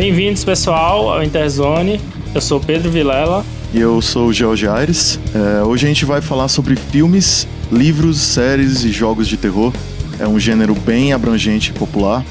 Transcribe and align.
Bem-vindos, 0.00 0.44
pessoal, 0.44 1.10
ao 1.12 1.24
Interzone. 1.24 2.00
Eu 2.32 2.40
sou 2.40 2.60
Pedro 2.60 2.88
Vilela. 2.88 3.44
E 3.74 3.80
eu 3.80 4.00
sou 4.00 4.28
o 4.28 4.32
George 4.32 4.68
Aires. 4.68 5.18
É, 5.34 5.64
hoje 5.64 5.86
a 5.86 5.88
gente 5.88 6.04
vai 6.04 6.20
falar 6.20 6.46
sobre 6.46 6.76
filmes, 6.76 7.48
livros, 7.72 8.20
séries 8.20 8.84
e 8.84 8.92
jogos 8.92 9.26
de 9.26 9.36
terror. 9.36 9.72
É 10.20 10.28
um 10.28 10.38
gênero 10.38 10.72
bem 10.72 11.12
abrangente 11.12 11.70
e 11.70 11.72
popular, 11.72 12.24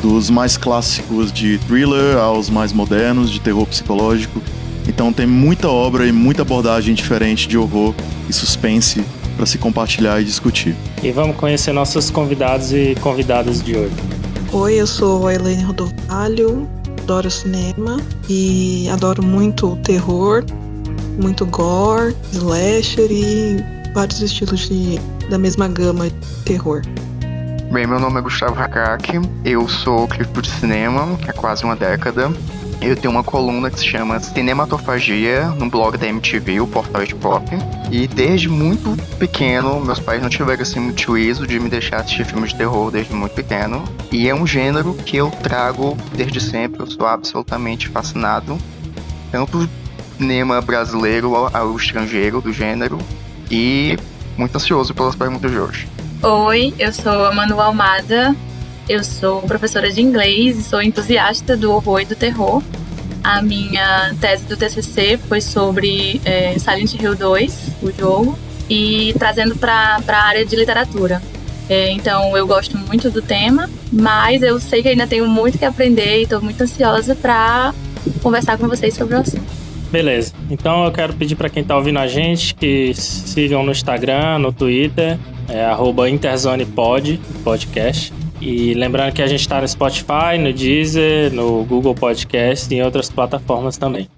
dos 0.00 0.30
mais 0.30 0.56
clássicos 0.56 1.30
de 1.30 1.58
thriller 1.68 2.16
aos 2.16 2.48
mais 2.48 2.72
modernos 2.72 3.30
de 3.30 3.38
terror 3.38 3.66
psicológico. 3.66 4.40
Então 4.88 5.12
tem 5.12 5.26
muita 5.26 5.68
obra 5.68 6.06
e 6.06 6.12
muita 6.12 6.40
abordagem 6.40 6.94
diferente 6.94 7.46
de 7.46 7.58
horror 7.58 7.94
e 8.30 8.32
suspense 8.32 9.04
para 9.36 9.44
se 9.44 9.58
compartilhar 9.58 10.22
e 10.22 10.24
discutir. 10.24 10.74
E 11.02 11.12
vamos 11.12 11.36
conhecer 11.36 11.74
nossos 11.74 12.08
convidados 12.10 12.72
e 12.72 12.96
convidadas 13.02 13.62
de 13.62 13.76
hoje. 13.76 13.94
Oi, 14.52 14.80
eu 14.80 14.86
sou 14.86 15.28
a 15.28 15.34
Elaine 15.34 15.64
Rodovalho, 15.64 16.66
adoro 17.02 17.30
cinema 17.30 17.96
e 18.28 18.88
adoro 18.90 19.22
muito 19.22 19.76
terror, 19.84 20.44
muito 21.20 21.44
gore, 21.46 22.14
slasher 22.32 23.10
e 23.10 23.56
vários 23.94 24.20
estilos 24.22 24.68
de, 24.68 24.98
da 25.28 25.38
mesma 25.38 25.68
gama 25.68 26.08
de 26.08 26.16
terror. 26.44 26.82
Bem, 27.72 27.86
meu 27.86 28.00
nome 28.00 28.18
é 28.18 28.22
Gustavo 28.22 28.60
Hakak, 28.60 29.20
eu 29.44 29.68
sou 29.68 30.06
crítico 30.08 30.42
de 30.42 30.50
cinema 30.50 31.18
há 31.28 31.32
quase 31.32 31.64
uma 31.64 31.76
década 31.76 32.30
eu 32.80 32.96
tenho 32.96 33.12
uma 33.12 33.22
coluna 33.22 33.70
que 33.70 33.78
se 33.78 33.86
chama 33.86 34.18
Cinematofagia 34.18 35.48
no 35.50 35.68
blog 35.68 35.98
da 35.98 36.06
MTV, 36.06 36.60
o 36.60 36.66
portal 36.66 37.04
de 37.04 37.14
pop. 37.14 37.44
E 37.90 38.06
desde 38.06 38.48
muito 38.48 38.96
pequeno, 39.18 39.80
meus 39.84 40.00
pais 40.00 40.22
não 40.22 40.30
tiveram 40.30 40.62
assim 40.62 40.80
muito 40.80 41.00
juízo 41.00 41.46
de 41.46 41.60
me 41.60 41.68
deixar 41.68 41.98
assistir 41.98 42.24
filmes 42.24 42.50
de 42.50 42.56
terror 42.56 42.90
desde 42.90 43.12
muito 43.12 43.34
pequeno. 43.34 43.84
E 44.10 44.28
é 44.28 44.34
um 44.34 44.46
gênero 44.46 44.94
que 44.94 45.16
eu 45.16 45.30
trago 45.30 45.96
desde 46.14 46.40
sempre, 46.40 46.80
eu 46.80 46.86
sou 46.86 47.06
absolutamente 47.06 47.88
fascinado. 47.88 48.56
Tanto 49.30 49.68
cinema 50.16 50.60
brasileiro 50.60 51.34
ao 51.34 51.76
estrangeiro 51.76 52.40
do 52.40 52.52
gênero. 52.52 52.98
E 53.50 53.98
muito 54.36 54.56
ansioso 54.56 54.94
pelas 54.94 55.14
perguntas 55.14 55.50
de 55.50 55.58
hoje. 55.58 55.88
Oi, 56.22 56.74
eu 56.78 56.92
sou 56.92 57.26
a 57.26 57.32
Manu 57.34 57.60
Almada, 57.60 58.34
eu 58.90 59.04
sou 59.04 59.40
professora 59.42 59.92
de 59.92 60.02
inglês 60.02 60.58
e 60.58 60.62
sou 60.64 60.82
entusiasta 60.82 61.56
do 61.56 61.70
horror 61.70 62.00
e 62.00 62.04
do 62.04 62.16
terror. 62.16 62.60
A 63.22 63.40
minha 63.40 64.12
tese 64.20 64.44
do 64.46 64.56
TCC 64.56 65.16
foi 65.28 65.40
sobre 65.40 66.20
é, 66.24 66.58
Silent 66.58 66.94
Hill 66.94 67.14
2, 67.14 67.70
o 67.82 67.92
jogo, 67.92 68.36
e 68.68 69.14
trazendo 69.16 69.54
para 69.54 70.00
a 70.08 70.22
área 70.24 70.44
de 70.44 70.56
literatura. 70.56 71.22
É, 71.68 71.92
então 71.92 72.36
eu 72.36 72.48
gosto 72.48 72.76
muito 72.76 73.08
do 73.10 73.22
tema, 73.22 73.70
mas 73.92 74.42
eu 74.42 74.58
sei 74.58 74.82
que 74.82 74.88
ainda 74.88 75.06
tenho 75.06 75.28
muito 75.28 75.56
que 75.56 75.64
aprender 75.64 76.18
e 76.18 76.22
estou 76.24 76.40
muito 76.42 76.60
ansiosa 76.60 77.14
para 77.14 77.72
conversar 78.20 78.58
com 78.58 78.66
vocês 78.66 78.92
sobre 78.94 79.14
o 79.14 79.18
assunto. 79.18 79.60
Beleza. 79.92 80.32
Então 80.50 80.84
eu 80.84 80.90
quero 80.90 81.12
pedir 81.12 81.36
para 81.36 81.48
quem 81.48 81.62
está 81.62 81.76
ouvindo 81.76 82.00
a 82.00 82.08
gente 82.08 82.56
que 82.56 82.92
sigam 82.94 83.62
no 83.62 83.70
Instagram, 83.70 84.40
no 84.40 84.52
Twitter, 84.52 85.16
é 85.48 86.08
InterzonePod, 86.08 87.20
podcast. 87.44 88.19
E 88.40 88.72
lembrando 88.72 89.12
que 89.12 89.20
a 89.20 89.26
gente 89.26 89.40
está 89.40 89.60
no 89.60 89.68
Spotify, 89.68 90.38
no 90.38 90.52
Deezer, 90.52 91.32
no 91.32 91.62
Google 91.64 91.94
Podcast 91.94 92.72
e 92.72 92.78
em 92.78 92.82
outras 92.82 93.10
plataformas 93.10 93.76
também. 93.76 94.08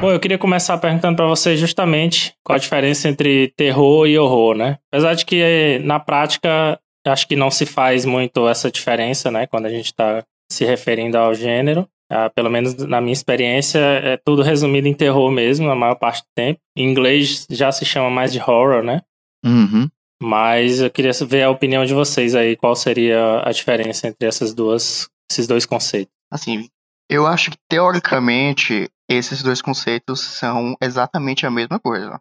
Bom, 0.00 0.12
eu 0.12 0.18
queria 0.20 0.38
começar 0.38 0.78
perguntando 0.78 1.16
para 1.16 1.26
vocês 1.26 1.60
justamente 1.60 2.32
qual 2.42 2.56
a 2.56 2.58
diferença 2.58 3.08
entre 3.08 3.52
terror 3.54 4.06
e 4.06 4.18
horror, 4.18 4.56
né? 4.56 4.78
Apesar 4.90 5.12
de 5.12 5.26
que 5.26 5.80
na 5.84 6.00
prática 6.00 6.80
acho 7.06 7.28
que 7.28 7.36
não 7.36 7.50
se 7.50 7.66
faz 7.66 8.04
muito 8.04 8.48
essa 8.48 8.70
diferença, 8.70 9.30
né? 9.30 9.46
Quando 9.46 9.66
a 9.66 9.70
gente 9.70 9.86
está 9.86 10.22
se 10.50 10.64
referindo 10.64 11.18
ao 11.18 11.34
gênero. 11.34 11.86
Ah, 12.10 12.30
pelo 12.30 12.48
menos 12.48 12.74
na 12.74 13.00
minha 13.00 13.12
experiência, 13.12 13.78
é 13.78 14.16
tudo 14.16 14.42
resumido 14.42 14.88
em 14.88 14.94
terror 14.94 15.30
mesmo, 15.30 15.70
a 15.70 15.76
maior 15.76 15.94
parte 15.94 16.22
do 16.22 16.28
tempo. 16.34 16.58
Em 16.76 16.88
inglês 16.88 17.46
já 17.50 17.70
se 17.70 17.84
chama 17.84 18.08
mais 18.08 18.32
de 18.32 18.40
horror, 18.40 18.82
né? 18.82 19.02
Uhum. 19.44 19.88
Mas 20.22 20.80
eu 20.80 20.90
queria 20.90 21.12
ver 21.26 21.42
a 21.42 21.50
opinião 21.50 21.84
de 21.84 21.94
vocês 21.94 22.34
aí, 22.34 22.56
qual 22.56 22.74
seria 22.74 23.42
a 23.44 23.52
diferença 23.52 24.08
entre 24.08 24.26
essas 24.26 24.54
duas, 24.54 25.08
esses 25.30 25.46
dois 25.46 25.66
conceitos. 25.66 26.12
Assim, 26.32 26.68
eu 27.10 27.26
acho 27.26 27.50
que 27.50 27.58
teoricamente 27.68 28.90
esses 29.08 29.42
dois 29.42 29.62
conceitos 29.62 30.20
são 30.20 30.76
exatamente 30.82 31.46
a 31.46 31.50
mesma 31.50 31.78
coisa. 31.78 32.20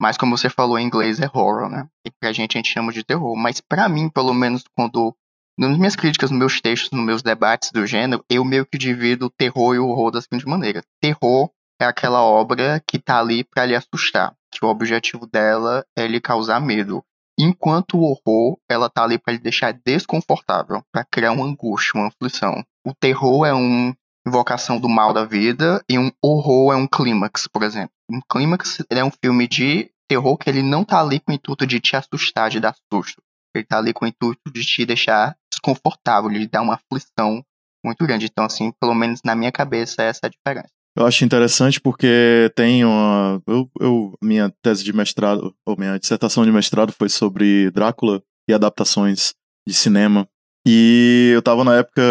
Mas 0.00 0.16
como 0.16 0.36
você 0.36 0.48
falou 0.48 0.78
em 0.78 0.86
inglês 0.86 1.20
é 1.20 1.26
horror, 1.26 1.68
né? 1.68 1.86
E 2.06 2.10
pra 2.10 2.32
gente 2.32 2.56
a 2.56 2.58
gente 2.58 2.72
chama 2.72 2.92
de 2.92 3.04
terror. 3.04 3.36
Mas 3.36 3.60
para 3.60 3.88
mim, 3.88 4.08
pelo 4.08 4.34
menos 4.34 4.64
quando 4.76 5.14
nas 5.56 5.78
minhas 5.78 5.96
críticas, 5.96 6.30
nos 6.30 6.38
meus 6.38 6.60
textos, 6.60 6.90
nos 6.90 7.04
meus 7.04 7.22
debates 7.22 7.70
do 7.70 7.86
gênero, 7.86 8.24
eu 8.28 8.44
meio 8.44 8.66
que 8.66 8.76
divido 8.76 9.26
o 9.26 9.30
terror 9.30 9.74
e 9.74 9.78
o 9.78 9.88
horror 9.88 10.10
da 10.10 10.20
seguinte 10.20 10.46
maneira. 10.46 10.82
Terror 11.00 11.50
é 11.80 11.84
aquela 11.84 12.22
obra 12.22 12.82
que 12.86 12.98
tá 12.98 13.20
ali 13.20 13.44
para 13.44 13.64
lhe 13.64 13.74
assustar, 13.74 14.34
que 14.50 14.64
o 14.64 14.68
objetivo 14.68 15.26
dela 15.26 15.84
é 15.96 16.06
lhe 16.06 16.20
causar 16.20 16.60
medo. 16.60 17.04
Enquanto 17.38 17.98
o 17.98 18.02
horror, 18.02 18.58
ela 18.68 18.88
tá 18.88 19.02
ali 19.02 19.18
para 19.18 19.32
lhe 19.32 19.40
deixar 19.40 19.72
desconfortável, 19.72 20.82
para 20.92 21.04
criar 21.04 21.32
uma 21.32 21.44
angústia, 21.44 21.98
uma 22.00 22.08
aflição. 22.08 22.64
O 22.86 22.94
terror 22.94 23.44
é 23.46 23.52
uma 23.52 23.94
invocação 24.26 24.78
do 24.78 24.88
mal 24.88 25.12
da 25.12 25.24
vida 25.24 25.82
e 25.88 25.98
um 25.98 26.10
horror 26.22 26.72
é 26.72 26.76
um 26.76 26.86
clímax, 26.86 27.46
por 27.46 27.62
exemplo. 27.62 27.90
Um 28.10 28.20
clímax 28.30 28.78
é 28.88 29.04
um 29.04 29.10
filme 29.10 29.48
de 29.48 29.90
terror 30.08 30.36
que 30.36 30.48
ele 30.48 30.62
não 30.62 30.84
tá 30.84 31.00
ali 31.00 31.18
com 31.18 31.32
o 31.32 31.34
intuito 31.34 31.66
de 31.66 31.80
te 31.80 31.96
assustar, 31.96 32.50
de 32.50 32.60
dar 32.60 32.74
susto. 32.92 33.20
Ele 33.54 33.64
tá 33.64 33.78
ali 33.78 33.92
com 33.92 34.04
o 34.04 34.08
intuito 34.08 34.50
de 34.52 34.64
te 34.64 34.84
deixar 34.84 35.36
desconfortável, 35.54 36.30
de 36.30 36.46
dar 36.46 36.62
uma 36.62 36.74
aflição 36.74 37.42
muito 37.84 38.04
grande. 38.06 38.26
Então, 38.26 38.44
assim, 38.44 38.72
pelo 38.80 38.94
menos 38.94 39.20
na 39.24 39.34
minha 39.34 39.52
cabeça, 39.52 40.02
essa 40.02 40.20
é 40.24 40.26
a 40.26 40.30
diferença. 40.30 40.72
Eu 40.96 41.06
acho 41.06 41.24
interessante 41.24 41.80
porque 41.80 42.52
tem 42.54 42.84
uma. 42.84 43.42
Eu, 43.46 43.68
eu, 43.80 44.18
minha 44.22 44.52
tese 44.62 44.84
de 44.84 44.92
mestrado, 44.92 45.54
ou 45.66 45.76
minha 45.76 45.98
dissertação 45.98 46.44
de 46.44 46.52
mestrado 46.52 46.92
foi 46.92 47.08
sobre 47.08 47.70
Drácula 47.72 48.22
e 48.48 48.54
adaptações 48.54 49.34
de 49.66 49.74
cinema. 49.74 50.28
E 50.66 51.32
eu 51.34 51.42
tava 51.42 51.64
na 51.64 51.76
época 51.76 52.02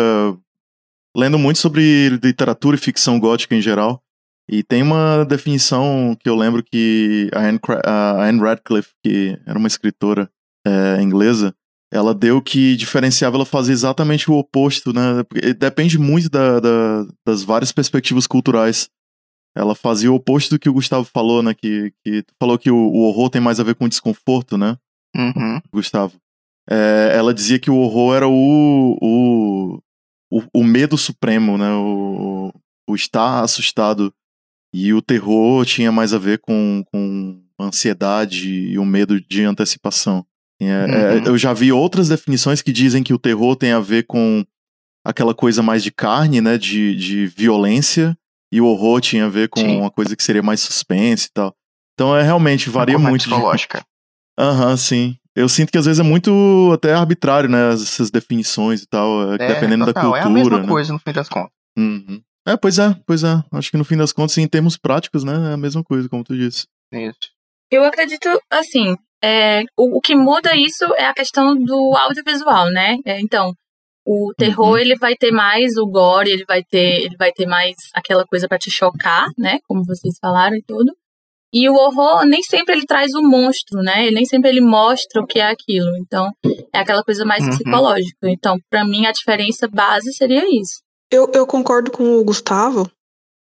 lendo 1.15 1.39
muito 1.39 1.59
sobre 1.59 2.09
literatura 2.21 2.75
e 2.75 2.79
ficção 2.79 3.19
gótica 3.19 3.55
em 3.55 3.61
geral. 3.61 4.01
E 4.49 4.61
tem 4.61 4.83
uma 4.83 5.23
definição 5.23 6.17
que 6.19 6.27
eu 6.27 6.35
lembro 6.35 6.61
que 6.61 7.29
a 7.33 7.39
Anne, 7.39 7.59
a 7.85 8.27
Anne 8.27 8.41
Radcliffe, 8.41 8.91
que 9.01 9.39
era 9.45 9.57
uma 9.57 9.67
escritora 9.67 10.29
é, 10.67 11.01
inglesa, 11.01 11.55
ela 11.93 12.11
deu 12.11 12.41
que 12.41 12.75
diferenciava 12.75 13.37
ela 13.37 13.45
fazer 13.45 13.71
exatamente 13.71 14.29
o 14.29 14.33
oposto, 14.33 14.91
né? 14.91 15.23
Depende 15.55 15.99
muito 15.99 16.27
da, 16.27 16.59
da, 16.59 17.05
das 17.23 17.43
várias 17.43 17.71
perspectivas 17.71 18.25
culturais. 18.25 18.89
Ela 19.55 19.75
fazia 19.75 20.11
o 20.11 20.15
oposto 20.15 20.55
do 20.55 20.59
que 20.59 20.67
o 20.67 20.73
Gustavo 20.73 21.05
falou, 21.05 21.43
né? 21.43 21.53
Que, 21.53 21.93
que 22.03 22.25
falou 22.39 22.57
que 22.57 22.71
o, 22.71 22.75
o 22.75 23.03
horror 23.03 23.29
tem 23.29 23.39
mais 23.39 23.59
a 23.59 23.63
ver 23.63 23.75
com 23.75 23.87
desconforto, 23.87 24.57
né? 24.57 24.75
Uhum. 25.15 25.61
Gustavo. 25.71 26.19
É, 26.67 27.13
ela 27.15 27.31
dizia 27.31 27.59
que 27.59 27.69
o 27.69 27.77
horror 27.77 28.15
era 28.15 28.27
o, 28.27 28.97
o, 28.99 29.79
o, 30.31 30.43
o 30.51 30.63
medo 30.63 30.97
supremo, 30.97 31.59
né? 31.59 31.75
O, 31.75 32.51
o, 32.89 32.95
estar 32.95 33.43
assustado. 33.43 34.11
E 34.73 34.91
o 34.95 35.01
terror 35.03 35.63
tinha 35.63 35.91
mais 35.91 36.11
a 36.11 36.17
ver 36.17 36.39
com, 36.39 36.83
com 36.91 37.39
ansiedade 37.59 38.49
e 38.49 38.79
o 38.79 38.85
medo 38.85 39.21
de 39.21 39.43
antecipação. 39.43 40.25
É, 40.69 40.83
é, 40.83 40.85
uhum. 40.85 41.25
é, 41.25 41.27
eu 41.27 41.37
já 41.37 41.53
vi 41.53 41.71
outras 41.71 42.09
definições 42.09 42.61
que 42.61 42.71
dizem 42.71 43.03
que 43.03 43.13
o 43.13 43.19
terror 43.19 43.55
tem 43.55 43.71
a 43.71 43.79
ver 43.79 44.03
com 44.03 44.45
aquela 45.05 45.33
coisa 45.33 45.61
mais 45.61 45.83
de 45.83 45.91
carne, 45.91 46.39
né, 46.41 46.57
de, 46.57 46.95
de 46.95 47.27
violência, 47.27 48.17
e 48.51 48.61
o 48.61 48.65
horror 48.65 49.01
tinha 49.01 49.25
a 49.25 49.29
ver 49.29 49.49
com 49.49 49.59
Sim. 49.59 49.77
uma 49.79 49.91
coisa 49.91 50.15
que 50.15 50.23
seria 50.23 50.43
mais 50.43 50.61
suspense 50.61 51.27
e 51.27 51.31
tal. 51.33 51.55
Então 51.93 52.15
é 52.15 52.21
realmente 52.21 52.69
varia 52.69 52.97
muito. 52.97 53.23
Psicológica. 53.23 53.83
Aham, 54.39 54.71
uhum, 54.71 54.77
sim. 54.77 55.17
Eu 55.35 55.49
sinto 55.49 55.71
que 55.71 55.77
às 55.77 55.85
vezes 55.85 55.99
é 55.99 56.03
muito 56.03 56.71
até 56.73 56.93
arbitrário, 56.93 57.49
né, 57.49 57.73
essas 57.73 58.11
definições 58.11 58.83
e 58.83 58.87
tal, 58.87 59.33
é, 59.33 59.37
dependendo 59.37 59.85
da 59.85 59.93
cultura. 59.93 60.19
É 60.19 60.23
a 60.23 60.29
mesma 60.29 60.59
né? 60.59 60.67
coisa 60.67 60.93
no 60.93 60.99
fim 60.99 61.11
das 61.11 61.27
contas. 61.27 61.51
Uhum. 61.77 62.21
É, 62.47 62.55
pois 62.55 62.77
é, 62.77 62.95
pois 63.05 63.23
é. 63.23 63.43
Acho 63.51 63.71
que 63.71 63.77
no 63.77 63.83
fim 63.83 63.97
das 63.97 64.13
contas, 64.13 64.37
em 64.37 64.47
termos 64.47 64.77
práticos, 64.77 65.23
né, 65.23 65.51
é 65.51 65.53
a 65.53 65.57
mesma 65.57 65.83
coisa, 65.83 66.07
como 66.07 66.23
tu 66.23 66.37
disse. 66.37 66.67
Isso. 66.91 67.31
Eu 67.71 67.83
acredito, 67.83 68.29
assim, 68.51 68.95
é, 69.23 69.63
o, 69.77 69.97
o, 69.97 70.01
que 70.01 70.15
muda 70.15 70.53
isso 70.55 70.83
é 70.95 71.05
a 71.05 71.13
questão 71.13 71.55
do 71.55 71.95
audiovisual, 71.95 72.69
né? 72.71 72.97
É, 73.05 73.21
então, 73.21 73.53
o 74.05 74.33
terror 74.37 74.71
uhum. 74.71 74.77
ele 74.77 74.95
vai 74.97 75.15
ter 75.15 75.31
mais 75.31 75.77
o 75.77 75.85
gore, 75.85 76.29
ele 76.29 76.43
vai 76.45 76.61
ter, 76.61 77.05
ele 77.05 77.15
vai 77.17 77.31
ter 77.31 77.45
mais 77.45 77.73
aquela 77.93 78.25
coisa 78.25 78.49
para 78.49 78.57
te 78.57 78.69
chocar, 78.69 79.27
né? 79.37 79.59
Como 79.65 79.85
vocês 79.85 80.15
falaram 80.21 80.57
e 80.57 80.63
tudo. 80.67 80.91
E 81.53 81.69
o 81.69 81.73
horror 81.73 82.25
nem 82.25 82.41
sempre 82.41 82.73
ele 82.73 82.85
traz 82.85 83.13
o 83.13 83.21
monstro, 83.21 83.81
né? 83.81 84.07
Ele 84.07 84.15
nem 84.15 84.25
sempre 84.25 84.49
ele 84.49 84.59
mostra 84.59 85.21
o 85.21 85.25
que 85.25 85.39
é 85.39 85.49
aquilo. 85.49 85.95
Então, 85.97 86.29
é 86.73 86.79
aquela 86.79 87.03
coisa 87.03 87.23
mais 87.23 87.43
uhum. 87.45 87.51
psicológica. 87.51 88.29
Então, 88.29 88.57
para 88.69 88.83
mim 88.83 89.05
a 89.05 89.11
diferença 89.11 89.67
base 89.67 90.11
seria 90.13 90.43
isso. 90.49 90.81
Eu, 91.09 91.31
eu 91.33 91.47
concordo 91.47 91.91
com 91.91 92.17
o 92.17 92.23
Gustavo 92.25 92.89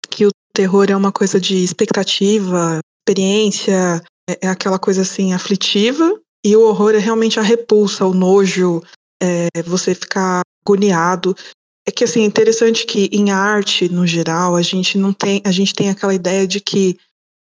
que 0.09 0.27
o 0.27 0.31
terror 0.53 0.85
é 0.89 0.95
uma 0.95 1.11
coisa 1.11 1.39
de 1.39 1.63
expectativa, 1.63 2.79
experiência, 3.01 4.03
é, 4.29 4.47
é 4.47 4.47
aquela 4.47 4.79
coisa 4.79 5.01
assim 5.01 5.33
aflitiva 5.33 6.19
E 6.45 6.55
o 6.55 6.61
horror 6.61 6.95
é 6.95 6.99
realmente 6.99 7.39
a 7.39 7.43
repulsa, 7.43 8.05
o 8.05 8.13
nojo, 8.13 8.81
é, 9.21 9.47
você 9.65 9.95
ficar 9.95 10.41
agoniado. 10.65 11.35
É 11.87 11.91
que 11.91 12.03
assim, 12.03 12.21
é 12.21 12.25
interessante 12.25 12.85
que 12.85 13.09
em 13.11 13.31
arte, 13.31 13.89
no 13.89 14.07
geral, 14.07 14.55
a 14.55 14.61
gente 14.61 14.97
não 14.97 15.11
tem, 15.11 15.41
a 15.45 15.51
gente 15.51 15.73
tem 15.73 15.89
aquela 15.89 16.13
ideia 16.13 16.47
de 16.47 16.61
que 16.61 16.97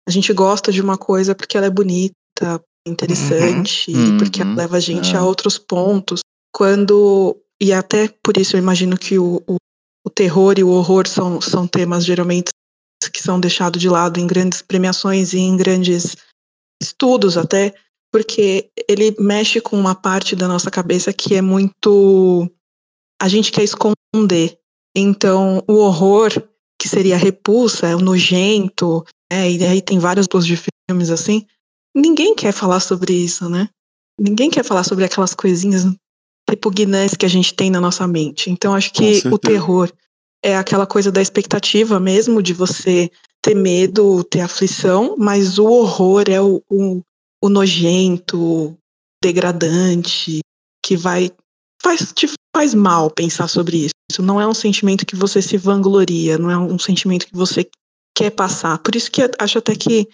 a 0.09 0.11
gente 0.11 0.33
gosta 0.33 0.73
de 0.73 0.81
uma 0.81 0.97
coisa 0.97 1.35
porque 1.35 1.57
ela 1.57 1.67
é 1.67 1.71
bonita, 1.71 2.15
interessante, 2.87 3.93
Uhum, 3.93 4.19
porque 4.19 4.41
ela 4.41 4.51
uhum, 4.51 4.57
leva 4.57 4.77
a 4.77 4.81
gente 4.81 5.15
é. 5.15 5.19
a 5.19 5.25
outros 5.25 5.59
pontos. 5.59 6.21
Quando 6.55 7.37
e 7.61 7.73
até 7.73 8.09
por 8.23 8.37
isso 8.37 8.57
eu 8.57 8.59
imagino 8.59 8.99
que 8.99 9.19
o, 9.19 9.43
o, 9.47 9.57
o 10.05 10.11
terror 10.11 10.55
e 10.59 10.65
o 10.65 10.71
horror 10.71 11.07
são, 11.07 11.41
são 11.41 11.67
temas 11.67 12.05
geralmente 12.05 12.51
que 13.13 13.23
são 13.23 13.39
deixados 13.39 13.81
de 13.81 13.89
lado 13.89 14.19
em 14.19 14.27
grandes 14.27 14.63
premiações 14.63 15.33
e 15.33 15.39
em 15.39 15.57
grandes 15.57 16.17
estudos 16.83 17.37
até, 17.37 17.75
porque 18.13 18.71
ele 18.89 19.15
mexe 19.19 19.61
com 19.61 19.79
uma 19.79 19.95
parte 19.95 20.37
da 20.37 20.47
nossa 20.47 20.71
cabeça 20.71 21.13
que 21.13 21.35
é 21.35 21.41
muito 21.41 22.51
a 23.21 23.29
gente 23.29 23.53
quer 23.53 23.63
esconder. 23.63 24.59
Então, 24.97 25.63
o 25.69 25.75
horror, 25.75 26.31
que 26.79 26.89
seria 26.89 27.15
a 27.15 27.19
repulsa, 27.19 27.87
é 27.87 27.97
o 27.97 28.01
nojento, 28.01 29.05
é, 29.33 29.51
e 29.51 29.65
aí 29.65 29.81
tem 29.81 29.99
vários 29.99 30.27
tipos 30.27 30.45
de 30.45 30.59
filmes 30.91 31.11
assim. 31.11 31.47
Ninguém 31.95 32.35
quer 32.35 32.53
falar 32.53 32.81
sobre 32.81 33.13
isso, 33.15 33.49
né? 33.49 33.69
Ninguém 34.21 34.51
quer 34.51 34.65
falar 34.65 34.85
sobre 34.85 35.05
aquelas 35.05 35.35
coisinhas 35.35 35.85
repugnantes 36.49 37.17
que 37.17 37.25
a 37.25 37.29
gente 37.29 37.55
tem 37.55 37.71
na 37.71 37.81
nossa 37.81 38.07
mente. 38.07 38.51
Então, 38.51 38.75
acho 38.75 38.93
que 38.93 39.27
o 39.29 39.39
terror 39.39 39.91
é 40.45 40.57
aquela 40.57 40.87
coisa 40.87 41.11
da 41.11 41.23
expectativa 41.23 42.01
mesmo, 42.01 42.43
de 42.43 42.53
você 42.53 43.11
ter 43.43 43.55
medo, 43.55 44.23
ter 44.25 44.41
aflição, 44.41 45.17
mas 45.19 45.59
o 45.59 45.67
horror 45.67 46.25
é 46.29 46.41
o, 46.41 46.63
o, 46.71 47.03
o 47.43 47.49
nojento, 47.49 48.77
degradante, 49.23 50.41
que 50.85 50.97
vai 50.97 51.31
faz, 51.83 52.13
te 52.15 52.29
faz 52.55 52.73
mal 52.73 53.11
pensar 53.11 53.49
sobre 53.49 53.79
isso. 53.79 53.95
Isso 54.11 54.23
não 54.23 54.41
é 54.41 54.47
um 54.47 54.55
sentimento 54.55 55.05
que 55.05 55.17
você 55.17 55.43
se 55.43 55.57
vangloria, 55.57 56.39
não 56.39 56.51
é 56.51 56.57
um 56.57 56.79
sentimento 56.79 57.27
que 57.27 57.37
você 57.37 57.69
quer 58.17 58.31
passar. 58.31 58.79
Por 58.79 58.95
isso 58.95 59.11
que 59.11 59.23
acho 59.39 59.59
até 59.59 59.75
que 59.75 60.09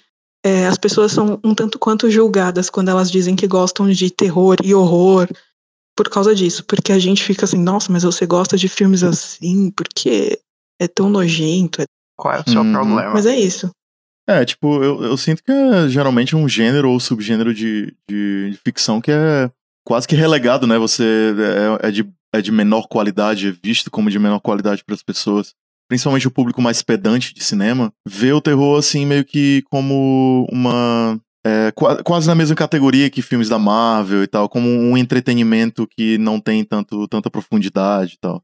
é, 0.44 0.66
as 0.66 0.78
pessoas 0.78 1.12
são 1.12 1.38
um 1.44 1.54
tanto 1.54 1.78
quanto 1.78 2.10
julgadas 2.10 2.70
quando 2.70 2.88
elas 2.88 3.10
dizem 3.10 3.36
que 3.36 3.46
gostam 3.46 3.90
de 3.90 4.10
terror 4.10 4.56
e 4.62 4.75
horror 4.75 5.28
por 5.96 6.08
causa 6.08 6.34
disso. 6.34 6.64
Porque 6.64 6.92
a 6.92 6.98
gente 6.98 7.22
fica 7.25 7.44
assim, 7.44 7.58
nossa, 7.58 7.92
mas 7.92 8.04
você 8.04 8.25
gosta 8.25 8.56
de 8.56 8.69
filmes 8.69 9.02
assim, 9.02 9.70
porque 9.72 10.40
é 10.80 10.86
tão 10.86 11.10
nojento. 11.10 11.82
Qual 12.19 12.35
é 12.35 12.41
o 12.41 12.50
seu 12.50 12.62
Uhum. 12.62 12.73
problema? 12.73 13.11
Mas 13.15 13.26
é 13.26 13.37
isso. 13.38 13.70
É, 14.29 14.44
tipo, 14.44 14.82
eu, 14.82 15.03
eu 15.05 15.17
sinto 15.17 15.43
que 15.43 15.50
é 15.50 15.88
geralmente 15.88 16.37
um 16.37 16.47
gênero 16.49 16.91
ou 16.91 17.00
subgênero 17.00 17.55
de, 17.55 17.94
de, 18.09 18.50
de 18.50 18.59
ficção 18.62 19.00
que 19.00 19.11
é 19.11 19.50
quase 19.87 20.06
que 20.06 20.15
relegado, 20.15 20.67
né? 20.67 20.76
Você 20.79 21.35
é, 21.82 21.88
é 21.88 21.91
de, 21.91 22.06
é 22.35 22.43
de 22.43 22.53
menor 22.53 22.88
qualidade, 22.88 23.49
é 23.49 23.55
visto 23.67 23.91
como 23.91 24.11
de 24.11 24.19
menor 24.19 24.41
qualidade 24.41 24.85
para 24.85 24.94
as 24.94 25.03
pessoas. 25.03 25.55
Principalmente 25.88 26.29
o 26.29 26.31
público 26.31 26.61
mais 26.61 26.82
pedante 26.82 27.32
de 27.32 27.43
cinema, 27.43 27.91
vê 28.06 28.31
o 28.32 28.41
terror 28.43 28.79
assim 28.79 29.06
meio 29.06 29.25
que 29.25 29.62
como 29.71 30.47
uma. 30.53 31.19
é, 31.47 31.71
qua- 31.73 32.03
quase 32.03 32.26
na 32.29 32.35
mesma 32.35 32.55
categoria 32.55 33.09
que 33.09 33.23
filmes 33.23 33.49
da 33.49 33.59
Marvel 33.59 34.23
e 34.23 34.26
tal, 34.26 34.47
como 34.50 34.69
um 34.69 34.94
entretenimento 34.99 35.87
que 35.87 36.19
não 36.19 36.38
tem 36.38 36.62
tanto, 36.64 37.09
tanta 37.09 37.31
profundidade 37.31 38.14
e 38.17 38.19
tal. 38.21 38.43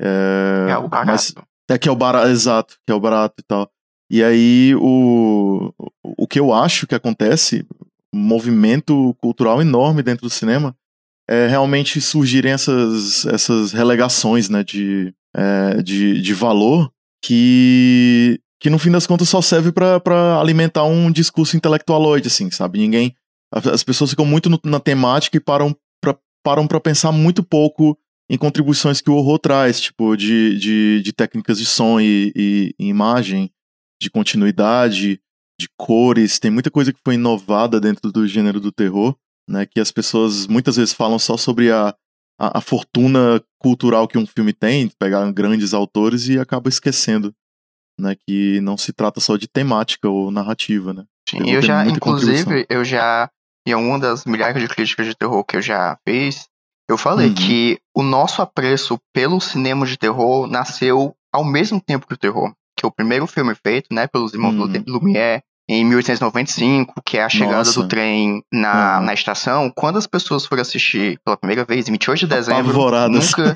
É, 0.00 0.66
É 0.70 0.76
o 0.78 0.86
barato. 0.88 1.10
mas- 1.10 1.34
é 1.70 1.78
que 1.78 1.88
é 1.88 1.92
o 1.92 1.96
barato, 1.96 2.28
exato, 2.28 2.76
que 2.86 2.92
é 2.92 2.94
o 2.94 3.00
barato 3.00 3.34
e 3.38 3.42
tal. 3.42 3.70
E 4.10 4.22
aí 4.22 4.74
o, 4.76 5.72
o 6.18 6.26
que 6.26 6.38
eu 6.38 6.52
acho 6.52 6.86
que 6.86 6.94
acontece, 6.94 7.66
um 8.14 8.18
movimento 8.20 9.14
cultural 9.20 9.60
enorme 9.60 10.02
dentro 10.02 10.26
do 10.26 10.30
cinema, 10.30 10.76
é 11.28 11.46
realmente 11.46 12.00
surgirem 12.00 12.52
essas, 12.52 13.24
essas 13.26 13.72
relegações 13.72 14.48
né, 14.50 14.62
de, 14.62 15.14
é, 15.34 15.82
de, 15.82 16.20
de 16.20 16.34
valor 16.34 16.90
que, 17.24 18.38
que 18.60 18.68
no 18.68 18.78
fim 18.78 18.90
das 18.90 19.06
contas 19.06 19.28
só 19.28 19.40
serve 19.40 19.72
para 19.72 20.38
alimentar 20.38 20.84
um 20.84 21.10
discurso 21.10 21.56
intelectualoide, 21.56 22.28
assim, 22.28 22.50
sabe? 22.50 22.78
Ninguém. 22.78 23.14
As 23.52 23.66
as 23.66 23.82
pessoas 23.82 24.10
ficam 24.10 24.26
muito 24.26 24.50
no- 24.50 24.60
na 24.64 24.78
temática 24.78 25.36
e 25.36 25.40
param 25.40 25.74
pra, 26.02 26.14
param 26.44 26.66
para 26.66 26.78
pensar 26.80 27.10
muito 27.10 27.42
pouco 27.42 27.98
em 28.30 28.38
contribuições 28.38 29.00
que 29.00 29.10
o 29.10 29.14
horror 29.14 29.38
traz, 29.38 29.80
tipo, 29.80 30.16
de, 30.16 30.58
de, 30.58 31.02
de 31.02 31.12
técnicas 31.12 31.58
de 31.58 31.66
som 31.66 32.00
e, 32.00 32.32
e- 32.34 32.74
e 32.78 32.86
imagem, 32.88 33.50
de 34.00 34.10
continuidade, 34.10 35.20
de 35.60 35.68
cores. 35.78 36.38
Tem 36.38 36.50
muita 36.50 36.70
coisa 36.70 36.92
que 36.92 37.00
foi 37.04 37.14
inovada 37.14 37.80
dentro 37.80 38.10
do 38.10 38.26
gênero 38.26 38.60
do 38.60 38.72
terror, 38.72 39.14
né? 39.48 39.66
Que 39.66 39.78
as 39.80 39.90
pessoas 39.92 40.46
muitas 40.46 40.76
vezes 40.76 40.92
falam 40.94 41.18
só 41.18 41.36
sobre 41.36 41.70
a, 41.70 41.88
a, 42.40 42.58
a 42.58 42.60
fortuna 42.60 43.42
cultural 43.58 44.08
que 44.08 44.18
um 44.18 44.26
filme 44.26 44.52
tem, 44.52 44.88
pegar 44.98 45.30
grandes 45.32 45.72
autores 45.74 46.28
e 46.28 46.38
acaba 46.38 46.68
esquecendo, 46.68 47.32
né? 48.00 48.16
Que 48.26 48.60
não 48.60 48.76
se 48.76 48.92
trata 48.92 49.20
só 49.20 49.36
de 49.36 49.46
temática 49.46 50.08
ou 50.08 50.30
narrativa, 50.30 50.92
né? 50.92 51.04
Sim, 51.28 51.38
eu 51.50 51.60
já, 51.62 51.84
inclusive, 51.96 52.66
eu 52.68 52.84
já, 52.84 53.30
em 53.66 53.74
uma 53.74 53.98
das 53.98 54.24
milhares 54.24 54.60
de 54.60 54.68
críticas 54.68 55.06
de 55.06 55.14
terror 55.14 55.42
que 55.44 55.56
eu 55.56 55.62
já 55.62 55.96
fiz, 56.06 56.46
eu 56.88 56.98
falei 56.98 57.28
Uhum. 57.28 57.34
que 57.34 57.78
o 57.94 58.02
nosso 58.02 58.42
apreço 58.42 58.98
pelo 59.12 59.40
cinema 59.40 59.86
de 59.86 59.96
terror 59.96 60.46
nasceu 60.46 61.14
ao 61.32 61.44
mesmo 61.44 61.80
tempo 61.80 62.06
que 62.06 62.14
o 62.14 62.18
terror. 62.18 62.52
Que 62.76 62.86
o 62.86 62.90
primeiro 62.90 63.26
filme 63.26 63.54
feito, 63.54 63.92
né, 63.94 64.06
pelos 64.06 64.32
irmãos 64.34 64.54
Uhum. 64.54 64.66
Lu- 64.86 64.98
Lumière, 64.98 65.42
em 65.68 65.84
1895, 65.84 67.00
que 67.04 67.16
é 67.18 67.24
a 67.24 67.28
chegada 67.28 67.58
Nossa. 67.58 67.80
do 67.82 67.88
trem 67.88 68.42
na, 68.52 68.98
Uhum. 68.98 69.04
na 69.06 69.14
estação, 69.14 69.72
quando 69.74 69.96
as 69.96 70.06
pessoas 70.06 70.44
foram 70.44 70.60
assistir 70.62 71.18
pela 71.24 71.36
primeira 71.36 71.64
vez, 71.64 71.88
em 71.88 71.92
28 71.92 72.20
de 72.20 72.26
dezembro, 72.26 72.70
Apavoradas. 72.70 73.30
nunca... 73.30 73.54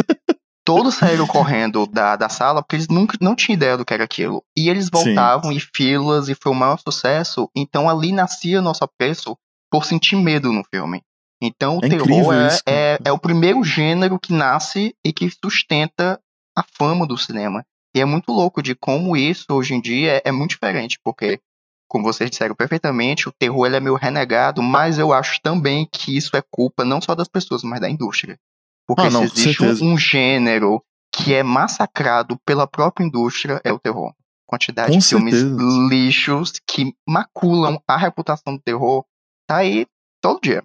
Todos 0.64 0.96
saíram 0.96 1.26
correndo 1.26 1.86
da, 1.86 2.14
da 2.14 2.28
sala 2.28 2.62
porque 2.62 2.76
eles 2.76 2.88
nunca 2.88 3.16
não 3.22 3.34
tinham 3.34 3.56
ideia 3.56 3.74
do 3.76 3.86
que 3.86 3.94
era 3.94 4.04
aquilo. 4.04 4.42
E 4.54 4.68
eles 4.68 4.90
voltavam 4.92 5.50
em 5.50 5.58
filas 5.58 6.28
e 6.28 6.34
foi 6.34 6.52
o 6.52 6.54
maior 6.54 6.78
sucesso. 6.78 7.48
Então 7.56 7.88
ali 7.88 8.12
nascia 8.12 8.60
nosso 8.60 8.84
apreço 8.84 9.34
por 9.70 9.86
sentir 9.86 10.16
medo 10.16 10.52
no 10.52 10.62
filme. 10.70 11.00
Então 11.40 11.78
o 11.78 11.84
É 11.84 11.88
terror 11.88 12.34
é, 12.34 12.46
isso, 12.48 12.62
é, 12.66 12.98
é 13.04 13.12
o 13.12 13.18
primeiro 13.18 13.62
gênero 13.62 14.18
que 14.18 14.32
nasce 14.32 14.94
e 15.04 15.12
que 15.12 15.30
sustenta 15.30 16.20
a 16.56 16.64
fama 16.76 17.06
do 17.06 17.16
cinema. 17.16 17.64
E 17.94 18.00
é 18.00 18.04
muito 18.04 18.32
louco 18.32 18.62
de 18.62 18.74
como 18.74 19.16
isso 19.16 19.46
hoje 19.50 19.74
em 19.74 19.80
dia 19.80 20.16
é, 20.16 20.22
é 20.26 20.32
muito 20.32 20.50
diferente, 20.50 20.98
porque, 21.02 21.40
como 21.88 22.04
vocês 22.04 22.28
disseram 22.28 22.54
perfeitamente, 22.54 23.28
o 23.28 23.32
terror 23.32 23.66
ele 23.66 23.76
é 23.76 23.80
meio 23.80 23.94
renegado, 23.94 24.62
mas 24.62 24.98
eu 24.98 25.12
acho 25.12 25.40
também 25.42 25.88
que 25.90 26.16
isso 26.16 26.36
é 26.36 26.42
culpa 26.50 26.84
não 26.84 27.00
só 27.00 27.14
das 27.14 27.28
pessoas, 27.28 27.62
mas 27.62 27.80
da 27.80 27.88
indústria. 27.88 28.38
Porque 28.86 29.06
Ah, 29.06 29.10
não, 29.10 29.26
se 29.28 29.50
existe 29.50 29.62
um, 29.62 29.92
um 29.92 29.98
gênero 29.98 30.82
que 31.12 31.34
é 31.34 31.42
massacrado 31.42 32.38
pela 32.44 32.66
própria 32.66 33.04
indústria, 33.04 33.60
é 33.64 33.72
o 33.72 33.78
terror. 33.78 34.12
Quantidade 34.46 34.92
Com 34.92 34.98
de 34.98 35.06
filmes 35.06 35.34
certeza. 35.34 35.88
lixos 35.90 36.52
que 36.66 36.94
maculam 37.06 37.80
a 37.86 37.96
reputação 37.96 38.54
do 38.56 38.62
terror 38.62 39.04
tá 39.46 39.58
aí 39.58 39.86
todo 40.22 40.40
dia. 40.40 40.62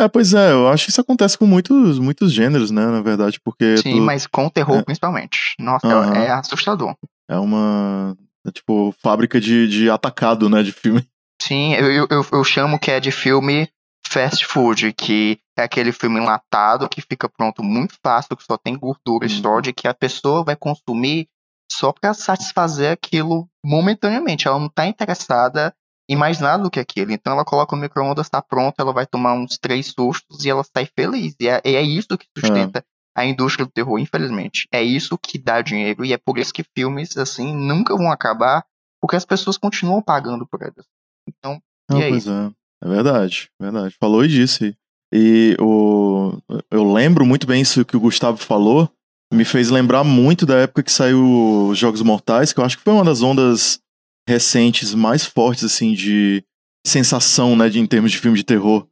É, 0.00 0.08
pois 0.08 0.32
é, 0.32 0.52
eu 0.52 0.68
acho 0.68 0.84
que 0.86 0.90
isso 0.90 1.00
acontece 1.00 1.36
com 1.36 1.46
muitos, 1.46 1.98
muitos 1.98 2.32
gêneros, 2.32 2.70
né, 2.70 2.86
na 2.86 3.02
verdade, 3.02 3.38
porque 3.44 3.76
Sim, 3.76 3.96
tu- 3.98 4.00
mas 4.02 4.26
com 4.26 4.46
o 4.46 4.50
terror 4.50 4.78
é. 4.78 4.82
principalmente. 4.82 5.54
Nossa, 5.58 5.86
é- 6.14 6.24
é 6.26 6.30
assustador. 6.30 6.94
é 7.28 7.36
uma, 7.38 8.16
é 8.46 8.50
tipo, 8.50 8.94
fábrica 9.02 9.40
de, 9.40 9.68
de 9.68 9.90
atacado, 9.90 10.48
né, 10.48 10.62
de 10.62 10.72
filme. 10.72 11.06
Sim, 11.42 11.74
eu, 11.74 12.06
eu, 12.10 12.26
eu- 12.32 12.44
chamo 12.44 12.78
que 12.78 12.90
é 12.90 12.98
de 12.98 13.10
filme 13.10 13.68
fast 14.06 14.44
food, 14.46 14.92
que 14.94 15.38
é 15.56 15.62
aquele 15.62 15.92
filme 15.92 16.18
enlatado 16.18 16.88
que 16.88 17.00
fica 17.02 17.28
pronto 17.28 17.62
muito 17.62 17.94
fácil, 18.02 18.36
que 18.36 18.42
só 18.44 18.56
tem 18.56 18.76
gordura 18.76 19.26
e 19.26 19.30
Uhum. 19.30 19.42
sódio, 19.42 19.74
que 19.74 19.86
a 19.86 19.94
pessoa 19.94 20.42
vai 20.42 20.56
consumir 20.56 21.28
só 21.70 21.92
pra 21.92 22.12
satisfazer 22.14 22.90
aquilo 22.92 23.48
momentaneamente. 23.64 24.48
Ela 24.48 24.58
não 24.58 24.68
tá 24.68 24.86
interessada 24.86 25.72
em 26.10 26.16
mais 26.16 26.40
nada 26.40 26.64
do 26.64 26.70
que 26.70 26.80
aquilo. 26.80 27.12
Então 27.12 27.34
ela 27.34 27.44
coloca 27.44 27.76
o 27.76 27.78
micro-ondas, 27.78 28.28
tá 28.28 28.42
pronto, 28.42 28.74
ela 28.80 28.92
vai 28.92 29.06
tomar 29.06 29.32
uns 29.34 29.56
três 29.56 29.86
sustos 29.96 30.44
e 30.44 30.50
ela 30.50 30.64
sai 30.64 30.84
feliz. 30.84 31.36
E 31.38 31.48
é, 31.48 31.62
e 31.64 31.76
é 31.76 31.82
isso 31.82 32.18
que 32.18 32.26
sustenta 32.36 32.84
a 33.16 33.24
indústria 33.24 33.64
do 33.64 33.70
terror, 33.70 33.96
infelizmente. 33.96 34.66
É 34.72 34.82
isso 34.82 35.16
que 35.16 35.38
dá 35.38 35.62
dinheiro 35.62 36.04
e 36.04 36.12
é 36.12 36.18
por 36.18 36.36
isso 36.36 36.52
que 36.52 36.64
filmes 36.76 37.16
assim 37.16 37.54
nunca 37.54 37.96
vão 37.96 38.10
acabar, 38.10 38.64
porque 39.00 39.14
as 39.14 39.24
pessoas 39.24 39.56
continuam 39.56 40.02
pagando 40.02 40.44
por 40.44 40.60
eles. 40.62 40.84
Então, 41.28 41.62
Não, 41.88 42.00
E 42.00 42.02
aí? 42.02 42.10
pois 42.10 42.26
é. 42.26 42.50
É 42.82 42.88
verdade, 42.88 43.48
verdade. 43.60 43.94
Falou 44.00 44.24
e 44.24 44.28
disse. 44.28 44.74
E 45.12 45.56
o, 45.60 46.38
eu 46.70 46.92
lembro 46.92 47.24
muito 47.24 47.46
bem 47.46 47.60
isso 47.60 47.84
que 47.84 47.96
o 47.96 48.00
Gustavo 48.00 48.38
falou. 48.38 48.90
Me 49.32 49.44
fez 49.44 49.70
lembrar 49.70 50.02
muito 50.02 50.44
da 50.44 50.56
época 50.56 50.82
que 50.82 50.90
saiu 50.90 51.68
os 51.68 51.78
Jogos 51.78 52.02
Mortais, 52.02 52.52
que 52.52 52.58
eu 52.58 52.64
acho 52.64 52.78
que 52.78 52.82
foi 52.82 52.94
uma 52.94 53.04
das 53.04 53.22
ondas 53.22 53.80
recentes 54.28 54.94
mais 54.94 55.24
fortes, 55.24 55.64
assim, 55.64 55.92
de 55.92 56.44
sensação, 56.86 57.56
né, 57.56 57.68
de, 57.68 57.78
em 57.80 57.86
termos 57.86 58.10
de 58.12 58.18
filme 58.18 58.36
de 58.36 58.44
terror. 58.44 58.86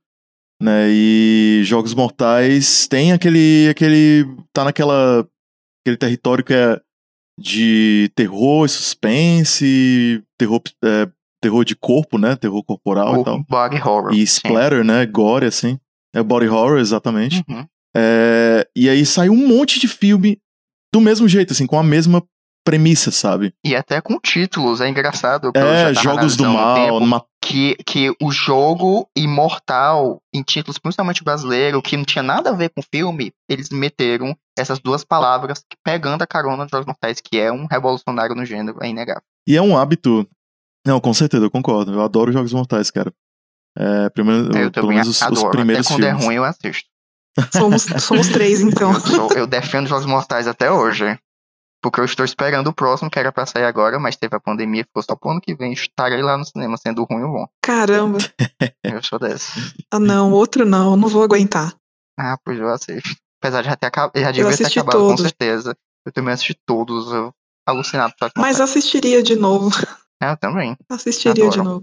Né, 0.61 0.88
e 0.90 1.62
Jogos 1.64 1.94
Mortais 1.94 2.88
tem 2.88 3.12
aquele, 3.12 3.68
aquele, 3.70 4.25
tá 4.52 4.64
naquela, 4.64 5.26
aquele 5.82 5.97
território 5.97 6.44
que 6.44 6.52
é 6.52 6.80
de 7.38 8.11
terror 8.16 8.68
suspense, 8.68 10.20
terror 10.37 10.61
é, 10.85 11.08
terror 11.40 11.64
de 11.64 11.76
corpo, 11.76 12.18
né? 12.18 12.37
Terror 12.37 12.62
corporal 12.64 13.18
O 13.18 13.20
e 13.20 13.25
tal. 13.25 13.44
body 13.44 13.76
horror. 13.76 14.12
E 14.12 14.26
sim. 14.26 14.40
splatter, 14.47 14.85
né? 14.85 15.06
Gore, 15.06 15.47
assim. 15.47 15.78
É 16.14 16.23
body 16.23 16.49
horror, 16.49 16.78
exatamente. 16.78 17.44
Uhum. 17.49 17.64
É, 17.97 18.68
e 18.76 18.88
aí 18.88 19.04
saiu 19.06 19.32
um 19.32 19.47
monte 19.47 19.78
de 19.78 19.88
filme 19.88 20.40
do 20.92 21.00
mesmo 21.00 21.28
jeito, 21.28 21.52
assim, 21.52 21.66
com 21.66 21.78
a 21.78 21.82
mesma 21.82 22.23
premissa, 22.64 23.10
sabe? 23.10 23.54
E 23.64 23.74
até 23.74 24.00
com 24.00 24.18
títulos, 24.20 24.80
é 24.80 24.88
engraçado. 24.88 25.50
É, 25.54 25.94
Jogos 25.94 26.36
do 26.36 26.44
Mal, 26.44 26.74
tempo, 26.74 27.00
numa- 27.00 27.24
que, 27.42 27.76
que 27.86 28.14
o 28.20 28.30
jogo 28.30 29.08
imortal, 29.16 30.20
em 30.34 30.42
títulos 30.42 30.78
principalmente 30.78 31.22
brasileiro, 31.24 31.80
que 31.80 31.96
não 31.96 32.04
tinha 32.04 32.22
nada 32.22 32.50
a 32.50 32.52
ver 32.52 32.68
com 32.70 32.80
o 32.80 32.84
filme, 32.94 33.32
eles 33.48 33.70
meteram 33.70 34.36
essas 34.58 34.78
duas 34.78 35.04
palavras 35.04 35.64
pegando 35.84 36.22
a 36.22 36.26
carona 36.26 36.64
de 36.66 36.70
Jogos 36.70 36.86
Mortais, 36.86 37.20
que 37.20 37.38
é 37.38 37.50
um 37.52 37.66
revolucionário 37.66 38.34
no 38.34 38.44
gênero, 38.44 38.78
é 38.82 38.88
inegável. 38.88 39.22
E 39.46 39.56
é 39.56 39.62
um 39.62 39.76
hábito. 39.78 40.28
Não, 40.86 41.00
com 41.00 41.14
certeza, 41.14 41.44
eu 41.44 41.50
concordo. 41.50 41.92
Eu 41.92 42.02
adoro 42.02 42.32
Jogos 42.32 42.52
Mortais, 42.52 42.90
cara. 42.90 43.12
É, 43.78 44.08
primeiro, 44.10 44.46
eu 44.46 44.52
pelo 44.52 44.70
também 44.72 44.98
menos 44.98 45.08
os, 45.08 45.22
os 45.30 45.44
primeiros 45.44 45.86
até 45.86 45.94
quando 45.94 46.04
filmes. 46.04 46.22
é 46.22 46.26
ruim 46.26 46.34
eu 46.36 46.44
assisto. 46.44 46.88
Somos, 47.52 47.82
somos 48.02 48.28
três, 48.28 48.60
então. 48.60 48.92
Eu, 48.92 49.00
sou- 49.00 49.32
eu 49.32 49.46
defendo 49.46 49.86
Jogos 49.86 50.06
Mortais 50.06 50.46
até 50.48 50.70
hoje. 50.70 51.16
Porque 51.80 52.00
eu 52.00 52.04
estou 52.04 52.25
esperando 52.25 52.68
o 52.68 52.73
próximo, 52.73 53.11
que 53.11 53.18
era 53.18 53.30
pra 53.30 53.47
sair 53.47 53.64
agora, 53.64 53.99
mas 54.00 54.16
teve 54.16 54.35
a 54.35 54.40
pandemia, 54.40 54.85
ficou 54.85 55.02
só 55.02 55.14
pro 55.14 55.30
ano 55.30 55.40
que 55.40 55.54
vem. 55.54 55.73
Estarei 55.73 56.20
lá 56.23 56.37
no 56.37 56.44
cinema, 56.44 56.76
sendo 56.76 57.04
ruim 57.04 57.23
ou 57.23 57.32
bom. 57.32 57.47
Caramba. 57.62 58.18
Eu 58.82 59.02
sou 59.02 59.18
desse. 59.18 59.52
Ah, 59.90 60.00
não, 60.00 60.32
outro 60.32 60.64
não, 60.64 60.97
não 60.97 61.08
vou 61.08 61.23
aguentar. 61.23 61.75
Ah, 62.18 62.37
pois 62.44 62.58
eu 62.58 62.68
assisto. 62.68 63.14
Apesar 63.40 63.62
de 63.62 63.68
já 63.68 63.76
ter 63.76 63.87
acabado, 63.87 64.18
já 64.18 64.32
devia 64.32 64.56
ter 64.56 64.66
acabado, 64.66 64.99
com 64.99 65.08
todos. 65.11 65.23
certeza. 65.23 65.76
Eu 66.04 66.12
também 66.12 66.35
assisti 66.35 66.54
todos, 66.66 67.12
eu 67.12 67.32
alucinado 67.64 68.12
com 68.18 68.40
Mas 68.40 68.61
assistiria 68.61 69.23
de 69.23 69.37
novo. 69.37 69.70
É, 70.20 70.32
eu 70.32 70.37
também. 70.37 70.76
Assistiria 70.88 71.44
Adoro. 71.44 71.50
de 71.50 71.62
novo. 71.62 71.82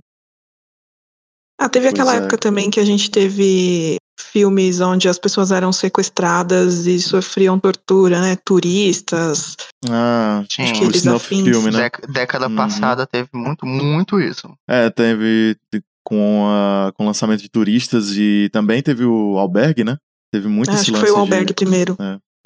Ah, 1.58 1.70
teve 1.70 1.86
Pois 1.86 1.94
aquela 1.94 2.16
é. 2.16 2.18
época 2.18 2.38
também 2.38 2.70
que 2.70 2.82
a 2.82 2.86
gente 2.86 3.10
teve 3.10 3.96
filmes 4.18 4.80
onde 4.80 5.08
as 5.10 5.18
pessoas 5.20 5.52
eram 5.52 5.72
sequestradas 5.74 6.86
e 6.88 7.00
sofriam 7.02 7.60
tortura, 7.60 8.22
né? 8.22 8.36
Turistas. 8.44 9.56
Ah, 9.90 10.44
Sim. 10.50 10.64
Acho 10.64 10.74
que 10.74 10.80
o 10.84 10.86
eles 10.86 10.98
snuff 10.98 11.26
afins. 11.26 11.44
filme, 11.44 11.72
né? 11.72 11.84
Dec- 11.84 12.08
década 12.12 12.48
Uhum. 12.48 12.56
passada 12.56 13.06
teve 13.06 13.30
muito, 13.34 13.66
muito 13.66 14.20
isso. 14.20 14.54
É, 14.68 14.90
teve 14.90 15.58
com, 16.04 16.46
a, 16.48 16.92
com 16.94 17.04
o 17.04 17.08
lançamento 17.08 17.42
de 17.42 17.50
turistas 17.50 18.12
e 18.18 18.50
também 18.52 18.82
teve 18.82 19.04
o 19.06 19.38
albergue, 19.38 19.84
né? 19.84 19.98
Teve 20.32 20.48
muito 20.48 20.70
Ah, 20.72 20.74
esse 20.76 20.84
acho 20.84 20.92
que 20.92 20.98
lance 20.98 21.06
foi 21.06 21.12
o 21.12 21.14
de 21.16 21.20
albergue 21.20 21.54
primeiro. 21.54 21.98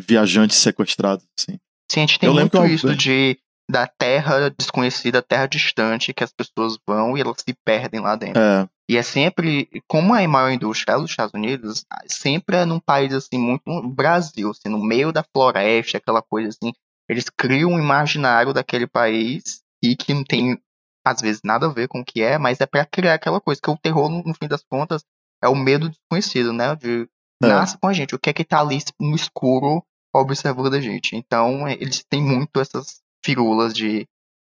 viajantes 0.01 0.57
sequestrados, 0.57 1.25
assim. 1.37 1.57
Sim, 1.91 1.99
a 2.01 2.05
gente 2.05 2.19
tem 2.19 2.27
Eu 2.27 2.33
lembro 2.33 2.59
muito 2.59 2.73
isso 2.73 2.95
de 2.95 3.37
da 3.69 3.85
terra 3.85 4.49
desconhecida, 4.49 5.21
terra 5.21 5.45
distante, 5.45 6.11
que 6.13 6.23
as 6.23 6.31
pessoas 6.31 6.77
vão 6.87 7.15
e 7.15 7.21
elas 7.21 7.35
se 7.37 7.53
perdem 7.63 7.99
lá 7.99 8.15
dentro. 8.15 8.41
É, 8.41 8.67
E 8.89 8.97
é 8.97 9.03
sempre, 9.03 9.69
como 9.87 10.15
a 10.15 10.27
maior 10.27 10.49
indústria 10.49 10.93
é 10.93 10.97
dos 10.97 11.11
Estados 11.11 11.35
Unidos, 11.35 11.85
sempre 12.07 12.57
é 12.57 12.65
num 12.65 12.79
país 12.79 13.13
assim, 13.13 13.37
muito. 13.37 13.87
Brasil, 13.87 14.49
assim, 14.49 14.67
no 14.67 14.83
meio 14.83 15.11
da 15.11 15.23
floresta, 15.23 15.99
aquela 15.99 16.23
coisa 16.23 16.49
assim. 16.49 16.73
Eles 17.07 17.25
criam 17.29 17.69
um 17.69 17.79
imaginário 17.79 18.51
daquele 18.51 18.87
país 18.87 19.61
e 19.83 19.95
que 19.95 20.11
não 20.11 20.23
tem, 20.23 20.59
às 21.05 21.21
vezes, 21.21 21.41
nada 21.43 21.67
a 21.67 21.71
ver 21.71 21.87
com 21.87 21.99
o 21.99 22.05
que 22.05 22.23
é, 22.23 22.39
mas 22.39 22.59
é 22.61 22.65
pra 22.65 22.83
criar 22.83 23.13
aquela 23.13 23.39
coisa, 23.39 23.61
que 23.61 23.69
o 23.69 23.77
terror, 23.77 24.09
no, 24.09 24.23
no 24.23 24.33
fim 24.33 24.47
das 24.47 24.63
contas, 24.63 25.03
é 25.43 25.47
o 25.47 25.55
medo 25.55 25.89
desconhecido, 25.89 26.51
né? 26.51 26.75
De, 26.75 27.07
É. 27.43 27.47
Nasce 27.47 27.77
com 27.77 27.87
a 27.87 27.93
gente, 27.93 28.15
o 28.15 28.19
que 28.19 28.31
é 28.31 28.33
que 28.33 28.43
tá 28.43 28.59
ali 28.59 28.79
no 28.99 29.15
escuro 29.15 29.83
observando 30.13 30.73
a 30.73 30.81
gente. 30.81 31.15
Então, 31.15 31.67
é, 31.67 31.73
eles 31.73 32.03
têm 32.09 32.23
muito 32.23 32.59
essas 32.59 33.01
firulas 33.23 33.71
de 33.71 34.07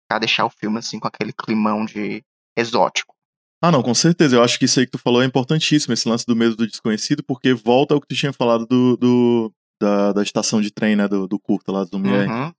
pra 0.06 0.18
deixar 0.18 0.44
o 0.44 0.50
filme 0.50 0.78
assim 0.78 1.00
com 1.00 1.08
aquele 1.08 1.32
climão 1.32 1.86
de 1.86 2.22
exótico. 2.54 3.15
Ah, 3.62 3.72
não, 3.72 3.82
com 3.82 3.94
certeza. 3.94 4.36
Eu 4.36 4.42
acho 4.42 4.58
que 4.58 4.66
isso 4.66 4.78
aí 4.78 4.86
que 4.86 4.92
tu 4.92 4.98
falou 4.98 5.22
é 5.22 5.26
importantíssimo, 5.26 5.92
esse 5.94 6.08
lance 6.08 6.26
do 6.26 6.36
medo 6.36 6.54
do 6.56 6.66
desconhecido, 6.66 7.22
porque 7.26 7.54
volta 7.54 7.94
ao 7.94 8.00
que 8.00 8.06
tu 8.08 8.14
tinha 8.14 8.32
falado 8.32 8.66
do, 8.66 8.96
do- 8.96 9.52
da, 9.80 10.12
da 10.12 10.22
estação 10.22 10.60
de 10.60 10.70
trem, 10.70 10.94
né? 10.96 11.08
Do, 11.08 11.26
do 11.26 11.38
curta 11.38 11.72
lá 11.72 11.84
do 11.84 11.96
Lumière. 11.96 12.28
Uhum. 12.30 12.52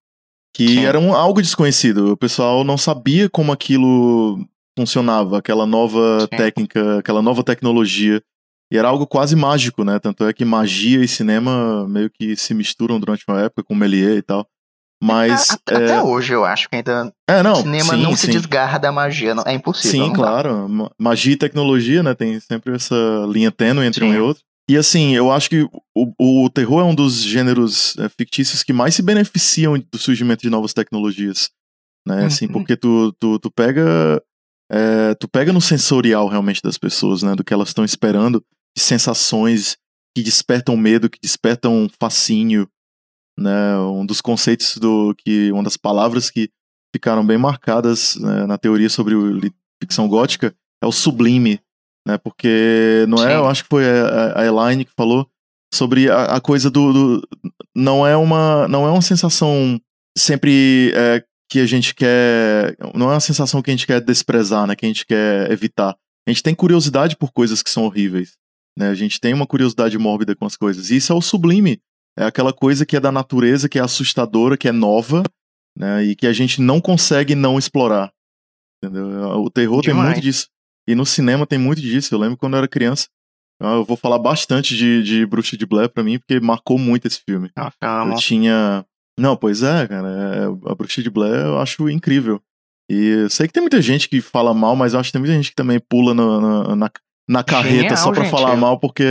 Que 0.56 0.68
Sim. 0.68 0.86
era 0.86 1.00
um, 1.00 1.13
algo 1.13 1.42
desconhecido. 1.42 2.13
O 2.13 2.18
pessoal 2.18 2.63
não 2.63 2.77
sabia 2.77 3.30
como 3.30 3.51
aquilo 3.51 4.44
funcionava, 4.77 5.38
aquela 5.38 5.66
nova 5.66 6.22
Sim. 6.22 6.27
técnica, 6.38 7.00
aquela 7.00 7.22
nova 7.22 7.44
tecnologia. 7.44 8.22
E 8.72 8.77
era 8.77 8.88
algo 8.89 9.08
quase 9.08 9.36
mágico, 9.36 9.84
né? 9.84 9.98
Tanto 10.00 10.25
é 10.25 10.34
que 10.34 10.44
magia 10.44 11.01
e 11.04 11.08
cinema 11.08 11.88
meio 11.88 12.10
que 12.10 12.36
se 12.36 12.54
misturam 12.54 13.00
durante 13.00 13.24
uma 13.27 13.42
época 13.42 13.63
com 13.63 13.74
Méliès 13.75 14.18
e 14.18 14.22
tal. 14.22 14.46
Mas. 15.01 15.51
A- 15.51 15.54
a- 15.54 15.74
é, 15.74 15.84
Até 15.84 16.01
hoje 16.04 16.34
eu 16.34 16.44
acho 16.44 16.68
que 16.70 16.75
ainda 16.75 17.13
é, 17.30 17.44
não. 17.44 17.54
o 17.54 17.56
cinema 17.58 17.94
sim, 17.96 18.01
não 18.01 18.12
sim. 18.16 18.18
se 18.18 18.27
desgarra 18.32 18.77
da 18.80 18.92
magia, 18.92 19.36
não- 19.36 19.44
é 19.46 19.54
impossível. 19.54 20.06
Sim, 20.06 20.10
dá. 20.12 20.16
claro. 20.16 20.68
Ma- 20.70 20.92
Magia 21.00 21.34
e 21.34 21.38
tecnologia, 21.38 22.01
né? 22.01 22.13
Tem 22.16 22.39
sempre 22.39 22.75
essa 22.75 22.96
linha 23.32 23.51
tênue 23.51 23.86
entre 23.86 24.04
um 24.04 24.10
Sim. 24.12 24.16
e 24.18 24.20
outro. 24.20 24.44
E 24.70 24.75
assim, 24.75 25.16
eu 25.16 25.32
acho 25.32 25.50
que 25.50 25.62
o, 25.96 26.44
o 26.46 26.50
terror 26.50 26.82
é 26.82 26.84
um 26.84 26.96
dos 26.96 27.22
gêneros 27.22 27.96
é, 28.00 28.10
fictícios 28.10 28.63
que 28.63 28.74
mais 28.74 28.96
se 28.96 29.01
beneficiam 29.01 29.77
do 29.77 29.98
surgimento 29.98 30.42
de 30.42 30.50
novas 30.50 30.74
tecnologias. 30.74 31.50
Né? 32.06 32.25
Assim, 32.25 32.48
Uhum. 32.48 32.54
porque 32.54 32.75
tu, 32.75 33.13
tu, 33.20 33.38
tu 33.39 33.51
pega. 33.51 34.22
é, 34.72 35.13
tu 35.16 35.27
pega 35.27 35.54
no 35.54 35.62
sensorial 35.62 36.27
realmente 36.27 36.62
das 36.62 36.77
pessoas, 36.77 37.22
né? 37.24 37.36
Do 37.36 37.44
que 37.44 37.54
elas 37.54 37.70
estão 37.70 37.86
esperando, 37.86 38.44
de 38.75 38.84
sensações 38.84 39.77
que 40.16 40.24
despertam 40.24 40.75
medo, 40.75 41.10
que 41.10 41.20
despertam 41.22 41.88
fascínio. 42.00 42.68
Né? 43.38 43.77
Um 43.79 44.06
dos 44.06 44.22
conceitos 44.22 44.77
do. 44.77 45.13
que 45.15 45.51
Uma 45.51 45.63
das 45.63 45.77
palavras 45.77 46.29
que 46.29 46.50
ficaram 46.96 47.25
bem 47.25 47.38
marcadas 47.38 48.15
né, 48.15 48.46
na 48.48 48.58
teoria 48.58 48.89
sobre 48.89 49.13
o, 49.13 49.39
ficção 49.82 50.08
gótica 50.08 50.56
é 50.82 50.88
o 50.88 50.91
sublime, 50.91 51.60
né? 52.08 52.17
Porque 52.17 53.06
não 53.08 53.17
é, 53.24 53.27
Sim. 53.29 53.34
eu 53.36 53.48
acho 53.48 53.63
que 53.63 53.70
foi 53.70 53.84
a, 53.88 54.41
a 54.41 54.46
Elaine 54.46 54.86
que 54.86 54.91
falou 54.96 55.27
sobre 55.74 56.10
a, 56.10 56.36
a 56.38 56.41
coisa 56.41 56.70
do, 56.72 56.94
do- 56.94 57.27
não 57.75 58.08
é 58.08 58.15
uma 58.15 58.67
não 58.67 58.88
é 58.88 58.89
uma 58.89 59.01
sensação 59.01 59.79
sempre 60.17 60.91
é, 60.96 61.24
que 61.51 61.60
a 61.60 61.65
gente 61.65 61.94
quer 61.94 62.75
não 62.96 63.10
é 63.10 63.13
uma 63.13 63.20
sensação 63.20 63.62
que 63.62 63.70
a 63.70 63.74
gente 63.74 63.86
quer 63.86 64.01
desprezar, 64.01 64.65
né? 64.65 64.75
Que 64.75 64.86
a 64.86 64.89
gente 64.89 65.06
quer 65.06 65.51
evitar. 65.51 65.96
A 66.27 66.32
gente 66.32 66.41
tem 66.44 66.56
curiosidade 66.56 67.15
por 67.15 67.32
coisas 67.32 67.62
que 67.62 67.70
são 67.70 67.84
horríveis, 67.86 68.36
né? 68.77 68.89
A 68.89 68.96
gente 68.96 69.20
tem 69.20 69.34
uma 69.34 69.46
curiosidade 69.46 69.98
mórbida 69.98 70.36
com 70.36 70.46
as 70.46 70.56
coisas. 70.58 70.89
E 70.89 70.96
isso 70.96 71.12
é 71.13 71.15
o 71.15 71.22
sublime. 71.22 71.79
É 72.17 72.25
aquela 72.25 72.51
coisa 72.51 72.86
que 72.86 72.95
é 72.95 73.00
da 73.00 73.12
natureza, 73.12 73.69
que 73.69 73.77
é 73.77 73.81
assustadora, 73.81 74.57
que 74.57 74.67
é 74.67 74.71
nova, 74.71 75.24
né? 75.77 76.03
E 76.03 76.15
que 76.15 76.25
a 76.25 76.33
gente 76.33 76.62
não 76.62 76.81
consegue 76.81 77.36
não 77.36 77.57
explorar. 77.59 78.12
Entendeu? 78.83 79.07
O 79.41 79.50
terror 79.50 79.81
tem 79.81 79.93
Demais. 79.93 80.13
muito 80.13 80.24
disso. 80.24 80.47
E 80.88 80.95
no 80.95 81.05
cinema 81.05 81.45
tem 81.45 81.59
muito 81.59 81.81
disso. 81.81 82.13
Eu 82.13 82.19
lembro 82.19 82.38
quando 82.38 82.53
eu 82.53 82.59
era 82.59 82.67
criança. 82.67 83.07
ah, 83.62 83.74
Eu 83.74 83.83
vou 83.83 83.97
falar 83.97 84.17
bastante 84.19 84.75
de, 84.75 85.03
de 85.03 85.25
Bruxa 85.25 85.57
de 85.57 85.65
Blair 85.65 85.89
pra 85.89 86.03
mim, 86.03 86.17
porque 86.19 86.39
marcou 86.39 86.77
muito 86.77 87.07
esse 87.07 87.21
filme. 87.27 87.51
Nossa, 87.55 87.75
eu 87.81 88.12
Eu 88.12 88.15
tinha. 88.17 88.86
Não, 89.19 89.36
pois 89.36 89.63
é, 89.63 89.88
cara. 89.88 90.07
é- 90.07 90.71
A 90.71 90.75
Bruxa 90.75 91.01
de 91.01 91.09
Blair 91.09 91.45
eu 91.45 91.59
acho 91.59 91.89
incrível. 91.89 92.41
E 92.89 93.24
eu 93.24 93.29
sei 93.29 93.47
que 93.47 93.53
tem 93.53 93.62
muita 93.62 93.81
gente 93.81 94.07
que 94.07 94.21
fala 94.21 94.53
mal, 94.53 94.75
mas 94.75 94.93
eu 94.93 95.00
acho 95.00 95.09
que 95.09 95.13
tem 95.13 95.19
muita 95.21 95.36
gente 95.36 95.50
que 95.50 95.55
também 95.55 95.79
pula 95.79 96.13
na, 96.13 96.39
na, 96.39 96.75
na, 96.75 96.91
na 97.27 97.43
carreta 97.43 97.75
Genial, 97.81 97.97
só 97.97 98.12
pra 98.12 98.24
gente. 98.24 98.31
falar 98.31 98.55
mal 98.55 98.79
porque, 98.79 99.03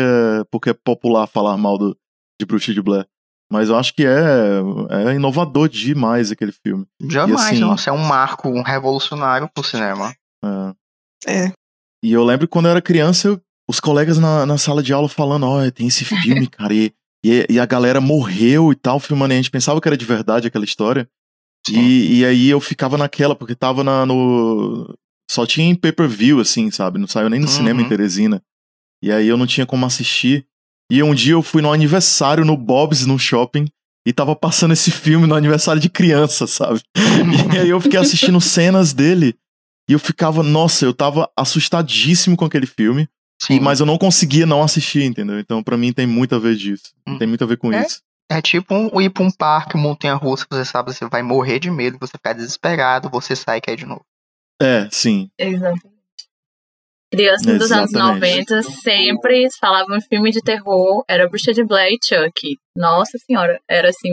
porque 0.50 0.70
é 0.70 0.74
popular 0.74 1.26
falar 1.26 1.56
mal 1.58 1.76
do, 1.76 1.94
de 2.40 2.46
Bruxa 2.46 2.72
de 2.74 2.82
Blair. 2.82 3.06
Mas 3.50 3.68
eu 3.68 3.76
acho 3.76 3.94
que 3.94 4.04
é, 4.04 4.60
é 4.90 5.14
inovador 5.14 5.68
demais 5.68 6.32
aquele 6.32 6.50
filme. 6.52 6.84
Jamais, 7.08 7.40
assim- 7.52 7.60
nossa, 7.60 7.90
é 7.90 7.92
um 7.92 7.98
marco, 8.04 8.48
um 8.48 8.62
revolucionário 8.62 9.48
pro 9.54 9.62
cinema. 9.62 10.12
É. 10.44 10.74
É. 11.46 11.52
E 12.04 12.12
eu 12.12 12.24
lembro 12.24 12.46
que 12.46 12.50
quando 12.52 12.66
eu 12.66 12.72
era 12.72 12.82
criança, 12.82 13.28
eu- 13.28 13.40
os 13.68 13.78
colegas 13.80 14.18
na, 14.18 14.44
na 14.46 14.58
sala 14.58 14.82
de 14.82 14.92
aula 14.92 15.08
falando, 15.08 15.46
ó, 15.46 15.70
tem 15.70 15.86
esse 15.86 16.04
filme, 16.04 16.46
cara, 16.50 16.74
e, 16.74 16.92
e, 17.24 17.46
e 17.50 17.60
a 17.60 17.66
galera 17.66 18.00
morreu 18.00 18.72
e 18.72 18.74
tal, 18.76 18.98
filmando, 19.00 19.32
e 19.32 19.36
a 19.36 19.38
gente 19.38 19.50
pensava 19.50 19.80
que 19.80 19.88
era 19.88 19.96
de 19.96 20.04
verdade 20.04 20.46
aquela 20.48 20.64
história. 20.64 21.08
Sim. 21.66 21.78
E, 21.80 22.18
e 22.20 22.24
aí 22.24 22.48
eu 22.48 22.60
ficava 22.60 22.96
naquela, 22.98 23.34
porque 23.34 23.54
tava 23.54 23.82
na, 23.84 24.04
no. 24.06 24.92
Só 25.28 25.44
tinha 25.46 25.66
em 25.68 25.74
pay-per-view, 25.74 26.38
assim, 26.40 26.70
sabe? 26.70 26.98
Não 26.98 27.08
saiu 27.08 27.28
nem 27.28 27.40
no 27.40 27.46
Uhum. 27.46 27.52
cinema 27.52 27.82
em 27.82 27.88
Teresina. 27.88 28.40
E 29.02 29.10
aí 29.10 29.26
eu 29.26 29.36
não 29.36 29.46
tinha 29.46 29.66
como 29.66 29.84
assistir. 29.86 30.46
E 30.90 31.02
um 31.02 31.14
dia 31.14 31.32
eu 31.32 31.42
fui 31.42 31.62
no 31.62 31.72
aniversário 31.72 32.44
no 32.44 32.56
Bob's, 32.56 33.06
no 33.06 33.18
shopping, 33.18 33.66
e 34.06 34.12
tava 34.12 34.36
passando 34.36 34.72
esse 34.72 34.90
filme 34.90 35.26
no 35.26 35.34
aniversário 35.34 35.80
de 35.80 35.88
criança, 35.88 36.46
sabe? 36.46 36.80
E 37.52 37.58
aí 37.58 37.68
eu 37.68 37.80
fiquei 37.80 37.98
assistindo 37.98 38.40
cenas 38.40 38.92
dele. 38.92 39.34
E 39.88 39.92
eu 39.92 39.98
ficava, 39.98 40.42
nossa, 40.42 40.84
eu 40.84 40.94
tava 40.94 41.28
assustadíssimo 41.36 42.36
com 42.36 42.44
aquele 42.44 42.66
filme. 42.66 43.08
Sim. 43.40 43.60
Mas 43.60 43.80
eu 43.80 43.86
não 43.86 43.98
conseguia 43.98 44.46
não 44.46 44.62
assistir, 44.62 45.02
entendeu? 45.02 45.38
Então 45.38 45.62
pra 45.62 45.76
mim 45.76 45.92
tem 45.92 46.06
muito 46.06 46.34
a 46.34 46.38
ver 46.38 46.56
disso. 46.56 46.92
Hum. 47.06 47.18
Tem 47.18 47.26
muito 47.28 47.44
a 47.44 47.46
ver 47.46 47.56
com 47.56 47.72
É? 47.72 47.84
isso. 47.84 48.00
É 48.30 48.40
tipo 48.42 48.74
um, 48.74 49.00
ir 49.00 49.10
pra 49.10 49.22
um 49.22 49.30
parque, 49.30 49.76
montanha 49.76 50.14
russa, 50.14 50.46
você 50.50 50.64
sabe, 50.64 50.92
você 50.92 51.06
vai 51.08 51.22
morrer 51.22 51.60
de 51.60 51.70
medo, 51.70 51.96
você 52.00 52.12
ficar 52.12 52.32
desesperado, 52.32 53.08
você 53.08 53.36
sai 53.36 53.58
e 53.58 53.60
cai 53.60 53.76
de 53.76 53.86
novo. 53.86 54.04
É, 54.60 54.88
sim. 54.90 55.28
Exatamente. 55.38 55.95
Crianças 57.16 57.58
dos 57.58 57.72
anos 57.72 57.90
Exatamente. 57.92 58.50
90 58.50 58.62
sempre 58.62 59.48
falavam 59.58 59.96
em 59.96 60.00
filme 60.02 60.30
de 60.30 60.40
terror, 60.40 61.02
era 61.08 61.28
Bruxa 61.28 61.52
de 61.52 61.64
Blair 61.64 61.92
e 61.92 61.98
Chuck. 62.04 62.58
Nossa 62.76 63.16
senhora, 63.18 63.58
era 63.68 63.88
assim, 63.88 64.10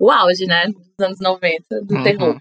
o 0.00 0.10
auge, 0.10 0.46
né? 0.46 0.66
Dos 0.66 1.06
anos 1.06 1.18
90, 1.20 1.62
do 1.82 1.94
Uhum. 1.96 2.02
terror. 2.02 2.38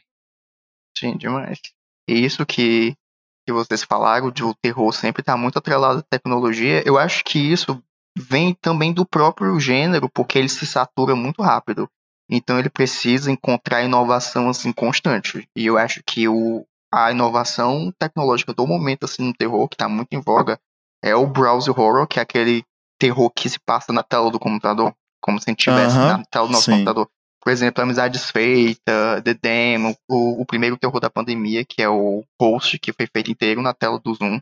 Sim, 0.97 1.17
demais. 1.17 1.59
E 2.07 2.25
isso 2.25 2.45
que 2.45 2.95
que 3.47 3.53
vocês 3.53 3.83
falaram 3.83 4.31
de 4.31 4.43
o 4.43 4.55
terror 4.55 4.91
sempre 4.91 5.21
estar 5.21 5.33
tá 5.33 5.37
muito 5.37 5.59
atrelado 5.59 5.99
à 5.99 6.01
tecnologia, 6.01 6.81
eu 6.83 6.97
acho 6.97 7.23
que 7.23 7.37
isso 7.37 7.79
vem 8.17 8.55
também 8.55 8.91
do 8.91 9.05
próprio 9.05 9.59
gênero, 9.59 10.09
porque 10.09 10.39
ele 10.39 10.49
se 10.49 10.65
satura 10.65 11.15
muito 11.15 11.43
rápido. 11.43 11.87
Então 12.27 12.57
ele 12.57 12.71
precisa 12.71 13.31
encontrar 13.31 13.83
inovação 13.83 14.49
assim 14.49 14.73
constante. 14.73 15.47
E 15.55 15.67
eu 15.67 15.77
acho 15.77 16.01
que 16.03 16.27
o, 16.27 16.65
a 16.95 17.11
inovação 17.11 17.93
tecnológica 17.99 18.53
do 18.53 18.65
momento 18.65 19.03
assim 19.03 19.23
no 19.23 19.33
terror 19.33 19.67
que 19.67 19.75
está 19.75 19.89
muito 19.89 20.13
em 20.13 20.21
voga 20.21 20.57
é 21.03 21.13
o 21.13 21.27
browser 21.27 21.77
horror, 21.77 22.07
que 22.07 22.19
é 22.19 22.21
aquele 22.21 22.63
terror 22.97 23.29
que 23.29 23.49
se 23.49 23.59
passa 23.59 23.91
na 23.91 24.01
tela 24.01 24.31
do 24.31 24.39
computador, 24.39 24.95
como 25.21 25.37
se 25.39 25.49
a 25.49 25.51
gente 25.51 25.59
estivesse 25.59 25.97
na 25.97 26.23
tela 26.23 26.47
do 26.47 26.53
nosso 26.53 26.65
sim. 26.65 26.71
computador. 26.71 27.09
Por 27.43 27.51
exemplo, 27.51 27.83
Amizade 27.83 28.17
Desfeita, 28.17 29.21
The 29.23 29.33
Demo, 29.35 29.95
o, 30.09 30.41
o, 30.41 30.45
primeiro 30.45 30.77
terror 30.77 30.99
da 30.99 31.09
pandemia, 31.09 31.63
que 31.63 31.81
é 31.81 31.89
o 31.89 32.23
Post, 32.39 32.79
que 32.79 32.91
foi 32.91 33.05
feito 33.05 33.29
inteiro 33.29 33.61
na 33.61 33.73
tela 33.73 33.99
do 33.99 34.13
Zoom. 34.15 34.39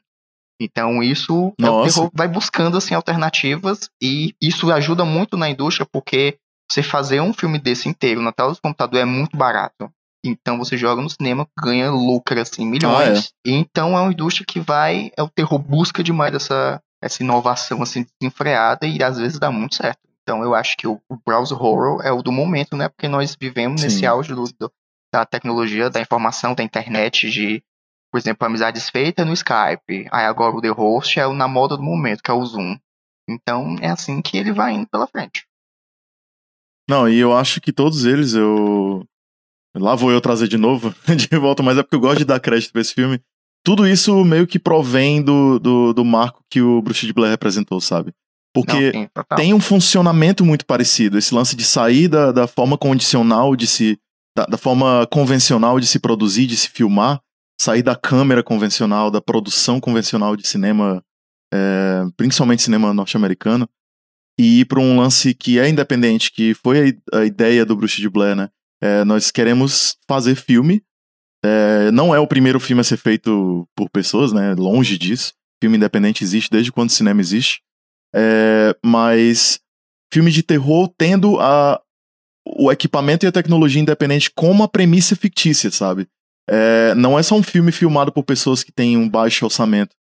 Então 0.62 1.02
isso 1.02 1.54
é 1.60 1.70
o 1.70 1.84
terror 1.84 2.12
vai 2.14 2.28
buscando 2.28 2.78
assim 2.78 2.94
alternativas 2.94 3.90
e 4.02 4.36
isso 4.40 4.72
ajuda 4.72 5.04
muito 5.04 5.36
na 5.36 5.50
indústria 5.50 5.88
porque 5.92 6.38
você 6.72 6.84
fazer 6.84 7.20
um 7.20 7.34
filme 7.34 7.60
desse 7.60 7.90
inteiro 7.90 8.22
na 8.22 8.32
tela 8.32 8.54
do 8.54 8.62
computador 8.62 9.02
é 9.02 9.06
muito 9.06 9.36
barato. 9.36 9.92
Então 10.24 10.58
você 10.58 10.78
joga 10.78 11.02
no 11.02 11.10
cinema, 11.10 11.48
ganha 11.60 11.92
lucro 11.92 12.40
assim, 12.40 12.66
milhões. 12.66 13.34
Ah, 13.46 13.50
é. 13.50 13.52
Então 13.52 13.98
é 13.98 14.02
uma 14.02 14.12
indústria 14.12 14.46
que 14.46 14.60
vai, 14.60 15.12
é 15.18 15.22
o 15.22 15.30
terror 15.30 15.60
busca 15.60 16.04
demais 16.04 16.34
essa, 16.34 16.82
essa 17.02 17.22
inovação 17.22 17.82
assim 17.82 18.06
desenfreada 18.20 18.88
e 18.88 19.04
às 19.04 19.18
vezes 19.18 19.38
dá 19.38 19.52
muito 19.52 19.76
certo. 19.76 20.00
Então 20.22 20.42
eu 20.42 20.56
acho 20.56 20.78
que 20.78 20.88
o, 20.88 21.02
o 21.10 21.18
browser 21.26 21.62
horror 21.62 22.02
é 22.04 22.12
o 22.12 22.22
do 22.22 22.32
momento, 22.32 22.78
né? 22.78 22.88
Porque 22.88 23.10
nós 23.10 23.36
vivemos 23.40 23.82
Sim. 23.82 23.88
nesse 23.88 24.06
auge 24.06 24.34
do, 24.34 24.46
do, 24.58 24.72
da 25.14 25.26
tecnologia, 25.26 25.90
da 25.90 26.00
informação, 26.00 26.56
da 26.56 26.64
internet, 26.64 27.30
de, 27.30 27.62
por 28.10 28.18
exemplo, 28.18 28.48
amizades 28.48 28.90
feitas 28.90 29.28
no 29.28 29.34
Skype. 29.34 30.08
Aí 30.12 30.26
agora 30.26 30.56
o 30.56 30.62
The 30.62 30.70
Host 30.70 31.20
é 31.20 31.28
o 31.28 31.34
na 31.34 31.48
moda 31.48 31.76
do 31.76 31.84
momento, 31.84 32.24
que 32.24 32.32
é 32.32 32.34
o 32.34 32.46
Zoom. 32.46 32.78
Então 33.30 33.76
é 33.82 33.90
assim 33.90 34.22
que 34.22 34.38
ele 34.38 34.54
vai 34.54 34.74
indo 34.74 34.88
pela 34.88 35.08
frente. 35.08 35.46
Não, 36.90 37.08
e 37.08 37.18
eu 37.18 37.36
acho 37.36 37.62
que 37.62 37.72
todos 37.72 38.06
eles 38.06 38.34
eu. 38.34 39.06
Lá 39.76 39.96
vou 39.96 40.12
eu 40.12 40.22
trazer 40.22 40.48
de 40.48 40.58
novo, 40.58 40.94
de 41.16 41.38
volta, 41.38 41.64
mas 41.64 41.78
é 41.78 41.84
porque 41.84 41.96
eu 41.96 42.00
gosto 42.00 42.20
de 42.20 42.26
dar 42.26 42.40
crédito 42.40 42.72
pra 42.72 42.82
esse 42.82 42.94
filme. 42.94 43.20
Tudo 43.64 43.88
isso 43.88 44.24
meio 44.26 44.46
que 44.46 44.60
provém 44.60 45.22
do, 45.22 45.58
do, 45.58 45.94
do 45.94 46.06
marco 46.06 46.44
que 46.50 46.62
o 46.62 46.82
Bruxa 46.82 47.08
de 47.08 47.14
Blair 47.14 47.32
representou, 47.32 47.80
sabe? 47.80 48.14
Porque 48.54 48.92
Não, 48.92 49.02
sim, 49.02 49.10
tem 49.36 49.54
um 49.54 49.60
funcionamento 49.60 50.46
muito 50.46 50.66
parecido. 50.66 51.18
Esse 51.18 51.34
lance 51.34 51.56
de 51.56 51.64
sair 51.64 52.08
da, 52.08 52.32
da 52.32 52.46
forma 52.46 52.78
condicional 52.78 53.56
de 53.56 53.66
se. 53.66 53.98
Da, 54.36 54.46
da, 54.46 54.58
forma 54.58 55.08
convencional 55.12 55.80
de 55.80 55.86
se 55.86 56.00
produzir, 56.00 56.48
de 56.48 56.58
se 56.58 56.68
filmar, 56.68 57.22
sair 57.60 57.84
da 57.84 57.96
câmera 57.96 58.44
convencional, 58.44 59.12
da 59.12 59.22
produção 59.22 59.80
convencional 59.80 60.36
de 60.36 60.48
cinema, 60.48 61.04
é, 61.54 62.02
principalmente 62.18 62.64
cinema 62.64 62.94
norte-americano, 62.94 63.70
e 64.40 64.62
ir 64.62 64.66
para 64.66 64.80
um 64.80 64.98
lance 64.98 65.36
que 65.36 65.60
é 65.60 65.70
independente, 65.70 66.32
que 66.32 66.56
foi 66.56 67.00
a, 67.14 67.20
a 67.20 67.26
ideia 67.26 67.64
do 67.64 67.76
Bruxa 67.76 68.02
de 68.02 68.10
Blair, 68.10 68.36
né? 68.36 68.50
É, 68.84 69.06
nós 69.06 69.32
queremos 69.32 69.96
fazer 70.06 70.36
filme. 70.36 70.84
É, 71.46 71.90
não 71.92 72.14
é 72.14 72.20
o 72.20 72.28
primeiro 72.28 72.60
filme 72.60 72.82
a 72.82 72.84
ser 72.84 72.98
feito 72.98 73.66
por 73.74 73.90
pessoas, 73.90 74.34
né? 74.34 74.54
Longe 74.56 74.98
disso. 74.98 75.34
Filme 75.62 75.78
independente 75.78 76.22
existe 76.22 76.52
desde 76.52 76.70
quando 76.70 76.90
o 76.90 76.94
cinema 76.94 77.22
existe. 77.22 77.62
É, 78.14 78.76
mas 78.84 79.62
filme 80.14 80.30
de 80.32 80.44
terror 80.44 80.94
tendo 80.98 81.40
a, 81.40 81.82
o 82.46 82.70
equipamento 82.70 83.26
e 83.26 83.28
a 83.28 83.32
tecnologia 83.32 83.82
independente 83.82 84.30
como 84.30 84.64
a 84.64 84.68
premissa 84.68 85.16
fictícia, 85.16 85.72
sabe? 85.72 86.06
É, 86.50 86.94
não 86.96 87.18
é 87.18 87.24
só 87.24 87.36
um 87.36 87.44
filme 87.44 87.72
filmado 87.72 88.12
por 88.12 88.24
pessoas 88.24 88.66
que 88.66 88.72
têm 88.72 88.98
um 88.98 89.08
baixo 89.08 89.46
orçamento. 89.46 89.96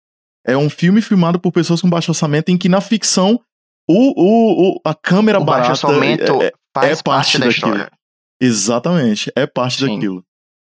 É 0.45 0.57
um 0.57 0.69
filme 0.69 1.01
filmado 1.01 1.39
por 1.39 1.53
pessoas 1.53 1.79
com 1.79 1.89
baixo 1.89 2.11
orçamento 2.11 2.49
em 2.49 2.57
que 2.57 2.67
na 2.67 2.81
ficção 2.81 3.39
o, 3.89 4.21
o, 4.21 4.75
o 4.75 4.81
a 4.83 4.93
câmera 4.93 5.39
o 5.39 5.45
barata 5.45 5.69
baixo 5.69 5.87
orçamento 5.87 6.41
é, 6.41 6.47
é, 6.47 6.53
faz 6.75 6.99
é 6.99 7.03
parte, 7.03 7.03
parte 7.03 7.39
da 7.39 7.45
daquilo. 7.45 7.71
história. 7.71 8.02
Exatamente, 8.43 9.31
é 9.35 9.47
parte 9.47 9.77
Sim. 9.77 9.95
daquilo. 9.95 10.23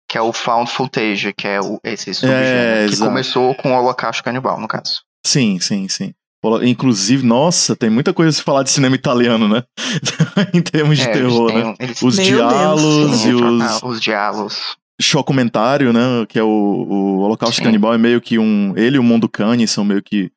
Que 0.09 0.17
é 0.17 0.21
o 0.21 0.33
found 0.33 0.69
footage, 0.69 1.31
que 1.33 1.47
é 1.47 1.61
o, 1.61 1.79
esse 1.83 2.13
subgênero 2.13 2.85
é, 2.85 2.89
que 2.89 2.97
começou 2.97 3.55
com 3.55 3.71
o 3.71 3.77
Holocausto 3.77 4.23
Canibal, 4.23 4.59
no 4.59 4.67
caso. 4.67 5.03
Sim, 5.25 5.57
sim, 5.59 5.87
sim. 5.87 6.13
Inclusive, 6.63 7.25
nossa, 7.25 7.75
tem 7.75 7.89
muita 7.89 8.13
coisa 8.13 8.29
a 8.29 8.33
se 8.33 8.41
falar 8.41 8.63
de 8.63 8.71
cinema 8.71 8.95
italiano, 8.95 9.47
né? 9.47 9.63
em 10.53 10.61
termos 10.61 10.97
de 10.97 11.03
é, 11.03 11.11
terror, 11.11 11.53
né? 11.53 11.75
Eles... 11.79 12.01
Os 12.01 12.15
diálogos 12.15 13.25
e 13.25 13.33
os. 13.33 13.61
Ah, 13.61 13.79
os 13.85 14.01
diálogos. 14.01 14.75
Chocumentário, 14.99 15.93
né? 15.93 16.25
Que 16.27 16.39
é 16.39 16.43
o, 16.43 16.47
o 16.47 17.19
Holocausto 17.19 17.57
Sim. 17.57 17.63
Canibal, 17.63 17.93
é 17.93 17.97
meio 17.97 18.19
que 18.19 18.39
um. 18.39 18.73
Ele 18.75 18.97
e 18.97 18.99
o 18.99 19.03
Mundo 19.03 19.29
Cane 19.29 19.67
são 19.67 19.85
meio 19.85 20.01
que 20.01 20.31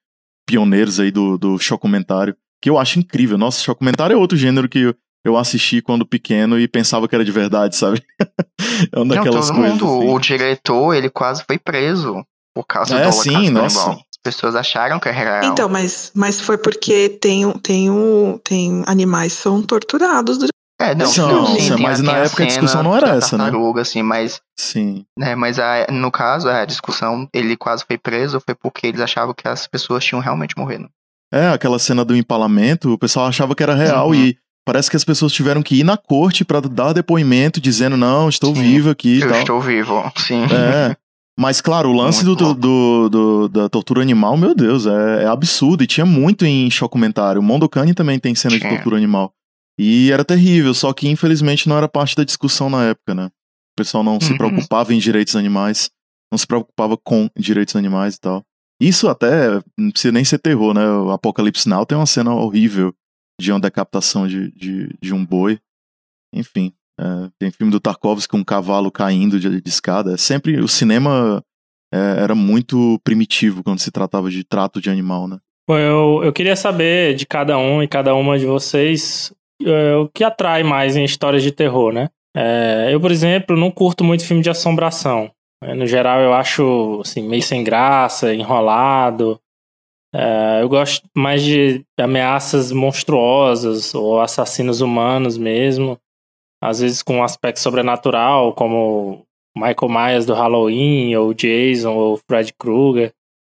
pioneiros 0.47 1.01
aí 1.01 1.11
do, 1.11 1.39
do 1.39 1.59
chocumentário. 1.59 2.37
Que 2.63 2.69
eu 2.69 2.79
acho 2.79 2.99
incrível. 2.99 3.39
Nossa, 3.39 3.63
chocumentário 3.63 4.15
é 4.15 4.17
outro 4.17 4.37
gênero 4.37 4.69
que 4.69 4.95
eu 5.25 5.37
assisti 5.37 5.81
quando 5.81 6.07
pequeno 6.07 6.59
e 6.59 6.69
pensava 6.69 7.09
que 7.09 7.15
era 7.15 7.25
de 7.25 7.33
verdade, 7.33 7.77
sabe? 7.77 8.03
é 8.93 8.99
uma 8.99 9.15
daquelas 9.15 9.51
Não, 9.51 9.57
todo 9.57 9.63
coisas. 9.63 9.81
Mundo, 9.81 9.99
assim. 9.99 10.15
O 10.15 10.19
diretor, 10.19 10.95
ele 10.95 11.11
quase 11.11 11.45
foi 11.45 11.59
preso 11.59 12.25
por 12.55 12.65
causa 12.65 12.97
é, 12.97 13.07
do 13.07 13.13
sim, 13.13 13.33
Canibal. 13.33 13.63
Nossa 13.65 14.05
pessoas 14.25 14.57
acharam 14.57 14.99
que 14.99 15.07
era 15.07 15.41
real. 15.41 15.53
Então, 15.53 15.69
mas, 15.69 16.11
mas 16.15 16.41
foi 16.41 16.57
porque 16.57 17.11
tem, 17.11 17.53
tem, 17.59 17.91
um, 17.91 18.39
tem 18.43 18.83
animais 18.87 19.35
são 19.35 19.63
torturados 19.63 20.39
durante 20.39 20.55
é, 20.81 20.93
não, 20.93 21.07
são, 21.07 21.31
não 21.31 21.47
sim, 21.47 21.61
sim, 21.61 21.83
mas 21.83 22.01
na 22.01 22.19
época 22.19 22.43
a 22.43 22.47
discussão 22.47 22.83
não 22.83 22.97
era 22.97 23.11
essa, 23.11 23.39
né? 23.39 23.51
Assim, 23.81 24.03
mas, 24.03 24.41
sim. 24.59 25.07
Né, 25.17 25.37
mas 25.37 25.59
a, 25.61 25.87
no 25.89 26.11
caso, 26.11 26.49
a 26.49 26.65
discussão, 26.65 27.29
ele 27.33 27.57
quase 27.57 27.85
foi 27.87 27.97
preso, 27.97 28.41
foi 28.41 28.57
porque 28.57 28.89
eles 28.89 29.01
achavam 29.01 29.33
que 29.33 29.47
as 29.47 29.69
pessoas 29.69 30.05
tinham 30.05 30.21
realmente 30.21 30.59
morrido. 30.59 30.89
É, 31.33 31.49
aquela 31.49 31.79
cena 31.79 32.05
do 32.05 32.15
empalamento, 32.15 32.93
o 32.93 32.99
pessoal 32.99 33.27
achava 33.27 33.55
que 33.55 33.63
era 33.63 33.75
real 33.75 34.09
uhum. 34.09 34.15
e 34.15 34.37
parece 34.65 34.91
que 34.91 34.97
as 34.97 35.05
pessoas 35.05 35.33
tiveram 35.33 35.63
que 35.63 35.77
ir 35.77 35.85
na 35.85 35.97
corte 35.97 36.45
para 36.45 36.61
dar 36.61 36.93
depoimento 36.93 37.61
dizendo, 37.61 37.97
não, 37.97 38.29
estou 38.29 38.55
sim, 38.55 38.63
vivo 38.63 38.91
aqui. 38.91 39.21
Eu 39.21 39.29
tal. 39.29 39.39
estou 39.41 39.61
vivo, 39.61 40.13
sim. 40.17 40.43
É. 40.45 40.97
Mas, 41.39 41.61
claro, 41.61 41.91
o 41.91 41.93
lance 41.93 42.25
do, 42.25 42.37
do, 42.37 43.09
do, 43.09 43.49
da 43.49 43.69
tortura 43.69 44.01
animal, 44.01 44.37
meu 44.37 44.55
Deus, 44.55 44.87
é, 44.87 45.25
é, 45.25 45.27
absurdo. 45.27 45.83
E 45.83 45.87
tinha 45.87 46.07
muito 46.07 46.47
em 46.47 46.71
Chocumentário. 46.71 47.41
O 47.41 47.45
Mondokane 47.45 47.93
também 47.93 48.21
tem 48.21 48.35
cena 48.35 48.57
de 48.57 48.69
tortura 48.69 48.97
animal. 48.97 49.33
E 49.77 50.13
era 50.13 50.25
terrível, 50.25 50.73
só 50.73 50.93
que 50.93 51.09
infelizmente 51.09 51.69
não 51.69 51.77
era 51.77 51.89
parte 51.89 52.15
da 52.15 52.23
discussão 52.23 52.71
na 52.71 52.85
época, 52.85 53.13
né? 53.13 53.27
O 53.27 53.77
pessoal 53.77 54.05
não 54.05 54.15
uhum. 54.15 54.21
se 54.21 54.37
preocupava 54.39 54.95
em 54.95 54.99
direitos 54.99 55.35
animais, 55.35 55.91
não 56.31 56.39
se 56.39 56.47
preocupava 56.47 56.97
com 56.97 57.29
direitos 57.37 57.75
animais 57.75 58.15
e 58.15 58.21
tal. 58.21 58.45
Isso 58.81 59.09
até 59.09 59.61
não 59.77 59.91
precisa 59.91 60.13
nem 60.13 60.25
ser 60.25 60.39
terror, 60.39 60.73
né? 60.73 60.89
O 60.89 61.11
Apocalipse 61.11 61.69
Now 61.69 61.85
tem 61.85 61.99
uma 61.99 62.07
cena 62.07 62.33
horrível 62.33 62.95
de 63.41 63.53
uma 63.53 63.61
decapitação 63.61 64.27
de, 64.27 64.51
de, 64.53 64.97
de 65.01 65.15
um 65.15 65.25
boi. 65.25 65.59
Enfim, 66.33 66.73
é, 67.01 67.05
tem 67.39 67.51
filme 67.51 67.71
do 67.71 67.81
Tarkovsky 67.81 68.31
com 68.31 68.39
um 68.39 68.45
cavalo 68.45 68.91
caindo 68.91 69.39
de, 69.39 69.61
de 69.61 69.69
escada. 69.69 70.15
É 70.15 70.17
sempre 70.17 70.61
o 70.61 70.69
cinema 70.69 71.43
é, 71.93 72.23
era 72.23 72.35
muito 72.35 73.01
primitivo 73.05 73.63
quando 73.63 73.79
se 73.79 73.91
tratava 73.91 74.31
de 74.31 74.45
trato 74.45 74.81
de 74.81 74.91
animal, 74.91 75.29
né? 75.29 75.39
Bom, 75.69 75.79
eu, 75.79 76.21
eu 76.25 76.33
queria 76.33 76.57
saber 76.57 77.15
de 77.15 77.27
cada 77.27 77.57
um 77.57 77.83
e 77.83 77.89
cada 77.89 78.15
uma 78.15 78.39
de 78.39 78.45
vocês 78.45 79.33
é, 79.63 79.97
o 79.97 80.09
que 80.09 80.23
atrai 80.23 80.63
mais 80.63 80.97
em 80.97 81.05
histórias 81.05 81.43
de 81.43 81.53
terror, 81.53 81.93
né? 81.93 82.09
É, 82.37 82.89
eu, 82.91 83.01
por 83.01 83.13
exemplo, 83.13 83.57
não 83.57 83.71
curto 83.71 84.03
muito 84.03 84.27
filme 84.27 84.43
de 84.43 84.51
assombração. 84.51 85.31
É, 85.63 85.73
no 85.75 85.87
geral, 85.87 86.21
eu 86.21 86.35
acho 86.35 87.01
assim, 87.03 87.27
meio 87.27 87.43
sem 87.43 87.63
graça, 87.63 88.35
enrolado. 88.35 89.41
É, 90.15 90.63
eu 90.63 90.69
gosto 90.69 91.09
mais 91.17 91.43
de 91.43 91.85
ameaças 91.99 92.71
monstruosas 92.71 93.95
ou 93.95 94.21
assassinos 94.21 94.81
humanos 94.81 95.37
mesmo 95.37 95.99
às 96.65 96.81
vezes 96.81 97.03
com 97.03 97.19
um 97.19 97.23
aspecto 97.23 97.61
sobrenatural, 97.61 98.55
como 98.55 99.27
Michael 99.55 99.91
Myers 99.91 100.27
do 100.27 100.33
Halloween, 100.33 101.15
ou 101.15 101.35
Jason, 101.35 101.93
ou 101.93 102.19
Fred 102.27 102.55
Krueger. 102.59 103.13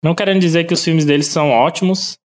Não 0.03 0.15
querendo 0.15 0.39
dizer 0.39 0.65
que 0.65 0.73
os 0.73 0.83
filmes 0.83 1.05
deles 1.05 1.27
são 1.27 1.51
ótimos, 1.51 2.17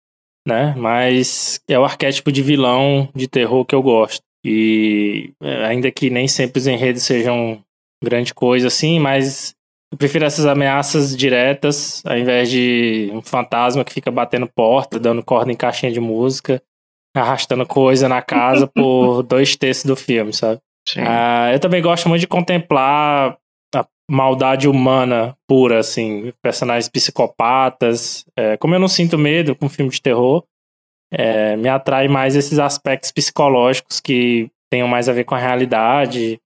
né? 0.47 0.73
Mas 0.77 1.59
é 1.67 1.77
o 1.77 1.83
arquétipo 1.83 2.31
de 2.31 2.41
vilão 2.41 3.09
de 3.13 3.27
terror 3.27 3.65
que 3.65 3.75
eu 3.75 3.81
gosto. 3.81 4.23
E 4.45 5.33
é, 5.43 5.65
ainda 5.65 5.91
que 5.91 6.09
nem 6.09 6.29
sempre 6.29 6.59
os 6.59 6.67
enredos 6.67 7.03
sejam 7.03 7.61
grande 8.01 8.33
coisa 8.33 8.67
assim, 8.67 8.99
mas 8.99 9.53
eu 9.91 9.97
prefiro 9.97 10.25
essas 10.25 10.45
ameaças 10.45 11.15
diretas, 11.15 12.03
ao 12.05 12.17
invés 12.17 12.49
de 12.49 13.09
um 13.11 13.21
fantasma 13.21 13.83
que 13.83 13.93
fica 13.93 14.11
batendo 14.11 14.47
porta, 14.47 14.99
dando 14.99 15.23
corda 15.23 15.51
em 15.51 15.55
caixinha 15.55 15.91
de 15.91 15.99
música, 15.99 16.61
arrastando 17.15 17.65
coisa 17.65 18.07
na 18.07 18.21
casa 18.21 18.67
por 18.73 19.23
dois 19.23 19.55
terços 19.55 19.85
do 19.85 19.95
filme, 19.95 20.31
sabe? 20.31 20.61
Uh, 20.95 21.53
eu 21.53 21.59
também 21.59 21.81
gosto 21.81 22.07
muito 22.07 22.21
de 22.21 22.27
contemplar 22.27 23.37
a 23.75 23.85
maldade 24.09 24.67
humana 24.67 25.35
pura, 25.47 25.79
assim, 25.79 26.33
personagens 26.41 26.89
psicopatas. 26.89 28.25
É, 28.35 28.57
como 28.57 28.75
eu 28.75 28.79
não 28.79 28.87
sinto 28.87 29.17
medo 29.17 29.55
com 29.55 29.69
filme 29.69 29.91
de 29.91 30.01
terror, 30.01 30.43
é, 31.11 31.55
me 31.55 31.67
atrai 31.67 32.07
mais 32.07 32.35
esses 32.35 32.59
aspectos 32.59 33.11
psicológicos 33.11 33.99
que 33.99 34.49
tenham 34.71 34.87
mais 34.87 35.09
a 35.09 35.13
ver 35.13 35.23
com 35.23 35.35
a 35.35 35.39
realidade 35.39 36.39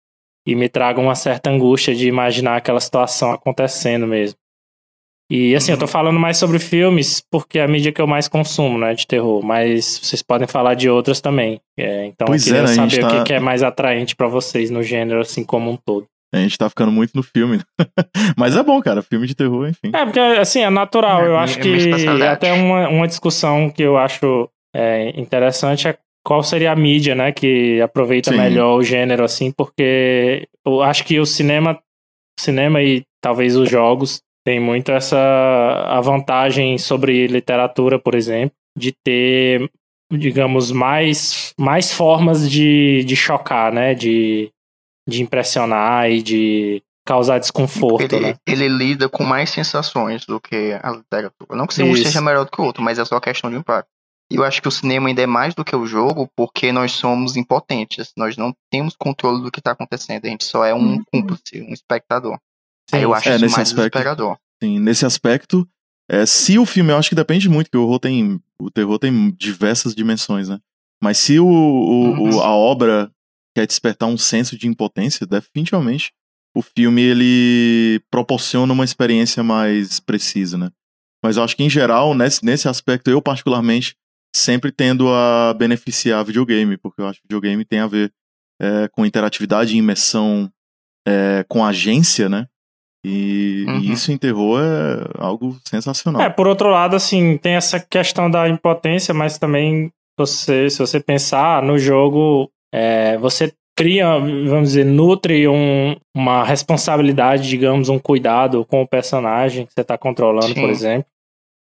e 0.45 0.56
me 0.56 0.67
tragam 0.69 1.06
uma 1.06 1.15
certa 1.15 1.49
angústia 1.49 1.95
de 1.95 2.08
imaginar 2.08 2.58
aquela 2.58 2.79
situação 2.79 3.32
acontecendo 3.32 4.06
mesmo. 4.06 4.38
E 5.32 5.56
assim, 5.56 5.71
eu 5.71 5.79
tô 5.79 5.88
falando 5.88 6.19
mais 6.19 6.38
sobre 6.38 6.60
filmes 6.60 7.23
porque 7.32 7.58
é 7.58 7.63
a 7.63 7.67
mídia 7.67 7.91
que 7.91 8.01
eu 8.01 8.06
mais 8.06 8.27
consumo, 8.27 8.77
né, 8.77 8.93
de 8.93 9.08
terror. 9.08 9.43
Mas 9.43 9.99
vocês 10.03 10.21
podem 10.21 10.47
falar 10.47 10.75
de 10.75 10.89
outras 10.89 11.21
também. 11.21 11.60
É, 11.79 12.06
então 12.06 12.27
Pois 12.27 12.45
eu 12.45 12.56
é, 12.56 12.60
queria 12.60 12.67
né, 12.67 12.84
a 12.84 12.86
gente 12.86 12.95
saber 12.95 13.06
o 13.06 13.10
tá- 13.10 13.17
que, 13.19 13.23
que 13.27 13.34
é 13.34 13.39
mais 13.39 13.63
atraente 13.63 14.15
pra 14.15 14.27
vocês 14.27 14.69
no 14.69 14.84
gênero, 14.84 15.21
assim, 15.21 15.43
como 15.43 15.71
um 15.71 15.77
todo. 15.77 16.06
A 16.34 16.39
gente 16.39 16.58
tá 16.58 16.67
ficando 16.67 16.91
muito 16.91 17.12
no 17.15 17.23
filme. 17.23 17.62
Mas 18.36 18.58
é 18.58 18.63
bom, 18.63 18.82
cara. 18.82 19.03
Filme 19.03 19.27
de 19.27 19.36
terror, 19.36 19.67
enfim. 19.67 19.91
É, 19.93 20.03
porque 20.03 20.19
assim, 20.19 20.62
é 20.62 20.69
natural. 20.69 21.21
É, 21.21 21.27
eu 21.27 21.36
é 21.36 21.39
acho 21.39 21.60
minha 21.60 21.77
que 21.77 22.23
até 22.23 22.51
uma, 22.53 22.89
uma 22.89 23.08
discussão 23.08 23.69
que 23.69 23.84
eu 23.84 23.97
acho 23.97 24.49
é, 24.75 25.10
interessante 25.19 25.88
é 25.88 25.97
qual 26.23 26.41
seria 26.43 26.71
a 26.71 26.75
mídia, 26.75 27.13
né, 27.13 27.31
que 27.31 27.81
aproveita 27.81 28.31
Sim. 28.31 28.38
melhor 28.38 28.77
o 28.77 28.83
gênero, 28.83 29.23
assim, 29.23 29.51
porque 29.51 30.47
eu 30.65 30.81
acho 30.81 31.03
que 31.03 31.19
o 31.19 31.25
cinema, 31.25 31.77
cinema 32.39 32.81
e 32.81 33.03
talvez 33.21 33.55
os 33.55 33.69
jogos 33.69 34.21
tem 34.45 34.59
muito 34.59 34.91
essa 34.91 35.17
a 35.88 35.99
vantagem 36.01 36.77
sobre 36.77 37.27
literatura, 37.27 37.99
por 37.99 38.15
exemplo, 38.15 38.55
de 38.77 38.93
ter, 39.03 39.69
digamos, 40.12 40.71
mais, 40.71 41.53
mais 41.59 41.91
formas 41.91 42.49
de, 42.49 43.03
de 43.03 43.15
chocar, 43.15 43.71
né, 43.71 43.93
de, 43.93 44.49
de 45.07 45.21
impressionar 45.21 46.09
e 46.09 46.21
de 46.21 46.81
causar 47.05 47.38
desconforto, 47.38 48.15
Ele, 48.15 48.27
né? 48.27 48.36
ele 48.47 48.67
lida 48.69 49.09
com 49.09 49.23
mais 49.25 49.49
sensações 49.49 50.25
do 50.25 50.39
que 50.39 50.79
a 50.81 50.91
literatura. 50.91 51.57
Não 51.57 51.67
que 51.67 51.83
um 51.83 51.91
Isso. 51.91 52.03
seja 52.03 52.21
melhor 52.21 52.45
do 52.45 52.51
que 52.51 52.62
o 52.62 52.63
outro, 52.63 52.81
mas 52.81 52.97
é 52.97 53.03
só 53.03 53.19
questão 53.19 53.49
de 53.49 53.57
impacto. 53.57 53.89
E 54.34 54.38
eu 54.38 54.43
acho 54.43 54.62
que 54.62 54.67
o 54.67 54.72
cinema 54.72 55.08
ainda 55.10 55.22
é 55.22 55.28
mais 55.28 55.54
do 55.54 55.63
que 55.63 55.76
o 55.76 55.86
jogo, 55.86 56.28
porque 56.36 56.72
nós 56.72 56.91
somos 56.93 57.36
impotentes. 57.38 58.12
Nós 58.17 58.36
não 58.36 58.54
temos 58.72 58.96
controle 58.96 59.43
do 59.43 59.52
que 59.52 59.60
está 59.60 59.72
acontecendo. 59.72 60.26
A 60.26 60.30
gente 60.30 60.43
só 60.43 60.65
é 60.65 60.74
um 60.74 60.96
Uhum. 60.96 61.04
cúmplice, 61.12 61.62
um 61.62 61.72
espectador. 61.74 62.38
Sim, 62.89 62.98
Aí 62.98 63.04
eu 63.04 63.13
acho 63.13 63.30
é, 63.30 63.36
isso 63.36 63.43
nesse 63.46 63.56
mais 63.56 63.67
aspecto. 63.69 63.91
desesperador. 63.93 64.38
Assim, 64.62 64.80
nesse 64.80 65.06
aspecto, 65.06 65.67
é, 66.10 66.26
se 66.26 66.58
o 66.58 66.65
filme, 66.65 66.91
eu 66.91 66.98
acho 66.98 67.10
que 67.10 67.15
depende 67.15 67.48
muito, 67.48 67.69
que 67.69 67.78
o 67.78 67.84
horror 67.84 68.00
tem. 68.00 68.39
O 68.60 68.72
terror 68.72 68.98
tem 68.98 69.32
diversas 69.32 69.93
dimensões, 69.93 70.50
né? 70.50 70.60
Mas 71.02 71.17
se 71.17 71.39
o, 71.39 71.46
o- 71.46 72.12
Uhum. 72.12 72.36
o- 72.38 72.41
a 72.41 72.50
obra 72.56 73.12
quer 73.56 73.67
despertar 73.67 74.08
um 74.08 74.17
senso 74.17 74.58
de 74.58 74.67
impotência, 74.67 75.28
definitivamente 75.28 76.12
o 76.56 76.62
filme 76.62 77.02
ele 77.02 78.00
proporciona 78.12 78.72
uma 78.74 78.84
experiência 78.86 79.43
mais 79.43 80.00
precisa, 80.00 80.58
né? 80.58 80.69
Mas 81.24 81.38
eu 81.38 81.43
acho 81.43 81.56
que 81.56 81.63
em 81.63 81.69
geral, 81.69 82.13
nesse, 82.13 82.43
nesse 82.43 82.67
aspecto, 82.67 83.10
eu 83.10 83.22
particularmente 83.22 83.96
sempre 84.36 84.72
tendo 84.72 85.10
a 85.10 85.54
beneficiar 85.58 86.24
videogame, 86.26 86.78
porque 86.78 87.02
eu 87.02 87.08
acho 87.08 87.19
que 87.22 87.28
videogame 87.28 87.63
tem 87.65 87.80
a 87.80 87.88
ver 87.88 88.12
é, 88.62 88.88
com 88.91 89.06
interatividade 89.06 89.76
e 89.76 89.78
imersão 89.80 90.50
é, 91.08 91.43
com 91.48 91.63
agência, 91.65 92.30
né? 92.30 92.48
E, 93.06 93.65
e 93.67 93.69
Uhum. 93.69 93.80
isso 93.80 94.12
em 94.12 94.17
terror 94.17 94.62
é 94.62 95.22
algo 95.22 95.58
sensacional. 95.67 96.22
É, 96.22 96.30
por 96.30 96.48
outro 96.48 96.69
lado, 96.69 96.96
assim, 96.96 97.38
tem 97.38 97.54
essa 97.56 97.80
questão 97.80 98.30
da 98.32 98.48
impotência, 98.48 99.13
mas 99.13 99.38
também 99.38 99.91
você, 100.17 100.69
se 100.69 100.80
você 100.80 101.00
pensar 101.02 101.62
no 101.62 101.78
jogo, 101.78 102.50
é, 102.74 103.17
você 103.17 103.52
cria, 103.76 104.19
vamos 104.19 104.69
dizer, 104.69 104.86
nutre 104.86 105.48
um- 105.48 105.98
uma 106.15 106.43
responsabilidade, 106.46 107.50
digamos, 107.50 107.89
um 107.89 108.00
cuidado 108.00 108.63
com 108.65 108.82
o 108.84 108.88
personagem 108.88 109.65
que 109.65 109.74
você 109.74 109.82
está 109.82 109.98
controlando, 109.98 110.54
Sim. 110.54 110.62
por 110.62 110.69
exemplo. 110.69 111.06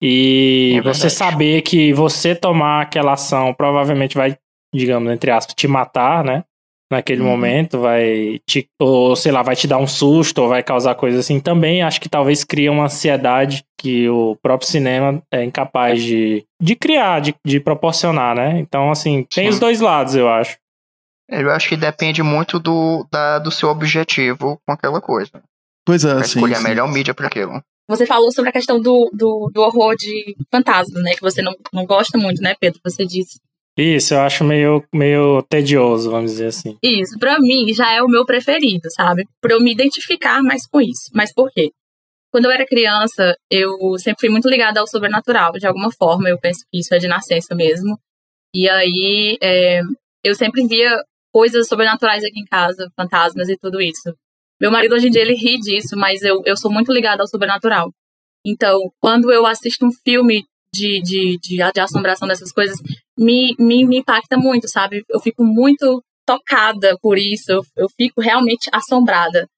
E 0.02 0.74
É 0.78 0.82
você 0.82 1.08
saber 1.08 1.62
que 1.62 1.92
você 1.92 2.34
tomar 2.34 2.82
aquela 2.82 3.12
ação 3.12 3.54
provavelmente 3.54 4.16
vai, 4.16 4.36
digamos, 4.74 5.12
entre 5.12 5.30
aspas, 5.30 5.54
te 5.54 5.68
matar, 5.68 6.24
né? 6.24 6.42
Naquele 6.90 7.22
Uhum. 7.22 7.28
momento, 7.28 7.78
vai 7.80 8.38
te, 8.46 8.68
ou 8.78 9.16
sei 9.16 9.32
lá, 9.32 9.40
vai 9.42 9.56
te 9.56 9.66
dar 9.66 9.78
um 9.78 9.86
susto, 9.86 10.42
ou 10.42 10.48
vai 10.48 10.62
causar 10.62 10.94
coisa 10.94 11.20
assim. 11.20 11.40
Também 11.40 11.82
acho 11.82 11.98
que 12.00 12.08
talvez 12.08 12.44
cria 12.44 12.70
uma 12.70 12.84
ansiedade 12.84 13.64
que 13.80 14.06
o 14.10 14.36
próprio 14.42 14.68
cinema 14.68 15.22
é 15.32 15.42
incapaz 15.42 16.02
de, 16.02 16.44
de 16.60 16.76
criar, 16.76 17.20
de, 17.20 17.34
de 17.46 17.60
proporcionar, 17.60 18.36
né? 18.36 18.58
Então, 18.58 18.90
assim, 18.90 19.24
tem 19.34 19.44
Sim. 19.44 19.50
os 19.50 19.58
dois 19.58 19.80
lados, 19.80 20.14
eu 20.16 20.28
acho. 20.28 20.58
Eu 21.30 21.50
acho 21.50 21.68
que 21.70 21.76
depende 21.76 22.22
muito 22.22 22.58
do, 22.58 23.06
da- 23.10 23.38
do 23.38 23.50
seu 23.50 23.70
objetivo 23.70 24.60
com 24.66 24.72
aquela 24.74 25.00
coisa. 25.00 25.42
Pois 25.86 26.04
é, 26.04 26.14
Pra 26.14 26.24
sim, 26.24 26.40
escolher 26.40 26.56
a 26.56 26.58
sim. 26.58 26.64
melhor 26.64 26.92
mídia 26.92 27.14
para 27.14 27.26
aquilo. 27.28 27.62
Você 27.88 28.06
falou 28.06 28.32
sobre 28.32 28.50
a 28.50 28.52
questão 28.52 28.80
do, 28.80 29.10
do, 29.12 29.50
do 29.52 29.60
horror 29.60 29.94
de 29.96 30.36
fantasma, 30.50 31.00
né? 31.00 31.14
Que 31.14 31.20
você 31.20 31.42
não, 31.42 31.54
não 31.72 31.84
gosta 31.84 32.16
muito, 32.16 32.40
né, 32.40 32.54
Pedro? 32.58 32.80
Você 32.84 33.04
disse. 33.04 33.38
Isso, 33.76 34.14
eu 34.14 34.20
acho 34.20 34.44
meio, 34.44 34.84
meio 34.92 35.42
tedioso, 35.42 36.10
vamos 36.10 36.32
dizer 36.32 36.46
assim. 36.46 36.76
Isso, 36.82 37.18
pra 37.18 37.40
mim, 37.40 37.72
já 37.72 37.92
é 37.92 38.02
o 38.02 38.08
meu 38.08 38.24
preferido, 38.24 38.88
sabe? 38.94 39.26
Pra 39.40 39.54
eu 39.54 39.60
me 39.60 39.72
identificar 39.72 40.42
mais 40.42 40.66
com 40.66 40.80
isso. 40.80 41.10
Mas 41.14 41.32
por 41.32 41.50
quê? 41.50 41.70
Quando 42.30 42.46
eu 42.46 42.50
era 42.50 42.66
criança, 42.66 43.36
eu 43.50 43.98
sempre 43.98 44.20
fui 44.20 44.28
muito 44.28 44.48
ligada 44.48 44.80
ao 44.80 44.86
sobrenatural, 44.86 45.52
de 45.52 45.66
alguma 45.66 45.90
forma. 45.90 46.28
Eu 46.28 46.38
penso 46.38 46.60
que 46.70 46.80
isso 46.80 46.94
é 46.94 46.98
de 46.98 47.08
nascença 47.08 47.54
mesmo. 47.54 47.98
E 48.54 48.68
aí, 48.68 49.38
é, 49.42 49.80
eu 50.22 50.34
sempre 50.34 50.66
via 50.66 51.02
coisas 51.32 51.66
sobrenaturais 51.66 52.22
aqui 52.22 52.40
em 52.40 52.44
casa, 52.44 52.90
fantasmas 52.94 53.48
e 53.48 53.56
tudo 53.56 53.80
isso. 53.80 54.14
Meu 54.62 54.70
marido 54.70 54.94
hoje 54.94 55.08
em 55.08 55.10
dia 55.10 55.22
ele 55.22 55.34
ri 55.34 55.58
disso, 55.58 55.96
mas 55.96 56.22
eu, 56.22 56.40
eu 56.46 56.56
sou 56.56 56.70
muito 56.70 56.92
ligada 56.92 57.20
ao 57.20 57.26
sobrenatural. 57.26 57.90
Então, 58.46 58.78
quando 59.00 59.32
eu 59.32 59.44
assisto 59.44 59.84
um 59.84 59.90
filme 60.04 60.44
de, 60.72 61.00
de, 61.02 61.36
de, 61.42 61.56
de 61.56 61.80
assombração 61.80 62.28
dessas 62.28 62.52
coisas, 62.52 62.78
me, 63.18 63.56
me, 63.58 63.84
me 63.84 63.98
impacta 63.98 64.36
muito, 64.36 64.68
sabe? 64.68 65.02
Eu 65.10 65.18
fico 65.18 65.44
muito 65.44 66.00
tocada 66.24 66.96
por 67.02 67.18
isso, 67.18 67.50
eu, 67.50 67.62
eu 67.76 67.88
fico 67.88 68.20
realmente 68.20 68.70
assombrada. 68.72 69.48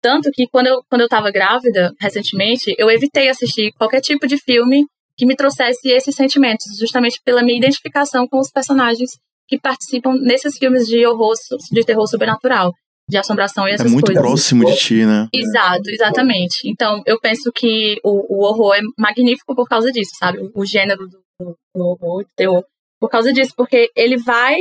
Tanto 0.00 0.30
que 0.30 0.46
quando 0.46 0.68
eu, 0.68 0.80
quando 0.88 1.00
eu 1.00 1.08
tava 1.08 1.32
grávida, 1.32 1.92
recentemente, 2.00 2.72
eu 2.78 2.88
evitei 2.88 3.28
assistir 3.28 3.72
qualquer 3.72 4.00
tipo 4.00 4.28
de 4.28 4.38
filme 4.38 4.86
que 5.16 5.26
me 5.26 5.34
trouxesse 5.34 5.90
esses 5.90 6.14
sentimentos, 6.14 6.66
justamente 6.78 7.20
pela 7.24 7.42
minha 7.42 7.58
identificação 7.58 8.28
com 8.28 8.38
os 8.38 8.50
personagens 8.50 9.10
que 9.48 9.58
participam 9.58 10.14
nesses 10.20 10.56
filmes 10.56 10.86
de 10.86 11.04
horror, 11.04 11.34
de 11.72 11.84
terror 11.84 12.06
sobrenatural, 12.06 12.72
de 13.08 13.18
assombração 13.18 13.66
e 13.66 13.72
É 13.72 13.74
essas 13.74 13.90
muito 13.90 14.06
coisas. 14.06 14.22
próximo 14.22 14.64
de 14.64 14.76
ti, 14.76 15.04
né? 15.04 15.28
Exato, 15.32 15.82
exatamente. 15.88 16.68
Então, 16.68 17.02
eu 17.06 17.18
penso 17.20 17.50
que 17.52 17.98
o, 18.04 18.36
o 18.36 18.44
horror 18.46 18.74
é 18.74 18.80
magnífico 18.98 19.54
por 19.54 19.68
causa 19.68 19.90
disso, 19.90 20.12
sabe? 20.18 20.38
O, 20.38 20.50
o 20.54 20.64
gênero 20.64 21.06
do, 21.08 21.18
do, 21.40 21.56
do 21.74 21.84
horror, 21.84 22.22
do 22.22 22.28
terror, 22.36 22.64
por 23.00 23.08
causa 23.10 23.32
disso, 23.32 23.52
porque 23.56 23.90
ele 23.96 24.16
vai 24.16 24.56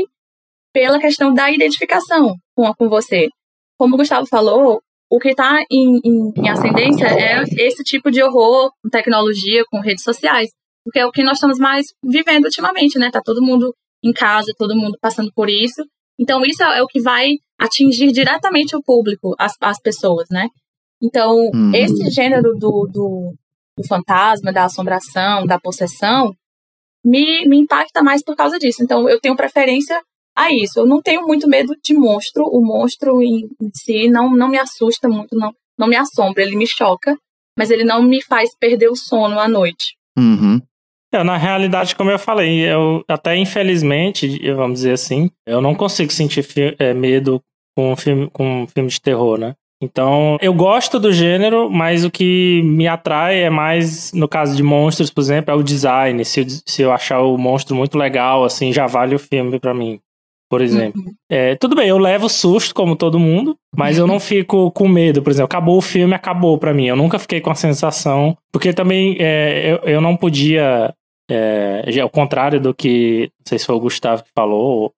pela 0.74 1.00
questão 1.00 1.34
da 1.34 1.52
identificação 1.52 2.36
com, 2.56 2.74
com 2.74 2.90
você. 2.90 3.30
Como 3.78 3.96
o 3.96 3.98
Gustavo 3.98 4.26
falou, 4.28 4.82
o 5.10 5.20
que 5.20 5.30
está 5.30 5.60
em, 5.70 6.00
em, 6.04 6.32
em 6.38 6.50
ascendência 6.50 7.06
é 7.08 7.44
esse 7.60 7.84
tipo 7.84 8.10
de 8.10 8.24
horror 8.24 8.72
com 8.82 8.90
tecnologia, 8.90 9.64
com 9.70 9.80
redes 9.82 10.04
sociais. 10.04 10.50
Porque 10.84 11.00
é 11.00 11.06
o 11.06 11.12
que 11.12 11.24
nós 11.24 11.34
estamos 11.38 11.60
mais 11.60 11.86
vivendo 12.04 12.46
ultimamente, 12.46 12.98
né? 12.98 13.12
Tá 13.12 13.22
todo 13.24 13.42
mundo 13.42 13.74
em 14.04 14.12
casa, 14.14 14.52
todo 14.58 14.76
mundo 14.76 14.98
passando 15.00 15.32
por 15.36 15.50
isso. 15.50 15.84
Então, 16.20 16.42
isso 16.46 16.64
é 16.64 16.82
o 16.82 16.88
que 16.88 17.02
vai 17.02 17.28
atingir 17.62 18.12
diretamente 18.12 18.76
o 18.76 18.82
público, 18.82 19.36
as, 19.38 19.54
as 19.62 19.80
pessoas, 19.80 20.28
né? 20.32 20.48
Então, 21.02 21.36
Uhum. 21.54 21.72
esse 21.74 22.10
gênero 22.10 22.54
do, 22.54 22.88
do, 22.92 23.34
do 23.78 23.88
fantasma, 23.88 24.52
da 24.52 24.66
assombração, 24.66 25.46
da 25.46 25.60
possessão, 25.60 26.34
me, 27.04 27.46
me 27.48 27.58
impacta 27.58 28.04
mais 28.04 28.24
por 28.24 28.36
causa 28.36 28.58
disso. 28.60 28.84
Então, 28.84 29.08
eu 29.10 29.20
tenho 29.20 29.36
preferência 29.36 30.00
a 30.36 30.52
isso. 30.52 30.80
Eu 30.80 30.86
não 30.86 31.02
tenho 31.02 31.22
muito 31.26 31.48
medo 31.48 31.76
de 31.84 31.94
monstro. 31.94 32.44
O 32.46 32.64
monstro 32.64 33.22
em, 33.22 33.48
em 33.62 33.70
si 33.74 34.10
não, 34.10 34.36
não 34.36 34.48
me 34.48 34.58
assusta 34.60 35.08
muito, 35.08 35.36
não, 35.36 35.52
não 35.78 35.88
me 35.88 35.96
assombra. 35.96 36.44
Ele 36.44 36.56
me 36.56 36.68
choca, 36.68 37.18
mas 37.58 37.72
ele 37.72 37.84
não 37.84 38.02
me 38.04 38.22
faz 38.24 38.50
perder 38.60 38.90
o 38.90 38.96
sono 38.96 39.40
à 39.40 39.48
noite. 39.48 39.96
Uhum. 40.18 40.62
É, 41.14 41.24
na 41.24 41.36
realidade, 41.36 41.96
como 41.96 42.10
eu 42.10 42.18
falei, 42.20 42.62
eu 42.62 43.04
até 43.08 43.36
infelizmente, 43.36 44.40
vamos 44.54 44.80
dizer 44.80 44.94
assim, 44.94 45.30
eu 45.46 45.60
não 45.60 45.76
consigo 45.76 46.12
sentir 46.12 46.46
é, 46.80 46.94
medo 46.94 47.42
com 47.76 47.92
um 47.94 47.96
filme, 47.96 48.30
com 48.32 48.64
um 48.64 48.68
filme 48.68 48.90
de 48.90 49.00
terror, 49.02 49.38
né? 49.38 49.54
Então, 49.84 50.38
eu 50.42 50.54
gosto 50.54 51.00
do 51.00 51.12
gênero, 51.12 51.68
mas 51.70 52.06
o 52.06 52.12
que 52.12 52.62
me 52.64 52.88
atrai 52.88 53.42
é 53.42 53.50
mais, 53.50 54.14
no 54.14 54.28
caso 54.28 54.56
de 54.56 54.62
monstros, 54.62 55.10
por 55.10 55.22
exemplo, 55.22 55.52
é 55.52 55.56
o 55.56 55.64
design. 55.64 56.24
Se, 56.24 56.42
eu- 56.42 56.46
se 56.68 56.82
eu 56.84 56.92
achar 56.92 57.22
o 57.22 57.36
monstro 57.38 57.76
muito 57.76 57.98
legal, 57.98 58.44
assim, 58.44 58.72
já 58.72 58.86
vale 58.86 59.16
o 59.16 59.20
filme 59.20 59.60
pra 59.60 59.74
mim, 59.74 60.00
por 60.52 60.62
exemplo. 60.62 61.02
É, 61.32 61.56
tudo 61.56 61.76
bem, 61.76 61.88
eu 61.90 61.98
levo 61.98 62.30
susto, 62.30 62.76
como 62.76 62.96
todo 62.96 63.18
mundo, 63.18 63.56
mas 63.76 63.98
eu 63.98 64.06
não 64.06 64.20
fico 64.22 64.70
com 64.70 64.88
medo, 64.88 65.24
por 65.24 65.32
exemplo. 65.32 65.46
Acabou 65.46 65.78
o 65.80 65.82
filme, 65.82 66.14
acabou 66.14 66.60
pra 66.60 66.76
mim. 66.76 66.86
Eu 66.86 66.96
nunca 66.96 67.18
fiquei 67.18 67.42
com 67.42 67.50
a 67.50 67.56
sensação. 67.56 68.38
Porque 68.52 68.72
também 68.74 69.16
é, 69.20 69.80
eu, 69.84 69.90
eu 69.94 70.02
não 70.02 70.16
podia. 70.16 70.94
É, 71.30 71.86
já 71.88 72.04
ao 72.04 72.10
contrário 72.10 72.60
do 72.60 72.72
que. 72.72 73.32
Não 73.40 73.46
sei 73.48 73.58
se 73.58 73.66
foi 73.66 73.76
o 73.76 73.80
Gustavo 73.80 74.22
que 74.24 74.30
falou. 74.36 74.92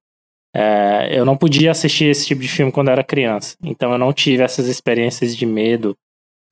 É, 0.55 1.09
eu 1.11 1.25
não 1.25 1.35
podia 1.35 1.71
assistir 1.71 2.05
esse 2.05 2.27
tipo 2.27 2.41
de 2.41 2.47
filme 2.47 2.71
quando 2.71 2.87
eu 2.89 2.93
era 2.93 3.03
criança. 3.03 3.55
Então 3.63 3.91
eu 3.91 3.97
não 3.97 4.13
tive 4.13 4.43
essas 4.43 4.67
experiências 4.67 5.35
de 5.35 5.45
medo. 5.45 5.97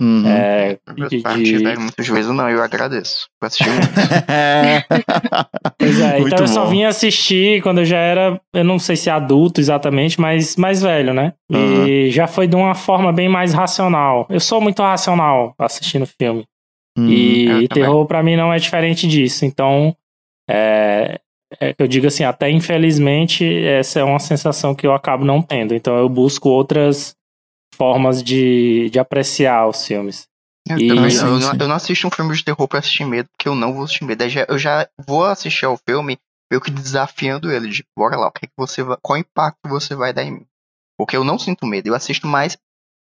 Uhum. 0.02 0.24
É, 0.26 0.80
de, 0.96 1.62
não 1.62 1.82
muito 1.82 2.02
juízo, 2.02 2.34
não, 2.34 2.50
eu 2.50 2.64
agradeço. 2.64 3.28
por 3.40 3.46
assistir 3.46 3.70
muito. 3.70 3.88
Pois 5.78 6.00
é, 6.00 6.20
Muito 6.20 6.34
então 6.34 6.44
eu 6.44 6.48
só 6.48 6.66
bom. 6.66 6.72
vim 6.72 6.84
assistir 6.84 7.62
quando 7.62 7.80
eu 7.80 7.86
já 7.86 7.98
era, 7.98 8.40
eu 8.54 8.64
não 8.64 8.78
sei 8.78 8.96
se 8.96 9.10
adulto 9.10 9.60
exatamente, 9.60 10.22
mas 10.22 10.56
mais 10.56 10.82
velho, 10.82 11.14
né? 11.14 11.34
Uhum. 11.52 11.88
E 11.88 12.12
já 12.12 12.28
foi 12.28 12.48
de 12.48 12.56
uma 12.56 12.76
forma 12.76 13.12
bem 13.12 13.28
mais 13.28 13.54
racional. 13.54 14.28
Eu 14.30 14.40
sou 14.40 14.62
muito 14.62 14.82
racional 14.82 15.56
assistindo 15.58 16.06
filme. 16.06 16.46
Hum, 16.98 17.10
e 17.10 17.68
terror 17.68 18.06
pra 18.06 18.22
mim 18.22 18.36
não 18.36 18.54
é 18.54 18.60
diferente 18.60 19.08
disso. 19.08 19.46
Então, 19.46 19.96
é, 20.50 21.20
eu 21.78 21.88
digo 21.88 22.08
assim, 22.08 22.24
até 22.24 22.50
infelizmente, 22.50 23.46
essa 23.66 24.00
é 24.00 24.04
uma 24.04 24.20
sensação 24.20 24.74
que 24.76 24.86
eu 24.88 24.94
acabo 24.94 25.26
não 25.26 25.42
tendo. 25.42 25.74
Então 25.74 25.98
eu 25.98 26.08
busco 26.10 26.50
outras 26.50 27.16
formas 27.76 28.22
de, 28.24 28.90
de 28.90 29.00
apreciar 29.00 29.68
os 29.68 29.86
filmes. 29.86 30.28
Eu, 30.70 30.78
E- 30.78 30.88
também, 30.88 31.16
eu, 31.16 31.26
não, 31.40 31.42
sim. 31.42 31.58
eu 31.60 31.68
não 31.68 31.76
assisto 31.76 32.08
um 32.08 32.12
filme 32.12 32.36
de 32.36 32.44
terror 32.44 32.68
pra 32.68 32.80
assistir 32.80 33.06
medo, 33.06 33.28
porque 33.36 33.48
eu 33.50 33.56
não 33.56 33.74
vou 33.74 33.84
assistir 33.84 34.06
medo. 34.06 34.22
Aí 34.24 34.30
já- 34.30 34.46
Eu 34.48 34.58
já 34.58 34.88
vou 35.08 35.26
assistir 35.26 35.66
ao 35.66 35.78
filme 35.78 36.18
meio 36.52 36.62
que 36.62 36.70
desafiando 36.70 37.52
ele, 37.52 37.70
de 37.70 37.84
bora 37.98 38.18
lá, 38.18 38.28
o 38.28 38.32
que, 38.32 38.46
é 38.46 38.48
que 38.48 38.54
você 38.58 38.84
vai, 38.84 38.98
qual 39.02 39.18
impacto 39.18 39.68
você 39.68 39.96
vai 39.96 40.14
dar 40.14 40.24
em 40.24 40.32
mim. 40.32 40.46
Porque 40.98 41.16
eu 41.18 41.24
não 41.24 41.40
sinto 41.40 41.66
medo, 41.66 41.88
eu 41.88 41.96
assisto 41.96 42.28
mais, 42.28 42.58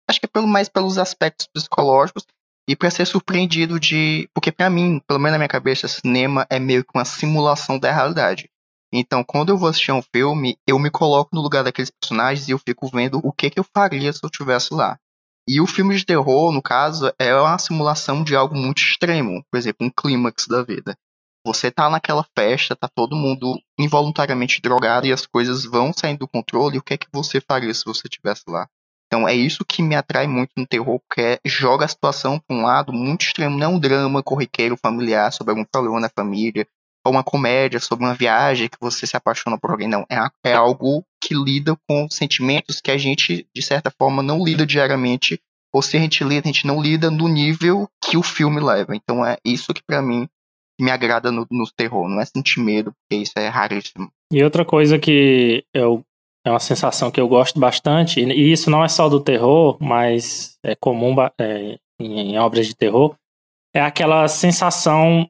acho 0.10 0.20
que 0.20 0.26
é 0.26 0.30
pelo, 0.32 0.48
mais 0.48 0.70
pelos 0.70 0.98
aspectos 0.98 1.48
psicológicos 1.54 2.24
e 2.70 2.76
pra 2.76 2.92
ser 2.92 3.08
surpreendido 3.08 3.80
de. 3.80 4.30
Porque 4.32 4.52
pra 4.52 4.70
mim, 4.70 5.02
pelo 5.08 5.20
menos 5.20 5.32
na 5.32 5.40
minha 5.40 5.48
cabeça, 5.48 5.88
cinema 5.88 6.46
é 6.52 6.60
meio 6.60 6.84
que 6.84 6.92
uma 6.94 7.04
simulação 7.04 7.80
da 7.80 7.92
realidade. 7.92 8.48
Então, 8.94 9.24
quando 9.24 9.50
eu 9.50 9.58
vou 9.58 9.70
assistir 9.70 9.92
um 9.92 10.04
filme, 10.04 10.56
eu 10.68 10.78
me 10.78 10.92
coloco 10.92 11.36
no 11.36 11.42
lugar 11.42 11.64
daqueles 11.64 11.90
personagens 11.90 12.48
e 12.48 12.52
eu 12.52 12.60
fico 12.60 12.88
vendo 12.88 13.20
o 13.24 13.34
que, 13.34 13.50
que 13.50 13.60
eu 13.60 13.66
faria 13.76 14.14
se 14.14 14.20
eu 14.22 14.28
estivesse 14.28 14.72
lá. 14.72 15.00
E 15.48 15.60
o 15.60 15.66
filme 15.66 15.96
de 15.98 16.06
terror, 16.06 16.52
no 16.52 16.62
caso, 16.62 17.12
é 17.18 17.36
uma 17.36 17.58
simulação 17.58 18.24
de 18.24 18.36
algo 18.36 18.56
muito 18.56 18.84
extremo. 18.84 19.44
Por 19.52 19.58
exemplo, 19.58 19.88
um 19.88 19.90
clímax 19.90 20.46
da 20.46 20.62
vida. 20.62 20.96
Você 21.44 21.72
tá 21.72 21.90
naquela 21.90 22.24
festa, 22.38 22.76
tá 22.76 22.88
todo 22.88 23.16
mundo 23.16 23.60
involuntariamente 23.80 24.62
drogado 24.62 25.08
e 25.08 25.12
as 25.12 25.26
coisas 25.26 25.66
vão 25.66 25.92
saindo 25.92 26.20
do 26.20 26.28
controle. 26.28 26.78
O 26.78 26.84
que 26.84 26.94
é 26.94 26.98
que 26.98 27.08
você 27.12 27.42
faria 27.42 27.74
se 27.74 27.84
você 27.84 28.08
estivesse 28.08 28.44
lá? 28.48 28.68
Então 29.10 29.28
é 29.28 29.34
isso 29.34 29.66
que 29.66 29.82
me 29.82 29.96
atrai 29.96 30.28
muito 30.28 30.52
no 30.56 30.68
terror, 30.68 31.00
porque 31.00 31.22
é, 31.22 31.40
joga 31.44 31.84
a 31.84 31.88
situação 31.88 32.40
para 32.40 32.56
um 32.56 32.62
lado 32.62 32.94
muito 32.94 33.26
extremo. 33.26 33.58
Não 33.58 33.66
é 33.66 33.68
um 33.68 33.80
drama 33.80 34.22
corriqueiro 34.22 34.78
familiar 34.78 35.34
sobre 35.34 35.50
algum 35.52 35.66
problema 35.66 36.00
na 36.00 36.10
família, 36.10 36.68
ou 37.04 37.12
uma 37.12 37.24
comédia 37.24 37.80
sobre 37.80 38.06
uma 38.06 38.14
viagem 38.14 38.70
que 38.70 38.78
você 38.80 39.08
se 39.08 39.18
apaixona 39.18 39.58
por 39.58 39.72
alguém. 39.72 39.88
Não, 39.88 40.06
é, 40.10 40.52
é 40.52 40.54
algo 40.54 41.04
que 41.20 41.34
lida 41.34 41.76
com 41.88 42.08
sentimentos 42.10 42.80
que 42.80 42.92
a 42.92 42.98
gente, 42.98 43.48
de 43.54 43.62
certa 43.64 43.90
forma, 43.90 44.22
não 44.22 44.44
lida 44.44 44.64
diariamente. 44.64 45.40
Ou 45.74 45.82
se 45.82 45.98
a 45.98 46.00
gente 46.00 46.24
lida, 46.24 46.48
a 46.48 46.52
gente 46.52 46.68
não 46.68 46.80
lida 46.80 47.10
no 47.10 47.28
nível 47.28 47.90
que 48.04 48.16
o 48.16 48.24
filme 48.24 48.60
leva. 48.62 48.96
Então 48.96 49.26
é 49.26 49.38
isso 49.44 49.74
que 49.74 49.82
pra 49.82 50.04
mim 50.04 50.28
me 50.80 50.92
agrada 50.92 51.32
no, 51.32 51.48
no 51.50 51.66
terror. 51.76 52.08
Não 52.08 52.22
é 52.22 52.26
sentir 52.26 52.60
medo, 52.60 52.94
porque 52.94 53.24
isso 53.24 53.34
é 53.38 53.48
raríssimo. 53.48 54.12
E 54.32 54.44
outra 54.44 54.64
coisa 54.64 55.00
que 55.00 55.64
eu, 55.74 56.04
é 56.46 56.50
uma 56.50 56.60
sensação 56.60 57.12
que 57.12 57.20
eu 57.20 57.28
gosto 57.28 57.60
bastante, 57.60 58.20
e 58.22 58.52
isso 58.52 58.70
não 58.70 58.84
é 58.84 58.88
só 58.88 59.10
do 59.10 59.20
terror, 59.20 59.78
mas 59.80 60.58
é 60.64 60.76
comum 60.76 61.16
é, 61.40 61.78
em, 62.00 62.32
em 62.34 62.38
obras 62.40 62.68
de 62.68 62.76
terror, 62.76 63.16
é 63.76 63.82
aquela 63.82 64.28
sensação 64.28 65.30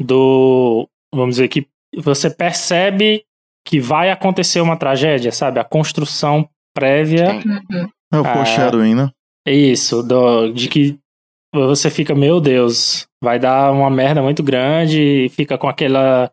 do. 0.00 0.88
Vamos 1.14 1.36
dizer 1.36 1.48
que 1.48 1.66
você 1.96 2.30
percebe 2.30 3.24
que 3.66 3.80
vai 3.80 4.10
acontecer 4.10 4.60
uma 4.60 4.76
tragédia, 4.76 5.32
sabe? 5.32 5.58
A 5.60 5.64
construção 5.64 6.48
prévia. 6.74 7.40
É 8.12 8.16
o 8.18 8.24
Ah. 8.24 8.32
foreshadowing, 8.34 8.94
né? 8.94 9.10
É 9.46 9.52
isso, 9.52 10.02
do- 10.02 10.52
de 10.52 10.68
que 10.68 10.98
você 11.52 11.90
fica, 11.90 12.14
meu 12.14 12.40
Deus, 12.40 13.06
vai 13.22 13.38
dar 13.38 13.72
uma 13.72 13.90
merda 13.90 14.22
muito 14.22 14.42
grande 14.42 15.00
e 15.00 15.28
fica 15.28 15.58
com 15.58 15.68
aquela. 15.68 16.30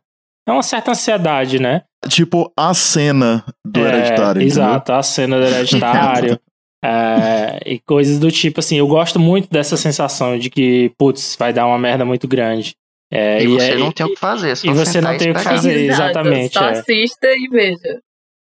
É 0.47 0.51
uma 0.51 0.63
certa 0.63 0.91
ansiedade, 0.91 1.59
né? 1.59 1.83
Tipo 2.09 2.51
a 2.55 2.73
cena 2.73 3.43
do 3.65 3.79
É, 3.79 3.89
hereditário, 3.89 4.41
entendeu? 4.41 4.63
Exato, 4.63 4.93
a 4.93 5.03
cena 5.03 5.37
do 5.39 5.45
hereditário. 5.45 6.39
é, 6.85 7.59
e 7.65 7.79
coisas 7.79 8.19
do 8.19 8.31
tipo 8.31 8.59
assim. 8.59 8.77
Eu 8.77 8.87
gosto 8.87 9.19
muito 9.19 9.49
dessa 9.49 9.75
sensação 9.75 10.37
de 10.37 10.49
que, 10.49 10.91
putz, 10.97 11.35
vai 11.37 11.51
dar 11.51 11.65
uma 11.65 11.77
merda 11.79 12.05
muito 12.05 12.27
grande. 12.27 12.75
É, 13.11 13.41
E, 13.41 13.47
você 13.47 13.71
é- 13.71 13.75
não 13.77 13.91
tem 13.91 14.05
o 14.05 14.09
que 14.09 14.19
fazer, 14.19 14.49
é 14.51 14.55
só 14.55 14.67
e 14.67 14.73
você 14.73 14.99
não 15.01 15.13
e 15.13 15.17
tem 15.17 15.31
o 15.31 15.33
que 15.33 15.41
fazer. 15.41 15.73
exatamente, 15.85 16.53
Só 16.53 16.65
é. 16.65 16.71
assista 16.71 17.27
e 17.27 17.47
veja. 17.49 17.99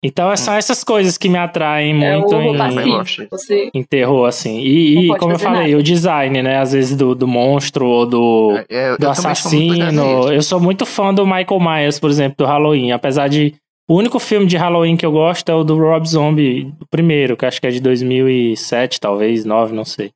Então 0.04 0.36
são 0.36 0.56
essas 0.56 0.84
coisas 0.84 1.16
que 1.16 1.30
me 1.30 1.38
atraem 1.38 1.92
É 2.04 2.18
muito 2.18 2.36
horror 2.36 2.56
em. 2.72 3.28
Você 3.30 3.70
em 3.74 3.84
terror, 3.84 4.26
assim. 4.28 4.60
E, 4.60 5.12
e 5.12 5.18
como 5.18 5.34
eu 5.34 5.40
falei, 5.40 5.68
nada. 5.72 5.78
o 5.78 5.84
design, 5.84 6.42
né? 6.42 6.58
Às 6.58 6.72
vezes 6.74 6.98
do, 6.98 7.14
do 7.14 7.28
monstro 7.28 7.86
ou 7.86 8.06
do, 8.08 8.58
É, 8.68 8.88
eu- 8.90 8.92
eu 8.94 8.98
do 8.98 9.04
sou 9.04 9.12
ligado 9.14 9.32
assassino. 9.32 9.92
nisso. 10.18 10.34
Eu 10.34 10.42
sou 10.42 10.60
muito 10.60 10.86
fã 10.88 11.14
do 11.14 11.24
Michael 11.26 11.60
Myers, 11.60 12.00
por 12.00 12.10
exemplo, 12.10 12.36
do 12.40 12.46
Halloween. 12.46 12.92
Apesar 12.92 13.28
de. 13.28 13.54
O 13.90 13.96
único 13.96 14.20
filme 14.20 14.46
de 14.48 14.56
Halloween 14.58 14.96
que 14.96 15.06
eu 15.06 15.12
gosto 15.12 15.50
é 15.50 15.54
o 15.54 15.64
do 15.66 15.78
Rob 15.78 16.08
Zombie, 16.08 16.72
o 16.80 16.86
primeiro, 16.90 17.36
que 17.36 17.46
acho 17.46 17.60
que 17.60 17.68
é 17.68 17.72
de 17.72 17.82
2007, 17.82 19.00
talvez, 19.02 19.44
9, 19.44 19.76
não 19.76 19.84
sei. 19.84 20.12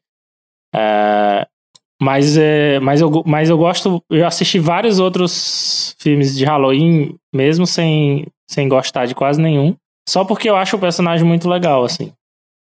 É, 0.74 1.46
mas, 2.02 2.38
é, 2.38 2.80
mas, 2.80 3.02
eu, 3.02 3.24
mas 3.26 3.50
eu 3.50 3.58
gosto. 3.58 4.02
Eu 4.10 4.26
assisti 4.26 4.60
vários 4.60 5.00
outros 5.00 5.96
filmes 6.00 6.36
de 6.38 6.46
Halloween, 6.46 7.16
mesmo 7.34 7.68
sem, 7.68 8.26
sem 8.50 8.68
gostar 8.70 9.06
de 9.06 9.16
quase 9.16 9.42
nenhum. 9.42 9.76
Só 10.08 10.24
porque 10.24 10.50
eu 10.50 10.56
acho 10.56 10.76
o 10.76 10.80
personagem 10.80 11.26
muito 11.26 11.50
legal, 11.50 11.84
assim. 11.84 12.14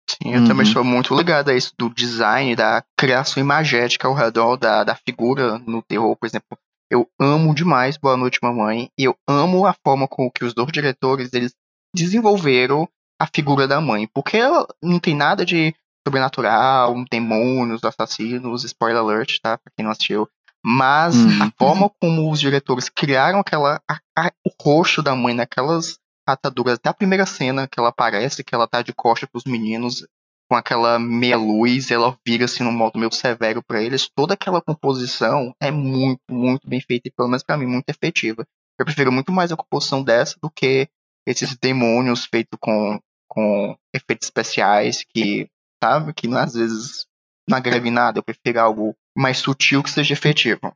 Sim, 0.08 0.34
eu 0.34 0.44
também 0.44 0.66
Uhum. 0.66 0.72
sou 0.72 0.84
muito 0.84 1.14
ligado 1.14 1.50
a 1.50 1.54
isso 1.54 1.72
do 1.78 1.88
design, 1.88 2.56
da 2.56 2.82
criação 2.98 3.40
imagética 3.40 4.08
ao 4.08 4.14
redor 4.14 4.56
da, 4.56 4.82
da 4.82 4.96
figura 4.96 5.58
no 5.60 5.80
terror, 5.82 6.16
por 6.16 6.26
exemplo. 6.26 6.58
Eu 6.90 7.06
amo 7.20 7.54
demais 7.54 7.96
Boa 7.96 8.16
Noite 8.16 8.40
Mamãe 8.42 8.88
e 8.98 9.04
eu 9.04 9.14
amo 9.28 9.64
a 9.64 9.72
forma 9.86 10.08
com 10.08 10.28
que 10.28 10.44
os 10.44 10.52
dois 10.52 10.72
diretores 10.72 11.32
eles 11.32 11.54
desenvolveram 11.94 12.88
a 13.20 13.26
figura 13.32 13.68
da 13.68 13.80
mãe, 13.80 14.08
porque 14.12 14.36
ela 14.36 14.66
não 14.82 14.98
tem 14.98 15.14
nada 15.14 15.44
de 15.46 15.72
sobrenatural, 16.04 16.94
demônios, 17.10 17.84
assassinos, 17.84 18.64
spoiler 18.64 19.00
alert, 19.02 19.38
tá? 19.40 19.58
Pra 19.58 19.70
quem 19.76 19.84
não 19.84 19.92
assistiu. 19.92 20.28
Mas 20.64 21.14
Uhum. 21.16 21.42
a 21.42 21.52
forma 21.58 21.90
como 22.00 22.30
os 22.30 22.38
diretores 22.40 22.88
criaram 22.88 23.40
aquela 23.40 23.80
a- 23.88 24.00
a- 24.16 24.32
o 24.46 24.50
rosto 24.62 25.02
da 25.02 25.14
mãe 25.16 25.34
naquelas 25.34 25.98
ataduras, 26.28 26.74
até 26.74 26.88
a 26.90 26.94
primeira 26.94 27.24
cena 27.26 27.66
que 27.66 27.78
ela 27.80 27.88
aparece, 27.88 28.44
que 28.44 28.54
ela 28.54 28.68
tá 28.68 28.82
de 28.82 28.92
costa 28.92 29.26
pros 29.26 29.44
meninos, 29.44 30.06
com 30.50 30.56
aquela 30.56 30.98
meia 30.98 31.36
luz, 31.36 31.90
ela 31.90 32.16
vira 32.26 32.44
assim 32.44 32.62
num 32.64 32.72
modo 32.72 32.98
meio 32.98 33.12
severo 33.12 33.62
pra 33.62 33.80
eles. 33.82 34.08
Toda 34.14 34.34
aquela 34.34 34.60
composição 34.60 35.54
é 35.60 35.70
muito, 35.70 36.20
muito 36.30 36.68
bem 36.68 36.80
feita 36.80 37.08
e 37.08 37.10
pelo 37.12 37.28
menos 37.28 37.42
pra 37.42 37.56
mim 37.56 37.66
muito 37.66 37.88
efetiva. 37.88 38.44
Eu 38.78 38.84
prefiro 38.84 39.12
muito 39.12 39.30
mais 39.32 39.50
a 39.52 39.56
composição 39.56 40.02
dessa 40.02 40.36
do 40.42 40.50
que 40.50 40.88
esses 41.26 41.56
demônios 41.56 42.24
feitos 42.26 42.58
com, 42.60 42.98
com 43.28 43.76
efeitos 43.94 44.26
especiais 44.26 45.04
que, 45.08 45.48
sabe, 45.82 46.12
que 46.12 46.26
às 46.34 46.54
vezes 46.54 47.06
não 47.48 47.56
agrega 47.58 47.86
em 47.86 47.92
nada. 47.92 48.18
Eu 48.18 48.22
prefiro 48.24 48.58
algo 48.60 48.96
mais 49.16 49.38
sutil 49.38 49.82
que 49.82 49.90
seja 49.90 50.12
efetivo. 50.14 50.72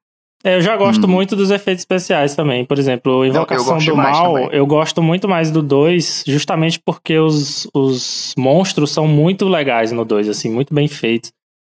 É, 0.46 0.56
eu 0.56 0.60
já 0.60 0.76
gosto 0.76 1.06
Hum. 1.06 1.10
muito 1.10 1.34
dos 1.34 1.50
efeitos 1.50 1.80
especiais 1.82 2.34
também. 2.36 2.66
Por 2.66 2.78
exemplo, 2.78 3.24
Invocação 3.24 3.74
gosto 3.76 3.90
do 3.90 3.96
Mal, 3.96 4.34
também. 4.34 4.48
eu 4.52 4.66
gosto 4.66 5.02
muito 5.02 5.26
mais 5.26 5.50
do 5.50 5.62
2, 5.62 6.24
justamente 6.26 6.78
porque 6.78 7.18
os, 7.18 7.66
os 7.72 8.34
monstros 8.36 8.90
são 8.90 9.08
muito 9.08 9.48
legais 9.48 9.90
no 9.90 10.04
2, 10.04 10.28
assim, 10.28 10.50
muito 10.50 10.74
bem 10.74 10.86
feitos. 10.86 11.32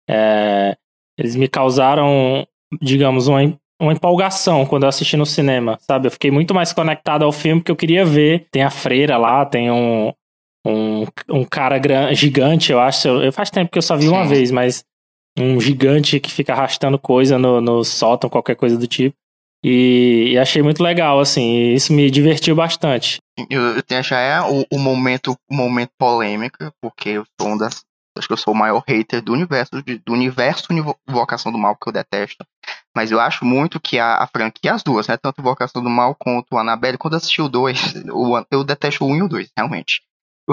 É, 0.10 0.78
eles 1.20 1.36
me 1.36 1.50
causaram, 1.50 2.48
digamos, 2.82 3.28
uma, 3.28 3.40
uma 3.82 3.92
empolgação 3.92 4.66
quando 4.66 4.84
eu 4.84 4.90
assisti 4.90 5.18
no 5.18 5.26
cinema, 5.26 5.78
sabe? 5.82 6.08
Eu 6.08 6.12
fiquei 6.12 6.32
muito 6.32 6.54
mais 6.54 6.72
conectado 6.72 7.26
ao 7.26 7.32
filme 7.34 7.62
que 7.62 7.72
eu 7.72 7.76
queria 7.76 8.06
ver. 8.06 8.48
Tem 8.52 8.64
a 8.64 8.70
freira 8.70 9.18
lá, 9.18 9.46
tem 9.46 9.70
um, 9.70 10.14
um, 10.66 11.06
um 11.30 11.44
cara 11.44 11.78
gigante, 12.14 12.72
eu 12.72 12.80
acho. 12.80 13.06
Eu, 13.08 13.34
faz 13.34 13.50
tempo 13.50 13.70
que 13.70 13.78
eu 13.78 13.82
só 13.82 13.98
vi 13.98 14.08
uma 14.08 14.24
Sim. 14.24 14.30
vez, 14.30 14.50
mas 14.50 14.86
um 15.40 15.60
gigante 15.60 16.20
que 16.20 16.32
fica 16.32 16.54
arrastando 16.54 17.00
coisa 17.00 17.38
no, 17.38 17.62
no 17.62 17.84
sótão, 17.84 18.30
qualquer 18.30 18.56
coisa 18.56 18.78
do 18.78 18.88
tipo. 18.88 19.16
E, 19.64 20.30
e 20.32 20.38
achei 20.40 20.62
muito 20.64 20.82
legal, 20.82 21.20
assim, 21.20 21.74
isso 21.74 21.94
me 21.94 22.10
divertiu 22.10 22.56
bastante. 22.56 23.18
Eu, 23.50 23.62
eu 23.76 23.84
tenho 23.84 24.02
já 24.04 24.20
é 24.20 24.42
o, 24.42 24.66
o 24.72 24.80
momento 24.80 25.36
o 25.50 25.56
momento 25.56 25.92
polêmica, 26.00 26.74
porque 26.82 27.10
eu 27.10 27.26
sou 27.40 27.52
um 27.52 27.58
das. 27.58 27.82
Acho 28.18 28.28
que 28.28 28.34
eu 28.34 28.38
sou 28.38 28.54
o 28.54 28.58
maior 28.58 28.84
hater 28.86 29.22
do 29.22 29.32
universo, 29.32 29.82
de- 29.82 30.00
do 30.00 30.12
universo 30.12 30.74
Invo- 30.74 30.98
Invocação 31.08 31.50
do 31.50 31.58
Mal, 31.58 31.78
que 31.78 31.88
eu 31.88 31.94
detesto. 31.94 32.44
Mas 32.94 33.10
eu 33.10 33.22
acho 33.22 33.46
muito 33.46 33.80
que 33.80 33.98
a, 34.00 34.16
a 34.16 34.28
franquia, 34.28 34.74
as 34.74 34.84
duas, 34.84 35.08
né? 35.08 35.16
Tanto 35.16 35.40
Invocação 35.40 35.82
do 35.82 35.90
Mal 35.90 36.14
quanto 36.16 36.48
o 36.52 36.58
Annabelle, 36.58 36.98
quando 36.98 37.14
assisti 37.16 37.42
o 37.42 37.48
2, 37.48 37.94
eu 38.52 38.64
detesto 38.66 39.06
o 39.06 39.10
1 39.12 39.16
e 39.16 39.22
o 39.24 39.30
2, 39.30 39.50
realmente. 39.56 40.02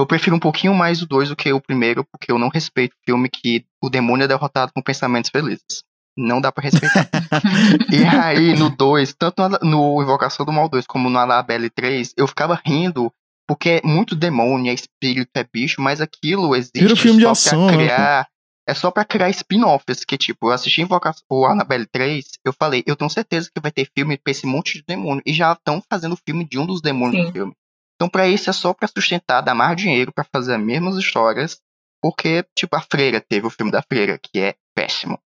Eu 0.00 0.06
prefiro 0.06 0.36
um 0.36 0.40
pouquinho 0.40 0.74
mais 0.74 1.02
o 1.02 1.06
2 1.06 1.30
do 1.30 1.36
que 1.36 1.52
o 1.52 1.60
primeiro, 1.60 2.04
porque 2.04 2.30
eu 2.30 2.38
não 2.38 2.48
respeito 2.48 2.94
filme 3.04 3.28
que 3.28 3.64
o 3.82 3.90
demônio 3.90 4.24
é 4.24 4.28
derrotado 4.28 4.72
com 4.74 4.82
pensamentos 4.82 5.30
felizes. 5.30 5.82
Não 6.16 6.40
dá 6.40 6.50
pra 6.50 6.64
respeitar. 6.64 7.08
E 7.90 8.04
aí, 8.04 8.54
no 8.58 8.70
2, 8.70 9.14
tanto 9.14 9.42
no, 9.62 10.02
Invocação 10.02 10.44
do 10.44 10.52
Mal 10.52 10.68
2 10.68 10.86
como 10.86 11.08
no 11.08 11.18
Annabelle 11.18 11.70
3, 11.70 12.14
eu 12.16 12.26
ficava 12.26 12.60
rindo, 12.64 13.12
porque 13.46 13.80
é 13.82 13.86
muito 13.86 14.16
demônio, 14.16 14.70
é 14.70 14.74
espírito, 14.74 15.30
é 15.36 15.44
bicho, 15.44 15.80
mas 15.80 16.00
aquilo 16.00 16.54
existe 16.56 16.80
Vira 16.80 16.96
filme 16.96 17.18
de 17.18 17.24
só 17.24 17.30
ação, 17.30 17.66
pra 17.66 17.76
né, 17.76 17.84
criar. 17.84 18.28
É 18.68 18.74
só 18.74 18.90
pra 18.90 19.04
criar 19.04 19.30
spin-offs, 19.30 20.04
que 20.04 20.18
tipo, 20.18 20.48
eu 20.48 20.52
assisti 20.52 20.82
Invocação, 20.82 21.24
o 21.30 21.46
Annabelle 21.46 21.86
3, 21.86 22.24
eu 22.44 22.52
falei, 22.52 22.82
eu 22.86 22.94
tenho 22.94 23.08
certeza 23.08 23.48
que 23.52 23.60
vai 23.60 23.70
ter 23.70 23.88
filme 23.96 24.18
pra 24.18 24.30
esse 24.30 24.46
monte 24.46 24.74
de 24.74 24.84
demônio, 24.86 25.22
e 25.24 25.32
já 25.32 25.52
estão 25.52 25.82
fazendo 25.88 26.18
filme 26.26 26.44
de 26.44 26.58
um 26.58 26.66
dos 26.66 26.82
demônios 26.82 27.16
Sim. 27.16 27.26
do 27.26 27.32
filme. 27.32 27.54
Então, 27.98 28.08
pra 28.08 28.28
isso 28.28 28.48
é 28.48 28.52
só 28.52 28.72
pra 28.72 28.86
sustentar, 28.86 29.40
dar 29.40 29.56
mais 29.56 29.76
dinheiro 29.76 30.12
pra 30.12 30.24
fazer 30.24 30.54
as 30.54 30.62
mesmas 30.62 30.96
histórias, 30.96 31.58
porque, 32.00 32.44
tipo, 32.56 32.76
a 32.76 32.80
Freira 32.80 33.20
teve 33.20 33.48
o 33.48 33.50
filme 33.50 33.72
da 33.72 33.82
Freira, 33.82 34.16
que 34.22 34.38
é 34.38 34.54
péssimo. 34.72 35.18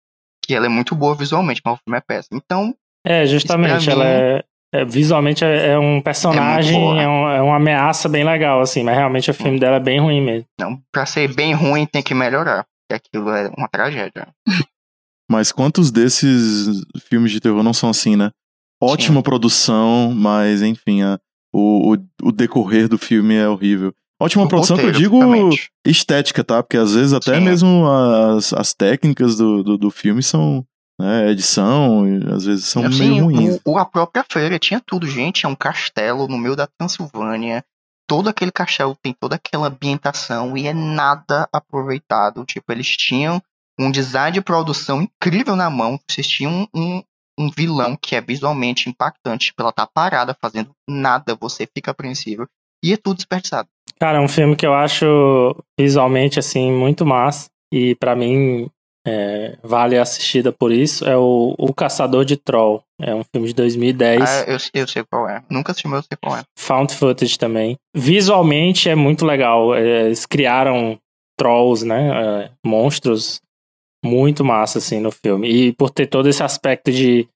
que 0.44 0.56
ela 0.56 0.66
é 0.66 0.70
muito 0.70 0.96
boa 0.96 1.14
visualmente, 1.14 1.62
mas 1.64 1.76
o 1.76 1.82
filme 1.84 1.98
é 1.98 2.02
péssimo. 2.02 2.42
Então. 2.44 2.74
É, 3.06 3.26
justamente, 3.26 3.90
ela 3.90 4.08
é, 4.08 4.44
é, 4.74 4.86
visualmente 4.86 5.44
é, 5.44 5.72
é, 5.72 5.78
um 5.78 6.02
personagem, 6.02 7.00
é, 7.00 7.04
é, 7.04 7.08
um, 7.08 7.30
é, 7.30 7.42
uma 7.42 7.58
ameaça 7.58 8.08
bem 8.08 8.24
legal, 8.24 8.62
assim, 8.62 8.84
mas 8.84 8.96
realmente 8.96 9.30
o 9.30 9.34
filme 9.34 9.60
dela 9.60 9.76
é 9.76 9.80
bem 9.82 10.00
ruim 10.00 10.22
mesmo. 10.22 10.46
Não, 10.58 10.82
pra 10.92 11.06
ser 11.06 11.34
bem 11.34 11.54
ruim 11.54 11.86
tem 11.86 12.02
que 12.02 12.14
melhorar, 12.14 12.66
porque 12.88 12.94
aquilo 12.96 13.30
é 13.32 13.50
uma 13.58 13.68
tragédia. 13.68 14.28
Mas 15.30 15.50
quantos 15.50 15.92
desses 15.92 16.84
filmes 17.08 17.32
de 17.32 17.40
terror 17.40 17.64
não 17.64 17.72
são 17.72 17.90
assim, 17.90 18.18
né? 18.18 18.32
Ótima 18.84 19.20
Sim. 19.20 19.24
produção, 19.24 20.12
mas 20.14 20.62
enfim, 20.62 21.04
a, 21.04 21.18
o, 21.54 21.94
o, 21.94 21.98
o, 22.24 22.32
decorrer 22.32 22.88
do 22.88 22.98
filme 22.98 23.36
é 23.36 23.48
horrível. 23.48 23.94
Ótima 24.20 24.48
produção 24.48 24.78
roteiro, 24.78 24.98
que 24.98 25.04
eu 25.04 25.10
digo 25.10 25.56
estética, 25.86 26.44
tá? 26.44 26.62
Porque 26.62 26.78
às 26.78 26.94
vezes 26.94 27.12
até 27.12 27.36
Sim. 27.36 27.46
mesmo 27.46 27.88
as, 27.88 28.54
as 28.54 28.74
técnicas 28.74 29.36
do, 29.36 29.64
do, 29.64 29.78
do 29.78 29.90
filme 29.90 30.22
são 30.22 30.66
né, 31.02 31.32
edição, 31.32 32.04
às 32.32 32.46
vezes 32.46 32.66
são 32.66 32.86
assim, 32.86 33.10
meio 33.10 33.26
ruins. 33.26 33.60
O, 33.66 33.78
a 33.78 33.86
própria 33.86 34.24
feira 34.32 34.60
tinha 34.60 34.80
tudo, 34.80 35.08
gente. 35.08 35.46
É 35.46 35.50
um 35.50 35.56
castelo 35.56 36.28
no 36.28 36.38
meio 36.38 36.56
da 36.56 36.68
Transilvânia. 36.68 37.64
Todo 38.08 38.30
aquele 38.30 38.52
castelo 38.52 38.96
tem 39.02 39.16
toda 39.20 39.36
aquela 39.36 39.68
ambientação 39.68 40.56
e 40.56 40.68
é 40.68 40.74
nada 40.74 41.50
aproveitado. 41.52 42.46
Tipo, 42.46 42.72
eles 42.72 42.88
tinham 42.88 43.42
um 43.80 43.90
design 43.90 44.36
de 44.36 44.42
produção 44.42 45.02
incrível 45.02 45.56
na 45.56 45.70
mão. 45.70 46.00
Vocês 46.08 46.28
tinham 46.28 46.68
um, 46.74 47.02
um 47.42 47.50
vilão 47.50 47.98
que 48.00 48.16
é 48.16 48.22
visualmente 48.22 48.90
impactante. 48.90 49.54
Ela 49.58 49.72
tá 49.72 49.88
parada 49.88 50.36
fazendo 50.40 50.72
nada, 50.88 51.36
você 51.40 51.68
fica 51.68 51.92
apreensivo. 51.92 52.46
E 52.84 52.94
é 52.94 52.98
tudo 52.98 53.18
desperdiçado. 53.18 53.68
Cara, 54.00 54.18
é 54.18 54.22
um 54.22 54.28
filme 54.28 54.56
que 54.56 54.66
eu 54.66 54.74
acho 54.74 55.56
visualmente, 55.80 56.40
assim, 56.40 56.72
muito 56.72 57.06
massa. 57.06 57.50
E 57.72 57.96
para 57.96 58.16
mim, 58.16 58.70
é, 59.06 59.58
vale 59.64 59.98
a 59.98 60.02
assistida 60.02 60.52
por 60.52 60.72
isso, 60.72 61.06
é 61.08 61.18
o, 61.18 61.56
o 61.58 61.74
Caçador 61.74 62.26
de 62.26 62.38
Troll. 62.38 62.84
É 63.00 63.14
um 63.16 63.24
filme 63.24 63.48
de 63.48 63.54
2010. 63.54 64.22
Ah, 64.22 64.44
eu, 64.48 64.58
eu 64.74 64.88
sei 64.88 65.04
qual 65.04 65.28
é. 65.28 65.44
Nunca 65.50 65.72
assisti, 65.72 65.88
mas 65.88 66.00
eu 66.00 66.04
sei 66.04 66.18
qual 66.22 66.38
é. 66.38 66.44
Found 66.58 66.94
footage 66.96 67.38
também. 67.38 67.76
Visualmente 67.96 68.90
é 68.90 68.96
muito 68.96 69.26
legal. 69.26 69.74
É, 69.74 70.06
eles 70.06 70.26
criaram 70.26 71.00
trolls, 71.38 71.86
né? 71.86 72.10
É, 72.10 72.52
monstros 72.66 73.42
muito 74.04 74.44
massa, 74.44 74.80
assim, 74.80 75.00
no 75.00 75.12
filme. 75.12 75.50
E 75.50 75.74
por 75.74 75.90
ter 75.90 76.08
todo 76.08 76.28
esse 76.28 76.44
aspecto 76.44 76.92
de, 76.92 77.28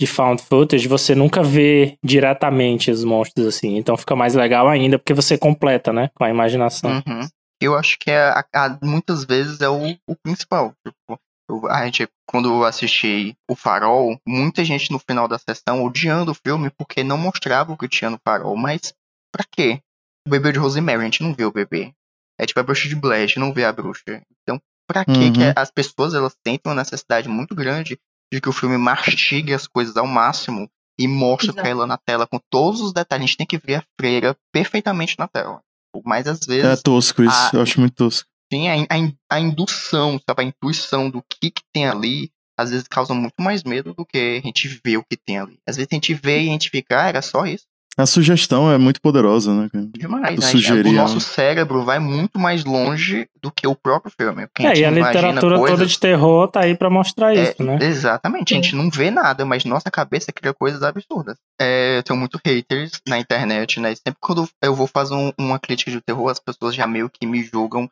de 0.00 0.06
found 0.06 0.42
footage, 0.42 0.88
você 0.88 1.14
nunca 1.14 1.42
vê 1.42 1.96
diretamente 2.04 2.90
os 2.90 3.04
monstros, 3.04 3.46
assim. 3.46 3.76
Então 3.76 3.96
fica 3.96 4.14
mais 4.14 4.34
legal 4.34 4.68
ainda, 4.68 4.98
porque 4.98 5.14
você 5.14 5.36
completa, 5.36 5.92
né? 5.92 6.10
Com 6.14 6.24
a 6.24 6.30
imaginação. 6.30 7.02
Uhum 7.06 7.28
eu 7.64 7.76
acho 7.76 7.98
que 7.98 8.10
é, 8.10 8.18
a, 8.18 8.44
a, 8.54 8.78
muitas 8.82 9.24
vezes 9.24 9.60
é 9.60 9.68
o, 9.68 9.96
o 10.06 10.16
principal. 10.16 10.74
Tipo, 10.84 11.20
eu, 11.48 11.66
a 11.68 11.84
gente, 11.84 12.08
quando 12.26 12.48
eu 12.48 12.64
assisti 12.64 13.36
O 13.48 13.54
Farol, 13.54 14.18
muita 14.26 14.64
gente 14.64 14.90
no 14.90 14.98
final 14.98 15.28
da 15.28 15.38
sessão 15.38 15.84
odiando 15.84 16.32
o 16.32 16.34
filme 16.34 16.70
porque 16.70 17.04
não 17.04 17.16
mostrava 17.16 17.72
o 17.72 17.76
que 17.76 17.88
tinha 17.88 18.10
no 18.10 18.18
Farol. 18.26 18.56
Mas 18.56 18.92
pra 19.32 19.44
quê? 19.50 19.80
O 20.26 20.30
bebê 20.30 20.52
de 20.52 20.58
Rosemary, 20.58 21.00
a 21.00 21.04
gente 21.04 21.22
não 21.22 21.34
vê 21.34 21.44
o 21.44 21.52
bebê. 21.52 21.92
É 22.38 22.46
tipo 22.46 22.58
a 22.58 22.62
bruxa 22.62 22.88
de 22.88 22.96
Blair, 22.96 23.24
a 23.24 23.26
gente 23.26 23.38
não 23.38 23.52
vê 23.52 23.64
a 23.64 23.72
bruxa. 23.72 24.22
Então, 24.42 24.60
pra 24.86 25.04
uhum. 25.08 25.32
que 25.32 25.40
as 25.56 25.70
pessoas 25.70 26.14
elas 26.14 26.36
sentem 26.46 26.70
uma 26.70 26.80
necessidade 26.80 27.28
muito 27.28 27.54
grande 27.54 27.98
de 28.32 28.40
que 28.40 28.48
o 28.48 28.52
filme 28.52 28.78
mastigue 28.78 29.52
as 29.52 29.66
coisas 29.66 29.96
ao 29.96 30.06
máximo 30.06 30.68
e 30.98 31.06
mostre 31.06 31.48
Exato. 31.48 31.60
pra 31.60 31.70
ela 31.70 31.86
na 31.86 31.98
tela 31.98 32.26
com 32.26 32.38
todos 32.50 32.80
os 32.80 32.92
detalhes. 32.92 33.24
A 33.24 33.26
gente 33.26 33.36
tem 33.36 33.46
que 33.46 33.58
ver 33.58 33.76
a 33.76 33.84
freira 33.98 34.36
perfeitamente 34.52 35.18
na 35.18 35.28
tela. 35.28 35.60
Mas 36.04 36.26
às 36.26 36.40
vezes. 36.40 36.64
É 36.64 36.76
tosco 36.76 37.22
isso, 37.22 37.34
a, 37.34 37.50
eu 37.54 37.62
acho 37.62 37.80
muito 37.80 37.94
tosco. 37.94 38.28
Sim, 38.52 38.68
a, 38.68 38.74
a, 38.74 39.36
a 39.36 39.40
indução, 39.40 40.20
sabe? 40.26 40.42
A 40.42 40.46
intuição 40.46 41.10
do 41.10 41.22
que, 41.22 41.50
que 41.50 41.62
tem 41.72 41.86
ali, 41.86 42.30
às 42.58 42.70
vezes 42.70 42.88
causa 42.88 43.14
muito 43.14 43.34
mais 43.40 43.62
medo 43.62 43.94
do 43.94 44.04
que 44.04 44.40
a 44.42 44.46
gente 44.46 44.68
vê 44.84 44.96
o 44.96 45.04
que 45.04 45.16
tem 45.16 45.38
ali. 45.38 45.58
Às 45.66 45.76
vezes 45.76 45.88
a 45.90 45.94
gente 45.94 46.14
vê 46.14 46.42
e 46.42 46.48
a 46.48 46.52
gente 46.52 46.70
fica, 46.70 47.02
ah, 47.02 47.08
era 47.08 47.22
só 47.22 47.44
isso. 47.46 47.64
A 47.96 48.06
sugestão 48.06 48.72
é 48.72 48.78
muito 48.78 49.00
poderosa, 49.02 49.52
né? 49.52 49.68
Demais, 49.72 50.38
né? 50.38 50.46
Sugerir, 50.46 50.88
o 50.88 50.92
nosso 50.92 51.20
cérebro 51.20 51.84
vai 51.84 51.98
muito 51.98 52.38
mais 52.38 52.64
longe 52.64 53.28
do 53.40 53.50
que 53.50 53.66
o 53.66 53.74
próprio 53.74 54.12
filme. 54.16 54.48
É, 54.58 54.78
e 54.78 54.84
a 54.84 54.90
literatura 54.90 55.58
coisas... 55.58 55.78
toda 55.78 55.86
de 55.86 55.98
terror 55.98 56.48
tá 56.50 56.60
aí 56.60 56.74
para 56.74 56.88
mostrar 56.88 57.36
é, 57.36 57.42
isso, 57.50 57.62
né? 57.62 57.78
Exatamente, 57.82 58.54
a 58.54 58.56
gente 58.56 58.74
não 58.74 58.88
vê 58.88 59.10
nada, 59.10 59.44
mas 59.44 59.64
nossa 59.66 59.90
cabeça 59.90 60.32
cria 60.32 60.54
coisas 60.54 60.82
absurdas. 60.82 61.36
É, 61.60 61.98
eu 61.98 62.02
tenho 62.02 62.18
muito 62.18 62.40
haters 62.44 62.92
na 63.06 63.18
internet, 63.18 63.78
né? 63.78 63.94
Sempre 63.94 64.18
quando 64.20 64.48
eu 64.62 64.74
vou 64.74 64.86
fazer 64.86 65.14
um, 65.14 65.30
uma 65.38 65.58
crítica 65.58 65.90
de 65.90 66.00
terror, 66.00 66.30
as 66.30 66.38
pessoas 66.38 66.74
já 66.74 66.86
meio 66.86 67.10
que 67.10 67.26
me 67.26 67.42
julgam 67.42 67.90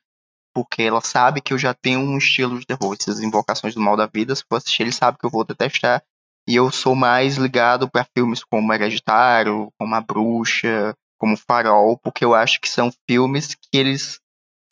porque 0.55 0.83
ela 0.83 1.01
sabe 1.01 1.41
que 1.41 1.53
eu 1.53 1.59
já 1.59 1.73
tenho 1.73 2.01
um 2.01 2.19
estilo 2.19 2.59
de 2.59 2.67
terror. 2.67 2.97
Essas 2.99 3.21
invocações 3.21 3.75
do 3.75 3.81
mal 3.81 3.97
da 3.97 4.07
vida, 4.07 4.35
se 4.35 4.45
for 4.49 4.57
assistir, 4.57 4.83
ele 4.83 4.93
sabe 4.93 5.19
que 5.19 5.25
eu 5.25 5.31
vou 5.31 5.45
detestar. 5.45 6.03
E 6.49 6.57
eu 6.57 6.71
sou 6.71 6.95
mais 6.95 7.37
ligado 7.37 7.89
para 7.89 8.07
filmes 8.17 8.43
como 8.43 8.73
Hereditário, 8.73 9.73
como 9.79 9.95
A 9.95 10.01
Bruxa, 10.01 10.95
como 11.19 11.37
Farol, 11.37 11.99
porque 11.99 12.25
eu 12.25 12.35
acho 12.35 12.61
que 12.61 12.69
são 12.69 12.91
filmes 13.09 13.55
que 13.55 13.79
eles 13.79 14.19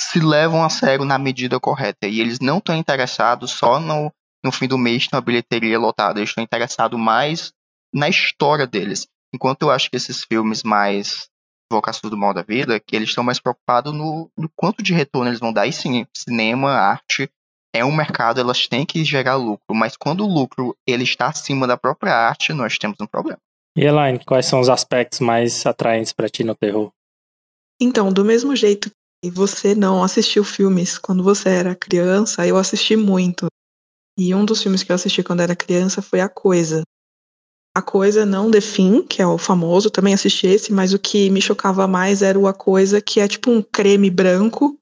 se 0.01 0.21
levam 0.21 0.65
a 0.65 0.71
sério 0.71 1.05
na 1.05 1.19
medida 1.19 1.61
correta. 1.61 2.07
E 2.07 2.21
eles 2.21 2.41
não 2.41 2.59
estão 2.59 2.77
interessados 2.77 3.51
só 3.51 3.79
no, 3.79 4.13
no 4.45 4.51
fim 4.51 4.67
do 4.67 4.79
mês 4.79 5.09
na 5.13 5.21
bilheteria 5.21 5.79
lotada, 5.79 6.19
eles 6.19 6.31
estão 6.31 6.43
interessados 6.43 6.99
mais 6.99 7.53
na 7.93 8.09
história 8.09 8.67
deles. 8.67 9.07
Enquanto 9.35 9.63
eu 9.63 9.71
acho 9.71 9.91
que 9.91 9.97
esses 9.97 10.25
filmes 10.25 10.63
mais 10.63 11.29
Vocações 11.71 12.11
do 12.11 12.17
Mal 12.17 12.33
da 12.33 12.43
Vida, 12.43 12.81
que 12.81 12.97
eles 12.97 13.11
estão 13.11 13.23
mais 13.23 13.39
preocupados 13.39 13.93
no, 13.93 14.31
no 14.37 14.49
quanto 14.57 14.83
de 14.83 14.95
retorno 14.95 15.29
eles 15.29 15.41
vão 15.41 15.53
dar. 15.53 15.67
E 15.67 15.73
sim, 15.73 16.07
cinema, 16.17 16.71
arte, 16.71 17.31
é 17.75 17.85
um 17.85 17.95
mercado, 17.95 18.41
elas 18.41 18.67
têm 18.67 18.85
que 18.85 19.05
gerar 19.05 19.37
lucro, 19.37 19.75
mas 19.75 19.97
quando 19.97 20.25
o 20.25 20.29
lucro 20.29 20.77
ele 20.87 21.05
está 21.05 21.29
acima 21.29 21.67
da 21.67 21.77
própria 21.77 22.15
arte, 22.15 22.53
nós 22.53 22.79
temos 22.79 22.97
um 23.01 23.07
problema. 23.07 23.39
E 23.77 23.85
Elaine, 23.85 24.25
quais 24.25 24.47
são 24.47 24.61
os 24.61 24.69
aspectos 24.69 25.21
mais 25.21 25.65
atraentes 25.65 26.13
para 26.13 26.29
ti 26.29 26.43
no 26.43 26.55
terror? 26.55 26.91
Então, 27.81 28.13
do 28.13 28.25
mesmo 28.25 28.57
jeito 28.57 28.91
que 29.23 29.31
você 29.31 29.75
não 29.75 30.03
assistiu 30.03 30.43
filmes 30.43 30.99
quando 30.99 31.23
você 31.23 31.51
era 31.51 31.75
criança, 31.75 32.47
eu 32.47 32.57
assisti 32.57 32.97
muito. 32.97 33.47
E 34.19 34.35
um 34.35 34.45
dos 34.45 34.63
filmes 34.63 34.83
que 34.83 34.91
eu 34.91 34.97
assisti 34.97 35.23
quando 35.23 35.41
era 35.41 35.55
criança 35.55 36.03
foi 36.03 36.21
A 36.21 36.29
Coisa. 36.29 36.83
A 37.77 37.83
Coisa 37.83 38.27
não 38.27 38.51
The 38.51 38.61
Thing, 38.61 39.07
que 39.07 39.23
é 39.23 39.27
o 39.27 39.39
famoso, 39.39 39.91
também 39.91 40.13
assisti 40.13 40.49
esse, 40.49 40.73
mas 40.73 40.93
o 40.93 40.99
que 40.99 41.31
me 41.31 41.41
chocava 41.41 41.87
mais 41.87 42.23
era 42.23 42.37
o 42.37 42.49
A 42.49 42.55
Coisa, 42.55 43.01
que 43.01 43.21
é 43.21 43.29
tipo 43.29 43.51
um 43.51 43.63
creme 43.63 44.11
branco 44.11 44.77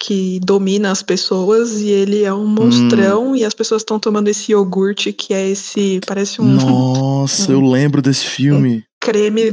que 0.00 0.40
domina 0.40 0.90
as 0.90 1.02
pessoas 1.02 1.82
e 1.82 1.90
ele 1.90 2.24
é 2.24 2.32
um 2.32 2.46
monstrão 2.46 3.32
hum. 3.32 3.36
e 3.36 3.44
as 3.44 3.52
pessoas 3.52 3.82
estão 3.82 4.00
tomando 4.00 4.28
esse 4.28 4.52
iogurte 4.52 5.12
que 5.12 5.34
é 5.34 5.50
esse 5.50 6.00
parece 6.06 6.40
um 6.40 6.46
Nossa, 6.46 7.52
um, 7.52 7.54
eu 7.54 7.60
lembro 7.60 8.00
desse 8.00 8.24
filme. 8.24 8.78
Um 8.78 8.82
creme 8.98 9.50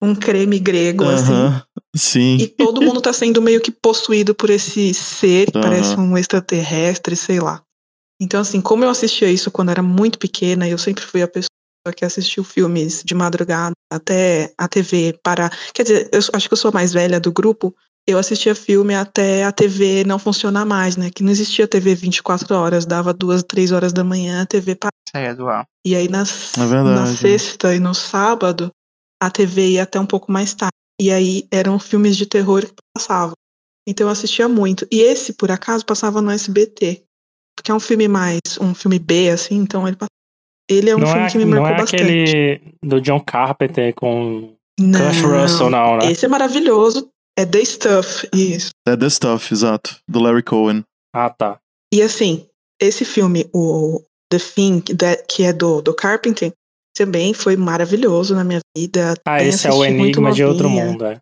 um 0.00 0.14
creme 0.14 0.60
grego 0.60 1.02
uh 1.02 1.08
-huh. 1.08 1.14
assim. 1.14 1.62
Sim. 1.96 2.36
E 2.36 2.46
todo 2.46 2.80
mundo 2.80 3.00
tá 3.00 3.12
sendo 3.12 3.42
meio 3.42 3.60
que 3.60 3.72
possuído 3.72 4.32
por 4.32 4.48
esse 4.48 4.94
ser, 4.94 5.48
uh 5.48 5.52
-huh. 5.52 5.62
parece 5.62 5.98
um 5.98 6.16
extraterrestre, 6.16 7.16
sei 7.16 7.40
lá. 7.40 7.60
Então 8.22 8.40
assim, 8.40 8.60
como 8.60 8.84
eu 8.84 8.90
assistia 8.90 9.28
isso 9.28 9.50
quando 9.50 9.70
era 9.70 9.82
muito 9.82 10.16
pequena, 10.18 10.68
eu 10.68 10.78
sempre 10.78 11.04
fui 11.04 11.22
a 11.22 11.28
pessoa 11.28 11.48
que 11.96 12.04
assistiu 12.04 12.44
filmes 12.44 13.02
de 13.04 13.14
madrugada 13.14 13.72
até 13.92 14.52
a 14.56 14.68
TV 14.68 15.18
parar. 15.24 15.50
Quer 15.74 15.82
dizer, 15.82 16.08
eu 16.12 16.20
acho 16.32 16.48
que 16.48 16.52
eu 16.52 16.58
sou 16.58 16.68
a 16.68 16.74
mais 16.74 16.92
velha 16.92 17.18
do 17.18 17.32
grupo, 17.32 17.74
eu 18.08 18.16
assistia 18.16 18.54
filme 18.54 18.94
até 18.94 19.44
a 19.44 19.52
TV 19.52 20.02
não 20.02 20.18
funcionar 20.18 20.64
mais, 20.64 20.96
né? 20.96 21.10
Que 21.10 21.22
não 21.22 21.30
existia 21.30 21.68
TV 21.68 21.94
24 21.94 22.54
horas, 22.54 22.86
dava 22.86 23.12
duas, 23.12 23.42
três 23.42 23.70
horas 23.70 23.92
da 23.92 24.02
manhã, 24.02 24.40
a 24.40 24.46
TV 24.46 24.74
parava. 24.74 25.36
do 25.36 25.46
ar. 25.46 25.66
E 25.86 25.94
aí 25.94 26.08
nas, 26.08 26.56
é 26.56 26.64
na 26.64 27.06
sexta 27.06 27.74
e 27.74 27.78
no 27.78 27.92
sábado, 27.92 28.70
a 29.22 29.30
TV 29.30 29.72
ia 29.72 29.82
até 29.82 30.00
um 30.00 30.06
pouco 30.06 30.32
mais 30.32 30.54
tarde. 30.54 30.72
E 30.98 31.10
aí 31.12 31.46
eram 31.50 31.78
filmes 31.78 32.16
de 32.16 32.24
terror 32.24 32.62
que 32.62 32.72
passavam. 32.94 33.34
Então 33.86 34.06
eu 34.06 34.10
assistia 34.10 34.48
muito. 34.48 34.86
E 34.90 35.02
esse, 35.02 35.34
por 35.34 35.50
acaso, 35.50 35.84
passava 35.84 36.22
no 36.22 36.30
SBT. 36.30 37.02
Porque 37.54 37.70
é 37.70 37.74
um 37.74 37.80
filme 37.80 38.08
mais, 38.08 38.40
um 38.58 38.74
filme 38.74 38.98
B, 38.98 39.28
assim, 39.28 39.56
então 39.56 39.86
ele 39.86 39.98
Ele 40.66 40.88
é 40.88 40.96
um 40.96 40.98
não 40.98 41.08
filme 41.08 41.26
é, 41.26 41.30
que 41.30 41.38
me 41.38 41.44
marcou 41.44 41.68
não 41.68 41.74
é 41.74 41.78
bastante. 41.78 42.02
aquele 42.02 42.74
do 42.82 43.00
John 43.02 43.20
Carpenter 43.20 43.94
com 43.94 44.54
não, 44.80 44.98
Kurt 44.98 45.42
Russell, 45.42 45.68
não, 45.68 45.98
né? 45.98 46.10
Esse 46.10 46.24
é 46.24 46.28
maravilhoso. 46.28 47.10
É 47.38 47.46
The 47.46 47.64
Stuff, 47.64 48.28
isso. 48.34 48.70
É 48.84 48.96
The 48.96 49.08
Stuff, 49.08 49.54
exato. 49.54 49.96
Do 50.08 50.18
Larry 50.18 50.42
Cohen. 50.42 50.82
Ah, 51.14 51.30
tá. 51.30 51.60
E 51.94 52.02
assim, 52.02 52.48
esse 52.80 53.04
filme, 53.04 53.48
o 53.54 54.02
The 54.28 54.38
Thing, 54.38 54.82
que 55.28 55.44
é 55.44 55.52
do, 55.52 55.80
do 55.80 55.94
Carpenter, 55.94 56.52
também 56.96 57.32
foi 57.32 57.56
maravilhoso 57.56 58.34
na 58.34 58.42
minha 58.42 58.58
vida. 58.76 59.14
Ah, 59.24 59.40
esse 59.40 59.68
é 59.68 59.72
o 59.72 59.84
Enigma 59.84 60.32
de 60.32 60.42
Outro 60.42 60.68
Mundo, 60.68 61.04
é. 61.06 61.20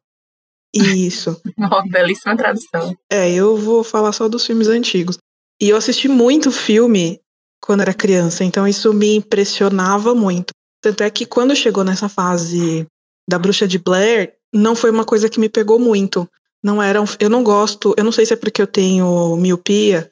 Isso. 0.75 1.39
Uma 1.59 1.87
belíssima 1.87 2.35
tradução. 2.35 2.97
É, 3.13 3.31
eu 3.31 3.55
vou 3.59 3.85
falar 3.85 4.13
só 4.13 4.27
dos 4.27 4.47
filmes 4.47 4.69
antigos. 4.69 5.19
E 5.61 5.69
eu 5.69 5.77
assisti 5.77 6.09
muito 6.09 6.51
filme 6.51 7.21
quando 7.61 7.83
era 7.83 7.93
criança, 7.93 8.43
então 8.43 8.67
isso 8.67 8.91
me 8.95 9.17
impressionava 9.17 10.15
muito. 10.15 10.55
Tanto 10.81 11.03
é 11.03 11.11
que 11.11 11.27
quando 11.27 11.55
chegou 11.55 11.85
nessa 11.85 12.09
fase 12.09 12.87
da 13.29 13.39
Bruxa 13.39 13.69
de 13.69 13.79
Blair, 13.79 14.36
não 14.55 14.75
foi 14.75 14.91
uma 14.91 15.05
coisa 15.05 15.29
que 15.29 15.41
me 15.41 15.49
pegou 15.49 15.79
muito. 15.79 16.29
Não 16.63 16.83
era 16.83 17.01
um, 17.01 17.05
eu 17.21 17.31
não 17.31 17.45
gosto, 17.45 17.95
eu 17.97 18.05
não 18.05 18.13
sei 18.13 18.27
se 18.27 18.33
é 18.33 18.37
porque 18.37 18.61
eu 18.61 18.67
tenho 18.67 19.37
miopia, 19.37 20.11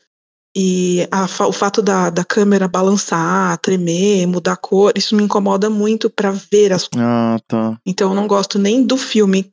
E 0.57 1.09
a, 1.11 1.25
o 1.47 1.53
fato 1.53 1.83
da, 1.83 2.11
da 2.11 2.25
câmera 2.25 2.69
balançar, 2.69 3.59
tremer, 3.59 4.27
mudar 4.27 4.57
cor, 4.57 4.93
isso 4.95 5.17
me 5.17 5.25
incomoda 5.25 5.69
muito 5.69 6.09
para 6.09 6.31
ver 6.31 6.73
as 6.73 6.87
coisas. 6.87 7.09
Ah, 7.09 7.39
tá. 7.49 7.77
Então 7.85 8.11
eu 8.11 8.15
não 8.15 8.29
gosto 8.29 8.59
nem 8.59 8.85
do 8.85 8.97
filme 8.97 9.51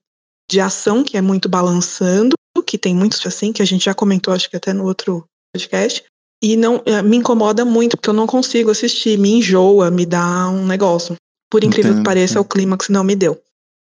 de 0.50 0.60
ação, 0.60 1.04
que 1.04 1.18
é 1.18 1.22
muito 1.22 1.50
balançando, 1.50 2.36
que 2.66 2.78
tem 2.78 2.94
muitos 2.94 3.26
assim, 3.26 3.52
que 3.52 3.62
a 3.62 3.66
gente 3.66 3.86
já 3.86 3.94
comentou, 3.94 4.34
acho 4.34 4.50
que 4.50 4.56
até 4.56 4.74
no 4.74 4.86
outro 4.86 5.26
podcast. 5.54 6.04
E 6.44 6.56
não 6.56 6.82
eh, 6.86 7.02
me 7.02 7.18
incomoda 7.18 7.64
muito, 7.66 7.98
porque 7.98 8.10
eu 8.10 8.14
não 8.14 8.28
consigo 8.28 8.72
assistir, 8.72 9.18
me 9.18 9.38
enjoa, 9.38 9.92
me 9.92 10.06
dá 10.06 10.50
um 10.50 10.66
negócio. 10.66 11.16
Por 11.50 11.64
incrível 11.64 11.92
Entendo. 11.92 12.04
que 12.04 12.06
pareça, 12.06 12.40
o 12.40 12.46
clímax 12.46 12.90
não 12.90 13.04
me 13.04 13.16
deu. 13.16 13.42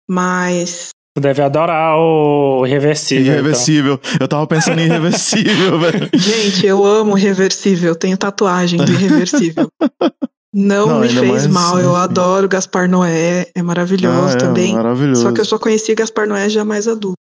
Mas 0.10 0.90
Tu 1.16 1.22
deve 1.22 1.42
adorar 1.42 1.98
o 1.98 2.66
Irreversível. 2.66 3.24
Então. 3.24 3.34
Irreversível. 3.34 4.00
Então. 4.02 4.18
Eu 4.22 4.28
tava 4.28 4.48
pensando 4.48 4.80
em 4.80 4.86
Irreversível, 4.86 5.78
velho. 5.80 6.10
Gente, 6.14 6.66
eu 6.66 6.86
amo 6.86 7.18
Irreversível. 7.18 7.96
Tenho 7.96 8.18
tatuagem 8.18 8.84
do 8.84 8.92
Irreversível. 8.92 9.70
Não, 10.54 10.88
Não 10.88 11.00
me 11.02 11.10
fez 11.10 11.26
mais, 11.26 11.48
mal. 11.48 11.80
Eu 11.80 11.96
adoro 11.96 12.48
Gaspar 12.48 12.90
Noé. 12.90 13.48
É 13.54 13.62
maravilhoso 13.62 14.30
ah, 14.30 14.32
é, 14.32 14.38
também. 14.38 14.74
Maravilhoso. 14.74 15.22
Só 15.22 15.32
que 15.32 15.42
eu 15.42 15.46
só 15.46 15.60
conheci 15.60 15.94
Gaspar 15.94 16.28
Noé 16.28 16.50
já 16.50 16.64
mais 16.64 16.88
adulto. 16.88 17.18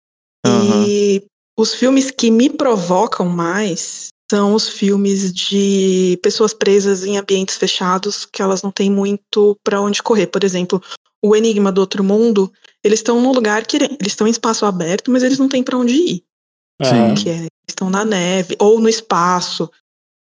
Uhum. 0.46 0.86
E 0.88 1.24
os 1.58 1.74
filmes 1.74 2.12
que 2.12 2.30
me 2.30 2.50
provocam 2.50 3.28
mais 3.28 4.10
são 4.30 4.54
os 4.54 4.70
filmes 4.70 5.34
de 5.34 6.20
pessoas 6.22 6.54
presas 6.54 7.04
em 7.04 7.18
ambientes 7.18 7.56
fechados 7.58 8.26
que 8.26 8.42
elas 8.42 8.62
não 8.62 8.72
têm 8.72 8.92
muito 8.92 9.58
para 9.64 9.82
onde 9.82 10.04
correr. 10.04 10.28
Por 10.28 10.44
exemplo, 10.44 10.82
o 11.24 11.36
Enigma 11.36 11.72
do 11.72 11.82
Outro 11.82 12.04
Mundo, 12.04 12.52
eles 12.88 13.00
estão 13.00 13.22
num 13.22 13.32
lugar 13.32 13.66
que 13.66 13.78
eles 13.78 13.98
estão 14.08 14.28
em 14.28 14.32
espaço 14.32 14.66
aberto, 14.66 15.12
mas 15.12 15.24
eles 15.24 15.38
não 15.38 15.48
têm 15.48 15.64
para 15.64 15.78
onde 15.78 15.94
ir. 15.94 16.24
Sim. 16.82 17.16
Que 17.16 17.30
é, 17.30 17.48
estão 17.68 17.90
na 17.90 18.06
neve 18.06 18.56
ou 18.60 18.80
no 18.80 18.90
espaço. 18.90 19.70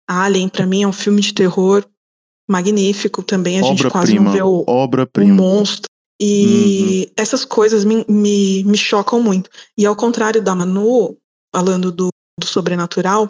Alien, 0.07 0.49
para 0.49 0.65
mim, 0.65 0.83
é 0.83 0.87
um 0.87 0.93
filme 0.93 1.21
de 1.21 1.33
terror 1.33 1.85
magnífico 2.49 3.23
também. 3.23 3.59
A 3.59 3.63
obra 3.63 3.69
gente 3.69 3.89
quase 3.89 4.11
prima, 4.11 4.25
não 4.25 4.31
vê 4.31 4.41
o, 4.41 4.63
obra 4.67 5.07
o 5.17 5.27
monstro. 5.27 5.89
E 6.21 7.05
uhum. 7.05 7.13
essas 7.15 7.45
coisas 7.45 7.85
me, 7.85 8.03
me, 8.07 8.63
me 8.65 8.77
chocam 8.77 9.21
muito. 9.21 9.49
E 9.77 9.85
ao 9.85 9.95
contrário 9.95 10.41
da 10.41 10.53
Manu, 10.53 11.17
falando 11.55 11.91
do, 11.91 12.09
do 12.37 12.45
sobrenatural, 12.45 13.27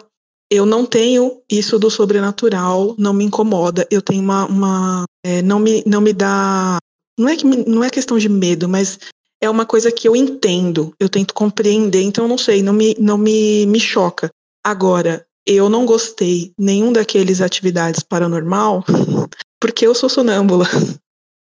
eu 0.50 0.66
não 0.66 0.84
tenho 0.84 1.40
isso 1.48 1.78
do 1.78 1.88
sobrenatural, 1.88 2.96
não 2.98 3.12
me 3.12 3.24
incomoda. 3.24 3.86
Eu 3.90 4.02
tenho 4.02 4.22
uma. 4.22 4.46
uma 4.46 5.04
é, 5.24 5.40
não, 5.42 5.60
me, 5.60 5.84
não 5.86 6.00
me 6.00 6.12
dá 6.12 6.78
não 7.20 7.28
é, 7.28 7.36
que, 7.36 7.44
não 7.44 7.84
é 7.84 7.90
questão 7.90 8.16
de 8.16 8.28
medo, 8.28 8.66
mas 8.66 8.98
é 9.40 9.48
uma 9.48 9.64
coisa 9.64 9.90
que 9.90 10.06
eu 10.06 10.14
entendo, 10.14 10.94
eu 11.00 11.08
tento 11.08 11.32
compreender, 11.32 12.02
então 12.02 12.24
eu 12.24 12.28
não 12.28 12.38
sei, 12.38 12.62
não 12.62 12.72
me, 12.72 12.94
não 12.98 13.16
me, 13.16 13.64
me 13.66 13.80
choca. 13.80 14.30
Agora, 14.64 15.24
eu 15.46 15.68
não 15.68 15.86
gostei 15.86 16.52
nenhum 16.58 16.92
daqueles 16.92 17.40
atividades 17.40 18.02
paranormal, 18.02 18.84
porque 19.58 19.86
eu 19.86 19.94
sou 19.94 20.08
sonâmbula. 20.08 20.66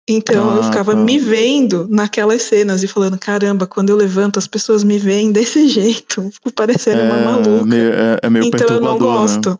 Então 0.08 0.50
ah, 0.50 0.56
eu 0.56 0.62
ficava 0.64 0.92
tá. 0.92 0.98
me 0.98 1.18
vendo 1.18 1.86
naquelas 1.88 2.42
cenas 2.42 2.82
e 2.82 2.88
falando, 2.88 3.18
caramba, 3.18 3.66
quando 3.66 3.90
eu 3.90 3.96
levanto 3.96 4.38
as 4.38 4.46
pessoas 4.46 4.82
me 4.82 4.98
veem 4.98 5.30
desse 5.30 5.66
jeito, 5.68 6.28
fico 6.32 6.52
parecendo 6.52 7.00
é, 7.00 7.04
uma 7.04 7.16
maluca. 7.18 7.64
Meio, 7.64 7.92
é, 7.92 8.18
é 8.22 8.30
meio 8.30 8.46
então 8.46 8.66
eu 8.68 8.80
não 8.80 8.94
né? 8.94 8.98
gosto. 8.98 9.50
Né? 9.50 9.58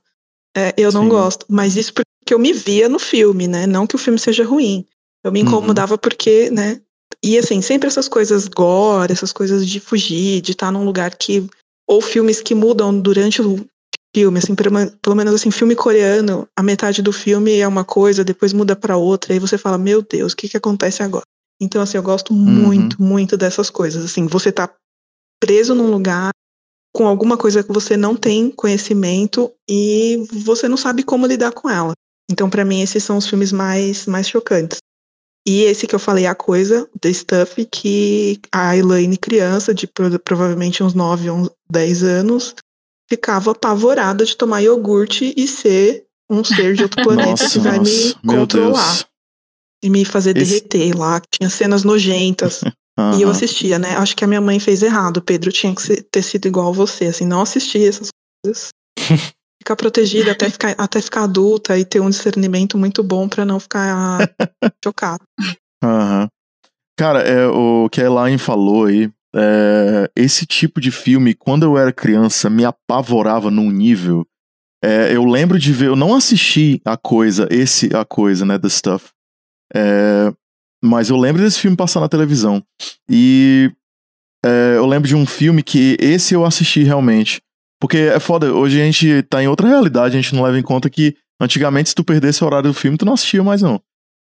É, 0.55 0.75
eu 0.77 0.93
não 0.93 1.05
Sim. 1.05 1.09
gosto. 1.09 1.47
Mas 1.49 1.77
isso 1.77 1.93
porque 1.95 2.35
eu 2.35 2.39
me 2.39 2.53
via 2.53 2.89
no 2.89 2.99
filme, 2.99 3.47
né? 3.47 3.67
Não 3.67 3.87
que 3.87 3.95
o 3.95 3.99
filme 3.99 4.19
seja 4.19 4.45
ruim. 4.45 4.85
Eu 5.25 5.31
me 5.31 5.41
uhum. 5.41 5.49
incomodava 5.49 5.95
uhum. 5.95 5.99
porque, 5.99 6.51
né? 6.51 6.81
E 7.23 7.39
assim, 7.39 7.61
sempre 7.61 7.89
essas 7.89 8.09
coisas 8.09 8.49
gore, 8.49 9.13
essas 9.13 9.33
coisas 9.33 9.67
de 9.67 9.81
fugir, 9.81 10.41
de 10.41 10.53
estar 10.53 10.71
num 10.71 10.85
lugar 10.85 11.15
que. 11.17 11.47
Ou 11.89 12.01
filmes 12.01 12.41
que 12.41 12.55
mudam 12.55 12.99
durante 12.99 13.43
o 13.43 13.67
filme, 14.15 14.39
assim, 14.39 14.55
pelo 14.55 15.17
menos 15.17 15.35
assim, 15.35 15.51
filme 15.51 15.75
coreano, 15.75 16.47
a 16.57 16.63
metade 16.63 17.03
do 17.03 17.13
filme 17.13 17.59
é 17.59 17.67
uma 17.67 17.85
coisa, 17.85 18.23
depois 18.23 18.53
muda 18.53 18.77
para 18.77 18.97
outra, 18.97 19.33
e 19.33 19.35
aí 19.35 19.39
você 19.41 19.57
fala, 19.57 19.79
meu 19.79 20.03
Deus, 20.03 20.33
o 20.33 20.37
que 20.37 20.49
que 20.49 20.57
acontece 20.57 21.03
agora? 21.03 21.25
Então, 21.61 21.81
assim, 21.81 21.97
eu 21.97 22.03
gosto 22.03 22.33
uhum. 22.33 22.39
muito, 22.39 23.03
muito 23.03 23.37
dessas 23.37 23.71
coisas. 23.71 24.05
Assim, 24.05 24.27
você 24.27 24.51
tá 24.51 24.69
preso 25.41 25.75
num 25.75 25.91
lugar 25.91 26.31
com 26.95 27.07
alguma 27.07 27.37
coisa 27.37 27.63
que 27.63 27.73
você 27.73 27.97
não 27.97 28.15
tem 28.17 28.51
conhecimento 28.51 29.51
e 29.69 30.27
você 30.45 30.69
não 30.69 30.77
sabe 30.77 31.03
como 31.03 31.27
lidar 31.27 31.53
com 31.53 31.71
ela. 31.71 31.93
Então, 32.31 32.51
para 32.51 32.65
mim, 32.65 32.83
esses 32.83 33.03
são 33.03 33.17
os 33.17 33.27
filmes 33.27 33.53
mais, 33.53 34.07
mais 34.07 34.29
chocantes. 34.29 34.79
E 35.47 35.63
esse 35.63 35.87
que 35.87 35.95
eu 35.95 35.99
falei, 35.99 36.27
a 36.27 36.35
coisa, 36.35 36.89
The 37.01 37.13
Stuff, 37.13 37.65
que 37.65 38.41
a 38.53 38.77
Elaine, 38.77 39.17
criança, 39.17 39.75
de 39.75 39.89
provavelmente 40.25 40.83
uns 40.83 40.95
9 40.95 41.31
ou 41.31 41.57
10 41.71 42.03
anos, 42.05 42.55
ficava 43.11 43.51
apavorada 43.51 44.25
de 44.25 44.37
tomar 44.37 44.61
iogurte 44.61 45.35
e 45.37 45.49
ser 45.49 46.07
um 46.31 46.45
ser 46.45 46.75
de 46.75 46.85
outro 46.85 47.03
planeta 47.05 47.31
nossa, 47.31 47.51
que 47.51 47.59
vai 47.59 47.79
nossa, 47.79 47.91
me 47.91 48.15
controlar. 48.25 49.09
E 49.85 49.91
me 49.91 50.05
fazer 50.05 50.37
esse... 50.37 50.61
derreter 50.61 50.97
lá, 50.97 51.21
tinha 51.31 51.51
cenas 51.51 51.85
nojentas. 51.85 52.61
Uhum. 52.99 53.19
E 53.19 53.23
eu 53.23 53.31
assistia, 53.31 53.79
né? 53.79 53.97
Acho 53.97 54.15
que 54.15 54.23
a 54.23 54.27
minha 54.27 54.41
mãe 54.43 54.61
fez 54.61 54.83
errado. 54.83 55.23
Pedro 55.23 55.51
tinha 55.51 55.75
que 55.75 56.03
ter 56.03 56.21
sido 56.21 56.47
igual 56.47 56.69
a 56.69 56.73
você, 56.73 57.07
assim, 57.07 57.25
não 57.25 57.41
assistia 57.41 57.89
essas 57.89 58.09
coisas. 58.45 58.69
ficar 59.63 59.77
protegida 59.77 60.33
até 60.33 60.51
ficar, 60.51 60.75
até 60.77 61.01
ficar 61.01 61.25
adulta 61.25 61.79
e 61.79 61.85
ter 61.85 62.01
um 62.01 62.11
discernimento 62.11 62.77
muito 62.77 63.03
bom 63.03 63.29
para 63.29 63.45
não 63.45 63.59
ficar 63.59 64.19
chocado. 64.85 65.25
Uhum. 65.83 66.29
Cara, 66.99 67.21
é, 67.21 67.47
o 67.47 67.89
que 67.89 68.01
a 68.01 68.05
Elaine 68.05 68.39
falou 68.39 68.85
aí, 68.85 69.11
é, 69.35 70.11
esse 70.15 70.45
tipo 70.45 70.81
de 70.81 70.91
filme, 70.91 71.35
quando 71.35 71.63
eu 71.65 71.79
era 71.79 71.93
criança, 71.93 72.51
me 72.51 72.65
apavorava 72.65 73.51
num 73.51 73.71
nível. 73.71 74.27
É, 74.85 75.15
eu 75.15 75.25
lembro 75.25 75.59
de 75.59 75.73
ver, 75.73 75.87
eu 75.87 75.97
não 75.97 76.15
assisti 76.15 76.81
a 76.85 76.97
coisa, 76.97 77.49
esse 77.51 77.95
a 77.95 78.05
coisa, 78.05 78.45
né, 78.45 78.59
The 78.59 78.69
Stuff. 78.69 79.11
É, 79.75 80.33
mas 80.85 81.09
eu 81.09 81.17
lembro 81.17 81.41
desse 81.41 81.61
filme 81.61 81.77
passar 81.77 82.01
na 82.01 82.09
televisão. 82.09 82.63
E 83.09 83.73
é, 84.45 84.75
eu 84.77 84.87
lembro 84.87 85.09
de 85.09 85.15
um 85.15 85.25
filme 85.25 85.63
que 85.63 85.97
esse 86.01 86.35
eu 86.35 86.45
assisti 86.45 86.83
realmente. 86.83 87.41
Porque 87.83 87.97
é 87.97 88.21
foda, 88.21 88.55
hoje 88.55 88.81
a 88.81 88.85
gente 88.85 89.25
tá 89.25 89.43
em 89.43 89.49
outra 89.49 89.67
realidade, 89.67 90.17
a 90.17 90.21
gente 90.21 90.37
não 90.37 90.45
leva 90.45 90.57
em 90.57 90.63
conta 90.63 90.89
que 90.89 91.17
antigamente 91.41 91.89
se 91.89 91.97
tu 91.97 92.05
perdesse 92.05 92.45
o 92.45 92.47
horário 92.47 92.71
do 92.71 92.75
filme, 92.75 92.97
tu 92.97 93.05
não 93.05 93.15
assistia 93.15 93.43
mais 93.43 93.61
não. 93.61 93.83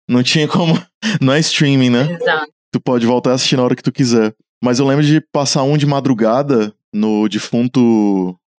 Não 0.09 0.23
tinha 0.23 0.49
como. 0.49 0.73
Não 1.21 1.35
é 1.35 1.39
streaming, 1.39 1.91
né? 1.91 2.13
Exato. 2.13 2.51
Tu 2.73 2.81
pode 2.81 3.05
voltar 3.05 3.33
a 3.33 3.35
assistir 3.35 3.57
na 3.57 3.63
hora 3.63 3.77
que 3.77 3.83
tu 3.83 3.93
quiser. 3.93 4.35
Mas 4.65 4.79
eu 4.79 4.87
lembro 4.87 5.05
de 5.05 5.21
passar 5.21 5.65
um 5.65 5.77
de 5.77 5.85
madrugada 5.85 6.75
no 6.91 7.29
defunto. 7.29 7.79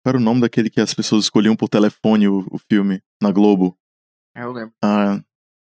Qual 0.04 0.10
era 0.10 0.16
o 0.16 0.20
nome 0.20 0.40
daquele 0.40 0.70
que 0.70 0.80
as 0.80 0.94
pessoas 0.94 1.24
escolhiam 1.24 1.56
por 1.56 1.68
telefone 1.68 2.28
o, 2.28 2.46
o 2.48 2.56
filme 2.56 3.02
na 3.20 3.32
Globo? 3.32 3.76
Eu 4.36 4.52
lembro. 4.52 4.72
Ah, 4.80 5.20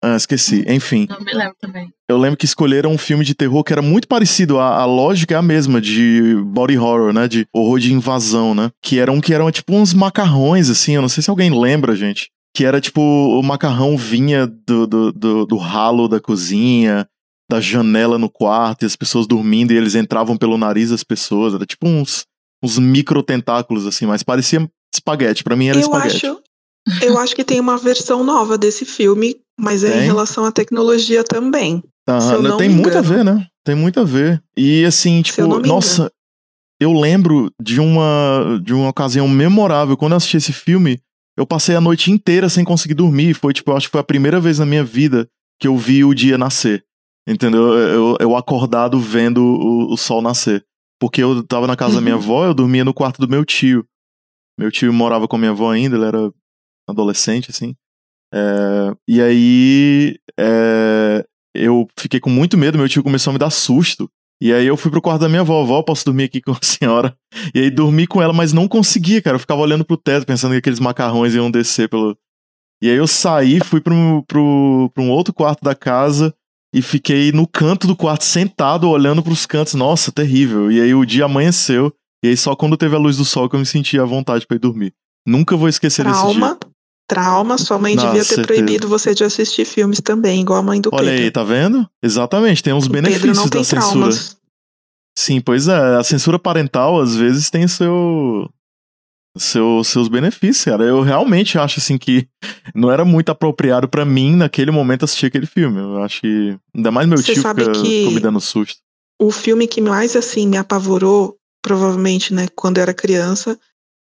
ah, 0.07 0.17
esqueci. 0.17 0.65
Enfim. 0.69 1.07
Não 1.11 1.21
me 1.21 1.33
lembro 1.33 1.57
também. 1.61 1.93
Eu 2.09 2.17
lembro 2.17 2.37
que 2.37 2.45
escolheram 2.45 2.93
um 2.93 2.99
filme 2.99 3.25
de 3.25 3.35
terror 3.35 3.65
que 3.65 3.73
era 3.73 3.83
muito 3.83 4.07
parecido. 4.07 4.61
A, 4.61 4.77
a 4.77 4.85
lógica 4.85 5.35
é 5.35 5.37
a 5.37 5.43
mesma, 5.43 5.81
de 5.81 6.37
body 6.47 6.79
horror, 6.79 7.13
né? 7.13 7.27
De 7.27 7.45
horror 7.53 7.81
de 7.81 7.93
invasão, 7.93 8.55
né? 8.55 8.71
Que 8.81 9.01
eram 9.01 9.21
que 9.21 9.35
eram 9.35 9.51
tipo 9.51 9.75
uns 9.75 9.93
macarrões, 9.93 10.71
assim. 10.71 10.95
Eu 10.95 11.03
não 11.03 11.09
sei 11.09 11.25
se 11.25 11.31
alguém 11.31 11.51
lembra, 11.51 11.97
gente. 11.97 12.31
Que 12.55 12.65
era 12.65 12.81
tipo, 12.81 13.01
o 13.01 13.43
macarrão 13.43 13.97
vinha 13.97 14.47
do, 14.47 14.87
do, 14.87 15.13
do, 15.13 15.47
do 15.47 15.57
ralo 15.57 16.07
da 16.07 16.21
cozinha, 16.21 17.07
da 17.51 17.61
janela 17.61 18.17
no 18.17 18.31
quarto, 18.31 18.85
e 18.85 18.87
as 18.87 18.95
pessoas 18.95 19.27
dormindo, 19.27 19.73
e 19.73 19.77
eles 19.77 19.97
entravam 19.97 20.37
pelo 20.37 20.57
nariz 20.57 20.91
das 20.91 21.03
pessoas. 21.03 21.53
Era 21.53 21.67
tipo 21.67 21.89
uns, 21.89 22.25
uns 22.63 22.79
micro 22.79 23.23
tentáculos, 23.23 23.87
assim, 23.87 24.07
mas 24.07 24.23
parecia 24.23 24.67
espaguete. 24.95 25.43
para 25.43 25.57
mim 25.57 25.67
era 25.67 25.79
eu 25.79 25.83
espaguete. 25.83 26.27
Acho, 26.27 26.41
eu 27.03 27.19
acho 27.19 27.35
que 27.35 27.45
tem 27.45 27.61
uma 27.61 27.77
versão 27.77 28.23
nova 28.23 28.57
desse 28.57 28.85
filme, 28.85 29.37
mas 29.59 29.83
é 29.83 29.91
tem? 29.91 30.01
em 30.03 30.05
relação 30.05 30.45
à 30.45 30.53
tecnologia 30.53 31.25
também. 31.25 31.83
Ah, 32.09 32.21
tem 32.57 32.69
muito 32.69 32.97
a 32.97 33.01
ver, 33.01 33.25
né? 33.25 33.47
Tem 33.65 33.75
muito 33.75 33.99
a 33.99 34.05
ver. 34.05 34.43
E 34.57 34.85
assim, 34.85 35.23
tipo, 35.23 35.43
nossa, 35.61 36.11
eu 36.81 36.93
lembro 36.93 37.51
de 37.61 37.81
uma 37.81 38.61
de 38.63 38.73
uma 38.73 38.89
ocasião 38.89 39.29
memorável 39.29 39.97
quando 39.97 40.13
eu 40.13 40.17
assisti 40.19 40.37
esse 40.37 40.53
filme, 40.53 41.01
eu 41.37 41.47
passei 41.47 41.75
a 41.75 41.81
noite 41.81 42.13
inteira 42.13 42.49
sem 42.49 42.65
conseguir 42.65 42.95
dormir, 42.95 43.35
foi 43.35 43.53
tipo, 43.53 43.71
eu 43.71 43.77
acho 43.77 43.89
que 43.89 43.93
foi 43.93 44.01
a 44.01 44.05
primeira 44.05 44.39
vez 44.39 44.59
na 44.59 44.67
minha 44.67 44.85
vida 44.85 45.29
que 45.61 45.67
eu 45.67 45.77
vi 45.77 46.05
o 46.05 46.15
dia 46.15 46.39
nascer. 46.39 46.85
Entendeu? 47.29 47.75
Eu, 47.75 48.17
eu 48.21 48.37
acordado 48.37 49.01
vendo 49.01 49.43
o, 49.43 49.93
o 49.93 49.97
sol 49.97 50.23
nascer. 50.23 50.65
Porque 51.01 51.23
eu 51.23 51.43
tava 51.43 51.67
na 51.67 51.77
casa 51.77 51.97
da 51.97 52.01
minha 52.01 52.15
avó, 52.15 52.47
eu 52.47 52.55
dormia 52.55 52.85
no 52.85 52.95
quarto 52.95 53.21
do 53.21 53.29
meu 53.29 53.45
tio. 53.45 53.85
Meu 54.59 54.71
tio 54.71 54.93
morava 54.93 55.27
com 55.27 55.37
minha 55.37 55.51
avó 55.51 55.71
ainda, 55.71 55.97
ele 55.97 56.05
era 56.05 56.33
adolescente, 56.89 57.51
assim. 57.51 57.75
É, 58.33 58.97
e 59.09 59.21
aí 59.21 60.19
é, 60.39 61.25
eu 61.55 61.87
fiquei 61.99 62.21
com 62.21 62.31
muito 62.31 62.57
medo, 62.59 62.79
meu 62.79 62.89
tio 62.89 63.03
começou 63.03 63.31
a 63.31 63.35
me 63.35 63.39
dar 63.39 63.51
susto. 63.51 64.11
E 64.41 64.53
aí 64.53 64.67
eu 64.67 64.77
fui 64.77 64.91
pro 64.91 65.01
quarto 65.01 65.23
da 65.23 65.29
minha 65.29 65.41
avó, 65.41 65.83
posso 65.83 66.05
dormir 66.05 66.25
aqui 66.25 66.43
com 66.43 66.53
a 66.53 66.59
senhora. 66.63 67.17
E 67.55 67.61
aí 67.61 67.71
dormi 67.71 68.07
com 68.07 68.21
ela, 68.21 68.33
mas 68.33 68.53
não 68.53 68.69
conseguia, 68.69 69.23
cara. 69.23 69.37
Eu 69.37 69.41
ficava 69.41 69.61
olhando 69.61 69.85
pro 69.85 69.97
teto, 69.97 70.27
pensando 70.27 70.53
que 70.53 70.59
aqueles 70.59 70.81
macarrões 70.81 71.35
iam 71.35 71.51
descer 71.51 71.89
pelo. 71.89 72.17
E 72.83 72.91
aí 72.91 72.97
eu 72.97 73.07
saí, 73.07 73.61
fui 73.61 73.81
pro, 73.81 74.23
pro, 74.29 74.91
pro 74.93 75.03
um 75.03 75.11
outro 75.11 75.33
quarto 75.33 75.65
da 75.65 75.75
casa 75.75 76.35
e 76.75 76.83
fiquei 76.83 77.33
no 77.33 77.47
canto 77.47 77.87
do 77.87 77.97
quarto, 77.97 78.25
sentado, 78.25 78.91
olhando 78.91 79.23
pros 79.23 79.47
cantos. 79.47 79.73
Nossa, 79.73 80.13
terrível. 80.13 80.71
E 80.71 80.81
aí 80.83 80.95
o 80.95 81.07
dia 81.07 81.25
amanheceu. 81.25 81.91
E 82.23 82.29
aí 82.29 82.37
só 82.37 82.55
quando 82.55 82.77
teve 82.77 82.95
a 82.95 82.99
luz 82.99 83.17
do 83.17 83.25
sol 83.25 83.49
que 83.49 83.57
eu 83.57 83.61
me 83.61 83.67
senti 83.67 83.99
à 83.99 84.05
vontade 84.05 84.47
para 84.47 84.57
ir 84.57 84.61
dormir. 84.61 84.93
Nunca 85.27 85.57
vou 85.57 85.69
esquecer 85.69 86.05
desse 86.05 86.21
Trauma. 86.21 86.59
dia. 86.61 86.71
Trauma, 87.09 87.57
sua 87.57 87.79
mãe 87.79 87.95
Nossa, 87.95 88.09
devia 88.09 88.23
ter 88.25 88.35
certeza. 88.37 88.47
proibido 88.63 88.89
você 88.89 89.15
de 89.15 89.23
assistir 89.25 89.65
filmes 89.65 90.01
também, 90.01 90.41
igual 90.41 90.59
a 90.59 90.63
mãe 90.63 90.81
do 90.81 90.91
Olha 90.93 91.11
Pedro. 91.11 91.25
aí, 91.25 91.31
tá 91.31 91.45
vendo? 91.45 91.89
Exatamente, 92.03 92.63
tem 92.63 92.73
uns 92.73 92.87
O 92.87 92.91
benefícios 92.91 93.49
da 93.51 93.63
censura. 93.63 93.81
traumas. 93.81 94.37
Sim, 95.19 95.41
pois 95.41 95.69
é, 95.69 95.97
a 95.97 96.03
censura 96.05 96.39
parental 96.39 97.01
às 97.01 97.15
vezes 97.17 97.49
tem 97.49 97.67
seu, 97.69 98.51
seu 99.39 99.83
seus 99.85 100.09
benefícios, 100.09 100.65
cara. 100.65 100.83
Eu 100.85 101.01
realmente 101.03 101.59
acho 101.59 101.79
assim 101.81 101.97
que 101.97 102.29
não 102.75 102.91
era 102.91 103.05
muito 103.05 103.31
apropriado 103.31 103.89
pra 103.89 104.05
mim 104.05 104.35
naquele 104.37 104.71
momento 104.71 105.05
assistir 105.05 105.27
aquele 105.27 105.47
filme. 105.47 105.79
Eu 105.81 106.03
acho 106.03 106.21
que 106.21 106.59
ainda 106.75 106.91
mais 106.91 107.09
meu 107.09 107.19
Você 107.19 107.35
tio 107.35 107.43
fica, 107.43 107.55
que- 107.73 108.07
me 108.11 108.21
dando 108.21 108.41
susto. 108.41 108.79
O 109.19 109.31
filme 109.31 109.67
que 109.67 109.81
mais, 109.81 110.15
assim, 110.17 110.47
me 110.47 110.59
apavorou, 110.59 111.37
provavelmente, 111.63 112.35
né, 112.35 112.49
quando 112.55 112.77
eu 112.77 112.83
era 112.83 112.93
criança, 112.93 113.59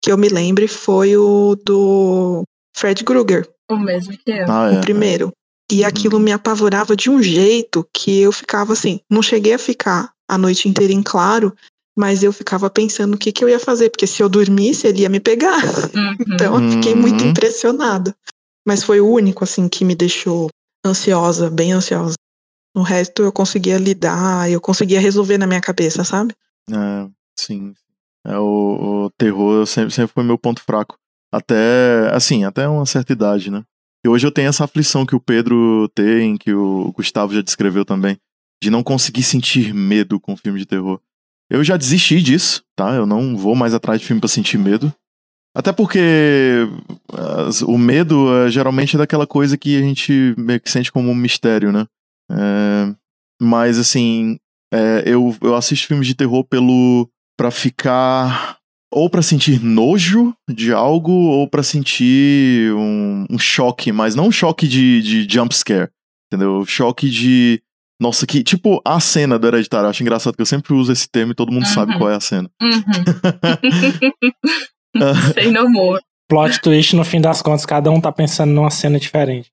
que 0.03 0.11
eu 0.11 0.17
me 0.17 0.29
lembre, 0.29 0.67
foi 0.67 1.17
o 1.17 1.55
do 1.65 2.43
Fred 2.79 3.03
Krueger, 3.03 3.45
O 3.69 3.75
mesmo 3.77 4.17
que 4.17 4.31
eu. 4.31 4.49
Ah, 4.49 4.69
o 4.71 4.75
é. 4.75 4.79
primeiro. 4.79 5.33
E 5.71 5.83
aquilo 5.83 6.19
me 6.19 6.31
apavorava 6.31 6.95
de 6.95 7.09
um 7.09 7.21
jeito 7.21 7.85
que 7.93 8.21
eu 8.21 8.31
ficava 8.31 8.73
assim, 8.73 9.01
não 9.09 9.21
cheguei 9.21 9.53
a 9.53 9.59
ficar 9.59 10.11
a 10.27 10.37
noite 10.37 10.67
inteira 10.67 10.93
em 10.93 11.03
claro, 11.03 11.53
mas 11.95 12.23
eu 12.23 12.31
ficava 12.31 12.69
pensando 12.69 13.13
o 13.15 13.17
que, 13.17 13.31
que 13.31 13.43
eu 13.43 13.49
ia 13.49 13.59
fazer, 13.59 13.89
porque 13.89 14.07
se 14.07 14.23
eu 14.23 14.29
dormisse, 14.29 14.87
ele 14.87 15.01
ia 15.01 15.09
me 15.09 15.19
pegar. 15.19 15.59
Uhum. 15.93 16.15
Então 16.33 16.55
eu 16.63 16.71
fiquei 16.71 16.95
muito 16.95 17.23
Uhum. 17.23 17.31
impressionada. 17.31 18.15
Mas 18.65 18.83
foi 18.83 19.01
o 19.01 19.07
único, 19.07 19.43
assim, 19.43 19.67
que 19.67 19.83
me 19.83 19.95
deixou 19.95 20.49
ansiosa, 20.85 21.49
bem 21.49 21.73
ansiosa. 21.73 22.15
O 22.75 22.81
resto 22.81 23.23
eu 23.23 23.31
conseguia 23.31 23.77
lidar, 23.77 24.49
eu 24.49 24.61
conseguia 24.61 24.99
resolver 25.01 25.37
na 25.37 25.47
minha 25.47 25.61
cabeça, 25.61 26.03
sabe? 26.03 26.33
É, 26.69 27.07
sim. 27.37 27.73
É, 28.25 28.37
o, 28.37 29.05
o 29.05 29.09
terror 29.17 29.65
sempre, 29.65 29.91
sempre 29.91 30.13
foi 30.13 30.23
meu 30.23 30.37
ponto 30.37 30.61
fraco. 30.61 30.97
Até, 31.31 32.09
assim, 32.13 32.43
até 32.43 32.67
uma 32.67 32.85
certa 32.85 33.13
idade, 33.13 33.51
né? 33.51 33.63
E 34.05 34.09
hoje 34.09 34.25
eu 34.25 34.31
tenho 34.31 34.47
essa 34.49 34.63
aflição 34.63 35.05
que 35.05 35.15
o 35.15 35.19
Pedro 35.19 35.89
tem, 35.93 36.37
que 36.37 36.53
o 36.53 36.91
Gustavo 36.93 37.33
já 37.33 37.41
descreveu 37.41 37.83
também, 37.85 38.17
de 38.63 38.69
não 38.69 38.81
conseguir 38.81 39.23
sentir 39.23 39.73
medo 39.73 40.19
com 40.19 40.37
filme 40.37 40.59
de 40.59 40.65
terror. 40.65 40.99
Eu 41.51 41.63
já 41.63 41.75
desisti 41.77 42.21
disso, 42.21 42.63
tá? 42.75 42.93
Eu 42.93 43.05
não 43.05 43.35
vou 43.35 43.55
mais 43.55 43.73
atrás 43.73 43.99
de 43.99 44.07
filme 44.07 44.19
pra 44.19 44.29
sentir 44.29 44.57
medo. 44.57 44.93
Até 45.55 45.71
porque 45.73 45.99
as- 47.47 47.61
o 47.61 47.77
medo 47.77 48.31
é, 48.35 48.49
geralmente 48.51 48.95
é 48.95 48.99
daquela 48.99 49.25
coisa 49.27 49.57
que 49.57 49.77
a 49.77 49.81
gente 49.81 50.33
meio 50.37 50.61
que 50.61 50.69
sente 50.69 50.91
como 50.91 51.09
um 51.09 51.15
mistério, 51.15 51.71
né? 51.71 51.85
É, 52.31 52.95
mas 53.41 53.79
assim, 53.79 54.37
é, 54.71 55.03
eu, 55.05 55.35
eu 55.41 55.55
assisto 55.55 55.87
filmes 55.87 56.07
de 56.07 56.15
terror 56.15 56.43
pelo 56.45 57.09
para 57.37 57.49
ficar 57.51 58.58
ou 58.91 59.09
pra 59.09 59.21
sentir 59.21 59.63
nojo 59.63 60.33
de 60.49 60.73
algo 60.73 61.11
ou 61.11 61.47
pra 61.47 61.63
sentir 61.63 62.73
um, 62.73 63.25
um 63.29 63.37
choque, 63.39 63.91
mas 63.91 64.15
não 64.15 64.27
um 64.27 64.31
choque 64.31 64.67
de, 64.67 65.01
de 65.01 65.27
jump 65.31 65.53
scare, 65.55 65.89
entendeu? 66.31 66.65
Choque 66.65 67.09
de 67.09 67.61
nossa, 68.01 68.25
que 68.25 68.41
tipo 68.43 68.81
a 68.85 68.99
cena 68.99 69.37
do 69.37 69.45
Hereditário. 69.47 69.89
Acho 69.89 70.01
engraçado 70.01 70.35
que 70.35 70.41
eu 70.41 70.45
sempre 70.45 70.73
uso 70.73 70.91
esse 70.91 71.07
termo 71.09 71.33
e 71.33 71.35
todo 71.35 71.51
mundo 71.51 71.67
sabe 71.67 71.91
Uhum. 71.93 71.97
qual 71.97 72.11
é 72.11 72.15
a 72.15 72.19
cena. 72.21 72.49
Uhum. 72.61 72.71
Sem 75.33 75.51
no 75.51 75.65
humor. 75.65 75.99
Plot 76.29 76.61
twist, 76.61 76.95
no 76.95 77.03
fim 77.03 77.19
das 77.19 77.41
contas, 77.41 77.65
cada 77.65 77.89
um 77.89 77.99
tá 77.99 78.11
pensando 78.11 78.51
numa 78.53 78.69
cena 78.69 78.99
diferente. 78.99 79.49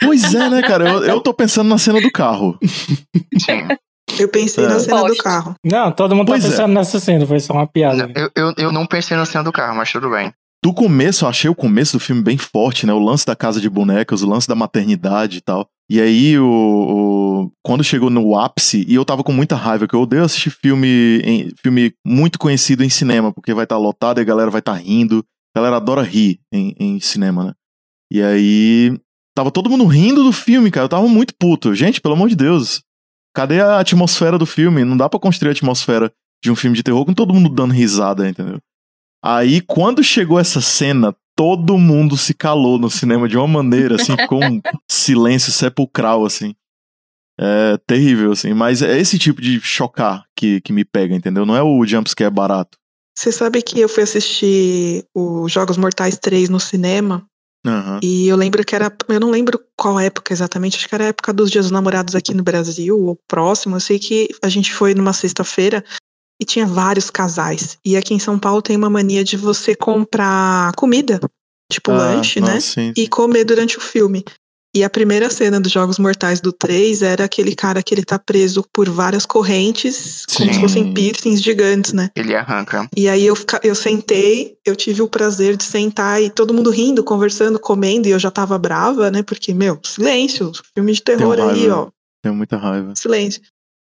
Pois 0.00 0.34
é, 0.34 0.50
né, 0.50 0.60
cara? 0.62 0.88
Eu, 0.88 1.04
eu 1.04 1.20
tô 1.20 1.32
pensando 1.32 1.68
na 1.68 1.78
cena 1.78 2.00
do 2.00 2.10
carro. 2.10 2.58
Eu 4.18 4.28
pensei 4.28 4.64
É. 4.64 4.68
na 4.68 4.78
cena 4.80 5.04
do 5.04 5.16
carro. 5.16 5.54
Não, 5.64 5.92
todo 5.92 6.14
mundo 6.14 6.26
Pois 6.28 6.42
tá 6.42 6.48
é. 6.48 6.50
pensando 6.50 6.72
nessa 6.74 6.98
cena, 7.00 7.26
foi 7.26 7.40
só 7.40 7.52
uma 7.54 7.66
piada. 7.66 8.10
Eu, 8.14 8.30
eu, 8.34 8.54
eu 8.58 8.72
não 8.72 8.86
pensei 8.86 9.16
na 9.16 9.24
cena 9.24 9.44
do 9.44 9.52
carro, 9.52 9.76
mas 9.76 9.90
tudo 9.92 10.10
bem. 10.10 10.32
Do 10.64 10.74
começo, 10.74 11.24
eu 11.24 11.28
achei 11.28 11.48
o 11.48 11.54
começo 11.54 11.92
do 11.92 12.00
filme 12.00 12.20
bem 12.20 12.36
forte, 12.36 12.84
né? 12.84 12.92
O 12.92 12.98
lance 12.98 13.24
da 13.24 13.36
casa 13.36 13.60
de 13.60 13.70
bonecas, 13.70 14.22
o 14.22 14.28
lance 14.28 14.48
da 14.48 14.56
maternidade 14.56 15.38
e 15.38 15.40
tal. 15.40 15.66
E 15.88 16.00
aí, 16.00 16.36
o, 16.38 16.44
o- 17.46 17.52
quando 17.64 17.84
chegou 17.84 18.10
no 18.10 18.36
ápice, 18.36 18.84
e 18.88 18.94
eu 18.94 19.04
tava 19.04 19.22
com 19.22 19.32
muita 19.32 19.54
raiva, 19.54 19.86
que 19.86 19.94
eu 19.94 20.00
odeio 20.02 20.24
assistir 20.24 20.50
filme, 20.50 21.20
em- 21.24 21.50
filme 21.62 21.92
muito 22.04 22.38
conhecido 22.38 22.82
em 22.84 22.88
cinema, 22.90 23.32
porque 23.32 23.54
vai 23.54 23.64
estar 23.64 23.78
lotado 23.78 24.18
e 24.18 24.20
a 24.20 24.24
galera 24.24 24.50
vai 24.50 24.58
estar 24.58 24.74
rindo. 24.74 25.24
A 25.56 25.60
galera 25.60 25.76
adora 25.76 26.02
rir 26.02 26.40
em, 26.52 26.74
em 26.78 27.00
cinema, 27.00 27.44
né? 27.44 27.52
E 28.12 28.20
aí, 28.22 28.98
tava 29.36 29.50
todo 29.52 29.70
mundo 29.70 29.84
rindo 29.86 30.24
do 30.24 30.32
filme, 30.32 30.70
cara. 30.72 30.86
Eu 30.86 30.88
tava 30.90 31.06
muito 31.08 31.34
puto. 31.38 31.72
Gente, 31.74 32.00
pelo 32.00 32.14
amor 32.14 32.28
de 32.28 32.36
Deus. 32.36 32.82
Cadê 33.38 33.60
a 33.60 33.78
atmosfera 33.78 34.36
do 34.36 34.44
filme? 34.44 34.84
Não 34.84 34.96
dá 34.96 35.08
pra 35.08 35.20
construir 35.20 35.50
a 35.50 35.52
atmosfera 35.52 36.12
de 36.42 36.50
um 36.50 36.56
filme 36.56 36.76
de 36.76 36.82
terror 36.82 37.04
com 37.04 37.14
todo 37.14 37.32
mundo 37.32 37.48
dando 37.48 37.72
risada, 37.72 38.28
entendeu? 38.28 38.58
Aí, 39.24 39.60
quando 39.60 40.02
chegou 40.02 40.40
essa 40.40 40.60
cena, 40.60 41.14
todo 41.36 41.78
mundo 41.78 42.16
se 42.16 42.34
calou 42.34 42.80
no 42.80 42.90
cinema 42.90 43.28
de 43.28 43.36
uma 43.36 43.46
maneira, 43.46 43.94
assim, 43.94 44.16
ficou 44.16 44.42
um 44.42 44.60
silêncio 44.90 45.52
sepulcral, 45.52 46.26
assim. 46.26 46.52
É 47.38 47.78
terrível, 47.86 48.32
assim. 48.32 48.52
Mas 48.54 48.82
é 48.82 48.98
esse 48.98 49.16
tipo 49.20 49.40
de 49.40 49.60
chocar 49.60 50.24
que, 50.34 50.60
que 50.60 50.72
me 50.72 50.84
pega, 50.84 51.14
entendeu? 51.14 51.46
Não 51.46 51.54
é 51.54 51.62
o 51.62 51.86
jumpscare 51.86 52.34
barato. 52.34 52.76
Você 53.16 53.30
sabe 53.30 53.62
que 53.62 53.78
eu 53.78 53.88
fui 53.88 54.02
assistir 54.02 55.04
o 55.14 55.48
Jogos 55.48 55.76
Mortais 55.76 56.18
3 56.18 56.48
no 56.48 56.58
cinema 56.58 57.24
Aham. 57.66 58.00
e 58.02 58.28
eu 58.28 58.36
lembro 58.36 58.64
que 58.64 58.74
era. 58.74 58.94
Eu 59.08 59.20
não 59.20 59.30
lembro 59.30 59.60
qual 59.76 59.98
época 59.98 60.32
exatamente, 60.32 60.76
acho 60.76 60.88
que 60.88 60.94
era 60.94 61.04
a 61.04 61.08
época 61.08 61.32
dos 61.32 61.50
Dias 61.50 61.66
dos 61.66 61.72
Namorados 61.72 62.14
aqui 62.14 62.32
no 62.32 62.42
Brasil, 62.42 62.98
ou 62.98 63.18
próximo. 63.28 63.76
Eu 63.76 63.80
sei 63.80 63.98
que 63.98 64.28
a 64.42 64.48
gente 64.48 64.72
foi 64.72 64.94
numa 64.94 65.12
sexta-feira 65.12 65.84
e 66.40 66.44
tinha 66.44 66.66
vários 66.66 67.10
casais. 67.10 67.78
E 67.84 67.96
aqui 67.96 68.14
em 68.14 68.18
São 68.18 68.38
Paulo 68.38 68.62
tem 68.62 68.76
uma 68.76 68.88
mania 68.90 69.24
de 69.24 69.36
você 69.36 69.74
comprar 69.74 70.72
comida, 70.74 71.20
tipo 71.70 71.90
Ah, 71.90 71.96
lanche, 71.96 72.40
né? 72.40 72.54
nossa, 72.54 72.72
sim. 72.74 72.92
e 72.96 73.08
comer 73.08 73.44
durante 73.44 73.76
o 73.76 73.80
filme. 73.80 74.24
E 74.78 74.84
a 74.84 74.88
primeira 74.88 75.28
cena 75.28 75.60
dos 75.60 75.72
Jogos 75.72 75.98
Mortais 75.98 76.40
do 76.40 76.52
3 76.52 77.02
era 77.02 77.24
aquele 77.24 77.52
cara 77.52 77.82
que 77.82 77.92
ele 77.92 78.04
tá 78.04 78.16
preso 78.16 78.64
por 78.72 78.88
várias 78.88 79.26
correntes, 79.26 80.24
como 80.26 80.48
se 80.48 80.54
Sim. 80.54 80.60
fossem 80.60 80.94
piercings 80.94 81.42
gigantes, 81.42 81.92
né? 81.92 82.10
Ele 82.14 82.32
arranca. 82.32 82.88
E 82.96 83.08
aí 83.08 83.26
eu, 83.26 83.34
eu 83.64 83.74
sentei, 83.74 84.56
eu 84.64 84.76
tive 84.76 85.02
o 85.02 85.08
prazer 85.08 85.56
de 85.56 85.64
sentar 85.64 86.22
e 86.22 86.30
todo 86.30 86.54
mundo 86.54 86.70
rindo, 86.70 87.02
conversando, 87.02 87.58
comendo, 87.58 88.06
e 88.06 88.12
eu 88.12 88.20
já 88.20 88.30
tava 88.30 88.56
brava, 88.56 89.10
né? 89.10 89.20
Porque, 89.24 89.52
meu, 89.52 89.80
silêncio, 89.84 90.52
filme 90.72 90.92
de 90.92 91.02
terror 91.02 91.40
aí, 91.40 91.68
ó, 91.68 91.88
Tenho 92.22 92.36
muita 92.36 92.56
raiva. 92.56 92.94
silêncio. 92.94 93.42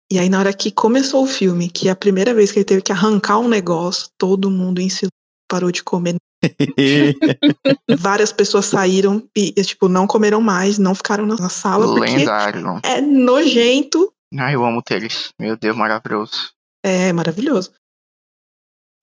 E 0.09 0.17
aí 0.17 0.29
na 0.29 0.39
hora 0.39 0.53
que 0.53 0.71
começou 0.71 1.25
o 1.25 1.27
filme, 1.27 1.67
que 1.67 1.89
é 1.89 1.91
a 1.91 1.95
primeira 1.95 2.33
vez 2.33 2.53
que 2.53 2.59
ele 2.59 2.63
teve 2.63 2.81
que 2.81 2.93
arrancar 2.93 3.37
um 3.39 3.49
negócio, 3.49 4.07
todo 4.17 4.49
mundo 4.49 4.79
em 4.79 4.87
silêncio 4.87 5.09
parou 5.51 5.73
de 5.73 5.83
comer. 5.83 6.15
Várias 7.97 8.31
pessoas 8.31 8.65
saíram 8.65 9.27
e, 9.35 9.51
tipo, 9.63 9.87
não 9.87 10.07
comeram 10.07 10.41
mais, 10.41 10.77
não 10.77 10.93
ficaram 10.95 11.25
na 11.25 11.49
sala, 11.49 11.85
porque 11.85 12.11
Lendário. 12.11 12.79
é 12.83 13.01
nojento. 13.01 14.11
Ai, 14.37 14.55
eu 14.55 14.65
amo 14.65 14.81
eles. 14.89 15.29
Meu 15.39 15.55
Deus, 15.55 15.75
maravilhoso. 15.75 16.51
É 16.83 17.11
maravilhoso. 17.13 17.71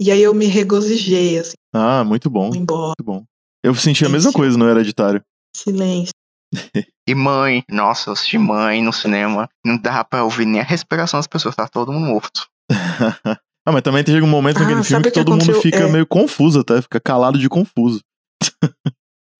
E 0.00 0.10
aí 0.10 0.22
eu 0.22 0.34
me 0.34 0.46
regozijei, 0.46 1.38
assim, 1.38 1.54
ah, 1.74 2.02
muito 2.04 2.28
bom. 2.28 2.50
embora, 2.54 2.94
Muito 2.98 3.04
bom. 3.04 3.24
Eu 3.62 3.74
senti 3.74 4.04
a 4.04 4.08
mesma 4.08 4.32
coisa 4.32 4.58
no 4.58 4.68
Hereditário. 4.68 5.22
silêncio. 5.56 6.12
E 7.08 7.16
mãe, 7.16 7.64
nossa, 7.68 8.08
eu 8.10 8.12
assisti 8.12 8.38
mãe 8.38 8.80
no 8.80 8.92
cinema. 8.92 9.48
Não 9.66 9.76
dava 9.76 10.04
pra 10.04 10.22
ouvir 10.22 10.46
nem 10.46 10.60
a 10.60 10.64
respiração 10.64 11.18
das 11.18 11.26
pessoas, 11.26 11.56
tá 11.56 11.66
todo 11.66 11.90
mundo 11.92 12.06
morto. 12.06 12.46
ah, 13.66 13.72
mas 13.72 13.82
também 13.82 14.04
chega 14.04 14.24
um 14.24 14.28
momento 14.28 14.58
Ah, 14.58 14.60
naquele 14.60 14.82
filme 14.82 15.02
sabe 15.02 15.02
que 15.04 15.08
o 15.08 15.12
que 15.12 15.30
todo 15.30 15.36
mundo 15.46 15.60
fica 15.60 15.78
É. 15.84 15.88
meio 15.90 16.06
confuso 16.06 16.60
até, 16.60 16.80
fica 16.82 17.00
calado 17.00 17.38
de 17.38 17.48
confuso. 17.48 18.00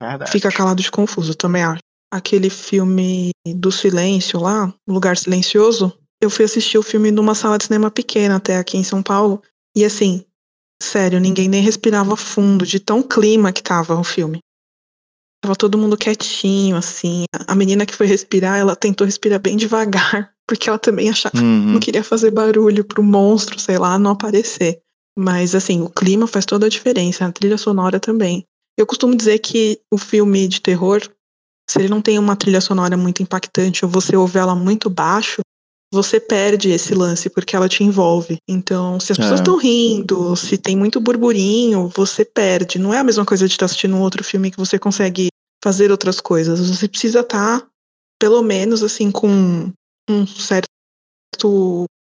Verdade. 0.01 0.31
Fica 0.31 0.51
calado 0.51 0.83
de 0.83 0.91
confuso, 0.91 1.35
também 1.35 1.63
acho. 1.63 1.81
Aquele 2.13 2.51
filme 2.51 3.31
do 3.57 3.73
silêncio 3.73 4.39
lá, 4.41 4.73
Lugar 4.89 5.17
Silencioso, 5.17 5.97
eu 6.21 6.29
fui 6.29 6.45
assistir 6.45 6.77
o 6.77 6.83
filme 6.83 7.11
numa 7.11 7.35
sala 7.35 7.57
de 7.57 7.65
cinema 7.65 7.91
pequena 7.91 8.37
até 8.37 8.59
aqui 8.59 8.77
em 8.77 8.85
São 8.85 9.03
Paulo. 9.03 9.43
E 9.77 9.85
assim, 9.85 10.25
sério, 10.83 11.19
ninguém 11.19 11.49
nem 11.49 11.63
respirava 11.63 12.17
fundo, 12.17 12.67
de 12.67 12.79
tão 12.79 13.03
clima 13.03 13.53
que 13.53 13.63
tava 13.63 13.95
o 13.99 14.05
filme. 14.05 14.41
Tava 15.43 15.57
todo 15.57 15.79
mundo 15.79 15.97
quietinho, 15.97 16.77
assim. 16.77 17.25
A 17.47 17.55
menina 17.55 17.87
que 17.87 17.95
foi 17.95 18.07
respirar, 18.07 18.59
ela 18.59 18.77
tentou 18.77 19.05
respirar 19.07 19.41
bem 19.41 19.57
devagar, 19.57 20.32
porque 20.47 20.69
ela 20.69 20.79
também 20.79 21.09
achava 21.11 21.37
Uhum. 21.39 21.73
não 21.73 21.81
queria 21.81 22.03
fazer 22.05 22.31
barulho 22.31 22.85
pro 22.85 23.03
monstro, 23.03 23.59
sei 23.59 23.79
lá, 23.79 23.99
não 23.99 24.13
aparecer. 24.13 24.81
Mas 25.19 25.55
assim, 25.55 25.83
o 25.83 25.91
clima 25.91 26.27
faz 26.27 26.45
toda 26.47 26.67
a 26.67 26.69
diferença, 26.69 27.25
a 27.27 27.33
trilha 27.33 27.59
sonora 27.59 28.01
também. 28.01 28.45
Eu 28.79 28.87
costumo 28.87 29.15
dizer 29.15 29.39
que 29.39 29.79
o 29.93 29.99
filme 29.99 30.49
de 30.49 30.61
terror, 30.61 31.03
se 31.69 31.79
ele 31.79 31.89
não 31.89 32.01
tem 32.01 32.19
uma 32.19 32.35
trilha 32.37 32.61
sonora 32.61 32.97
muito 32.97 33.23
impactante 33.23 33.85
ou 33.85 33.91
você 33.91 34.17
ouve 34.17 34.39
ela 34.39 34.55
muito 34.55 34.89
baixo, 34.89 35.41
você 35.93 36.19
perde 36.19 36.71
esse 36.71 36.95
lance 36.95 37.29
porque 37.29 37.55
ela 37.55 37.69
te 37.69 37.85
envolve. 37.85 38.39
Então, 38.49 38.99
se 38.99 39.13
as 39.13 39.19
pessoas 39.19 39.41
É. 39.41 39.43
estão 39.43 39.59
rindo, 39.59 40.35
se 40.35 40.57
tem 40.57 40.75
muito 40.75 40.99
burburinho, 40.99 41.93
você 41.95 42.25
perde. 42.25 42.79
Não 42.79 42.95
é 42.95 42.99
a 42.99 43.05
mesma 43.05 43.27
coisa 43.27 43.47
de 43.47 43.53
estar 43.53 43.67
assistindo 43.67 43.95
um 43.95 44.01
outro 44.01 44.25
filme 44.25 44.51
que 44.51 44.57
você 44.57 44.79
consegue 44.79 45.29
fazer 45.63 45.91
outras 45.91 46.19
coisas. 46.19 46.67
Você 46.67 46.89
precisa 46.89 47.21
estar, 47.21 47.63
pelo 48.19 48.43
menos, 48.43 48.83
assim, 48.83 49.11
com 49.11 49.71
um 50.09 50.27
certo 50.27 50.67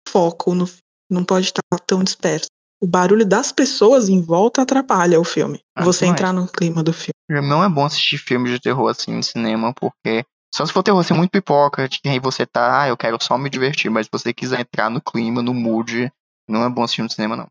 foco 0.08 0.54
no 0.54 0.66
filme. 0.66 0.82
Não 1.10 1.24
pode 1.24 1.46
estar 1.46 1.62
tão 1.86 2.02
disperso. 2.02 2.46
o 2.82 2.86
barulho 2.86 3.24
das 3.24 3.52
pessoas 3.52 4.08
em 4.08 4.20
volta 4.20 4.62
atrapalha 4.62 5.20
o 5.20 5.24
filme. 5.24 5.60
Ah, 5.76 5.84
você 5.84 6.06
entrar 6.06 6.32
no 6.32 6.48
clima 6.48 6.82
do 6.82 6.92
filme. 6.92 7.12
Não 7.30 7.62
é 7.62 7.68
bom 7.68 7.84
assistir 7.84 8.18
filmes 8.18 8.50
de 8.50 8.58
terror 8.60 8.88
assim 8.88 9.14
no 9.14 9.22
cinema, 9.22 9.72
porque. 9.72 10.24
Só 10.54 10.66
se 10.66 10.72
for 10.72 10.82
terror 10.82 11.00
assim 11.00 11.14
muito 11.14 11.30
pipoca, 11.30 11.88
que 11.88 12.08
aí 12.08 12.18
você 12.18 12.44
tá, 12.44 12.82
ah, 12.82 12.88
eu 12.88 12.96
quero 12.96 13.16
só 13.22 13.38
me 13.38 13.48
divertir, 13.48 13.90
mas 13.90 14.04
se 14.04 14.10
você 14.12 14.34
quiser 14.34 14.60
entrar 14.60 14.90
no 14.90 15.00
clima, 15.00 15.40
no 15.42 15.54
mood, 15.54 16.12
não 16.46 16.62
é 16.62 16.68
bom 16.68 16.82
assistir 16.82 17.02
no 17.02 17.10
cinema, 17.10 17.36
não. 17.36 17.48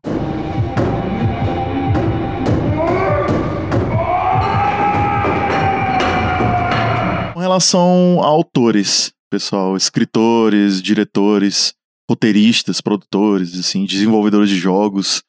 Com 7.32 7.40
relação 7.40 8.20
a 8.22 8.26
autores, 8.26 9.12
pessoal, 9.32 9.74
escritores, 9.74 10.82
diretores, 10.82 11.72
roteiristas, 12.06 12.82
produtores, 12.82 13.58
assim, 13.58 13.86
desenvolvedores 13.86 14.50
de 14.50 14.56
jogos, 14.56 15.22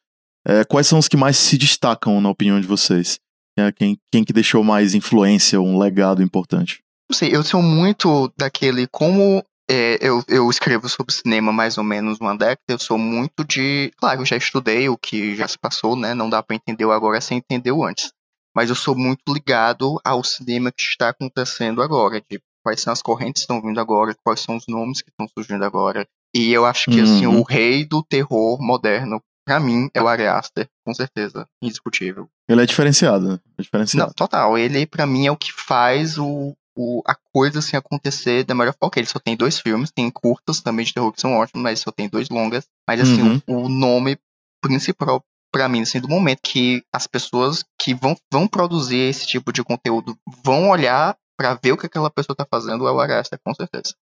é, 0.46 0.62
quais 0.62 0.86
são 0.86 0.98
os 0.98 1.08
que 1.08 1.16
mais 1.16 1.38
se 1.38 1.56
destacam 1.56 2.20
na 2.20 2.28
opinião 2.28 2.60
de 2.60 2.66
vocês? 2.66 3.18
É, 3.58 3.72
quem, 3.72 3.96
quem 4.12 4.22
que 4.22 4.32
deixou 4.32 4.62
mais 4.62 4.92
influência, 4.94 5.58
um 5.58 5.78
legado 5.78 6.22
importante? 6.22 6.82
Não 7.10 7.16
sei, 7.16 7.34
eu 7.34 7.42
sou 7.42 7.62
muito 7.62 8.30
daquele. 8.36 8.86
Como 8.88 9.42
é, 9.70 9.96
eu, 10.02 10.22
eu 10.28 10.50
escrevo 10.50 10.86
sobre 10.86 11.14
cinema 11.14 11.50
mais 11.50 11.78
ou 11.78 11.84
menos 11.84 12.18
uma 12.20 12.36
década, 12.36 12.60
eu 12.68 12.78
sou 12.78 12.98
muito 12.98 13.42
de. 13.42 13.90
Claro, 13.96 14.20
eu 14.20 14.26
já 14.26 14.36
estudei 14.36 14.86
o 14.86 14.98
que 14.98 15.34
já 15.34 15.48
se 15.48 15.58
passou, 15.58 15.96
né? 15.96 16.12
Não 16.12 16.28
dá 16.28 16.42
pra 16.42 16.56
entender 16.56 16.84
agora 16.84 17.22
sem 17.22 17.38
entender 17.38 17.72
antes. 17.72 18.12
Mas 18.54 18.68
eu 18.68 18.76
sou 18.76 18.94
muito 18.94 19.32
ligado 19.32 19.98
ao 20.04 20.22
cinema 20.22 20.70
que 20.70 20.82
está 20.82 21.08
acontecendo 21.08 21.80
agora, 21.80 22.20
de 22.20 22.38
quais 22.64 22.80
são 22.80 22.92
as 22.92 23.02
correntes 23.02 23.42
que 23.42 23.52
estão 23.52 23.60
vindo 23.60 23.78
agora, 23.78 24.16
quais 24.24 24.40
são 24.40 24.56
os 24.56 24.64
nomes 24.66 25.02
que 25.02 25.10
estão 25.10 25.26
surgindo 25.28 25.64
agora. 25.64 26.06
E 26.34 26.52
eu 26.52 26.64
acho 26.64 26.90
que, 26.90 27.00
assim, 27.00 27.26
Uhum. 27.26 27.40
o 27.40 27.42
rei 27.42 27.84
do 27.84 28.02
terror 28.02 28.58
moderno, 28.60 29.20
pra 29.46 29.60
mim, 29.60 29.88
é 29.94 30.02
o 30.02 30.08
Ari 30.08 30.26
Aster, 30.26 30.66
com 30.84 30.92
certeza, 30.94 31.46
indiscutível. 31.62 32.26
Ele 32.48 32.62
é 32.62 32.66
diferenciado, 32.66 33.28
né? 33.28 33.38
É 33.58 33.62
diferenciado. 33.62 34.06
Não, 34.08 34.14
total. 34.14 34.56
Ele, 34.58 34.86
pra 34.86 35.06
mim, 35.06 35.26
é 35.26 35.30
o 35.30 35.36
que 35.36 35.52
faz 35.52 36.18
o, 36.18 36.54
o, 36.76 37.02
a 37.06 37.14
coisa 37.32 37.58
assim 37.60 37.76
acontecer 37.76 38.42
da 38.44 38.54
melhor 38.54 38.74
forma. 38.80 38.92
Ele 38.96 39.06
só 39.06 39.18
tem 39.20 39.36
dois 39.36 39.58
filmes, 39.60 39.92
tem 39.92 40.10
curtas 40.10 40.60
também 40.60 40.84
de 40.84 40.92
terror 40.94 41.12
que 41.12 41.20
são 41.20 41.34
ótimos, 41.34 41.62
mas 41.62 41.78
só 41.80 41.90
tem 41.92 42.08
dois 42.08 42.28
longas. 42.30 42.64
Mas, 42.88 43.00
assim, 43.00 43.22
Uhum. 43.22 43.40
o, 43.46 43.54
o 43.64 43.68
nome 43.68 44.18
principal 44.60 45.22
pra 45.52 45.68
mim, 45.68 45.82
assim, 45.82 46.00
do 46.00 46.08
momento 46.08 46.40
que 46.42 46.82
as 46.92 47.06
pessoas 47.06 47.64
que 47.80 47.94
vão, 47.94 48.16
vão 48.32 48.48
produzir 48.48 48.96
esse 48.96 49.24
tipo 49.26 49.52
de 49.52 49.62
conteúdo 49.62 50.16
vão 50.44 50.68
olhar 50.70 51.16
pra 51.36 51.58
ver 51.62 51.72
o 51.72 51.76
que 51.76 51.86
aquela 51.86 52.10
pessoa 52.10 52.36
tá 52.36 52.46
fazendo 52.50 52.86
é 52.86 52.92
o 52.92 53.00
Arasta, 53.00 53.38
com 53.44 53.54
certeza. 53.54 53.94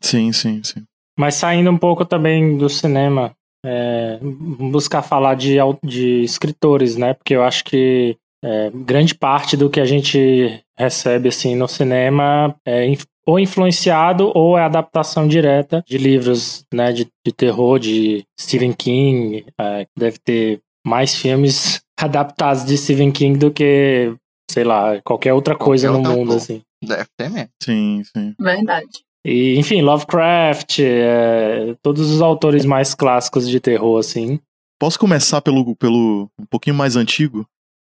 Sim, 0.00 0.32
sim, 0.32 0.62
sim. 0.64 0.84
Mas 1.18 1.34
saindo 1.34 1.70
um 1.70 1.78
pouco 1.78 2.04
também 2.04 2.56
do 2.56 2.68
cinema, 2.68 3.32
é, 3.64 4.18
buscar 4.22 5.02
falar 5.02 5.34
de, 5.34 5.56
de 5.84 6.22
escritores, 6.22 6.96
né? 6.96 7.14
Porque 7.14 7.34
eu 7.34 7.42
acho 7.44 7.64
que 7.64 8.16
é, 8.44 8.70
grande 8.74 9.14
parte 9.14 9.56
do 9.56 9.70
que 9.70 9.78
a 9.80 9.84
gente 9.84 10.60
recebe 10.76 11.28
assim 11.28 11.54
no 11.54 11.68
cinema 11.68 12.56
é 12.66 12.86
inf- 12.86 13.04
ou 13.24 13.38
influenciado 13.38 14.32
ou 14.34 14.58
é 14.58 14.62
adaptação 14.64 15.28
direta 15.28 15.84
de 15.86 15.96
livros, 15.96 16.64
né? 16.74 16.92
De, 16.92 17.06
de 17.24 17.32
terror, 17.32 17.78
de 17.78 18.24
Stephen 18.40 18.72
King. 18.72 19.44
é, 19.60 19.86
deve 19.96 20.18
ter 20.18 20.60
mais 20.84 21.14
filmes 21.14 21.80
adaptados 22.00 22.64
de 22.64 22.76
Stephen 22.76 23.12
King 23.12 23.38
do 23.38 23.52
que, 23.52 24.12
sei 24.52 24.64
lá, 24.64 25.00
qualquer 25.02 25.32
outra 25.32 25.56
coisa 25.56 25.88
Qualquer 25.88 26.02
no 26.02 26.08
outra 26.08 26.24
mundo, 26.24 26.34
assim. 26.36 26.62
Deve 26.84 27.06
ter 27.16 27.30
mesmo. 27.30 27.50
Sim, 27.62 28.02
sim. 28.04 28.34
Verdade. 28.38 28.88
E, 29.24 29.56
enfim, 29.56 29.82
Lovecraft, 29.82 30.80
é, 30.80 31.76
todos 31.82 32.10
os 32.10 32.20
autores 32.20 32.64
mais 32.64 32.94
clássicos 32.94 33.48
de 33.48 33.60
terror, 33.60 33.98
assim. 33.98 34.40
Posso 34.80 34.98
começar 34.98 35.40
pelo, 35.40 35.76
pelo 35.76 36.28
um 36.38 36.46
pouquinho 36.46 36.74
mais 36.74 36.96
antigo? 36.96 37.46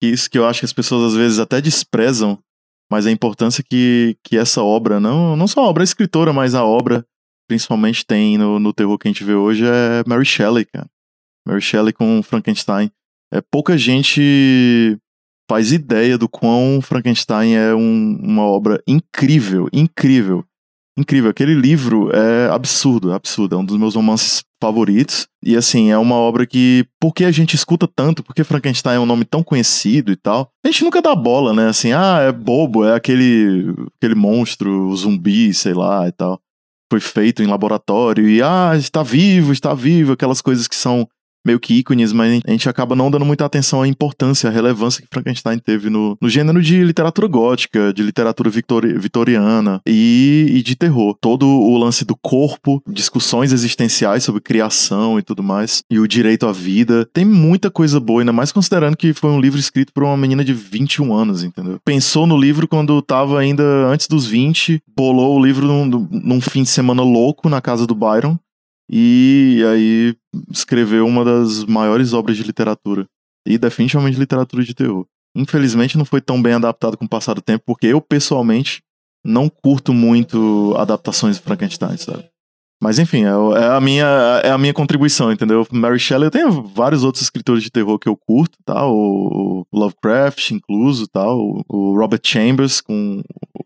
Que 0.01 0.07
isso 0.07 0.29
que 0.29 0.37
eu 0.37 0.45
acho 0.45 0.59
que 0.59 0.65
as 0.65 0.73
pessoas 0.73 1.13
às 1.13 1.17
vezes 1.17 1.39
até 1.39 1.59
desprezam, 1.59 2.37
mas 2.91 3.07
a 3.07 3.11
importância 3.11 3.63
que, 3.63 4.15
que 4.23 4.37
essa 4.37 4.61
obra, 4.61 4.99
não, 4.99 5.35
não 5.35 5.47
só 5.47 5.61
a 5.61 5.67
obra 5.67 5.83
escritora, 5.83 6.31
mas 6.31 6.53
a 6.53 6.63
obra 6.63 7.03
principalmente 7.47 8.05
tem 8.05 8.37
no, 8.37 8.59
no 8.59 8.73
terror 8.73 8.97
que 8.97 9.07
a 9.07 9.11
gente 9.11 9.23
vê 9.23 9.33
hoje 9.33 9.65
é 9.65 10.03
Mary 10.07 10.25
Shelley, 10.25 10.65
cara. 10.65 10.87
Mary 11.47 11.61
Shelley 11.61 11.93
com 11.93 12.21
Frankenstein. 12.23 12.91
É, 13.33 13.41
pouca 13.41 13.77
gente 13.77 14.97
faz 15.49 15.71
ideia 15.71 16.17
do 16.17 16.27
quão 16.27 16.79
Frankenstein 16.81 17.53
é 17.55 17.73
um- 17.75 18.17
uma 18.21 18.43
obra 18.43 18.81
incrível, 18.87 19.67
incrível. 19.71 20.43
Incrível, 20.97 21.29
aquele 21.29 21.53
livro 21.53 22.09
é 22.15 22.49
absurdo, 22.49 23.11
absurdo, 23.11 23.55
é 23.55 23.57
um 23.57 23.65
dos 23.65 23.77
meus 23.77 23.95
romances 23.95 24.43
favoritos. 24.61 25.27
E 25.43 25.55
assim, 25.57 25.91
é 25.91 25.97
uma 25.97 26.15
obra 26.15 26.45
que, 26.47 26.85
por 27.01 27.13
que 27.13 27.25
a 27.25 27.31
gente 27.31 27.53
escuta 27.53 27.85
tanto? 27.85 28.23
Porque 28.23 28.45
Frankenstein 28.45 28.95
é 28.95 28.99
um 28.99 29.05
nome 29.05 29.25
tão 29.25 29.43
conhecido 29.43 30.09
e 30.11 30.15
tal? 30.15 30.49
A 30.65 30.69
gente 30.69 30.85
nunca 30.85 31.01
dá 31.01 31.13
bola, 31.13 31.53
né? 31.53 31.67
Assim, 31.67 31.91
ah, 31.91 32.19
é 32.21 32.31
bobo, 32.31 32.85
é 32.85 32.95
aquele, 32.95 33.73
aquele 33.97 34.15
monstro, 34.15 34.95
zumbi, 34.95 35.53
sei 35.53 35.73
lá 35.73 36.07
e 36.07 36.13
tal. 36.13 36.39
Foi 36.89 37.01
feito 37.01 37.43
em 37.43 37.47
laboratório 37.47 38.29
e, 38.29 38.41
ah, 38.41 38.71
está 38.77 39.03
vivo, 39.03 39.51
está 39.51 39.73
vivo, 39.73 40.13
aquelas 40.13 40.41
coisas 40.41 40.65
que 40.65 40.75
são 40.77 41.05
meio 41.45 41.59
que 41.59 41.75
ícones, 41.75 42.11
mas 42.11 42.41
a 42.45 42.51
gente 42.51 42.67
acaba 42.67 42.95
não 42.95 43.11
dando 43.11 43.25
muita 43.25 43.45
atenção 43.45 43.81
à 43.81 43.87
importância, 43.87 44.49
à 44.49 44.53
relevância 44.53 45.01
que 45.01 45.07
Frankenstein 45.11 45.59
teve 45.59 45.89
no, 45.89 46.17
no 46.19 46.29
gênero 46.29 46.61
de 46.61 46.83
literatura 46.83 47.27
gótica, 47.27 47.93
de 47.93 48.01
literatura 48.03 48.49
victori- 48.49 48.97
vitoriana 48.97 49.81
e, 49.85 50.47
e 50.49 50.61
de 50.63 50.75
terror. 50.75 51.15
Todo 51.19 51.47
o 51.47 51.77
lance 51.77 52.03
do 52.03 52.15
corpo, 52.15 52.81
discussões 52.87 53.53
existenciais 53.53 54.23
sobre 54.23 54.41
criação 54.41 55.19
e 55.19 55.21
tudo 55.21 55.43
mais, 55.43 55.83
e 55.89 55.99
o 55.99 56.07
direito 56.07 56.47
à 56.47 56.51
vida. 56.51 57.07
Tem 57.13 57.25
muita 57.25 57.69
coisa 57.69 57.99
boa, 57.99 58.21
ainda 58.21 58.33
mais 58.33 58.51
considerando 58.51 58.97
que 58.97 59.13
foi 59.13 59.29
um 59.29 59.39
livro 59.39 59.59
escrito 59.59 59.93
por 59.93 60.03
uma 60.03 60.17
menina 60.17 60.43
de 60.43 60.53
21 60.53 61.13
anos, 61.13 61.43
entendeu? 61.43 61.79
Pensou 61.85 62.25
no 62.25 62.37
livro 62.37 62.67
quando 62.67 63.01
tava 63.01 63.39
ainda 63.39 63.63
antes 63.87 64.07
dos 64.07 64.25
20, 64.25 64.81
bolou 64.95 65.37
o 65.37 65.43
livro 65.45 65.67
num, 65.67 66.07
num 66.11 66.41
fim 66.41 66.63
de 66.63 66.69
semana 66.69 67.03
louco 67.03 67.49
na 67.49 67.61
casa 67.61 67.85
do 67.85 67.95
Byron. 67.95 68.37
E 68.89 69.63
aí 69.71 70.15
escreveu 70.51 71.05
uma 71.07 71.23
das 71.25 71.63
maiores 71.65 72.13
obras 72.13 72.37
de 72.37 72.43
literatura. 72.43 73.07
E 73.45 73.57
definitivamente 73.57 74.17
literatura 74.17 74.63
de 74.63 74.73
terror. 74.73 75.05
Infelizmente 75.35 75.97
não 75.97 76.05
foi 76.05 76.21
tão 76.21 76.41
bem 76.41 76.53
adaptado 76.53 76.97
com 76.97 77.05
o 77.05 77.09
passar 77.09 77.33
do 77.33 77.41
tempo, 77.41 77.63
porque 77.65 77.87
eu, 77.87 77.99
pessoalmente, 77.99 78.81
não 79.23 79.49
curto 79.49 79.93
muito 79.93 80.73
adaptações 80.77 81.37
de 81.37 81.41
Frankenstein, 81.41 81.97
sabe? 81.97 82.25
Mas 82.81 82.99
enfim, 82.99 83.23
é, 83.23 83.29
é 83.29 83.67
a 83.67 83.81
minha, 83.81 84.05
é 84.43 84.51
a 84.51 84.57
minha 84.57 84.73
contribuição, 84.73 85.31
entendeu? 85.31 85.65
Mary 85.71 85.97
Shelley, 85.97 86.27
eu 86.27 86.31
tenho 86.31 86.51
vários 86.63 87.03
outros 87.03 87.23
escritores 87.23 87.63
de 87.63 87.71
terror 87.71 87.97
que 87.97 88.07
eu 88.07 88.15
curto, 88.15 88.57
tá? 88.63 88.85
O, 88.87 89.65
Lovecraft, 89.73 90.51
incluso, 90.51 91.07
tá? 91.07 91.25
O, 91.27 91.63
Robert 91.97 92.21
Chambers 92.23 92.81
com 92.81 93.23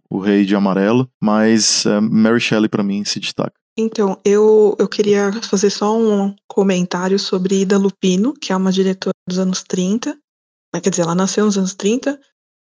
o, 0.10 0.20
Rei 0.20 0.46
de 0.46 0.56
Amarelo. 0.56 1.10
Mas 1.22 1.86
é, 1.86 2.00
Mary 2.00 2.40
Shelley, 2.40 2.70
pra 2.70 2.84
mim, 2.84 3.04
se 3.04 3.20
destaca. 3.20 3.59
Então, 3.78 4.20
eu, 4.26 4.76
eu 4.78 4.88
queria 4.88 5.32
fazer 5.42 5.70
só 5.70 5.98
um 5.98 6.36
comentário 6.48 7.18
sobre 7.18 7.62
Ida 7.62 7.78
Lupino, 7.78 8.34
que 8.34 8.52
é 8.52 8.56
uma 8.56 8.72
diretora 8.72 9.14
dos 9.28 9.40
anos 9.40 9.64
30. 9.64 10.20
Mas, 10.74 10.82
Quer 10.82 10.90
dizer, 10.90 11.04
ela 11.04 11.16
nasceu 11.16 11.46
nos 11.46 11.58
anos 11.58 11.74
30. 11.74 12.20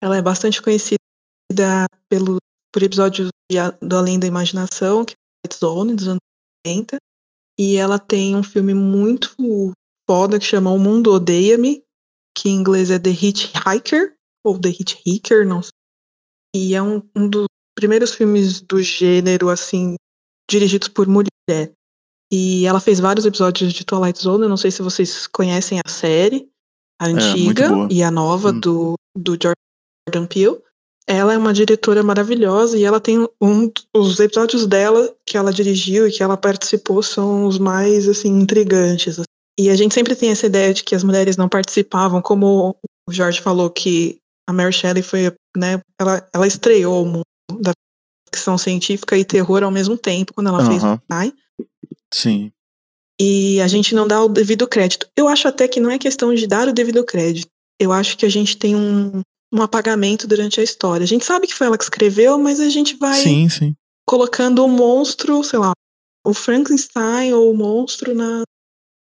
Ela 0.02 0.18
é 0.18 0.22
bastante 0.22 0.62
conhecida 0.62 0.98
pelo, 2.10 2.38
por 2.72 2.84
episódios 2.84 3.30
do 3.82 3.96
Além 3.96 4.20
da 4.20 4.28
Imaginação, 4.28 5.06
que 5.06 5.14
é 5.14 5.48
White 5.48 5.60
Zone, 5.60 5.96
dos 5.96 6.08
anos 6.08 6.22
80. 6.66 6.98
E 7.60 7.76
ela 7.76 8.00
tem 8.00 8.36
um 8.36 8.44
filme 8.44 8.74
muito 8.74 9.36
foda 10.10 10.40
que 10.40 10.46
chama 10.46 10.72
O 10.72 10.80
Mundo 10.80 11.12
Odeia-me, 11.12 11.84
que 12.36 12.50
em 12.50 12.56
inglês 12.56 12.90
é 12.90 12.98
The 12.98 13.12
Hitchhiker, 13.12 14.16
ou 14.44 14.60
The 14.60 14.70
Hitchhiker, 14.70 15.46
não 15.46 15.62
sei. 15.62 15.72
E 16.56 16.76
é 16.76 16.82
um, 16.82 17.02
um 17.16 17.28
dos 17.28 17.46
primeiros 17.76 18.14
filmes 18.14 18.62
do 18.62 18.82
gênero, 18.82 19.50
assim, 19.50 19.96
dirigidos 20.50 20.88
por 20.88 21.08
mulher. 21.08 21.72
E 22.32 22.66
ela 22.66 22.80
fez 22.80 23.00
vários 23.00 23.26
episódios 23.26 23.74
de 23.74 23.86
Twilight 23.86 24.20
Zone. 24.22 24.44
Eu 24.44 24.50
não 24.50 24.58
sei 24.58 24.72
se 24.72 24.82
vocês 24.82 25.28
conhecem 25.28 25.80
a 25.84 25.90
série, 25.90 26.48
a 27.00 27.10
muito 27.10 27.22
antiga 27.24 27.70
boa. 27.70 27.88
e 27.92 28.02
a 28.02 28.10
nova 28.10 28.50
Hum. 28.50 28.60
do, 28.60 28.94
do 29.16 29.34
Jordan 29.34 30.26
Peele. 30.28 30.58
Ela 31.06 31.34
é 31.34 31.38
uma 31.38 31.54
diretora 31.54 32.02
maravilhosa 32.02 32.78
e 32.78 32.84
ela 32.86 33.00
tem 33.00 33.28
um 33.42 33.70
os 33.94 34.20
episódios 34.22 34.66
dela 34.66 35.14
que 35.26 35.38
ela 35.38 35.52
dirigiu 35.52 36.08
e 36.08 36.12
que 36.12 36.24
ela 36.24 36.38
participou 36.38 37.04
são 37.04 37.46
os 37.46 37.60
mais 37.60 38.08
assim 38.08 38.30
intrigantes. 38.30 39.20
E 39.60 39.70
a 39.70 39.76
gente 39.76 39.94
sempre 39.94 40.16
tem 40.16 40.30
essa 40.32 40.46
ideia 40.46 40.74
de 40.74 40.82
que 40.84 40.96
as 40.96 41.04
mulheres 41.04 41.36
não 41.36 41.50
participavam, 41.50 42.22
como 42.22 42.76
o 43.08 43.12
Jorge 43.12 43.42
falou 43.42 43.70
que 43.70 44.18
a 44.50 44.54
Mary 44.54 44.72
Shelley 44.72 45.04
foi, 45.04 45.32
né, 45.58 45.82
ela, 46.00 46.26
ela 46.34 46.48
estreou 46.48 47.04
o 47.04 47.06
mundo 47.06 47.26
da 47.60 47.72
ficção 48.34 48.58
científica 48.58 49.16
e 49.16 49.24
terror 49.24 49.64
ao 49.64 49.72
mesmo 49.72 49.98
tempo 49.98 50.34
quando 50.34 50.48
ela 50.48 50.66
fez 50.66 50.84
Aham. 50.84 50.96
o 50.96 51.08
Pai. 51.08 51.34
Sim. 52.12 52.52
E 53.22 53.62
a 53.62 53.68
gente 53.68 53.94
não 53.94 54.08
dá 54.08 54.24
o 54.24 54.28
devido 54.28 54.68
crédito. 54.68 55.08
Eu 55.16 55.28
acho 55.28 55.48
até 55.48 55.68
que 55.68 55.80
não 55.80 55.92
é 55.92 56.00
questão 56.00 56.34
de 56.34 56.48
dar 56.48 56.68
o 56.68 56.74
devido 56.74 57.06
crédito. 57.06 57.48
Eu 57.80 57.92
acho 57.92 58.18
que 58.18 58.26
a 58.26 58.30
gente 58.30 58.58
tem 58.58 58.76
um, 58.76 59.22
um 59.54 59.62
apagamento 59.62 60.28
durante 60.28 60.60
a 60.60 60.64
história. 60.64 61.04
A 61.04 61.08
gente 61.08 61.24
sabe 61.24 61.48
que 61.48 61.54
foi 61.54 61.68
ela 61.68 61.78
que 61.78 61.84
escreveu, 61.84 62.40
mas 62.40 62.60
a 62.60 62.70
gente 62.70 62.96
vai 62.98 63.14
Sim, 63.14 63.48
sim. 63.50 63.76
colocando 64.06 64.66
o 64.66 64.68
monstro, 64.68 65.44
sei 65.44 65.60
lá, 65.60 65.74
o 66.26 66.34
Frankenstein 66.34 67.34
ou 67.34 67.52
o 67.52 67.58
monstro 67.58 68.16
na, 68.16 68.44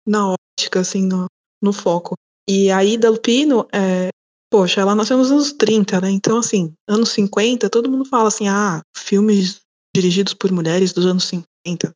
na 0.06 0.34
ótica, 0.58 0.80
assim, 0.80 1.06
no, 1.06 1.26
no 1.62 1.72
foco. 1.72 2.14
E 2.48 2.70
a 2.70 2.84
Ida 2.84 3.10
Lupino, 3.10 3.66
é, 3.72 4.08
poxa, 4.55 4.80
ela 4.80 4.94
nasceu 4.94 5.18
nos 5.18 5.32
anos 5.32 5.52
30, 5.52 6.00
né? 6.00 6.11
Então, 6.12 6.38
assim, 6.38 6.72
anos 6.88 7.09
50, 7.09 7.68
todo 7.68 7.90
mundo 7.90 8.05
fala 8.05 8.28
assim, 8.28 8.46
ah, 8.46 8.82
filmes 8.96 9.62
dirigidos 9.92 10.32
por 10.32 10.52
mulheres 10.52 10.92
dos 10.92 11.07
anos 11.07 11.24
50. 11.24 11.92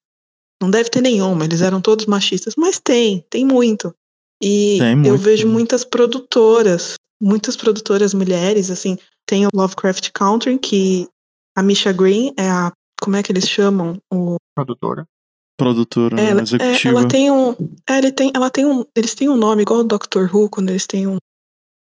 Não 0.60 0.68
deve 0.68 0.90
ter 0.90 1.00
nenhuma, 1.00 1.44
eles 1.44 1.60
eram 1.60 1.80
todos 1.80 2.06
machistas, 2.06 2.54
mas 2.58 2.80
tem, 2.80 3.24
tem 3.30 3.44
muito. 3.44 3.94
E 4.42 4.76
Tem 4.80 4.90
eu 4.90 4.96
muito, 4.96 5.18
vejo 5.18 5.44
tem. 5.44 5.52
muitas 5.52 5.84
produtoras, 5.84 6.94
muitas 7.22 7.56
produtoras 7.56 8.12
mulheres, 8.12 8.72
assim, 8.72 8.98
tem 9.24 9.46
o 9.46 9.50
Lovecraft 9.54 10.10
Country, 10.12 10.58
que 10.58 11.06
a 11.56 11.62
Misha 11.62 11.92
Green 11.92 12.34
é 12.36 12.50
a, 12.50 12.72
como 13.00 13.14
é 13.14 13.22
que 13.22 13.30
eles 13.30 13.48
chamam? 13.48 13.98
O, 14.12 14.34
Produtora. 14.56 15.06
Produtora, 15.56 16.20
ela, 16.20 16.40
é, 16.40 16.42
executiva. 16.42 16.88
ela 16.88 17.08
tem 17.08 17.30
um, 17.30 17.50
é, 17.88 17.98
ele 17.98 18.10
tem, 18.10 18.32
ela 18.34 18.50
tem 18.50 18.66
um, 18.66 18.84
eles 18.96 19.14
têm 19.14 19.28
um 19.28 19.36
nome 19.36 19.62
igual 19.62 19.78
o 19.80 19.84
Doctor 19.84 20.28
Who, 20.34 20.48
quando 20.50 20.70
eles 20.70 20.86
têm 20.86 21.06
um 21.06 21.18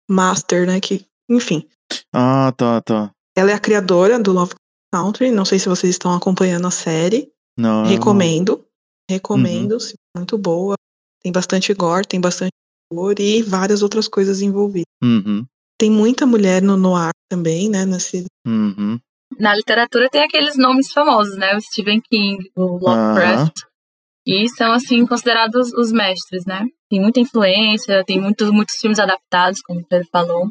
master, 0.08 0.66
né, 0.66 0.80
que, 0.80 1.04
enfim. 1.28 1.66
Ah, 2.12 2.52
tá, 2.56 2.80
tá. 2.80 3.10
Ela 3.36 3.50
é 3.50 3.54
a 3.54 3.60
criadora 3.60 4.18
do 4.18 4.32
Lovecraft 4.32 4.62
Country, 4.92 5.30
não 5.30 5.44
sei 5.44 5.58
se 5.58 5.68
vocês 5.68 5.94
estão 5.94 6.14
acompanhando 6.14 6.66
a 6.66 6.70
série, 6.70 7.30
Não, 7.56 7.84
recomendo, 7.84 8.64
recomendo, 9.08 9.78
sim, 9.78 9.94
muito 10.16 10.38
boa, 10.38 10.74
tem 11.22 11.30
bastante 11.32 11.72
gore, 11.74 12.06
tem 12.06 12.20
bastante 12.20 12.52
horror 12.90 13.14
e 13.18 13.42
várias 13.42 13.82
outras 13.82 14.08
coisas 14.08 14.40
envolvidas. 14.40 14.86
Uhum, 15.02 15.44
Tem 15.78 15.90
muita 15.90 16.26
mulher 16.26 16.62
no 16.62 16.76
noir 16.76 17.12
também, 17.30 17.68
né? 17.68 17.84
Nesse... 17.84 18.24
uhum. 18.46 18.98
Na 19.38 19.54
literatura 19.54 20.08
tem 20.08 20.22
aqueles 20.22 20.56
nomes 20.56 20.90
famosos, 20.90 21.36
né? 21.36 21.54
O 21.54 21.60
Stephen 21.60 22.00
King, 22.10 22.50
o 22.56 22.78
Lovecraft. 22.78 23.52
E 24.26 24.48
são, 24.48 24.72
assim, 24.72 25.06
considerados 25.06 25.72
os 25.74 25.92
mestres, 25.92 26.44
né? 26.46 26.66
Tem 26.90 27.00
muita 27.00 27.20
influência, 27.20 28.04
tem 28.04 28.20
muitos, 28.20 28.50
muitos 28.50 28.76
filmes 28.76 28.98
adaptados, 28.98 29.60
como 29.60 29.80
o 29.80 29.86
Pedro 29.86 30.08
falou. 30.10 30.48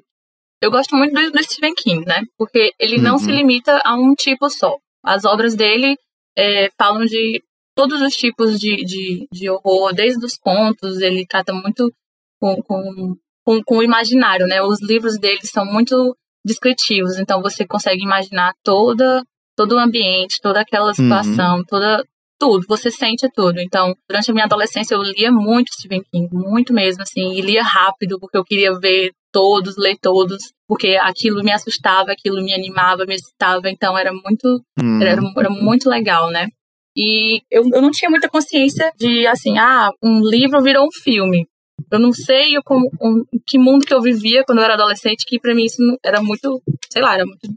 Eu 0.62 0.72
gosto 0.72 0.96
muito 0.96 1.14
do, 1.14 1.32
do 1.32 1.44
Stephen 1.44 1.74
King, 1.76 2.06
né? 2.06 2.24
Porque 2.38 2.72
ele 2.80 2.98
não 3.00 3.14
Uhum. 3.14 3.20
se 3.20 3.32
limita 3.32 3.80
a 3.84 3.96
um 3.96 4.14
tipo 4.14 4.50
só. 4.50 4.76
As 5.04 5.24
obras 5.26 5.56
dele 5.56 5.96
é, 6.38 6.70
falam 6.78 7.06
de 7.06 7.44
todos 7.76 8.02
os 8.02 8.14
tipos 8.16 8.60
de, 8.60 8.76
de, 8.84 9.28
de 9.32 9.50
horror, 9.50 9.94
desde 9.94 10.26
os 10.26 10.36
contos, 10.36 11.00
ele 11.00 11.26
trata 11.28 11.54
muito 11.54 11.94
com, 12.40 12.56
com, 12.64 13.16
com, 13.46 13.64
com 13.64 13.78
o 13.78 13.84
imaginário, 13.84 14.48
né? 14.48 14.62
Os 14.62 14.82
livros 14.82 15.18
dele 15.20 15.40
são 15.44 15.64
muito 15.66 16.16
descritivos, 16.46 17.18
então 17.20 17.42
você 17.42 17.66
consegue 17.68 18.04
imaginar 18.04 18.54
toda 18.64 19.24
todo 19.56 19.74
o 19.76 19.80
ambiente, 19.80 20.40
toda 20.42 20.62
aquela 20.62 20.94
situação, 20.94 21.64
toda 21.68 22.04
tudo, 22.40 22.66
você 22.68 22.90
sente 22.90 23.28
tudo. 23.34 23.60
Então, 23.60 23.96
durante 24.08 24.32
a 24.32 24.34
minha 24.34 24.46
adolescência 24.46 24.96
eu 24.96 25.02
lia 25.02 25.32
muito 25.32 25.74
Stephen 25.74 26.02
King, 26.12 26.30
muito 26.32 26.74
mesmo 26.74 27.04
assim, 27.04 27.34
e 27.34 27.42
lia 27.42 27.64
rápido 27.64 28.20
porque 28.20 28.38
eu 28.38 28.44
queria 28.44 28.78
ver 28.80 29.12
todos, 29.32 29.76
ler 29.78 29.98
todos, 30.02 30.38
porque 30.68 30.98
aquilo 31.02 31.44
me 31.44 31.52
assustava, 31.52 32.12
aquilo 32.12 32.44
me 32.44 32.54
animava, 32.54 33.06
me 33.06 33.16
excitava, 33.16 33.70
então 33.70 33.98
era 33.98 34.12
muito 34.12 34.62
Uhum. 34.80 35.02
era, 35.02 35.20
era 35.38 35.50
muito 35.50 35.90
legal, 35.90 36.30
né? 36.30 36.48
E 36.96 37.42
eu, 37.52 37.64
eu 37.74 37.82
não 37.82 37.92
tinha 37.92 38.10
muita 38.10 38.28
consciência 38.28 38.92
de, 38.98 39.28
assim, 39.28 39.58
ah, 39.60 39.92
um 40.04 40.20
livro 40.24 40.62
virou 40.64 40.86
um 40.86 40.92
filme. 41.04 41.46
Eu 41.92 42.00
não 42.00 42.12
sei 42.12 42.58
eu 42.58 42.62
como, 42.64 42.90
um, 43.00 43.24
que 43.46 43.60
mundo 43.60 43.86
que 43.86 43.94
eu 43.94 44.02
vivia 44.02 44.44
quando 44.44 44.58
eu 44.60 44.64
era 44.64 44.74
adolescente, 44.74 45.26
que 45.28 45.40
pra 45.40 45.54
mim 45.54 45.66
isso 45.66 45.78
era 46.04 46.22
muito, 46.22 46.62
sei 46.92 47.02
lá, 47.04 47.14
era 47.14 47.26
muito 47.26 47.48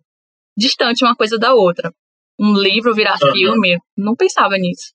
distante 0.56 1.04
uma 1.04 1.16
coisa 1.16 1.38
da 1.38 1.54
outra. 1.54 1.90
Um 2.40 2.54
livro 2.54 2.94
virar 2.94 3.18
filme, 3.18 3.78
não 3.96 4.16
pensava 4.16 4.56
nisso. 4.56 4.92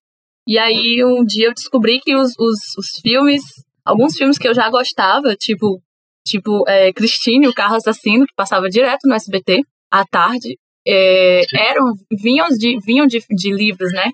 E 0.48 0.58
aí 0.58 1.04
um 1.04 1.24
dia 1.24 1.48
eu 1.48 1.54
descobri 1.54 2.00
que 2.00 2.16
os, 2.16 2.32
os, 2.40 2.58
os 2.78 3.00
filmes, 3.02 3.42
alguns 3.84 4.16
filmes 4.16 4.38
que 4.38 4.48
eu 4.48 4.54
já 4.54 4.70
gostava, 4.70 5.36
tipo, 5.36 5.82
tipo 6.26 6.68
é, 6.68 6.92
Christine, 6.94 7.48
o 7.48 7.54
carro 7.54 7.76
assassino, 7.76 8.26
que 8.26 8.34
passava 8.36 8.68
direto 8.70 9.08
no 9.08 9.14
SBT 9.14 9.62
à 9.92 10.06
tarde, 10.06 10.58
é, 10.88 11.42
eram 11.56 11.94
vinham 12.12 12.48
de 12.50 12.80
vinham 12.86 13.08
de, 13.08 13.24
de 13.30 13.52
livros, 13.54 13.92
né? 13.94 14.10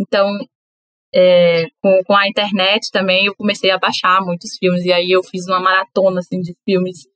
Então 0.00 0.26
é, 1.14 1.66
com, 1.80 2.02
com 2.04 2.16
a 2.16 2.28
internet 2.28 2.90
também 2.90 3.26
eu 3.26 3.34
comecei 3.36 3.70
a 3.70 3.78
baixar 3.78 4.20
muitos 4.24 4.56
filmes 4.58 4.84
e 4.84 4.92
aí 4.92 5.10
eu 5.12 5.22
fiz 5.22 5.46
uma 5.46 5.60
maratona 5.60 6.20
assim 6.20 6.40
de 6.40 6.54
filmes 6.64 7.06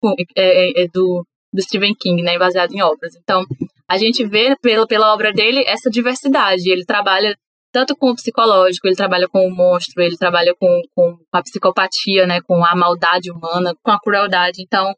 com- 0.00 0.14
é, 0.36 0.82
é, 0.82 0.88
do 0.88 1.26
do 1.52 1.60
Stephen 1.62 1.92
King, 1.98 2.22
né, 2.22 2.38
baseado 2.38 2.72
em 2.72 2.80
obras. 2.80 3.16
Então 3.16 3.44
a 3.90 3.98
gente 3.98 4.24
vê 4.26 4.54
pela 4.62 4.86
pela 4.86 5.12
obra 5.12 5.32
dele 5.32 5.64
essa 5.66 5.90
diversidade. 5.90 6.70
Ele 6.70 6.84
trabalha 6.84 7.36
tanto 7.72 7.96
com 7.96 8.10
o 8.10 8.14
psicológico, 8.14 8.86
ele 8.86 8.96
trabalha 8.96 9.28
com 9.28 9.46
o 9.46 9.50
monstro, 9.54 10.02
ele 10.02 10.16
trabalha 10.16 10.54
com, 10.58 10.82
com 10.94 11.18
a 11.32 11.42
psicopatia, 11.42 12.26
né, 12.26 12.40
com 12.40 12.64
a 12.64 12.74
maldade 12.74 13.30
humana, 13.30 13.74
com 13.82 13.90
a 13.90 13.98
crueldade. 14.00 14.62
Então 14.62 14.92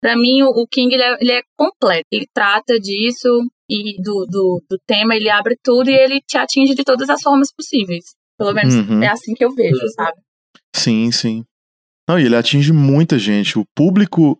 Pra 0.00 0.16
mim, 0.16 0.42
o 0.42 0.50
o 0.62 0.66
King 0.66 0.94
ele 0.94 1.02
é, 1.02 1.16
ele 1.20 1.32
é 1.32 1.42
completo. 1.56 2.06
Ele 2.12 2.26
trata 2.32 2.78
disso 2.78 3.28
e 3.68 4.00
do, 4.00 4.24
do, 4.30 4.62
do 4.70 4.78
tema, 4.86 5.16
ele 5.16 5.28
abre 5.28 5.56
tudo 5.62 5.90
e 5.90 5.94
ele 5.94 6.20
te 6.20 6.38
atinge 6.38 6.74
de 6.74 6.84
todas 6.84 7.10
as 7.10 7.20
formas 7.20 7.48
possíveis. 7.52 8.04
Pelo 8.38 8.54
menos 8.54 8.74
Uhum. 8.74 9.02
é 9.02 9.08
assim 9.08 9.34
que 9.34 9.44
eu 9.44 9.52
vejo, 9.52 9.80
sabe? 9.96 10.16
Sim, 10.74 11.10
sim. 11.10 11.44
Não, 12.08 12.18
e 12.18 12.24
ele 12.26 12.36
atinge 12.36 12.72
muita 12.72 13.18
gente. 13.18 13.58
O 13.58 13.64
público, 13.74 14.38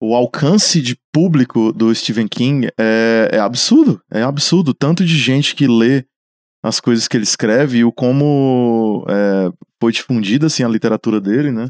o 0.00 0.14
alcance 0.14 0.80
de 0.80 0.96
público 1.12 1.72
do 1.72 1.94
Stephen 1.94 2.28
King 2.28 2.68
é, 2.78 3.30
é 3.32 3.38
absurdo. 3.38 4.00
É 4.10 4.22
absurdo. 4.22 4.72
Tanto 4.72 5.04
de 5.04 5.16
gente 5.16 5.54
que 5.54 5.66
lê 5.66 6.04
as 6.62 6.80
coisas 6.80 7.08
que 7.08 7.16
ele 7.16 7.24
escreve 7.24 7.78
e 7.78 7.84
o 7.84 7.92
como 7.92 9.04
é, 9.08 9.50
foi 9.80 9.92
difundida 9.92 10.46
assim, 10.46 10.62
a 10.62 10.68
literatura 10.68 11.20
dele, 11.20 11.50
né? 11.50 11.68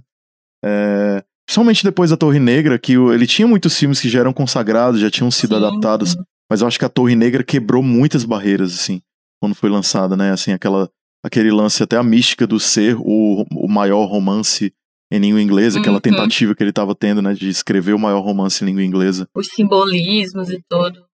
É, 0.64 1.22
principalmente 1.46 1.84
depois 1.84 2.10
da 2.10 2.16
Torre 2.16 2.38
Negra, 2.38 2.78
que 2.78 2.94
ele 2.94 3.26
tinha 3.26 3.46
muitos 3.46 3.76
filmes 3.78 4.00
que 4.00 4.08
já 4.08 4.20
eram 4.20 4.32
consagrados, 4.32 5.00
já 5.00 5.10
tinham 5.10 5.30
sido 5.30 5.56
Sim, 5.56 5.64
adaptados, 5.64 6.16
mas 6.50 6.60
eu 6.60 6.66
acho 6.66 6.78
que 6.78 6.84
a 6.84 6.90
Torre 6.90 7.14
Negra 7.14 7.44
quebrou 7.44 7.82
muitas 7.82 8.24
barreiras, 8.24 8.74
assim, 8.74 9.00
quando 9.40 9.54
foi 9.54 9.70
lançada, 9.70 10.16
né? 10.16 10.32
Assim, 10.32 10.52
aquela, 10.52 10.90
aquele 11.24 11.50
lance, 11.50 11.82
até 11.82 11.96
a 11.96 12.02
mística 12.02 12.46
do 12.46 12.58
ser 12.58 12.96
o, 12.98 13.46
o 13.54 13.68
maior 13.68 14.06
romance 14.06 14.72
em 15.10 15.18
língua 15.18 15.40
inglesa, 15.40 15.78
aquela 15.80 15.96
Uhum. 15.96 16.00
tentativa 16.00 16.54
que 16.54 16.62
ele 16.62 16.70
estava 16.70 16.94
tendo, 16.94 17.22
né, 17.22 17.32
de 17.34 17.48
escrever 17.48 17.94
o 17.94 17.98
maior 17.98 18.20
romance 18.20 18.62
em 18.62 18.66
língua 18.66 18.82
inglesa. 18.82 19.28
Os 19.34 19.48
simbolismos 19.48 20.50
e 20.50 20.62
tudo. 20.68 21.04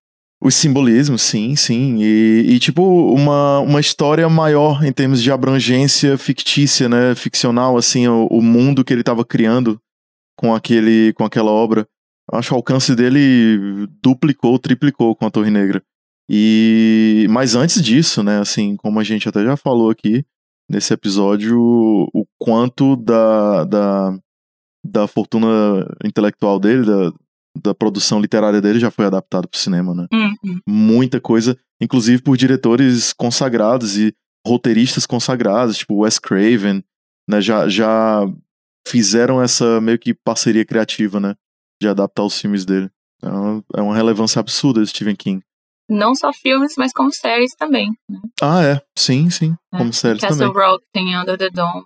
Os 0.41 0.53
simbolismos, 0.53 1.21
sim, 1.21 1.55
sim. 1.55 1.97
E, 2.01 2.45
e, 2.55 2.59
tipo, 2.59 2.83
uma, 3.13 3.59
uma 3.59 3.79
história 3.79 4.27
maior 4.27 4.83
em 4.83 4.91
termos 4.91 5.23
de 5.23 5.31
abrangência 5.31 6.17
fictícia, 6.17 6.89
né? 6.89 7.15
Ficcional, 7.15 7.77
assim, 7.77 8.07
o, 8.07 8.27
o 8.27 8.41
mundo 8.41 8.83
que 8.83 8.93
ele 8.93 9.01
estava 9.01 9.23
criando 9.23 9.79
com, 10.37 10.53
aquele, 10.53 11.13
com 11.13 11.23
aquela 11.23 11.49
obra. 11.51 11.87
Acho 12.31 12.49
que 12.49 12.53
o 12.53 12.57
alcance 12.57 12.93
dele 12.95 13.87
duplicou, 14.03 14.59
triplicou 14.59 15.15
com 15.15 15.25
a 15.25 15.31
Torre 15.31 15.49
Negra. 15.49 15.81
E 16.29 17.27
mas 17.29 17.55
antes 17.55 17.81
disso, 17.81 18.21
né, 18.23 18.39
assim, 18.39 18.75
como 18.75 18.99
a 18.99 19.03
gente 19.03 19.29
até 19.29 19.43
já 19.43 19.55
falou 19.55 19.89
aqui 19.89 20.25
nesse 20.69 20.93
episódio, 20.93 21.59
o 21.59 22.25
quanto 22.37 22.95
da, 22.95 23.63
da, 23.65 24.17
da 24.85 25.07
fortuna 25.07 25.47
intelectual 26.03 26.59
dele, 26.59 26.85
da, 26.85 27.13
da 27.61 27.75
produção 27.75 28.19
literária 28.19 28.61
dele 28.61 28.79
já 28.79 28.91
foi 28.91 29.05
adaptado 29.05 29.47
para 29.47 29.57
o 29.57 29.61
cinema, 29.61 29.93
né? 29.93 30.07
Uhum. 30.13 30.59
muita 30.67 31.19
coisa, 31.21 31.57
inclusive 31.81 32.21
por 32.21 32.35
diretores 32.35 33.13
consagrados 33.13 33.97
e 33.97 34.13
roteiristas 34.45 35.05
consagrados, 35.05 35.77
tipo 35.77 36.03
Wes 36.03 36.19
Craven, 36.19 36.83
né, 37.27 37.41
já, 37.41 37.67
já 37.67 38.21
fizeram 38.87 39.41
essa 39.41 39.81
meio 39.81 39.97
que 39.97 40.13
parceria 40.13 40.63
criativa, 40.63 41.19
né, 41.19 41.35
de 41.81 41.87
adaptar 41.87 42.23
os 42.23 42.39
filmes 42.39 42.65
dele. 42.65 42.89
É 43.23 43.29
uma, 43.29 43.63
é 43.75 43.81
uma 43.81 43.95
relevância 43.95 44.39
absurda 44.39 44.83
de 44.83 44.89
Stephen 44.89 45.15
King. 45.15 45.43
Não 45.89 46.15
só 46.15 46.33
filmes, 46.33 46.73
mas 46.77 46.91
como 46.91 47.13
séries 47.13 47.51
também. 47.57 47.89
Ah, 48.41 48.63
é, 48.63 48.81
sim, 48.97 49.29
sim, 49.29 49.55
como 49.71 49.93
séries 49.93 50.21
Castle 50.21 50.47
também. 50.51 50.63
Rock 50.67 50.83
tem 50.91 51.17
Under 51.17 51.37
the 51.37 51.49
Dome. 51.49 51.83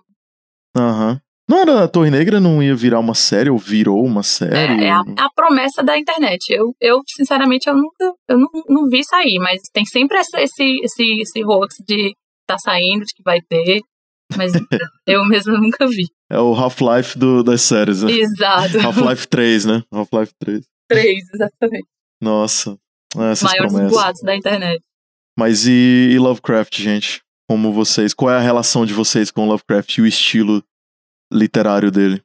Aham. 0.76 1.20
Não 1.48 1.58
era 1.58 1.82
a 1.84 1.88
Torre 1.88 2.10
Negra, 2.12 2.38
não 2.38 2.62
ia 2.62 2.76
virar 2.76 3.00
uma 3.00 3.14
série, 3.14 3.50
ou 3.50 3.58
virou 3.58 4.04
uma 4.04 4.22
série? 4.22 4.54
É, 4.54 4.84
é 4.86 4.90
a, 4.92 5.00
a 5.00 5.28
promessa 5.34 5.82
da 5.82 5.98
internet. 5.98 6.48
Eu, 6.52 6.72
eu 6.80 7.00
sinceramente, 7.08 7.68
eu 7.68 7.74
nunca 7.76 8.14
eu 8.28 8.38
não, 8.38 8.46
não 8.68 8.86
vi 8.88 9.02
sair, 9.04 9.38
mas 9.40 9.60
tem 9.72 9.84
sempre 9.84 10.16
essa- 10.18 10.40
esse, 10.40 10.62
esse, 10.84 11.20
esse 11.20 11.44
hoax 11.44 11.74
de 11.86 12.14
tá 12.46 12.56
saindo, 12.56 13.04
de 13.04 13.12
que 13.12 13.22
vai 13.24 13.40
ter. 13.42 13.80
Mas 14.36 14.52
eu 15.08 15.24
mesmo 15.24 15.58
nunca 15.58 15.88
vi. 15.88 16.04
É 16.30 16.38
o 16.38 16.54
Half-Life 16.54 17.18
das 17.44 17.62
séries, 17.62 18.04
né? 18.04 18.12
Exato. 18.12 18.78
Half-Life 18.80 19.26
3, 19.26 19.64
né? 19.64 19.82
Half-Life 19.92 20.32
3. 20.38 20.64
Três, 20.88 21.24
exatamente. 21.34 21.88
Nossa, 22.22 22.78
essas 23.16 23.42
Maiores 23.50 23.72
promessas. 23.72 23.92
boatos 23.98 24.22
da 24.22 24.36
internet. 24.36 24.82
Mas 25.38 25.66
e, 25.66 26.10
e 26.12 26.18
Lovecraft, 26.18 26.80
gente? 26.80 27.20
Como 27.48 27.72
vocês? 27.72 28.12
Qual 28.14 28.30
é 28.30 28.36
a 28.36 28.40
relação 28.40 28.84
de 28.86 28.92
vocês 28.94 29.30
com 29.30 29.46
Lovecraft 29.48 29.98
e 29.98 30.02
o 30.02 30.06
estilo 30.06 30.62
literário 31.32 31.90
dele? 31.90 32.22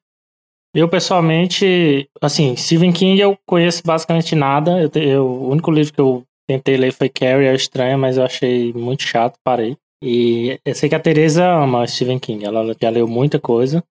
Eu, 0.76 0.90
pessoalmente, 0.90 2.10
assim, 2.22 2.56
Stephen 2.58 2.92
King 2.92 3.20
eu 3.22 3.38
conheço 3.48 3.82
basicamente 3.86 4.36
nada. 4.36 4.72
Eu, 4.82 4.92
eu- 5.02 5.26
o 5.26 5.50
único 5.50 5.72
livro 5.72 5.94
que 5.94 6.02
eu 6.02 6.24
tentei 6.48 6.76
ler 6.78 6.92
foi 6.92 7.08
Carrie, 7.10 7.48
a 7.48 7.54
Estranha, 7.54 7.98
mas 7.98 8.18
eu 8.18 8.26
achei 8.26 8.74
muito 8.74 9.04
chato, 9.04 9.40
parei. 9.44 9.78
E 10.04 10.60
eu 10.66 10.76
sei 10.76 10.90
que 10.90 10.96
a 10.96 11.00
Teresa 11.00 11.46
ama 11.50 11.88
Stephen 11.88 12.20
King, 12.20 12.44
ela 12.46 12.76
já 12.80 12.90
leu 12.90 13.08
muita 13.08 13.40
coisa. 13.40 13.82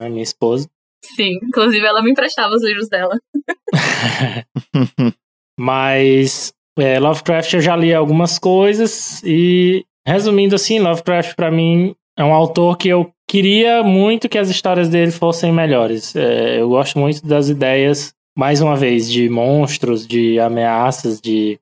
a 0.00 0.08
minha 0.08 0.22
esposa. 0.22 0.70
Sim, 1.04 1.38
inclusive 1.42 1.84
ela 1.84 2.02
me 2.02 2.12
emprestava 2.12 2.54
os 2.54 2.62
livros 2.62 2.88
dela. 2.88 3.18
Mas 5.58 6.52
é, 6.78 7.00
Lovecraft 7.00 7.54
eu 7.54 7.60
já 7.60 7.74
li 7.74 7.92
algumas 7.92 8.38
coisas 8.38 9.22
e 9.24 9.84
resumindo 10.06 10.54
assim, 10.54 10.78
Lovecraft 10.78 11.34
para 11.34 11.50
mim 11.50 11.94
é 12.16 12.24
um 12.24 12.32
autor 12.32 12.76
que 12.76 12.88
eu 12.88 13.12
queria 13.28 13.82
muito 13.82 14.28
que 14.28 14.38
as 14.38 14.48
histórias 14.48 14.88
dele 14.88 15.10
fossem 15.10 15.52
melhores. 15.52 16.14
É, 16.14 16.60
eu 16.60 16.68
gosto 16.68 16.98
muito 16.98 17.26
das 17.26 17.48
ideias, 17.48 18.14
mais 18.36 18.60
uma 18.60 18.76
vez, 18.76 19.10
de 19.10 19.28
monstros, 19.28 20.06
de 20.06 20.38
ameaças, 20.38 21.20
de, 21.20 21.58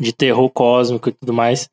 de 0.00 0.12
terror 0.12 0.50
cósmico 0.50 1.08
e 1.08 1.12
tudo 1.12 1.32
mais 1.32 1.68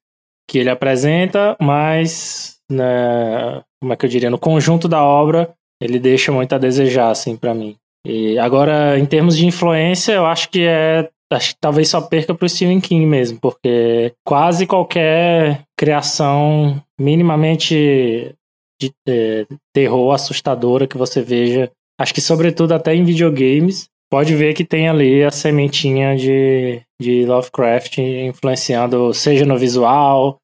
que 0.48 0.60
ele 0.60 0.70
apresenta, 0.70 1.56
mas 1.62 2.58
né, 2.70 3.64
como 3.82 3.94
é 3.94 3.96
que 3.96 4.06
eu 4.06 4.10
diria, 4.10 4.30
no 4.30 4.38
conjunto 4.38 4.88
da 4.88 5.04
obra 5.04 5.54
ele 5.82 5.98
deixa 5.98 6.32
muito 6.32 6.54
a 6.54 6.60
desejar, 6.60 7.10
assim, 7.10 7.36
para 7.36 7.56
mim. 7.56 7.76
E 8.06 8.38
agora, 8.38 9.00
em 9.00 9.06
termos 9.06 9.36
de 9.36 9.46
influência, 9.48 10.14
eu 10.14 10.26
acho 10.26 10.50
que 10.50 10.64
é 10.64 11.10
acho 11.32 11.54
que 11.54 11.60
talvez 11.60 11.90
só 11.90 12.02
perca 12.02 12.36
pro 12.36 12.48
Stephen 12.48 12.82
King 12.82 13.06
mesmo, 13.06 13.40
porque 13.40 14.14
quase 14.26 14.68
qualquer 14.68 15.64
criação 15.78 16.82
minimamente 17.00 18.36
de 18.82 18.92
é, 19.08 19.46
terror 19.74 20.14
assustadora 20.14 20.88
que 20.88 20.98
você 20.98 21.22
veja, 21.22 21.72
acho 22.00 22.14
que 22.14 22.22
sobretudo 22.22 22.74
até 22.74 22.96
em 22.96 23.04
videogames, 23.04 23.88
pode 24.12 24.36
ver 24.36 24.54
que 24.54 24.66
tem 24.66 24.90
ali 24.90 25.24
a 25.24 25.32
sementinha 25.32 26.16
de, 26.16 26.82
de 27.02 27.26
Lovecraft 27.26 28.00
influenciando, 28.00 29.14
seja 29.14 29.46
no 29.46 29.58
visual, 29.58 30.38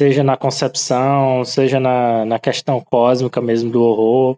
seja 0.00 0.22
na 0.22 0.36
concepção, 0.36 1.44
seja 1.44 1.78
na, 1.78 2.24
na 2.24 2.38
questão 2.38 2.80
cósmica 2.80 3.40
mesmo 3.40 3.70
do 3.70 3.82
horror. 3.82 4.36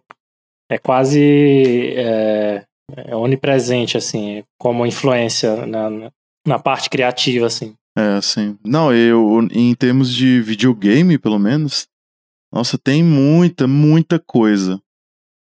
É 0.69 0.77
quase 0.77 1.93
é, 1.95 2.65
é 2.91 3.15
onipresente, 3.15 3.97
assim, 3.97 4.43
como 4.59 4.85
influência 4.85 5.65
na, 5.65 6.11
na 6.45 6.59
parte 6.59 6.89
criativa, 6.89 7.47
assim. 7.47 7.75
É, 7.97 8.17
assim. 8.17 8.57
Não, 8.65 8.93
eu, 8.93 9.47
em 9.51 9.73
termos 9.75 10.13
de 10.13 10.41
videogame, 10.41 11.17
pelo 11.17 11.39
menos, 11.39 11.87
nossa, 12.51 12.77
tem 12.77 13.03
muita, 13.03 13.67
muita 13.67 14.19
coisa 14.19 14.79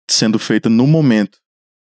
sendo 0.10 0.38
feita 0.38 0.70
no 0.70 0.86
momento. 0.86 1.40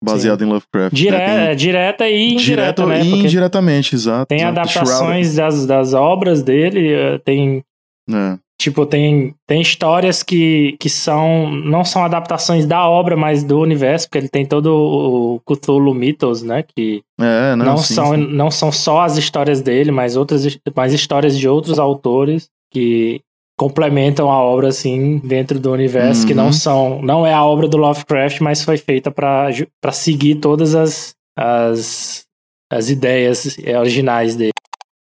Baseada 0.01 0.45
em 0.45 0.47
Lovecraft. 0.47 0.95
Dire 0.95 1.11
né? 1.11 1.47
tem... 1.47 1.55
Direta 1.57 2.07
e 2.07 2.33
indireta, 2.33 2.85
né? 2.85 3.03
E 3.03 3.19
indiretamente, 3.19 3.95
exato. 3.95 4.27
Tem 4.27 4.37
exato. 4.37 4.59
adaptações 4.59 5.35
das, 5.35 5.65
das 5.65 5.93
obras 5.93 6.41
dele, 6.41 6.93
eh, 6.93 7.17
tem 7.19 7.65
é. 8.09 8.39
Tipo, 8.61 8.85
tem, 8.85 9.33
tem 9.47 9.61
histórias 9.61 10.21
que, 10.21 10.75
que 10.81 10.89
são 10.89 11.49
não 11.49 11.85
são 11.85 12.03
adaptações 12.03 12.65
da 12.65 12.85
obra, 12.89 13.15
mas 13.15 13.41
do 13.41 13.57
universo, 13.57 14.07
porque 14.07 14.17
ele 14.17 14.27
tem 14.27 14.45
todo 14.45 14.67
o 14.75 15.39
Cthulhu 15.45 15.93
Mythos, 15.93 16.43
né? 16.43 16.63
Que 16.75 17.01
é, 17.19 17.55
não, 17.55 17.65
não 17.65 17.77
sim, 17.77 17.93
são, 17.93 18.11
sim. 18.15 18.17
não 18.17 18.51
são 18.51 18.69
só 18.69 19.01
as 19.01 19.15
histórias 19.17 19.61
dele, 19.61 19.91
mas 19.91 20.17
outras 20.17 20.59
mais 20.75 20.93
histórias 20.93 21.37
de 21.37 21.47
outros 21.47 21.79
autores 21.79 22.49
que 22.69 23.21
complementam 23.57 24.29
a 24.29 24.41
obra 24.41 24.67
assim 24.69 25.19
dentro 25.19 25.57
do 25.59 25.71
universo, 25.71 26.21
Uhum. 26.21 26.27
que 26.27 26.33
não 26.33 26.51
são. 26.51 27.01
Não 27.01 27.25
é 27.25 27.33
a 27.33 27.43
obra 27.43 27.67
do 27.67 27.77
Lovecraft, 27.77 28.41
mas 28.41 28.63
foi 28.63 28.77
feita 28.77 29.09
para 29.09 29.51
seguir 29.93 30.35
todas 30.35 30.75
as, 30.75 31.13
as, 31.37 32.25
as 32.71 32.89
ideias 32.89 33.57
originais 33.79 34.35
dele. 34.35 34.51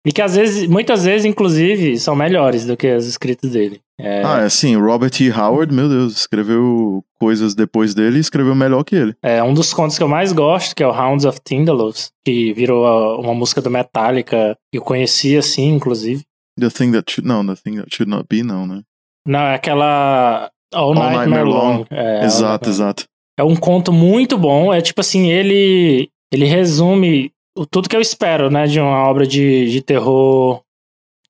E 0.07 0.13
que 0.13 0.23
às 0.23 0.37
vezes, 0.37 0.69
muitas 0.69 1.05
vezes, 1.05 1.25
inclusive, 1.25 1.99
são 1.99 2.15
melhores 2.15 2.65
do 2.65 2.77
que 2.77 2.87
as 2.87 3.07
escritas 3.07 3.51
dele. 3.51 3.81
É... 3.99 4.23
Ah, 4.25 4.43
é 4.43 4.49
sim, 4.49 4.77
Robert 4.77 5.11
E. 5.21 5.33
Howard, 5.33 5.75
meu 5.75 5.89
Deus, 5.89 6.17
escreveu 6.17 7.03
coisas 7.19 7.57
depois 7.57 7.93
dele 7.93 8.19
e 8.19 8.21
escreveu 8.21 8.55
melhor 8.55 8.85
que 8.85 8.95
ele. 8.95 9.17
É 9.21 9.43
um 9.43 9.53
dos 9.53 9.75
contos 9.75 9.99
que 9.99 10.05
eu 10.05 10.09
mais 10.09 10.33
gosto, 10.33 10.77
que 10.77 10.83
é 10.85 10.87
o 10.87 10.93
Hounds 10.93 11.25
of 11.25 11.41
Tyndalus, 11.41 12.13
que 12.25 12.53
virou 12.53 13.21
uma 13.21 13.35
música 13.35 13.61
do 13.61 13.69
Metallica, 13.69 14.57
que 14.71 14.79
eu 14.79 14.83
conheci 14.83 15.37
assim, 15.37 15.75
inclusive. 15.75 16.23
The 16.57 16.71
Thing 16.71 16.93
That 16.93 17.13
Should... 17.13 17.27
Não, 17.27 17.45
The 17.45 17.61
Thing 17.61 17.77
That 17.79 17.89
Should 17.93 18.09
Not 18.09 18.27
Be, 18.31 18.45
não, 18.45 18.65
né? 18.65 18.83
Não, 19.27 19.41
é 19.41 19.57
aquela... 19.57 20.49
All, 20.73 20.91
All 20.91 20.95
Nightmare, 20.95 21.29
Nightmare 21.31 21.45
Long. 21.45 21.77
Long. 21.79 21.87
É, 21.91 22.25
exato, 22.25 22.69
exato. 22.69 23.05
É 23.37 23.43
um 23.43 23.57
conto 23.57 23.93
muito 23.93 24.39
bom, 24.39 24.73
é 24.73 24.81
tipo 24.81 25.01
assim, 25.01 25.31
ele... 25.31 26.09
Ele 26.33 26.45
resume 26.45 27.31
tudo 27.65 27.89
que 27.89 27.97
eu 27.97 28.01
espero, 28.01 28.51
né, 28.51 28.67
de 28.67 28.79
uma 28.81 29.09
obra 29.09 29.27
de, 29.27 29.71
de 29.71 29.81
terror, 29.81 30.61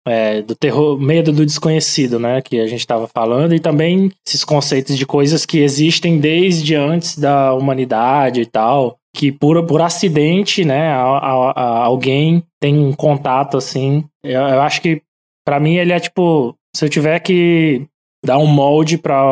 é, 0.07 0.43
do 0.43 0.55
terror, 0.55 0.99
medo 0.99 1.33
do 1.33 1.45
desconhecido, 1.45 2.19
né, 2.19 2.41
que 2.41 2.59
a 2.61 2.67
gente 2.67 2.81
estava 2.81 3.07
falando, 3.07 3.55
e 3.55 3.61
também 3.61 4.11
esses 4.27 4.45
conceitos 4.45 4.97
de 4.97 5.07
coisas 5.07 5.45
que 5.45 5.59
existem 5.59 6.19
desde 6.19 6.75
antes 6.75 7.19
da 7.19 7.53
humanidade 7.55 8.41
e 8.41 8.47
tal, 8.47 8.97
que 9.15 9.33
por, 9.33 9.65
por 9.67 9.81
acidente, 9.81 10.65
né, 10.65 10.89
a, 10.89 11.03
a, 11.03 11.51
a 11.51 11.85
alguém 11.85 12.43
tem 12.61 12.79
um 12.79 12.93
contato 12.93 13.57
assim. 13.57 14.05
Eu, 14.23 14.41
eu 14.43 14.63
acho 14.63 14.81
que 14.81 15.03
para 15.45 15.61
mim 15.61 15.77
ele 15.77 15.93
é 15.93 16.01
tipo, 16.01 16.55
se 16.75 16.85
eu 16.85 16.89
tiver 16.89 17.19
que 17.21 17.87
dar 18.25 18.39
um 18.39 18.47
molde 18.47 18.99
para 18.99 19.23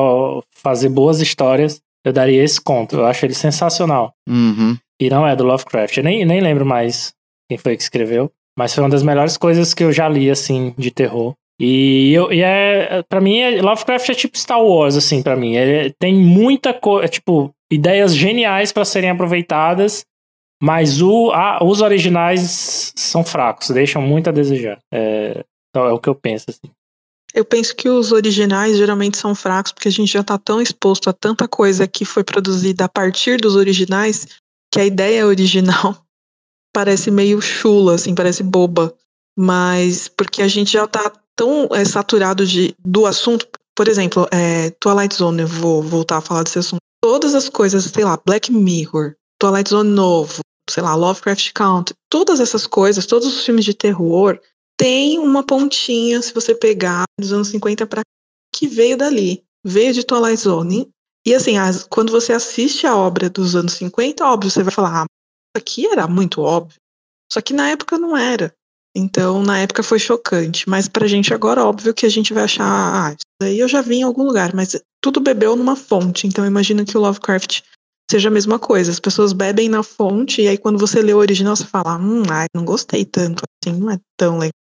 fazer 0.53 0.89
boas 0.89 1.21
histórias, 1.21 1.81
eu 2.05 2.13
daria 2.13 2.43
esse 2.43 2.61
conto. 2.61 2.97
Eu 2.97 3.07
acho 3.07 3.27
ele 3.27 3.35
sensacional. 3.35 4.15
Uhum. 4.29 4.77
E 5.01 5.11
não 5.11 5.27
é 5.27 5.35
do 5.35 5.45
Lovecraft. 5.45 5.97
Eu 5.97 6.05
nem, 6.05 6.25
nem 6.25 6.41
lembro 6.41 6.65
mais 6.65 7.13
quem 7.49 7.59
foi 7.59 7.77
que 7.77 7.83
escreveu. 7.83 8.31
Mas 8.57 8.75
foi 8.75 8.85
uma 8.85 8.91
das 8.91 9.03
melhores 9.03 9.37
coisas 9.37 9.75
que 9.75 9.83
eu 9.83 9.93
já 9.93 10.09
li, 10.09 10.31
assim, 10.31 10.75
de 10.79 10.91
terror. 10.91 11.35
E, 11.61 12.13
eu, 12.13 12.33
e 12.33 12.43
é, 12.43 13.03
pra 13.03 13.21
mim, 13.21 13.39
é, 13.39 13.61
Lovecraft 13.61 14.09
é 14.09 14.15
tipo 14.15 14.39
Star 14.39 14.63
Wars, 14.63 14.97
assim, 14.97 15.23
para 15.23 15.37
mim. 15.37 15.55
Ele 15.57 15.93
tem 15.99 16.15
muita 16.15 16.73
coisa, 16.73 17.05
é, 17.05 17.09
tipo, 17.09 17.53
ideias 17.71 18.15
geniais 18.15 18.73
para 18.73 18.85
serem 18.85 19.11
aproveitadas, 19.11 20.05
mas 20.63 21.03
o, 21.03 21.31
a, 21.33 21.63
os 21.63 21.81
originais 21.81 22.93
são 22.97 23.25
fracos, 23.25 23.71
deixam 23.71 24.03
muito 24.03 24.29
a 24.29 24.33
desejar. 24.33 24.79
É, 24.93 25.45
então 25.71 25.87
é 25.87 25.93
o 25.93 25.99
que 25.99 26.09
eu 26.09 26.15
penso, 26.15 26.47
assim. 26.49 26.73
Eu 27.35 27.45
penso 27.45 27.75
que 27.75 27.89
os 27.89 28.13
originais 28.13 28.77
geralmente 28.77 29.19
são 29.19 29.35
fracos 29.35 29.73
porque 29.73 29.89
a 29.89 29.93
gente 29.93 30.13
já 30.13 30.23
tá 30.23 30.39
tão 30.39 30.61
exposto 30.61 31.11
a 31.11 31.13
tanta 31.13 31.49
coisa 31.49 31.87
que 31.89 32.05
foi 32.05 32.23
produzida 32.23 32.85
a 32.85 32.89
partir 32.89 33.41
dos 33.41 33.57
originais 33.57 34.29
que 34.75 34.81
a 34.81 34.85
ideia 34.85 35.25
original 35.25 35.97
parece 36.75 37.09
meio 37.09 37.41
chula, 37.41 37.95
assim, 37.95 38.13
parece 38.13 38.43
boba. 38.43 38.93
Mas 39.39 40.09
porque 40.09 40.43
a 40.43 40.49
gente 40.49 40.73
já 40.73 40.85
tá 40.87 41.13
tão 41.37 41.69
é, 41.73 41.85
saturado 41.85 42.45
de, 42.45 42.75
do 42.85 43.07
assunto. 43.07 43.47
Por 43.77 43.87
exemplo, 43.87 44.27
é, 44.33 44.71
Twilight 44.81 45.15
Zone, 45.15 45.43
eu 45.43 45.49
vou 45.49 45.81
voltar 45.81 46.17
a 46.17 46.21
falar 46.21 46.43
desse 46.43 46.59
assunto. 46.59 46.81
Todas 47.01 47.37
as 47.37 47.49
coisas, 47.49 47.85
sei 47.85 48.05
lá, 48.05 48.21
Black 48.27 48.53
Mirror, 48.53 49.15
Twilight 49.39 49.71
Zone 49.71 49.91
novo, 49.91 50.41
sei 50.69 50.83
lá, 50.83 50.97
Lovecraft 50.97 51.53
Country, 51.53 51.95
todas 52.09 52.41
essas 52.41 52.67
coisas, 52.67 53.07
todos 53.07 53.29
os 53.29 53.45
filmes 53.45 53.65
de 53.65 53.75
terror, 53.75 54.41
tem 54.77 55.21
uma 55.21 55.45
pontinha, 55.45 56.21
se 56.21 56.35
você 56.35 56.53
pegar, 56.55 57.05
dos 57.19 57.33
anos 57.33 57.49
50 57.49 57.87
para 57.87 58.03
que 58.53 58.67
veio 58.67 58.97
dali. 58.97 59.45
Veio 59.65 59.93
de 59.93 60.05
Twilight 60.05 60.41
Zone. 60.41 60.89
E 61.27 61.35
assim, 61.35 61.57
as, 61.57 61.85
quando 61.85 62.13
você 62.13 62.33
assiste 62.33 62.87
a 62.87 62.97
obra 62.97 63.31
dos 63.31 63.57
anos 63.57 63.73
50, 63.75 64.25
óbvio, 64.25 64.51
você 64.51 64.63
vai 64.63 64.73
falar, 64.73 65.03
ah, 65.03 65.07
aqui 65.57 65.87
era 65.87 66.07
muito 66.07 66.43
óbvio. 66.43 66.77
Só 67.33 67.41
que 67.41 67.55
na 67.55 67.71
época 67.71 67.99
não 67.99 68.17
era. 68.17 68.55
Então, 68.97 69.43
na 69.43 69.59
época 69.59 69.83
foi 69.83 69.99
chocante. 69.99 70.69
Mas 70.69 70.87
pra 70.87 71.07
gente 71.07 71.33
agora, 71.33 71.65
óbvio 71.65 71.95
que 71.95 72.07
a 72.07 72.11
gente 72.11 72.33
vai 72.33 72.45
achar, 72.45 72.65
ah, 72.65 73.11
isso 73.11 73.25
daí 73.41 73.59
eu 73.59 73.69
já 73.69 73.81
vi 73.81 73.97
em 73.97 74.03
algum 74.03 74.23
lugar. 74.23 74.55
Mas 74.55 74.81
tudo 75.03 75.19
bebeu 75.19 75.57
numa 75.57 75.75
fonte. 75.75 76.27
Então, 76.27 76.47
imagina 76.47 76.85
que 76.85 76.97
o 76.97 77.01
Lovecraft 77.01 77.63
seja 78.11 78.29
a 78.29 78.33
mesma 78.33 78.59
coisa. 78.59 78.91
As 78.91 79.01
pessoas 79.01 79.33
bebem 79.33 79.69
na 79.69 79.83
fonte 79.83 80.43
e 80.43 80.49
aí 80.49 80.59
quando 80.59 80.79
você 80.79 81.01
lê 81.01 81.13
o 81.15 81.19
original, 81.19 81.57
você 81.57 81.65
fala, 81.65 81.97
hum, 81.97 82.23
ai, 82.31 82.47
não 82.55 82.65
gostei 82.65 83.05
tanto. 83.05 83.43
Assim, 83.65 83.77
não 83.79 83.91
é 83.91 83.99
tão 84.17 84.39
legal. 84.39 84.53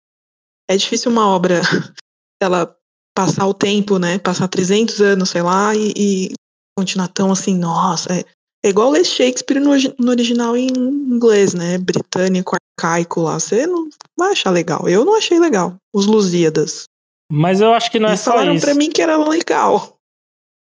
É 0.70 0.78
difícil 0.78 1.12
uma 1.12 1.28
obra, 1.28 1.62
ela 2.42 2.76
passar 3.16 3.46
o 3.46 3.54
tempo, 3.54 4.00
né? 4.00 4.18
Passar 4.18 4.48
300 4.48 5.02
anos, 5.02 5.30
sei 5.30 5.42
lá, 5.42 5.76
e, 5.76 5.94
e 5.96 6.34
continuar 6.78 7.08
tão 7.08 7.32
assim, 7.32 7.58
nossa, 7.58 8.14
é, 8.14 8.24
é 8.66 8.70
igual 8.70 8.90
ler 8.90 9.06
Shakespeare 9.06 9.60
no, 9.60 9.72
no, 10.00 10.10
original 10.10 10.56
em 10.56 10.68
inglês, 10.68 11.54
né? 11.54 11.78
Britânico, 11.78 12.56
arcaico 12.80 13.22
lá. 13.22 13.40
Você 13.40 13.68
não 13.68 13.90
vai 14.18 14.32
achar 14.32 14.52
legal. 14.52 14.88
Eu 14.88 15.04
não 15.04 15.18
achei 15.18 15.40
legal. 15.40 15.76
Os 15.94 16.06
Lusíadas. 16.06 16.86
Mas 17.32 17.62
eu 17.62 17.74
acho 17.74 17.92
que 17.92 18.00
não 18.00 18.10
é 18.10 18.16
só 18.16 18.32
falaram 18.32 18.54
isso. 18.54 18.66
pra 18.66 18.76
mim 18.76 18.90
que 18.90 19.02
era 19.02 19.18
legal. 19.18 19.98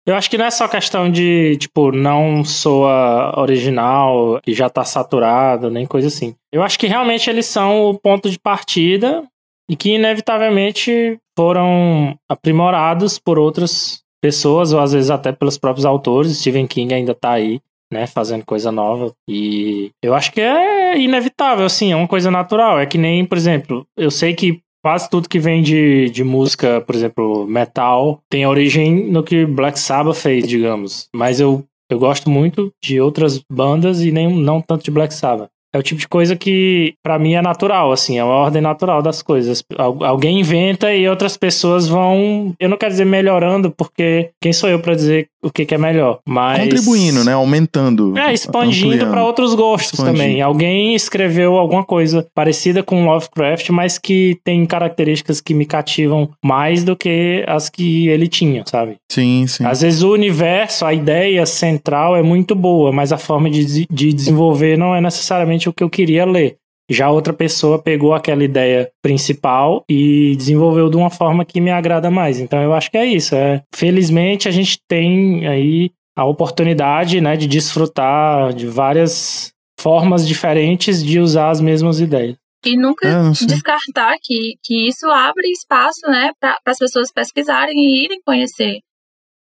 Eu 0.06 0.16
acho 0.16 0.30
que 0.30 0.38
não 0.38 0.45
é 0.45 0.52
só 0.52 0.68
questão 0.68 1.12
de, 1.12 1.56
tipo, 1.58 1.91
não 1.91 2.43
soa 2.43 3.39
original, 3.39 4.39
que 4.41 4.54
já 4.54 4.70
tá 4.70 4.84
saturado, 4.84 5.70
nem 5.70 5.86
coisa 5.86 6.08
assim. 6.08 6.36
Eu 6.52 6.64
acho 6.64 6.80
que 6.80 6.88
realmente 6.88 7.30
eles 7.30 7.45
são 7.45 7.86
o 7.86 8.00
ponto 8.00 8.30
de 8.30 8.39
partida 8.39 9.24
e 9.70 9.76
que 9.76 9.91
inevitavelmente 9.91 11.20
foram 11.38 12.18
aprimorados 12.28 13.20
por 13.20 13.38
outras 13.38 14.02
pessoas, 14.22 14.74
ou 14.74 14.80
às 14.80 14.94
vezes 14.94 15.10
até 15.10 15.32
pelos 15.32 15.58
próprios 15.58 15.86
autores. 15.86 16.38
Stephen 16.38 16.68
King 16.68 16.94
ainda 16.94 17.14
tá 17.14 17.32
aí, 17.32 17.60
né, 17.92 18.08
fazendo 18.08 18.46
coisa 18.46 18.72
nova. 18.72 19.12
E 19.28 19.92
eu 20.04 20.14
acho 20.14 20.32
que 20.32 20.42
é 20.42 20.98
inevitável, 21.00 21.66
assim, 21.66 21.92
é 21.92 21.96
uma 21.96 22.08
coisa 22.08 22.30
natural. 22.30 22.80
É 22.80 22.86
que 22.86 22.98
nem, 22.98 23.26
por 23.26 23.38
exemplo, 23.38 23.86
eu 23.98 24.12
sei 24.12 24.34
que 24.34 24.62
quase 24.84 25.10
tudo 25.10 25.28
que 25.28 25.40
vem 25.40 25.62
de, 25.62 26.10
de 26.10 26.24
música, 26.24 26.82
por 26.82 26.96
exemplo, 26.96 27.46
metal, 27.48 28.22
tem 28.30 28.46
origem 28.46 29.12
no 29.12 29.24
que 29.24 29.46
Black 29.46 29.80
Sabbath 29.80 30.16
fez, 30.16 30.48
digamos. 30.48 31.08
Mas 31.14 31.40
eu 31.40 31.66
Eu 31.92 31.98
gosto 31.98 32.30
muito 32.30 32.72
de 32.84 33.02
outras 33.02 33.42
bandas 33.52 34.02
e 34.02 34.12
nem 34.12 34.32
não 34.32 34.62
tanto 34.62 34.84
de 34.84 34.92
Black 34.92 35.12
Sabbath. 35.12 35.50
É 35.74 35.78
o 35.78 35.84
tipo 35.84 36.00
de 36.00 36.08
coisa 36.08 36.36
que, 36.36 36.96
para 37.04 37.20
mim, 37.20 37.34
é 37.36 37.42
natural, 37.42 37.92
assim, 37.92 38.18
é 38.18 38.24
uma 38.24 38.34
ordem 38.34 38.62
natural 38.62 39.02
das 39.02 39.22
coisas. 39.22 39.64
Alguém 39.78 40.40
inventa 40.40 40.94
e 40.94 41.08
outras 41.08 41.38
pessoas 41.38 41.88
vão. 41.88 42.54
Eu 42.60 42.70
não 42.70 42.78
quero 42.78 42.92
dizer 42.92 43.06
melhorando, 43.06 43.70
porque 43.72 44.32
quem 44.42 44.52
sou 44.52 44.68
eu 44.68 44.80
para 44.80 44.96
dizer 44.96 45.29
o 45.42 45.50
que, 45.50 45.66
que, 45.66 45.76
é 45.76 45.78
melhor? 45.78 46.20
Mas. 46.28 46.64
Contribuindo, 46.64 47.24
né? 47.24 47.34
Aumentando. 47.34 48.18
É, 48.18 48.34
expandindo 48.34 49.08
para 49.08 49.24
outros 49.24 49.56
gostos 49.56 50.00
expandindo. 50.00 50.18
também. 50.18 50.42
Alguém 50.42 50.96
escreveu 50.96 51.58
alguma 51.58 51.84
coisa 51.84 52.28
parecida 52.34 52.84
com 52.84 53.06
Lovecraft, 53.06 53.70
mas 53.70 53.98
que 53.98 54.38
tem 54.44 54.66
características 54.66 55.40
que 55.40 55.54
me 55.54 55.66
cativam 55.66 56.30
mais 56.44 56.84
do 56.84 56.96
que 56.96 57.44
as 57.48 57.70
que 57.70 58.08
ele 58.10 58.28
tinha, 58.28 58.64
sabe? 58.66 58.98
Sim, 59.10 59.46
sim. 59.48 59.66
Às 59.66 59.82
vezes 59.82 60.04
o 60.04 60.12
universo, 60.12 60.86
a 60.86 60.94
ideia 60.94 61.46
central 61.46 62.16
é 62.16 62.22
muito 62.22 62.54
boa, 62.54 62.92
mas 62.92 63.12
a 63.12 63.18
forma 63.18 63.50
de, 63.50 63.86
de 63.90 64.14
desenvolver 64.14 64.78
não 64.78 64.94
é 64.96 65.02
necessariamente 65.02 65.70
o 65.70 65.74
que 65.74 65.84
eu 65.84 65.90
queria 65.90 66.26
ler. 66.26 66.58
Já 66.90 67.10
outra 67.10 67.34
pessoa 67.34 67.82
pegou 67.82 68.14
aquela 68.14 68.44
ideia 68.44 68.92
principal 69.02 69.84
e 69.88 70.36
desenvolveu 70.36 70.90
de 70.90 70.98
uma 70.98 71.10
forma 71.10 71.46
que 71.46 71.62
me 71.62 71.70
agrada 71.70 72.10
mais. 72.10 72.40
Então 72.40 72.62
eu 72.62 72.74
acho 72.74 72.90
que 72.90 72.98
é 72.98 73.06
isso. 73.06 73.36
É, 73.36 73.62
felizmente 73.74 74.48
a 74.48 74.52
gente 74.52 74.80
tem 74.88 75.48
aí 75.48 75.92
a 76.16 76.26
oportunidade 76.26 77.22
né, 77.22 77.38
de 77.38 77.48
desfrutar 77.48 78.54
de 78.54 78.68
várias 78.68 79.54
formas 79.80 80.28
diferentes 80.28 81.04
de 81.04 81.20
usar 81.20 81.50
as 81.50 81.62
mesmas 81.62 82.00
ideias. 82.00 82.36
E 82.66 82.76
nunca 82.76 83.08
é, 83.08 83.46
descartar 83.46 84.18
que, 84.22 84.56
que 84.62 84.90
isso 84.90 85.08
abre 85.10 85.50
espaço 85.50 86.02
né, 86.10 86.32
para 86.40 86.58
as 86.66 86.78
pessoas 86.78 87.12
pesquisarem 87.12 87.74
e 87.74 88.04
irem 88.04 88.20
conhecer. 88.26 88.80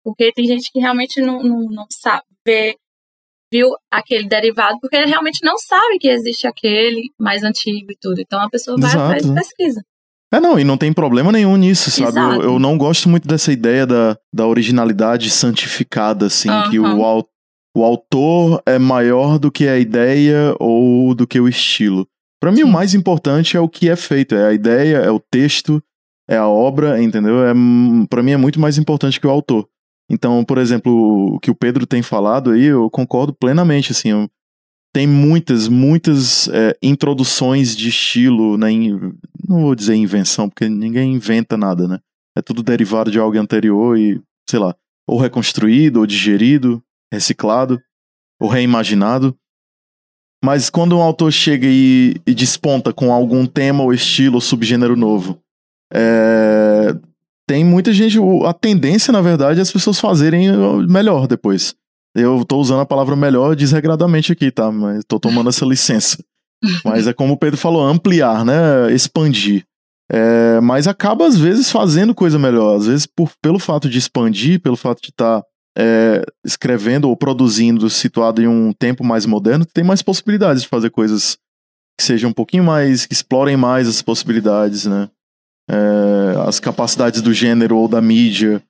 Porque 0.03 0.31
tem 0.31 0.45
gente 0.45 0.71
que 0.71 0.79
realmente 0.79 1.19
não, 1.19 1.41
não, 1.41 1.65
não 1.65 1.85
sabe 1.89 2.23
ver 2.45 2.75
viu 3.51 3.69
aquele 3.91 4.27
derivado, 4.27 4.77
porque 4.81 4.95
ele 4.95 5.07
realmente 5.07 5.39
não 5.43 5.57
sabe 5.57 5.97
que 5.99 6.07
existe 6.07 6.47
aquele 6.47 7.09
mais 7.19 7.43
antigo 7.43 7.91
e 7.91 7.97
tudo. 7.99 8.19
Então 8.19 8.39
a 8.39 8.49
pessoa 8.49 8.77
vai 8.77 8.89
Exato. 8.89 9.03
atrás 9.03 9.25
e 9.25 9.33
pesquisa. 9.33 9.81
É, 10.33 10.39
não, 10.41 10.59
e 10.59 10.63
não 10.63 10.77
tem 10.77 10.91
problema 10.91 11.31
nenhum 11.31 11.55
nisso, 11.55 11.89
sabe? 11.89 12.19
Eu, 12.19 12.41
eu, 12.41 12.59
não 12.59 12.77
gosto 12.77 13.07
muito 13.07 13.25
dessa 13.27 13.51
ideia 13.51 13.87
da, 13.87 14.17
da 14.33 14.45
originalidade 14.45 15.29
santificada, 15.29 16.25
assim, 16.25 16.49
uhum. 16.49 16.69
que 16.69 16.79
o, 16.79 17.23
o 17.77 17.83
autor 17.83 18.61
é 18.65 18.77
maior 18.77 19.39
do 19.39 19.49
que 19.49 19.69
a 19.69 19.79
ideia 19.79 20.53
ou 20.59 21.15
do 21.15 21.25
que 21.25 21.39
o 21.39 21.47
estilo. 21.47 22.05
Para 22.41 22.51
mim, 22.51 22.57
Sim. 22.57 22.63
o 22.63 22.67
mais 22.67 22.93
importante 22.93 23.55
é 23.55 23.59
o 23.59 23.69
que 23.69 23.89
é 23.89 23.95
feito, 23.95 24.35
é 24.35 24.47
a 24.47 24.53
ideia, 24.53 24.97
é 24.97 25.09
o 25.09 25.19
texto, 25.19 25.81
é 26.29 26.35
a 26.35 26.47
obra, 26.47 27.01
entendeu? 27.01 27.45
É, 27.45 27.53
para 28.09 28.21
mim 28.21 28.31
é 28.31 28.37
muito 28.37 28.59
mais 28.59 28.77
importante 28.77 29.19
que 29.19 29.27
o 29.27 29.31
autor. 29.31 29.67
Então, 30.09 30.43
por 30.43 30.57
exemplo, 30.57 31.35
o 31.35 31.39
que 31.39 31.51
o 31.51 31.55
Pedro 31.55 31.85
tem 31.85 32.01
falado 32.01 32.51
aí, 32.51 32.63
eu 32.63 32.89
concordo 32.89 33.33
plenamente, 33.33 33.91
assim, 33.91 34.09
eu, 34.09 34.29
tem 34.93 35.05
muitas, 35.05 35.67
muitas 35.67 36.47
é, 36.47 36.77
introduções 36.81 37.75
de 37.75 37.89
estilo, 37.89 38.57
né, 38.57 38.69
não 39.47 39.61
vou 39.61 39.75
dizer 39.75 39.95
invenção, 39.95 40.49
porque 40.49 40.69
ninguém 40.69 41.13
inventa 41.13 41.57
nada, 41.57 41.87
né, 41.87 41.99
é 42.37 42.41
tudo 42.41 42.63
derivado 42.63 43.11
de 43.11 43.19
algo 43.19 43.37
anterior 43.37 43.97
e, 43.97 44.21
sei 44.49 44.59
lá, 44.59 44.73
ou 45.05 45.19
reconstruído, 45.19 45.99
ou 45.99 46.05
digerido, 46.05 46.81
reciclado, 47.11 47.81
ou 48.39 48.49
reimaginado, 48.49 49.37
mas 50.43 50.69
quando 50.69 50.97
um 50.97 51.01
autor 51.01 51.31
chega 51.31 51.67
e, 51.67 52.21
e 52.25 52.33
desponta 52.33 52.93
com 52.93 53.11
algum 53.11 53.45
tema 53.45 53.83
ou 53.83 53.93
estilo 53.93 54.35
ou 54.35 54.41
subgênero 54.41 54.95
novo, 54.95 55.41
é, 55.93 56.95
tem 57.47 57.63
muita 57.63 57.93
gente. 57.93 58.19
A 58.45 58.53
tendência, 58.53 59.11
na 59.11 59.21
verdade, 59.21 59.59
é 59.59 59.61
as 59.61 59.71
pessoas 59.71 59.99
fazerem 59.99 60.49
melhor 60.87 61.27
depois. 61.27 61.73
Eu 62.13 62.43
tô 62.43 62.57
usando 62.57 62.81
a 62.81 62.85
palavra 62.85 63.15
melhor 63.15 63.55
desregradamente 63.55 64.31
aqui, 64.31 64.51
tá? 64.51 64.71
Mas 64.71 65.03
tô 65.07 65.19
tomando 65.19 65.49
essa 65.49 65.65
licença. 65.65 66.17
Mas 66.83 67.07
é 67.07 67.13
como 67.13 67.33
o 67.33 67.37
Pedro 67.37 67.57
falou, 67.57 67.83
ampliar, 67.83 68.43
né? 68.43 68.91
Expandir. 68.91 69.63
É, 70.09 70.61
mas 70.61 70.87
acaba, 70.87 71.27
às 71.27 71.37
vezes, 71.37 71.69
fazendo 71.69 72.15
coisa 72.15 72.39
melhor. 72.39 72.77
Às 72.77 72.87
vezes, 72.87 73.05
por, 73.05 73.29
pelo 73.41 73.59
fato 73.59 73.89
de 73.89 73.97
expandir, 73.97 74.61
pelo 74.61 74.77
fato 74.77 75.01
de 75.01 75.09
estar 75.09 75.41
tá, 75.41 75.47
é, 75.77 76.23
escrevendo 76.45 77.09
ou 77.09 77.17
produzindo 77.17 77.89
situado 77.89 78.41
em 78.41 78.47
um 78.47 78.71
tempo 78.71 79.03
mais 79.03 79.25
moderno, 79.25 79.65
tem 79.65 79.83
mais 79.83 80.01
possibilidades 80.01 80.63
de 80.63 80.69
fazer 80.69 80.89
coisas 80.89 81.37
que 81.99 82.05
sejam 82.05 82.29
um 82.29 82.33
pouquinho 82.33 82.63
mais, 82.63 83.05
que 83.05 83.13
explorem 83.13 83.57
mais 83.57 83.87
as 83.87 84.01
possibilidades, 84.01 84.85
né? 84.85 85.09
É, 85.69 86.47
as 86.47 86.59
capacidades 86.59 87.21
do 87.21 87.33
gênero 87.33 87.77
ou 87.77 87.87
da 87.87 88.01
mídia. 88.01 88.61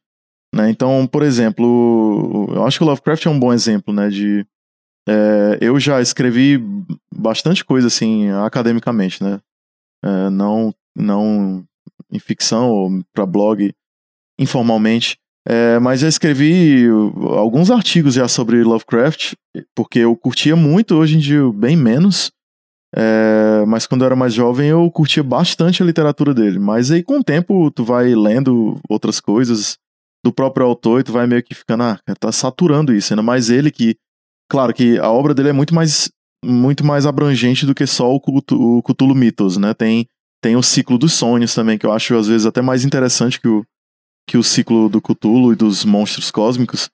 Né? 0.53 0.69
Então, 0.69 1.05
por 1.07 1.23
exemplo, 1.23 2.47
eu 2.53 2.65
acho 2.65 2.79
que 2.79 2.83
o 2.83 2.87
Lovecraft 2.87 3.25
é 3.25 3.29
um 3.29 3.39
bom 3.39 3.53
exemplo, 3.53 3.93
né? 3.93 4.09
De, 4.09 4.45
é, 5.07 5.57
eu 5.61 5.79
já 5.79 6.01
escrevi 6.01 6.61
bastante 7.13 7.63
coisa 7.63 7.87
assim 7.87 8.29
academicamente, 8.29 9.23
né? 9.23 9.39
É, 10.03 10.29
não, 10.29 10.73
não 10.95 11.63
em 12.11 12.19
ficção 12.19 12.69
ou 12.69 13.03
para 13.13 13.25
blog 13.25 13.73
informalmente. 14.39 15.17
É, 15.49 15.79
mas 15.79 16.01
já 16.01 16.09
escrevi 16.09 16.87
alguns 17.37 17.71
artigos 17.71 18.15
já 18.15 18.27
sobre 18.27 18.63
Lovecraft, 18.63 19.33
porque 19.73 19.99
eu 19.99 20.13
curtia 20.15 20.57
muito, 20.57 20.95
hoje 20.95 21.15
em 21.15 21.19
dia 21.19 21.49
bem 21.53 21.77
menos. 21.77 22.31
É, 22.95 23.65
mas 23.67 23.85
quando 23.85 24.01
eu 24.01 24.05
era 24.05 24.15
mais 24.15 24.33
jovem 24.33 24.69
eu 24.69 24.89
curtia 24.89 25.23
bastante 25.23 25.83
a 25.83 25.85
literatura 25.85 26.33
dele. 26.33 26.59
Mas 26.59 26.91
aí 26.91 27.03
com 27.03 27.19
o 27.19 27.23
tempo 27.23 27.69
tu 27.71 27.83
vai 27.83 28.13
lendo 28.15 28.79
outras 28.89 29.19
coisas 29.19 29.77
do 30.23 30.31
próprio 30.31 30.65
autor 30.65 30.99
e 30.99 31.03
tu 31.03 31.11
vai 31.11 31.27
meio 31.27 31.43
que 31.43 31.53
ficando, 31.53 31.83
ah, 31.83 31.99
tá 32.19 32.31
saturando 32.31 32.93
isso. 32.93 33.13
Ainda 33.13 33.23
mais 33.23 33.49
ele 33.49 33.71
que, 33.71 33.95
claro 34.49 34.73
que 34.73 34.97
a 34.99 35.09
obra 35.09 35.33
dele 35.33 35.49
é 35.49 35.53
muito 35.53 35.73
mais, 35.73 36.09
muito 36.43 36.85
mais 36.85 37.05
abrangente 37.05 37.65
do 37.65 37.75
que 37.75 37.85
só 37.85 38.13
o, 38.13 38.19
Cthulhu, 38.19 38.77
o 38.77 38.83
Cthulhu 38.83 39.15
né? 39.59 39.73
Tem, 39.73 40.07
tem 40.41 40.55
o 40.55 40.63
ciclo 40.63 40.97
dos 40.97 41.13
sonhos 41.13 41.53
também, 41.53 41.77
que 41.77 41.85
eu 41.85 41.91
acho 41.91 42.15
às 42.15 42.27
vezes 42.27 42.45
até 42.45 42.61
mais 42.61 42.83
interessante 42.83 43.39
que 43.39 43.47
o, 43.47 43.65
que 44.29 44.37
o 44.37 44.43
ciclo 44.43 44.89
do 44.89 45.01
Cthulhu 45.01 45.53
e 45.53 45.55
dos 45.55 45.85
monstros 45.85 46.31
cósmicos. 46.31 46.89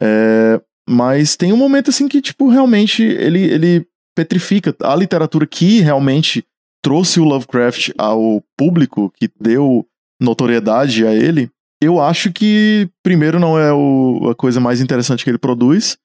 É, 0.00 0.60
mas 0.88 1.36
tem 1.36 1.52
um 1.52 1.56
momento 1.56 1.90
assim 1.90 2.08
que, 2.08 2.20
tipo, 2.20 2.48
realmente 2.48 3.02
ele, 3.02 3.42
ele 3.42 3.86
petrifica 4.18 4.74
a 4.82 4.96
literatura 4.96 5.46
que 5.46 5.80
realmente 5.80 6.44
trouxe 6.82 7.20
o 7.20 7.24
Lovecraft 7.24 7.90
ao 7.96 8.42
público, 8.56 9.12
que 9.16 9.30
deu 9.40 9.86
notoriedade 10.20 11.06
a 11.06 11.14
ele, 11.14 11.48
eu 11.80 12.00
acho 12.00 12.32
que, 12.32 12.90
primeiro, 13.00 13.38
não 13.38 13.56
é 13.56 13.72
o, 13.72 14.28
a 14.28 14.34
coisa 14.34 14.58
mais 14.58 14.80
interessante 14.80 15.22
que 15.22 15.30
ele 15.30 15.38
produz, 15.38 15.96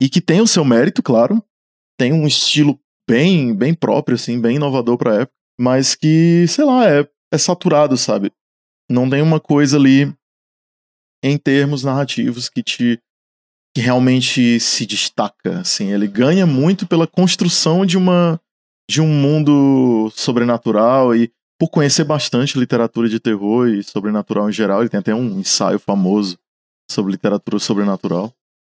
e 0.00 0.08
que 0.08 0.20
tem 0.20 0.40
o 0.40 0.46
seu 0.46 0.64
mérito, 0.64 1.02
claro, 1.02 1.42
tem 1.98 2.12
um 2.12 2.24
estilo 2.24 2.78
bem, 3.08 3.52
bem 3.52 3.74
próprio, 3.74 4.14
assim, 4.14 4.40
bem 4.40 4.54
inovador 4.54 4.96
pra 4.96 5.22
época, 5.22 5.34
mas 5.60 5.96
que, 5.96 6.46
sei 6.46 6.64
lá, 6.64 6.88
é, 6.88 7.08
é 7.32 7.38
saturado, 7.38 7.96
sabe? 7.96 8.32
Não 8.88 9.10
tem 9.10 9.22
uma 9.22 9.40
coisa 9.40 9.76
ali 9.76 10.14
em 11.20 11.36
termos 11.36 11.82
narrativos 11.82 12.48
que 12.48 12.62
te 12.62 13.00
que 13.74 13.80
realmente 13.80 14.58
se 14.58 14.84
destaca, 14.84 15.60
assim, 15.60 15.92
ele 15.92 16.08
ganha 16.08 16.46
muito 16.46 16.86
pela 16.86 17.06
construção 17.06 17.86
de 17.86 17.96
uma 17.96 18.40
de 18.90 19.00
um 19.00 19.06
mundo 19.06 20.10
sobrenatural 20.16 21.14
e 21.14 21.30
por 21.60 21.68
conhecer 21.68 22.02
bastante 22.02 22.58
literatura 22.58 23.08
de 23.08 23.20
terror 23.20 23.68
e 23.68 23.84
sobrenatural 23.84 24.48
em 24.48 24.52
geral, 24.52 24.80
ele 24.80 24.88
tem 24.88 24.98
até 24.98 25.14
um 25.14 25.38
ensaio 25.38 25.78
famoso 25.78 26.36
sobre 26.90 27.12
literatura 27.12 27.60
sobrenatural, 27.60 28.34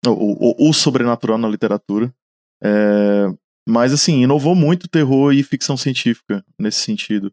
ou 0.06 0.56
o 0.60 0.74
sobrenatural 0.74 1.38
na 1.38 1.48
literatura. 1.48 2.14
É, 2.62 3.28
mas 3.70 3.94
assim, 3.94 4.24
inovou 4.24 4.56
muito 4.56 4.90
terror 4.90 5.32
e 5.32 5.44
ficção 5.44 5.78
científica 5.78 6.44
nesse 6.60 6.80
sentido, 6.80 7.32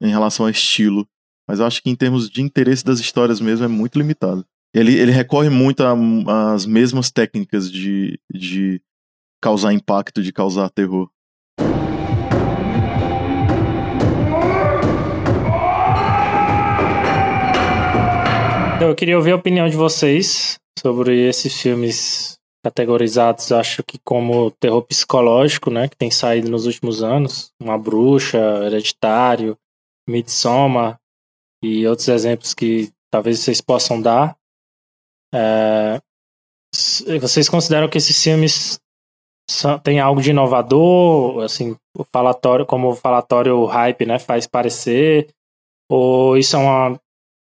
em 0.00 0.10
relação 0.10 0.46
a 0.46 0.50
estilo. 0.50 1.08
Mas 1.48 1.58
eu 1.58 1.66
acho 1.66 1.82
que 1.82 1.90
em 1.90 1.96
termos 1.96 2.30
de 2.30 2.42
interesse 2.42 2.84
das 2.84 3.00
histórias 3.00 3.40
mesmo 3.40 3.64
é 3.64 3.68
muito 3.68 3.98
limitado. 3.98 4.46
Ele, 4.74 4.98
ele 4.98 5.12
recorre 5.12 5.50
muito 5.50 5.82
às 6.26 6.64
mesmas 6.64 7.10
técnicas 7.10 7.70
de, 7.70 8.18
de 8.32 8.80
causar 9.40 9.74
impacto, 9.74 10.22
de 10.22 10.32
causar 10.32 10.70
terror. 10.70 11.10
Então, 18.76 18.88
eu 18.88 18.94
queria 18.96 19.16
ouvir 19.16 19.32
a 19.32 19.36
opinião 19.36 19.68
de 19.68 19.76
vocês 19.76 20.58
sobre 20.78 21.28
esses 21.28 21.60
filmes 21.60 22.38
categorizados, 22.64 23.52
acho 23.52 23.82
que 23.82 23.98
como 24.04 24.50
terror 24.52 24.82
psicológico, 24.82 25.70
né, 25.70 25.88
que 25.88 25.96
tem 25.96 26.10
saído 26.10 26.48
nos 26.48 26.64
últimos 26.64 27.02
anos, 27.02 27.52
Uma 27.60 27.76
Bruxa, 27.76 28.38
Hereditário, 28.64 29.58
Midsommar 30.08 30.98
e 31.62 31.86
outros 31.86 32.08
exemplos 32.08 32.54
que 32.54 32.90
talvez 33.10 33.40
vocês 33.40 33.60
possam 33.60 34.00
dar. 34.00 34.36
É, 35.34 36.00
vocês 37.20 37.48
consideram 37.48 37.88
que 37.88 37.98
esses 37.98 38.22
filmes 38.22 38.80
têm 39.82 40.00
algo 40.00 40.20
de 40.20 40.30
inovador, 40.30 41.42
assim, 41.42 41.76
o 41.96 42.04
falatório, 42.04 42.64
como 42.64 42.90
o 42.90 42.94
falatório 42.96 43.64
hype, 43.66 44.06
né, 44.06 44.18
faz 44.18 44.46
parecer, 44.46 45.28
ou 45.90 46.36
isso 46.36 46.56
é 46.56 46.58
uma 46.58 47.00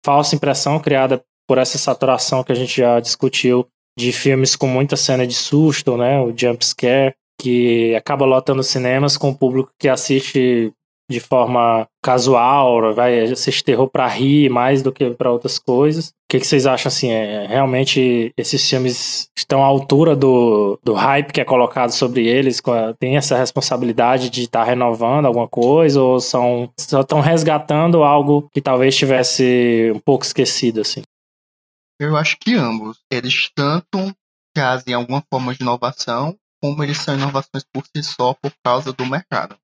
falsa 0.06 0.36
impressão 0.36 0.80
criada 0.80 1.24
por 1.48 1.58
essa 1.58 1.78
saturação 1.78 2.44
que 2.44 2.52
a 2.52 2.56
gente 2.56 2.78
já 2.78 3.00
discutiu 3.00 3.68
de 3.98 4.12
filmes 4.12 4.56
com 4.56 4.68
muita 4.68 4.96
cena 4.96 5.26
de 5.26 5.34
susto, 5.34 5.98
né? 5.98 6.22
O 6.22 6.38
jump 6.38 6.64
scare, 6.64 7.16
que 7.42 7.96
acaba 7.96 8.26
lotando 8.26 8.62
cinemas 8.62 9.18
com 9.18 9.30
o 9.30 9.38
público 9.38 9.72
que 9.80 9.90
assiste 9.90 10.72
de 11.10 11.20
forma 11.20 11.88
casual, 12.03 12.93
vai 12.93 13.20
assistir 13.22 13.64
terror 13.64 13.89
para 13.89 14.08
rir 14.08 14.49
mais 14.49 14.82
do 14.84 14.91
que 14.91 15.10
para 15.12 15.32
outras 15.32 15.58
coisas. 15.58 16.10
O 16.10 16.14
que, 16.30 16.39
que, 16.39 16.47
vocês 16.47 16.66
acham 16.66 16.89
assim? 16.89 17.10
É, 17.10 17.45
realmente 17.47 18.34
esses 18.36 18.70
filmes 18.70 19.30
estão 19.38 19.64
à 19.64 19.66
altura 19.66 20.16
do, 20.16 20.78
do 20.84 20.93
hype 20.93 21.32
que 21.32 21.39
é 21.39 21.45
colocado 21.45 21.91
sobre 21.91 22.28
eles? 22.28 22.62
Tem 22.99 23.16
essa 23.16 23.38
responsabilidade 23.38 24.30
de 24.30 24.43
estar 24.43 24.60
tá 24.60 24.66
renovando 24.66 25.26
alguma 25.26 25.47
coisa 25.47 26.01
ou 26.01 26.20
são 26.20 26.70
só 26.78 27.01
estão 27.01 27.22
resgatando 27.22 28.03
algo 28.03 28.49
que 28.53 28.62
talvez 28.62 28.95
tivesse 28.95 29.91
um 29.95 29.99
pouco 29.99 30.26
esquecido 30.26 30.82
assim? 30.82 31.03
Eu 31.99 32.16
acho 32.18 32.38
que 32.39 32.53
ambos. 32.53 32.99
Eles 33.12 33.49
tanto 33.55 34.14
trazem 34.53 34.93
alguma 34.93 35.24
forma 35.32 35.53
de 35.53 35.62
inovação, 35.62 36.36
como 36.62 36.84
eles 36.84 36.97
são 36.97 37.16
inovações 37.16 37.64
por 37.72 37.84
si 37.86 38.03
só 38.03 38.34
por 38.34 38.51
causa 38.64 38.91
do 38.91 39.05
mercado. 39.05 39.55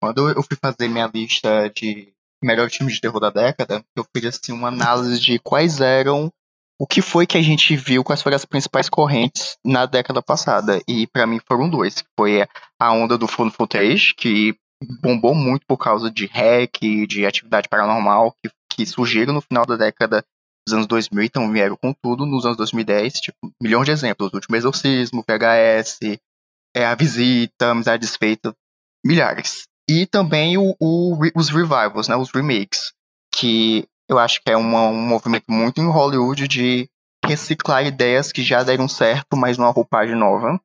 Quando 0.00 0.28
eu 0.30 0.42
fui 0.42 0.56
fazer 0.56 0.88
minha 0.88 1.10
lista 1.12 1.70
de 1.70 2.12
melhores 2.42 2.74
filmes 2.74 2.94
de 2.94 3.00
terror 3.00 3.20
da 3.20 3.30
década, 3.30 3.84
eu 3.94 4.04
fiz 4.16 4.24
assim 4.24 4.52
uma 4.52 4.68
análise 4.68 5.20
de 5.20 5.38
quais 5.38 5.80
eram 5.80 6.32
o 6.80 6.86
que 6.86 7.02
foi 7.02 7.26
que 7.26 7.36
a 7.36 7.42
gente 7.42 7.76
viu, 7.76 8.02
quais 8.02 8.22
foram 8.22 8.36
as 8.36 8.46
principais 8.46 8.88
correntes 8.88 9.58
na 9.62 9.84
década 9.84 10.22
passada. 10.22 10.80
E 10.88 11.06
para 11.06 11.26
mim 11.26 11.38
foram 11.46 11.68
dois. 11.68 12.02
Foi 12.18 12.46
a 12.80 12.92
onda 12.92 13.18
do 13.18 13.28
found 13.28 13.54
footage, 13.54 14.14
que 14.14 14.56
bombou 15.02 15.34
muito 15.34 15.66
por 15.66 15.76
causa 15.76 16.10
de 16.10 16.24
hack, 16.26 16.80
de 17.06 17.26
atividade 17.26 17.68
paranormal, 17.68 18.34
que, 18.42 18.50
que 18.70 18.86
surgiram 18.86 19.34
no 19.34 19.42
final 19.42 19.66
da 19.66 19.76
década 19.76 20.24
dos 20.66 20.74
anos 20.74 20.86
2000, 20.86 21.24
então 21.24 21.52
vieram 21.52 21.76
com 21.76 21.92
tudo 21.92 22.24
nos 22.24 22.44
anos 22.44 22.56
2010, 22.56 23.20
tipo, 23.20 23.52
milhões 23.62 23.84
de 23.84 23.92
exemplos. 23.92 24.32
O 24.32 24.36
Último 24.36 24.56
Exorcismo, 24.56 25.22
VHS, 25.28 25.98
é, 26.74 26.86
A 26.86 26.94
Visita, 26.94 27.70
Amizade 27.70 28.00
Desfeita, 28.00 28.54
milhares. 29.04 29.64
E 29.92 30.06
também 30.06 30.56
o, 30.56 30.76
o, 30.78 31.18
os 31.34 31.48
revivals, 31.48 32.06
né, 32.06 32.14
os 32.14 32.30
remakes, 32.30 32.92
que 33.34 33.88
eu 34.08 34.20
acho 34.20 34.40
que 34.40 34.48
é 34.48 34.56
uma, 34.56 34.86
um 34.86 35.08
movimento 35.08 35.46
muito 35.48 35.80
em 35.80 35.90
Hollywood 35.90 36.46
de 36.46 36.88
reciclar 37.26 37.84
ideias 37.84 38.30
que 38.30 38.40
já 38.40 38.62
deram 38.62 38.86
certo, 38.86 39.36
mas 39.36 39.58
numa 39.58 39.72
roupagem 39.72 40.14
nova. 40.14 40.60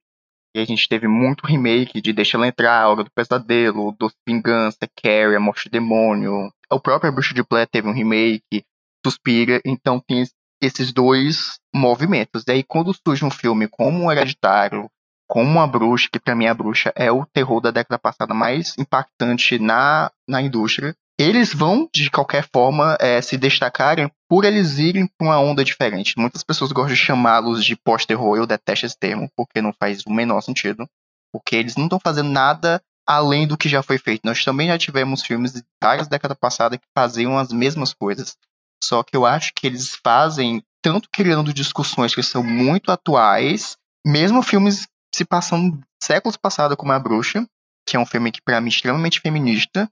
E 0.56 0.60
a 0.60 0.66
gente 0.66 0.88
teve 0.88 1.08
muito 1.08 1.48
remake 1.48 2.02
de 2.02 2.14
Deixa 2.14 2.38
Ela 2.38 2.48
Entrar, 2.48 2.84
A 2.84 2.88
Hora 2.88 3.04
do 3.04 3.10
Pesadelo, 3.10 3.96
Doce 4.00 4.16
Vingança, 4.28 4.88
Carrie, 4.96 5.36
A 5.36 5.40
Morte 5.40 5.70
do 5.70 5.72
Demônio. 5.72 6.52
O 6.72 6.80
próprio 6.80 7.12
Bruxa 7.12 7.34
de 7.34 7.42
Blair 7.42 7.68
teve 7.68 7.88
um 7.88 7.94
remake, 7.94 8.64
Suspira, 9.04 9.60
então 9.66 10.00
tem 10.00 10.24
esses 10.62 10.94
dois 10.94 11.60
movimentos. 11.74 12.44
E 12.48 12.52
aí 12.52 12.64
quando 12.64 12.94
surge 12.94 13.26
um 13.26 13.32
filme 13.32 13.68
como 13.68 14.06
o 14.06 14.12
Hereditário, 14.12 14.88
como 15.28 15.60
a 15.60 15.68
bruxa, 15.68 16.10
que 16.12 16.20
para 16.20 16.36
mim 16.36 16.48
a 16.48 16.54
bruxa 16.54 16.92
é 16.96 17.12
o 17.12 17.26
terror 17.26 17.60
da 17.60 17.72
década 17.72 17.98
passada 17.98 18.34
mais 18.34 18.76
impactante 18.78 19.60
na, 19.60 20.12
na 20.28 20.42
indústria, 20.42 20.96
eles 21.18 21.54
vão, 21.54 21.90
de 21.94 22.10
qualquer 22.12 22.48
forma, 22.54 22.98
é, 23.00 23.22
se 23.22 23.38
destacarem 23.38 24.12
por 24.30 24.44
eles 24.44 24.78
irem 24.78 25.08
para 25.08 25.28
uma 25.28 25.40
onda 25.40 25.64
diferente. 25.64 26.18
Muitas 26.18 26.44
pessoas 26.44 26.72
gostam 26.72 26.94
de 26.94 27.00
chamá-los 27.00 27.64
de 27.64 27.76
pós-terror, 27.76 28.38
eu 28.38 28.46
detesto 28.46 28.86
esse 28.86 29.00
termo, 29.00 29.30
porque 29.36 29.62
não 29.62 29.74
faz 29.74 30.04
o 30.06 30.12
menor 30.12 30.42
sentido. 30.42 30.88
Porque 31.32 31.56
eles 31.56 31.76
não 31.78 31.86
estão 31.86 32.00
fazendo 32.00 32.30
nada 32.30 32.82
além 33.08 33.48
do 33.48 33.58
que 33.58 33.70
já 33.70 33.82
foi 33.82 33.98
feito. 33.98 34.22
Nós 34.26 34.44
também 34.44 34.68
já 34.68 34.78
tivemos 34.78 35.24
filmes 35.24 35.54
de 35.54 35.64
várias 35.82 36.08
décadas 36.08 36.38
passadas 36.38 36.80
que 36.80 36.88
faziam 36.94 37.38
as 37.38 37.52
mesmas 37.52 37.94
coisas. 37.94 38.36
Só 38.84 39.02
que 39.02 39.16
eu 39.16 39.26
acho 39.26 39.54
que 39.56 39.68
eles 39.68 39.96
fazem, 40.04 40.62
tanto 40.82 41.10
criando 41.10 41.54
discussões 41.54 42.14
que 42.14 42.24
são 42.24 42.44
muito 42.44 42.92
atuais, 42.92 43.78
mesmo 44.06 44.42
filmes 44.42 44.86
se 45.16 45.24
passando 45.24 45.80
séculos 46.02 46.36
passados 46.36 46.76
como 46.76 46.92
A 46.92 47.00
Bruxa, 47.00 47.48
que 47.88 47.96
é 47.96 48.00
um 48.00 48.06
filme 48.06 48.32
que 48.32 48.42
para 48.42 48.60
mim 48.60 48.68
é 48.68 48.74
extremamente 48.74 49.22
feminista, 49.22 49.90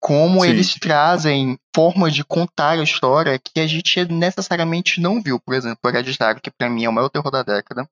como 0.00 0.42
Sim. 0.42 0.48
eles 0.48 0.74
trazem 0.74 1.58
formas 1.74 2.14
de 2.14 2.24
contar 2.24 2.78
a 2.78 2.82
história 2.82 3.38
que 3.38 3.60
a 3.60 3.66
gente 3.66 4.04
necessariamente 4.06 5.00
não 5.00 5.20
viu. 5.20 5.38
Por 5.38 5.54
exemplo, 5.54 5.78
o 5.84 5.88
Hereditário, 5.88 6.40
que 6.40 6.50
para 6.50 6.70
mim 6.70 6.84
é 6.84 6.88
o 6.88 6.92
maior 6.92 7.10
terror 7.10 7.30
da 7.30 7.42
década. 7.42 7.86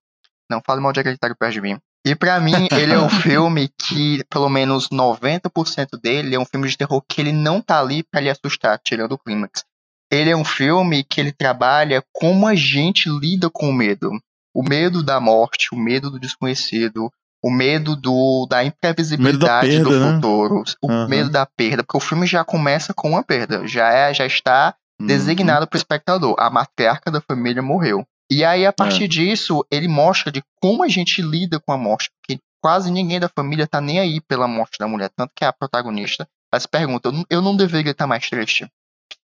Não 0.51 0.63
fale 0.65 0.81
mal 0.81 0.93
de 0.93 1.01
Hereditário 1.01 1.37
perto 1.37 1.53
de 1.53 1.61
mim. 1.61 1.79
E 2.05 2.15
para 2.15 2.41
mim, 2.41 2.67
ele 2.73 2.95
é 2.95 2.99
um 2.99 3.11
filme 3.21 3.69
que, 3.79 4.25
pelo 4.31 4.49
menos 4.49 4.89
90% 4.89 6.01
dele, 6.03 6.35
é 6.35 6.41
um 6.41 6.47
filme 6.47 6.67
de 6.67 6.79
terror 6.79 7.03
que 7.07 7.21
ele 7.21 7.33
não 7.33 7.61
tá 7.61 7.79
ali 7.79 8.03
para 8.03 8.23
lhe 8.23 8.31
assustar, 8.31 8.81
tirando 8.83 9.13
o 9.13 9.19
clímax. 9.19 9.65
Ele 10.11 10.31
é 10.31 10.37
um 10.37 10.45
filme 10.45 11.05
que 11.05 11.21
ele 11.21 11.31
trabalha 11.31 12.03
como 12.11 12.47
a 12.47 12.55
gente 12.55 13.09
lida 13.09 13.51
com 13.51 13.69
o 13.69 13.73
medo 13.73 14.11
o 14.55 14.63
medo 14.63 15.03
da 15.03 15.21
morte, 15.21 15.69
o 15.73 15.77
medo 15.77 16.11
do 16.11 16.19
desconhecido, 16.21 17.11
o 17.43 17.51
medo 17.51 17.97
do, 17.97 18.47
da 18.49 18.65
imprevisibilidade 18.65 19.69
perda, 19.69 19.85
do 19.85 20.01
né? 20.01 20.15
futuro, 20.15 20.63
o 20.83 20.91
uhum. 20.91 21.09
medo 21.09 21.31
da 21.31 21.47
perda, 21.47 21.83
porque 21.83 21.97
o 21.97 22.01
filme 22.01 22.27
já 22.27 22.45
começa 22.45 22.93
com 22.93 23.11
uma 23.11 23.23
perda, 23.23 23.67
já 23.67 23.91
é, 23.93 24.13
já 24.13 24.27
está 24.27 24.75
uhum. 25.01 25.07
designado 25.07 25.67
para 25.67 25.77
o 25.77 25.79
espectador. 25.79 26.35
A 26.39 26.51
matriarca 26.51 27.11
da 27.11 27.21
família 27.21 27.63
morreu. 27.63 28.05
E 28.31 28.45
aí, 28.45 28.65
a 28.65 28.73
partir 28.73 29.05
é. 29.05 29.09
disso, 29.09 29.65
ele 29.71 29.89
mostra 29.89 30.31
de 30.31 30.43
como 30.61 30.85
a 30.85 30.89
gente 30.89 31.21
lida 31.21 31.59
com 31.59 31.73
a 31.73 31.79
morte, 31.79 32.11
porque 32.21 32.41
quase 32.63 32.91
ninguém 32.91 33.19
da 33.19 33.29
família 33.29 33.67
tá 33.67 33.81
nem 33.81 33.99
aí 33.99 34.21
pela 34.21 34.47
morte 34.47 34.79
da 34.79 34.87
mulher, 34.87 35.11
tanto 35.17 35.33
que 35.35 35.45
a 35.45 35.53
protagonista, 35.53 36.29
ela 36.53 36.61
se 36.61 36.69
pergunta, 36.69 37.11
eu 37.29 37.43
não 37.43 37.57
deveria 37.57 37.91
estar 37.91 38.07
mais 38.07 38.29
triste. 38.29 38.71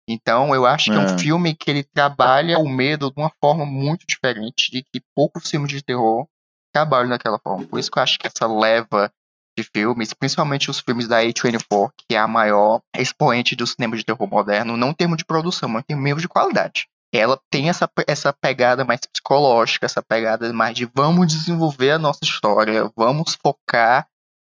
Então, 0.08 0.54
eu 0.54 0.66
acho 0.66 0.90
que 0.90 0.96
é 0.96 0.98
um 0.98 1.14
é. 1.14 1.18
filme 1.18 1.54
que 1.54 1.70
ele 1.70 1.84
trabalha 1.84 2.58
o 2.58 2.68
medo 2.68 3.10
de 3.10 3.20
uma 3.20 3.30
forma 3.40 3.64
muito 3.64 4.04
diferente 4.06 4.70
de 4.70 4.82
que 4.82 5.02
poucos 5.14 5.48
filmes 5.48 5.70
de 5.70 5.82
terror 5.82 6.26
trabalham 6.72 7.08
daquela 7.08 7.38
forma. 7.38 7.66
Por 7.66 7.78
isso 7.78 7.90
que 7.90 7.98
eu 7.98 8.02
acho 8.02 8.18
que 8.18 8.26
essa 8.26 8.46
leva 8.46 9.12
de 9.56 9.64
filmes, 9.64 10.14
principalmente 10.14 10.70
os 10.70 10.80
filmes 10.80 11.06
da 11.06 11.22
A24, 11.22 11.90
que 11.96 12.14
é 12.14 12.18
a 12.18 12.28
maior 12.28 12.80
expoente 12.96 13.56
do 13.56 13.66
cinema 13.66 13.96
de 13.96 14.04
terror 14.04 14.28
moderno, 14.28 14.76
não 14.76 14.90
em 14.90 14.94
termos 14.94 15.18
de 15.18 15.24
produção, 15.24 15.68
mas 15.68 15.84
em 15.88 16.02
termos 16.02 16.22
de 16.22 16.28
qualidade. 16.28 16.86
Ela 17.12 17.38
tem 17.50 17.68
essa, 17.68 17.90
essa 18.06 18.32
pegada 18.32 18.84
mais 18.84 19.00
psicológica, 19.00 19.84
essa 19.84 20.02
pegada 20.02 20.52
mais 20.52 20.76
de 20.76 20.86
vamos 20.94 21.26
desenvolver 21.26 21.90
a 21.92 21.98
nossa 21.98 22.20
história, 22.22 22.90
vamos 22.96 23.36
focar 23.42 24.06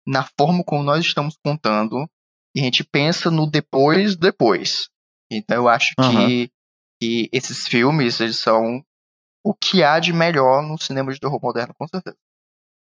na 0.06 0.28
forma 0.38 0.64
como 0.64 0.84
nós 0.84 1.06
estamos 1.06 1.38
contando, 1.44 2.10
e 2.56 2.62
a 2.62 2.64
gente 2.64 2.84
pensa 2.84 3.30
no 3.32 3.50
depois, 3.50 4.16
depois. 4.16 4.90
Então 5.32 5.58
eu 5.58 5.68
acho 5.68 5.94
uhum. 6.00 6.28
que, 6.28 6.52
que 7.02 7.30
esses 7.32 7.68
filmes 7.68 8.20
eles 8.20 8.38
são 8.38 8.84
o 9.44 9.54
que 9.54 9.84
há 9.84 10.00
de 10.00 10.12
melhor 10.12 10.62
no 10.62 10.78
cinema 10.78 11.14
de 11.14 11.20
terror 11.20 11.40
moderno, 11.42 11.74
com 11.78 11.88
certeza. 11.88 12.18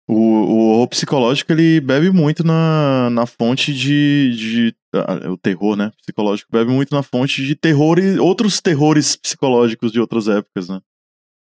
O, 0.06 0.14
o 0.14 0.68
horror 0.73 0.89
psicológico 0.89 1.51
ele 1.51 1.81
bebe 1.81 2.10
muito 2.10 2.44
na, 2.44 3.09
na 3.10 3.24
fonte 3.24 3.73
de, 3.73 4.36
de. 4.36 4.77
Uh, 4.94 5.31
o 5.32 5.39
terror, 5.39 5.77
né? 5.77 5.90
Psicológico 6.02 6.52
bebe 6.52 6.70
muito 6.70 6.94
na 6.94 7.02
fonte 7.02 7.44
de 7.44 7.56
terror 7.56 7.98
e 7.98 8.18
outros 8.18 8.60
terrores 8.60 9.16
psicológicos 9.16 9.90
de 9.90 9.98
outras 9.98 10.28
épocas, 10.28 10.68
né? 10.68 10.81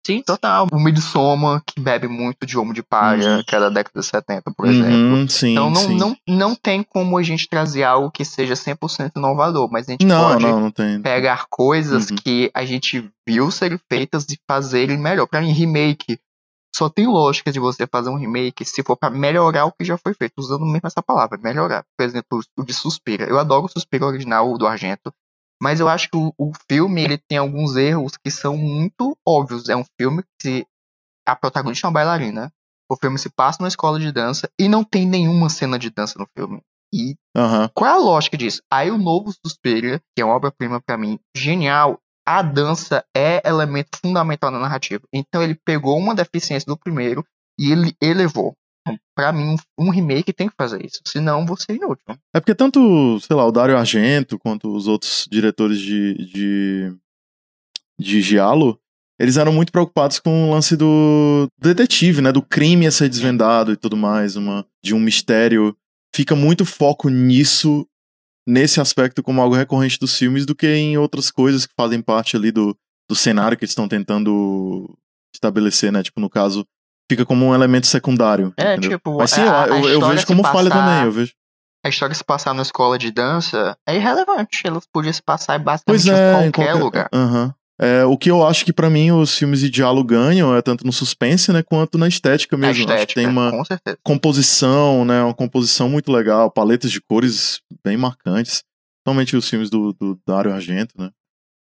Sim, 0.06 0.22
total. 0.22 0.66
O 0.72 0.80
Midsommar, 0.80 1.62
que 1.64 1.78
bebe 1.78 2.08
muito 2.08 2.46
de 2.46 2.56
Homo 2.56 2.72
de 2.72 2.82
Palha, 2.82 3.36
uhum. 3.36 3.42
que 3.44 3.54
é 3.54 3.60
da 3.60 3.68
década 3.68 4.00
de 4.00 4.06
70, 4.06 4.50
por 4.52 4.66
uhum, 4.66 4.72
exemplo. 4.72 5.30
Sim, 5.30 5.52
então 5.52 5.70
não, 5.70 5.80
sim. 5.80 5.96
Não, 5.96 6.16
não 6.26 6.54
tem 6.54 6.82
como 6.82 7.18
a 7.18 7.22
gente 7.22 7.48
trazer 7.48 7.82
algo 7.84 8.10
que 8.10 8.24
seja 8.24 8.54
100% 8.54 9.12
inovador, 9.16 9.68
mas 9.70 9.88
a 9.88 9.92
gente 9.92 10.06
não, 10.06 10.30
pode 10.30 10.42
não, 10.44 10.60
não 10.60 11.02
pegar 11.02 11.46
coisas 11.50 12.10
uhum. 12.10 12.16
que 12.16 12.50
a 12.54 12.64
gente 12.64 13.10
viu 13.26 13.50
serem 13.50 13.78
feitas 13.88 14.26
e 14.30 14.38
fazerem 14.48 14.96
melhor. 14.96 15.26
Pra 15.26 15.40
mim, 15.40 15.52
remake 15.52 16.18
só 16.74 16.88
tem 16.88 17.06
lógica 17.06 17.50
de 17.50 17.58
você 17.58 17.86
fazer 17.86 18.10
um 18.10 18.16
remake 18.16 18.64
se 18.64 18.82
for 18.82 18.96
para 18.96 19.10
melhorar 19.10 19.66
o 19.66 19.72
que 19.72 19.84
já 19.84 19.98
foi 19.98 20.14
feito, 20.14 20.34
usando 20.38 20.64
mesmo 20.64 20.86
essa 20.86 21.02
palavra, 21.02 21.38
melhorar. 21.38 21.84
Por 21.96 22.04
exemplo, 22.04 22.40
o 22.56 22.62
de 22.62 22.72
Suspira. 22.72 23.24
Eu 23.24 23.38
adoro 23.38 23.66
o 23.66 23.68
Suspira 23.68 24.06
original 24.06 24.56
do 24.56 24.66
Argento, 24.66 25.12
mas 25.60 25.78
eu 25.78 25.88
acho 25.88 26.08
que 26.08 26.16
o, 26.16 26.32
o, 26.38 26.52
filme 26.68 27.02
ele 27.02 27.18
tem 27.18 27.38
alguns 27.38 27.76
erros 27.76 28.16
que 28.16 28.30
são 28.30 28.56
muito 28.56 29.16
óbvios. 29.26 29.68
É 29.68 29.76
um 29.76 29.84
filme 30.00 30.22
que 30.40 30.66
a 31.26 31.36
protagonista 31.36 31.86
é 31.86 31.88
uma 31.88 31.94
bailarina. 31.94 32.50
O 32.90 32.96
filme 32.96 33.18
se 33.18 33.28
passa 33.30 33.58
numa 33.60 33.68
escola 33.68 34.00
de 34.00 34.10
dança 34.10 34.50
e 34.58 34.68
não 34.68 34.82
tem 34.82 35.06
nenhuma 35.06 35.48
cena 35.48 35.78
de 35.78 35.90
dança 35.90 36.18
no 36.18 36.26
filme. 36.36 36.60
E 36.92 37.14
uhum. 37.36 37.68
qual 37.72 37.90
é 37.90 37.92
a 37.94 37.98
lógica 37.98 38.36
disso? 38.36 38.62
Aí 38.72 38.90
o 38.90 38.98
novo 38.98 39.32
Suspiria, 39.46 40.00
que 40.14 40.22
é 40.22 40.24
uma 40.24 40.34
obra-prima 40.34 40.80
para 40.80 40.98
mim, 40.98 41.20
genial. 41.36 42.00
A 42.26 42.42
dança 42.42 43.04
é 43.16 43.46
elemento 43.46 43.98
fundamental 44.02 44.50
na 44.50 44.58
narrativa. 44.58 45.02
Então 45.12 45.42
ele 45.42 45.54
pegou 45.54 45.96
uma 45.96 46.14
deficiência 46.14 46.66
do 46.66 46.76
primeiro 46.76 47.24
e 47.58 47.70
ele 47.70 47.94
elevou 48.00 48.54
para 49.14 49.32
mim, 49.32 49.56
um 49.78 49.90
remake 49.90 50.32
tem 50.32 50.48
que 50.48 50.54
fazer 50.56 50.84
isso. 50.84 51.00
Senão, 51.06 51.44
você 51.44 51.72
é 51.72 51.76
inútil. 51.76 52.04
É 52.34 52.40
porque 52.40 52.54
tanto, 52.54 53.20
sei 53.20 53.36
lá, 53.36 53.46
o 53.46 53.52
Dario 53.52 53.76
Argento 53.76 54.38
quanto 54.38 54.74
os 54.74 54.86
outros 54.86 55.26
diretores 55.30 55.78
de, 55.78 56.14
de, 56.14 56.96
de 57.98 58.22
Giallo, 58.22 58.80
eles 59.18 59.36
eram 59.36 59.52
muito 59.52 59.70
preocupados 59.70 60.18
com 60.18 60.48
o 60.48 60.50
lance 60.50 60.76
do 60.76 61.46
detetive, 61.58 62.22
né? 62.22 62.32
Do 62.32 62.40
crime 62.40 62.86
a 62.86 62.90
ser 62.90 63.08
desvendado 63.08 63.72
e 63.72 63.76
tudo 63.76 63.96
mais, 63.96 64.34
uma, 64.36 64.66
de 64.82 64.94
um 64.94 64.98
mistério. 64.98 65.76
Fica 66.14 66.34
muito 66.34 66.64
foco 66.64 67.10
nisso, 67.10 67.86
nesse 68.48 68.80
aspecto, 68.80 69.22
como 69.22 69.42
algo 69.42 69.54
recorrente 69.54 69.98
dos 69.98 70.16
filmes, 70.16 70.46
do 70.46 70.54
que 70.54 70.66
em 70.66 70.96
outras 70.96 71.30
coisas 71.30 71.66
que 71.66 71.74
fazem 71.76 72.00
parte 72.00 72.34
ali 72.34 72.50
do, 72.50 72.74
do 73.08 73.14
cenário 73.14 73.58
que 73.58 73.64
eles 73.64 73.72
estão 73.72 73.86
tentando 73.86 74.96
estabelecer, 75.34 75.92
né? 75.92 76.02
Tipo, 76.02 76.18
no 76.20 76.30
caso, 76.30 76.66
fica 77.10 77.26
como 77.26 77.46
um 77.46 77.54
elemento 77.54 77.86
secundário. 77.86 78.52
É, 78.56 78.72
entendeu? 78.76 78.98
tipo, 78.98 79.18
Mas 79.18 79.30
sim, 79.32 79.40
a- 79.42 79.66
eu, 79.68 79.74
a 79.74 79.88
eu- 79.90 80.08
vejo 80.08 80.26
como 80.26 80.42
falha 80.42 80.70
passar- 80.70 80.86
também, 80.86 81.04
eu 81.04 81.12
vejo. 81.12 81.32
A 81.84 81.88
história 81.88 82.14
se 82.14 82.22
passar 82.24 82.54
na 82.54 82.62
escola 82.62 82.98
de 82.98 83.10
dança 83.10 83.76
é 83.88 83.96
irrelevante. 83.96 84.62
Elas 84.66 84.86
podiam 84.92 85.12
se 85.12 85.22
passar 85.22 85.58
basicamente 85.58 85.84
Pois 86.02 86.06
em 86.06 86.10
é, 86.12 86.30
qualquer, 86.32 86.46
em 86.48 86.52
qualquer 86.52 86.74
lugar. 86.74 87.08
Aham. 87.12 87.54
É, 87.82 88.04
o 88.04 88.18
que 88.18 88.30
eu 88.30 88.46
acho 88.46 88.64
que 88.66 88.72
pra 88.74 88.90
mim 88.90 89.10
os 89.10 89.34
filmes 89.38 89.60
de 89.60 89.70
diálogo 89.70 90.06
ganham 90.06 90.54
é 90.54 90.60
tanto 90.60 90.84
no 90.84 90.92
suspense, 90.92 91.50
né, 91.50 91.62
quanto 91.62 91.96
na 91.96 92.06
estética 92.06 92.54
A 92.54 92.58
mesmo. 92.58 92.70
Acho 92.72 92.86
que 92.86 92.92
estética, 92.92 93.20
tem 93.22 93.26
uma 93.26 93.50
com 93.50 93.64
composição, 94.04 95.04
né, 95.04 95.22
uma 95.22 95.32
composição 95.34 95.88
muito 95.88 96.12
legal, 96.12 96.50
paletas 96.50 96.90
de 96.92 97.00
cores 97.00 97.60
bem 97.84 97.96
marcantes. 97.96 98.62
Principalmente 99.02 99.34
os 99.34 99.48
filmes 99.48 99.70
do, 99.70 99.94
do 99.94 100.20
Dario 100.26 100.52
Argento, 100.52 100.94
né, 100.98 101.08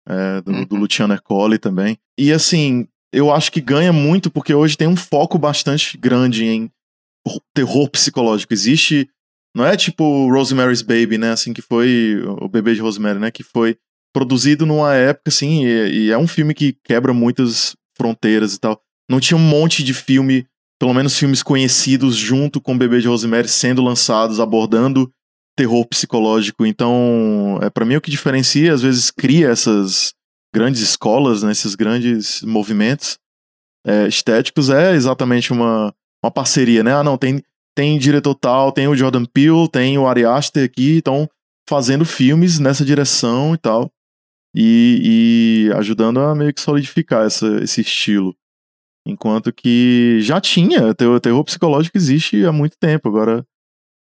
é, 0.09 0.41
do, 0.41 0.65
do 0.67 0.75
Uhum. 0.77 0.81
Luciano 0.83 1.13
Ercole 1.13 1.59
também. 1.59 1.99
E 2.17 2.33
assim, 2.33 2.87
eu 3.15 3.33
acho 3.33 3.51
que 3.53 3.61
ganha 3.61 3.93
muito 3.93 4.31
porque 4.31 4.55
hoje 4.55 4.77
tem 4.77 4.89
um 4.89 4.97
foco 4.97 5.39
bastante 5.39 5.97
grande 5.97 6.45
em 6.45 6.71
terror 7.55 7.89
psicológico. 7.89 8.53
Existe, 8.53 9.09
não 9.55 9.65
é 9.65 9.77
tipo 9.77 10.29
Rosemary's 10.31 10.83
Baby, 10.83 11.19
né, 11.19 11.31
assim 11.31 11.53
que 11.53 11.63
foi 11.63 12.23
o 12.41 12.49
bebê 12.49 12.75
de 12.75 12.81
Rosemary, 12.81 13.19
né, 13.19 13.31
que 13.31 13.43
foi 13.43 13.77
produzido 14.13 14.67
numa 14.67 14.95
época 14.95 15.29
assim, 15.29 15.65
e, 15.65 16.07
e 16.07 16.11
é 16.11 16.19
um 16.19 16.27
filme 16.27 16.55
que 16.55 16.77
quebra 16.85 17.13
muitas 17.13 17.75
fronteiras 17.97 18.55
e 18.55 18.61
tal. 18.61 18.81
Não 19.09 19.21
tinha 19.21 19.37
um 19.37 19.41
monte 19.41 19.83
de 19.83 19.95
filme, 19.95 20.47
pelo 20.79 20.95
menos 20.95 21.19
filmes 21.19 21.43
conhecidos 21.43 22.17
junto 22.17 22.61
com 22.61 22.75
o 22.75 22.79
bebê 22.79 23.01
de 23.01 23.09
Rosemary 23.09 23.49
sendo 23.49 23.83
lançados 23.83 24.41
abordando 24.41 25.11
terror 25.57 25.87
psicológico. 25.87 26.67
Então, 26.67 27.59
é 27.63 27.71
para 27.71 27.85
mim 27.85 27.97
o 27.97 28.01
que 28.01 28.11
diferencia, 28.11 28.73
às 28.73 28.83
vezes 28.83 29.11
cria 29.11 29.49
essas 29.49 30.13
grandes 30.55 30.81
escolas, 30.81 31.43
né, 31.43 31.51
esses 31.51 31.75
grandes 31.75 32.41
movimentos 32.43 33.19
é, 33.85 34.07
estéticos 34.07 34.71
é 34.71 34.95
exatamente 34.95 35.53
uma, 35.53 35.93
uma 36.25 36.31
parceria, 36.31 36.85
né? 36.85 36.95
Ah, 36.95 37.03
não, 37.03 37.19
tem, 37.19 37.43
tem 37.77 37.99
diretor 37.99 38.35
tal, 38.37 38.71
tem 38.71 38.87
o 38.87 38.95
Jordan 38.95 39.25
Peele, 39.25 39.69
tem 39.69 39.99
o 39.99 40.07
Ari 40.07 40.25
Aster 40.25 40.65
aqui, 40.65 40.99
estão 40.99 41.29
fazendo 41.69 42.05
filmes 42.05 42.61
nessa 42.61 42.85
direção 42.85 43.55
e 43.55 43.59
tal. 43.59 43.91
E, 44.57 45.67
e 45.69 45.73
ajudando 45.75 46.21
a 46.21 46.33
meio 46.33 46.55
que 46.55 46.61
solidificar 46.61 47.27
essa, 47.27 47.47
esse 47.63 47.81
estilo. 47.81 48.35
Enquanto 49.05 49.53
que 49.53 50.21
já 50.21 50.41
tinha, 50.41 50.87
o 50.87 50.95
terror, 50.95 51.21
terror 51.21 51.45
psicológico 51.45 51.99
existe 51.99 52.45
há 52.47 52.53
muito 52.53 52.79
tempo, 52.79 53.09
agora 53.09 53.45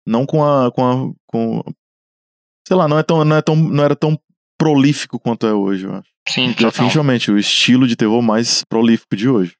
não 0.07 0.25
com 0.25 0.43
a. 0.45 0.71
Com 0.71 0.85
a 0.85 1.13
com, 1.27 1.63
sei 2.67 2.77
lá, 2.77 2.87
não, 2.87 2.99
é 2.99 3.03
tão, 3.03 3.25
não, 3.25 3.35
é 3.35 3.41
tão, 3.41 3.55
não 3.55 3.83
era 3.83 3.95
tão 3.95 4.17
prolífico 4.57 5.19
quanto 5.19 5.47
é 5.47 5.53
hoje, 5.53 5.85
eu 5.85 5.93
acho. 5.95 6.12
Sim, 6.27 6.53
total. 6.53 6.71
Definitivamente, 6.71 7.31
o 7.31 7.37
estilo 7.37 7.87
de 7.87 7.95
terror 7.95 8.21
mais 8.21 8.63
prolífico 8.63 9.15
de 9.15 9.27
hoje. 9.29 9.53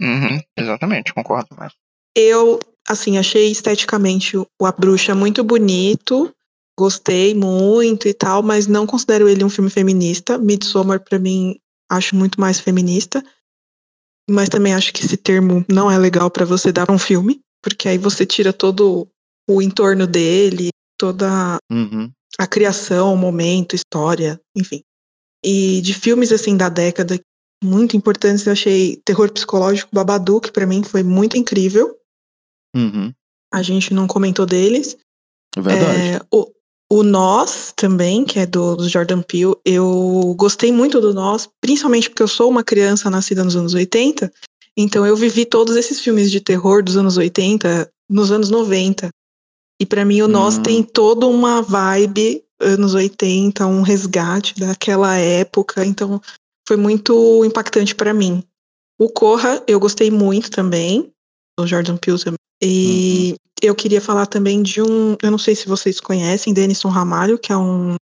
Uhum, 0.00 0.40
exatamente, 0.56 1.12
concordo. 1.14 1.48
Mas... 1.56 1.72
Eu, 2.16 2.58
assim, 2.88 3.18
achei 3.18 3.50
esteticamente 3.50 4.36
o 4.36 4.46
A 4.64 4.72
Bruxa 4.72 5.14
muito 5.14 5.42
bonito, 5.44 6.32
gostei 6.78 7.34
muito 7.34 8.08
e 8.08 8.14
tal, 8.14 8.42
mas 8.42 8.66
não 8.66 8.86
considero 8.86 9.28
ele 9.28 9.44
um 9.44 9.50
filme 9.50 9.70
feminista. 9.70 10.38
Midsommar, 10.38 11.00
pra 11.00 11.18
mim, 11.18 11.58
acho 11.90 12.14
muito 12.16 12.40
mais 12.40 12.58
feminista. 12.60 13.22
Mas 14.28 14.48
também 14.48 14.74
acho 14.74 14.92
que 14.92 15.04
esse 15.04 15.16
termo 15.16 15.64
não 15.68 15.90
é 15.90 15.98
legal 15.98 16.30
pra 16.30 16.44
você 16.44 16.70
dar 16.70 16.86
pra 16.86 16.94
um 16.94 16.98
filme, 16.98 17.40
porque 17.62 17.88
aí 17.88 17.98
você 17.98 18.24
tira 18.24 18.52
todo 18.52 19.08
o 19.48 19.60
entorno 19.60 20.06
dele, 20.06 20.68
toda 20.98 21.58
Uhum. 21.70 22.10
a 22.38 22.46
criação, 22.46 23.12
o 23.12 23.16
momento, 23.16 23.74
história, 23.74 24.40
enfim. 24.56 24.82
E 25.44 25.80
de 25.80 25.94
filmes 25.94 26.32
assim 26.32 26.56
da 26.56 26.68
década 26.68 27.18
muito 27.62 27.96
importantes, 27.96 28.46
eu 28.46 28.52
achei 28.52 28.96
Terror 29.04 29.30
Psicológico 29.32 29.90
Babadook, 29.92 30.50
pra 30.50 30.66
mim 30.66 30.82
foi 30.82 31.02
muito 31.02 31.36
incrível. 31.36 31.96
Uhum. 32.74 33.12
A 33.52 33.62
gente 33.62 33.92
não 33.92 34.06
comentou 34.06 34.46
deles. 34.46 34.96
É 35.56 35.60
verdade. 35.60 36.00
É, 36.00 36.20
o, 36.32 36.50
o 36.90 37.02
Nós 37.02 37.72
também, 37.76 38.24
que 38.24 38.38
é 38.38 38.46
do, 38.46 38.76
do 38.76 38.88
Jordan 38.88 39.22
Peele, 39.22 39.56
eu 39.64 40.34
gostei 40.36 40.72
muito 40.72 41.00
do 41.00 41.12
Nós, 41.12 41.48
principalmente 41.60 42.08
porque 42.08 42.22
eu 42.22 42.28
sou 42.28 42.48
uma 42.48 42.64
criança 42.64 43.10
nascida 43.10 43.44
nos 43.44 43.56
anos 43.56 43.74
80, 43.74 44.32
então 44.76 45.06
eu 45.06 45.16
vivi 45.16 45.44
todos 45.44 45.76
esses 45.76 46.00
filmes 46.00 46.30
de 46.30 46.40
terror 46.40 46.82
dos 46.82 46.96
anos 46.96 47.16
80 47.16 47.90
nos 48.08 48.32
anos 48.32 48.50
90. 48.50 49.10
E 49.80 49.86
pra 49.86 50.04
mim 50.04 50.22
o 50.22 50.28
Nós 50.28 50.58
Hum. 50.58 50.62
tem 50.62 50.82
toda 50.82 51.26
uma 51.26 51.62
vibe 51.62 52.44
anos 52.60 52.94
80, 52.94 53.66
um 53.66 53.82
resgate 53.82 54.58
daquela 54.58 55.16
época, 55.16 55.84
então 55.84 56.20
foi 56.66 56.76
muito 56.76 57.44
impactante 57.44 57.94
pra 57.94 58.12
mim. 58.14 58.42
O 58.98 59.08
Corra 59.08 59.62
eu 59.66 59.80
gostei 59.80 60.10
muito 60.10 60.50
também, 60.50 61.10
do 61.58 61.66
Jordan 61.66 61.96
Peele 61.96 62.18
também. 62.22 62.38
E 62.62 63.34
eu 63.62 63.74
queria 63.74 64.00
falar 64.00 64.26
também 64.26 64.62
de 64.62 64.82
um, 64.82 65.16
eu 65.22 65.30
não 65.30 65.38
sei 65.38 65.54
se 65.56 65.66
vocês 65.66 65.98
conhecem, 66.00 66.52
Denison 66.52 66.88
Ramalho, 66.88 67.38
que 67.38 67.52
é 67.52 67.56
um 67.56 67.96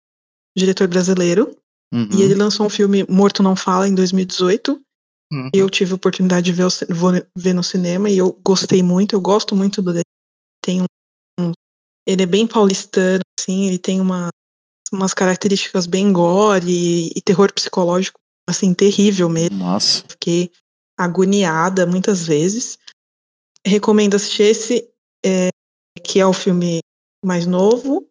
diretor 0.57 0.89
brasileiro, 0.89 1.55
Uhum. 1.95 2.09
e 2.13 2.23
ele 2.23 2.35
lançou 2.35 2.67
um 2.67 2.71
filme 2.71 3.05
Morto 3.09 3.43
Não 3.45 3.55
Fala 3.55 3.87
em 3.87 3.95
2018. 3.95 4.81
Uhum. 5.33 5.51
Eu 5.55 5.71
tive 5.71 5.93
a 5.93 5.97
oportunidade 5.97 6.47
de 6.47 6.53
ver, 6.53 6.67
ver 7.37 7.53
no 7.53 7.63
cinema 7.63 8.11
e 8.11 8.19
eu 8.19 8.37
gostei 8.45 8.83
muito, 8.83 9.15
eu 9.15 9.21
gosto 9.21 9.55
muito 9.55 9.81
do 9.81 9.93
dele. 9.93 10.05
Tem 10.65 10.81
um, 10.83 10.85
um- 11.41 11.53
ele 12.07 12.23
é 12.23 12.27
bem 12.27 12.47
paulistano, 12.47 13.21
assim, 13.39 13.67
ele 13.67 13.79
tem 13.79 14.01
uma, 14.01 14.31
umas 14.93 15.15
características 15.15 15.87
bem 15.87 16.13
gore 16.13 16.67
e, 16.69 17.13
e 17.15 17.21
terror 17.21 17.53
psicológico, 17.53 18.19
assim, 18.49 18.73
terrível 18.75 19.29
mesmo 19.29 19.65
Massa. 19.65 20.05
fiquei 20.09 20.51
agoniada 20.97 21.87
muitas 21.87 22.27
vezes. 22.27 22.79
Recomendo 23.65 24.15
assistir 24.15 24.45
esse, 24.45 24.89
é, 25.25 25.49
que 26.03 26.21
é 26.21 26.27
o 26.27 26.33
filme 26.33 26.81
mais 27.25 27.47
novo. 27.47 28.09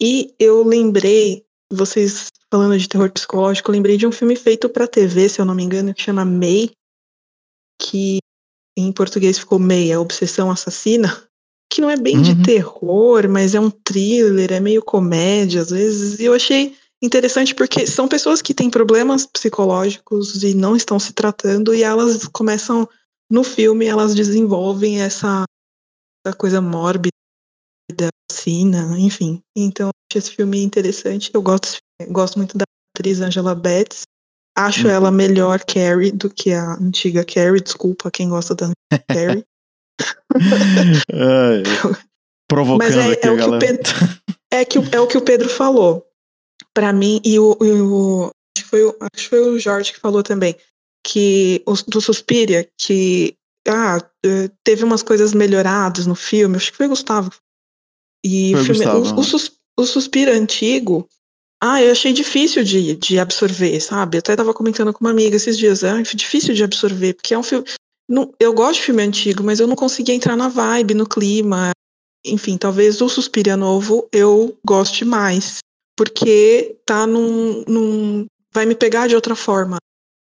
E 0.00 0.34
eu 0.38 0.62
lembrei, 0.62 1.44
vocês 1.72 2.28
falando 2.50 2.78
de 2.78 2.88
terror 2.88 3.10
psicológico, 3.10 3.70
eu 3.70 3.74
lembrei 3.74 3.96
de 3.96 4.06
um 4.06 4.12
filme 4.12 4.36
feito 4.36 4.68
para 4.68 4.86
TV, 4.86 5.28
se 5.28 5.40
eu 5.40 5.44
não 5.44 5.54
me 5.54 5.62
engano, 5.62 5.92
que 5.92 6.02
chama 6.02 6.24
May, 6.24 6.70
que 7.80 8.18
em 8.76 8.92
português 8.92 9.38
ficou 9.38 9.58
May, 9.58 9.92
a 9.92 10.00
Obsessão 10.00 10.50
Assassina, 10.50 11.27
que 11.70 11.80
não 11.80 11.90
é 11.90 11.96
bem 11.96 12.22
de 12.22 12.30
Uhum. 12.32 12.42
terror, 12.42 13.28
mas 13.28 13.54
é 13.54 13.60
um 13.60 13.70
thriller, 13.70 14.52
é 14.52 14.60
meio 14.60 14.82
comédia 14.82 15.60
às 15.60 15.70
vezes. 15.70 16.18
E 16.18 16.24
eu 16.24 16.34
achei 16.34 16.74
interessante 17.02 17.54
porque 17.54 17.86
são 17.86 18.08
pessoas 18.08 18.40
que 18.42 18.54
têm 18.54 18.70
problemas 18.70 19.26
psicológicos 19.26 20.42
e 20.42 20.54
não 20.54 20.74
estão 20.74 20.98
se 20.98 21.12
tratando 21.12 21.74
e 21.74 21.82
elas 21.82 22.26
começam 22.28 22.88
no 23.30 23.44
filme 23.44 23.86
elas 23.86 24.14
desenvolvem 24.14 25.02
essa, 25.02 25.44
essa 26.26 26.34
coisa 26.34 26.60
mórbida 26.60 27.12
sina, 28.30 28.98
enfim. 28.98 29.40
Então 29.56 29.88
eu 29.88 29.92
achei 30.10 30.18
esse 30.18 30.30
filme 30.34 30.62
interessante. 30.62 31.30
Eu 31.32 31.42
gosto, 31.42 31.76
gosto 32.10 32.38
muito 32.38 32.56
da 32.56 32.64
atriz 32.96 33.20
Angela 33.20 33.54
Betts. 33.54 34.02
Acho 34.56 34.86
Uhum. 34.86 34.92
ela 34.92 35.10
melhor 35.10 35.60
Carrie 35.64 36.10
do 36.10 36.28
que 36.28 36.52
a 36.52 36.74
antiga 36.74 37.24
Carrie. 37.24 37.60
Desculpa 37.60 38.10
quem 38.10 38.28
gosta 38.28 38.54
da 38.54 38.70
Carrie. 39.08 39.44
É, 41.10 41.62
provocando 42.48 42.78
Mas 42.78 42.96
é, 42.96 43.12
aqui 43.12 43.26
é 43.26 43.30
a 43.30 43.32
o 43.32 43.36
que 43.36 43.42
o 43.42 43.46
galera. 43.50 43.58
Pedro, 43.66 43.92
é, 44.50 44.64
que, 44.64 44.78
o- 44.78 44.88
é 44.92 45.00
o 45.00 45.06
que 45.06 45.18
o 45.18 45.22
Pedro 45.22 45.48
falou. 45.48 46.06
Pra 46.74 46.92
mim, 46.92 47.20
e 47.24 47.38
o, 47.38 47.56
e 47.60 47.70
o- 47.72 48.24
acho, 48.56 48.64
que 48.64 48.64
foi 48.64 48.82
o 48.84 48.96
acho 49.00 49.10
que 49.24 49.28
foi 49.28 49.40
o 49.40 49.58
Jorge 49.58 49.92
que 49.92 50.00
falou 50.00 50.22
também, 50.22 50.56
que 51.06 51.62
o, 51.66 51.74
do 51.88 52.00
Suspiria, 52.00 52.68
que 52.78 53.34
ah, 53.66 53.98
eh, 54.24 54.50
teve 54.64 54.84
umas 54.84 55.02
coisas 55.02 55.34
melhoradas 55.34 56.06
no 56.06 56.14
filme, 56.14 56.56
acho 56.56 56.70
que 56.70 56.76
foi 56.76 56.86
o 56.86 56.90
Gustavo. 56.90 57.30
E 58.24 58.52
Foi 58.52 58.60
o 58.60 58.64
filme, 58.64 58.78
Gustavo, 58.84 58.98
o, 59.04 59.06
aham. 59.08 59.18
o, 59.20 59.24
Sus- 59.24 59.52
o 59.78 59.84
Suspira 59.86 60.32
antigo, 60.36 61.08
ah, 61.62 61.82
eu 61.82 61.92
achei 61.92 62.12
difícil 62.12 62.62
de, 62.64 62.94
de 62.96 63.18
absorver, 63.18 63.80
sabe? 63.80 64.16
Eu 64.16 64.20
até 64.20 64.36
tava 64.36 64.54
comentando 64.54 64.92
com 64.92 65.00
uma 65.04 65.10
amiga 65.10 65.36
esses 65.36 65.58
dias, 65.58 65.82
é 65.82 66.00
difícil 66.02 66.54
de 66.54 66.62
absorver, 66.64 67.14
porque 67.14 67.34
é 67.34 67.38
um 67.38 67.42
filme. 67.42 67.66
Não- 68.08 68.32
eu 68.40 68.52
gosto 68.52 68.80
de 68.80 68.86
filme 68.86 69.02
antigo, 69.02 69.42
mas 69.44 69.60
eu 69.60 69.66
não 69.66 69.76
conseguia 69.76 70.14
entrar 70.14 70.36
na 70.36 70.48
vibe, 70.48 70.94
no 70.94 71.06
clima. 71.08 71.70
Enfim, 72.24 72.56
talvez 72.56 73.00
o 73.00 73.08
Suspiria 73.08 73.56
novo 73.56 74.08
eu 74.12 74.56
goste 74.66 75.04
mais, 75.04 75.58
porque 75.96 76.76
tá 76.84 77.06
num, 77.06 77.62
num. 77.68 78.26
vai 78.52 78.66
me 78.66 78.74
pegar 78.74 79.06
de 79.06 79.14
outra 79.14 79.36
forma. 79.36 79.76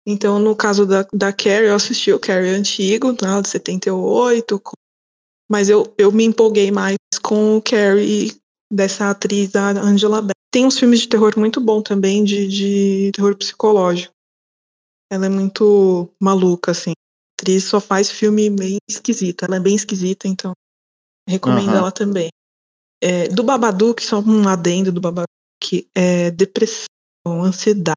Então, 0.07 0.39
no 0.39 0.55
caso 0.57 0.85
da, 0.85 1.07
da 1.13 1.33
Carrie, 1.33 1.69
eu 1.69 1.75
assisti 1.75 2.13
o 2.13 2.19
Carrie 2.19 2.51
antigo, 2.51 3.13
né, 3.13 3.41
de 3.41 3.49
78, 3.49 4.59
com- 4.61 4.73
mas 5.51 5.69
eu, 5.69 5.93
eu 5.99 6.11
me 6.13 6.25
empolguei 6.25 6.71
mais 6.71 6.97
com 7.23 7.57
o 7.57 7.63
Carrie 7.63 8.33
dessa 8.73 9.11
atriz, 9.11 9.55
a 9.55 9.71
Angela 9.71 10.21
Bassett. 10.21 10.33
Tem 10.53 10.67
uns 10.67 10.79
filmes 10.79 11.01
de 11.01 11.09
terror 11.09 11.33
muito 11.39 11.61
bom 11.61 11.81
também, 11.83 12.25
de, 12.25 12.47
de 12.49 13.13
terror 13.15 13.37
psicológico. 13.37 14.13
Ela 15.11 15.27
é 15.27 15.29
muito 15.29 16.09
maluca, 16.21 16.73
assim. 16.73 16.93
A 17.43 17.45
atriz 17.45 17.65
só 17.65 17.81
faz 17.81 18.09
filme 18.09 18.49
bem 18.49 18.77
esquisito. 18.89 19.45
Ela 19.45 19.57
é 19.57 19.61
bem 19.61 19.75
esquisita, 19.75 20.29
então 20.29 20.53
recomendo 21.29 21.71
Aham. 21.71 21.79
ela 21.79 21.91
também. 21.91 22.29
É, 23.03 23.27
do 23.27 23.43
Babadook, 23.43 24.01
só 24.01 24.21
um 24.21 24.47
adendo 24.49 24.93
do 24.93 25.01
Babadook, 25.01 25.89
é 25.93 26.31
depressão, 26.31 26.87
ansiedade, 27.27 27.97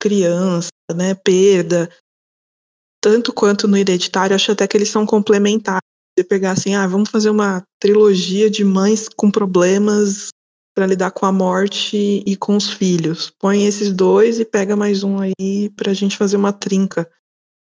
criança, 0.00 0.70
né, 0.94 1.14
perda. 1.14 1.90
tanto 3.02 3.30
quanto 3.32 3.68
no 3.68 3.76
Hereditário, 3.76 4.34
acho 4.34 4.52
até 4.52 4.66
que 4.66 4.76
eles 4.76 4.88
são 4.88 5.04
complementares. 5.04 5.82
Você 6.18 6.24
pegar 6.24 6.52
assim, 6.52 6.74
ah, 6.74 6.86
vamos 6.86 7.10
fazer 7.10 7.28
uma 7.28 7.62
trilogia 7.78 8.50
de 8.50 8.64
mães 8.64 9.06
com 9.08 9.30
problemas 9.30 10.28
para 10.74 10.86
lidar 10.86 11.10
com 11.10 11.26
a 11.26 11.32
morte 11.32 12.22
e 12.26 12.36
com 12.36 12.56
os 12.56 12.70
filhos. 12.70 13.30
Põe 13.38 13.66
esses 13.66 13.92
dois 13.92 14.40
e 14.40 14.46
pega 14.46 14.76
mais 14.76 15.02
um 15.02 15.18
aí 15.18 15.68
pra 15.76 15.92
gente 15.92 16.16
fazer 16.16 16.38
uma 16.38 16.54
trinca. 16.54 17.10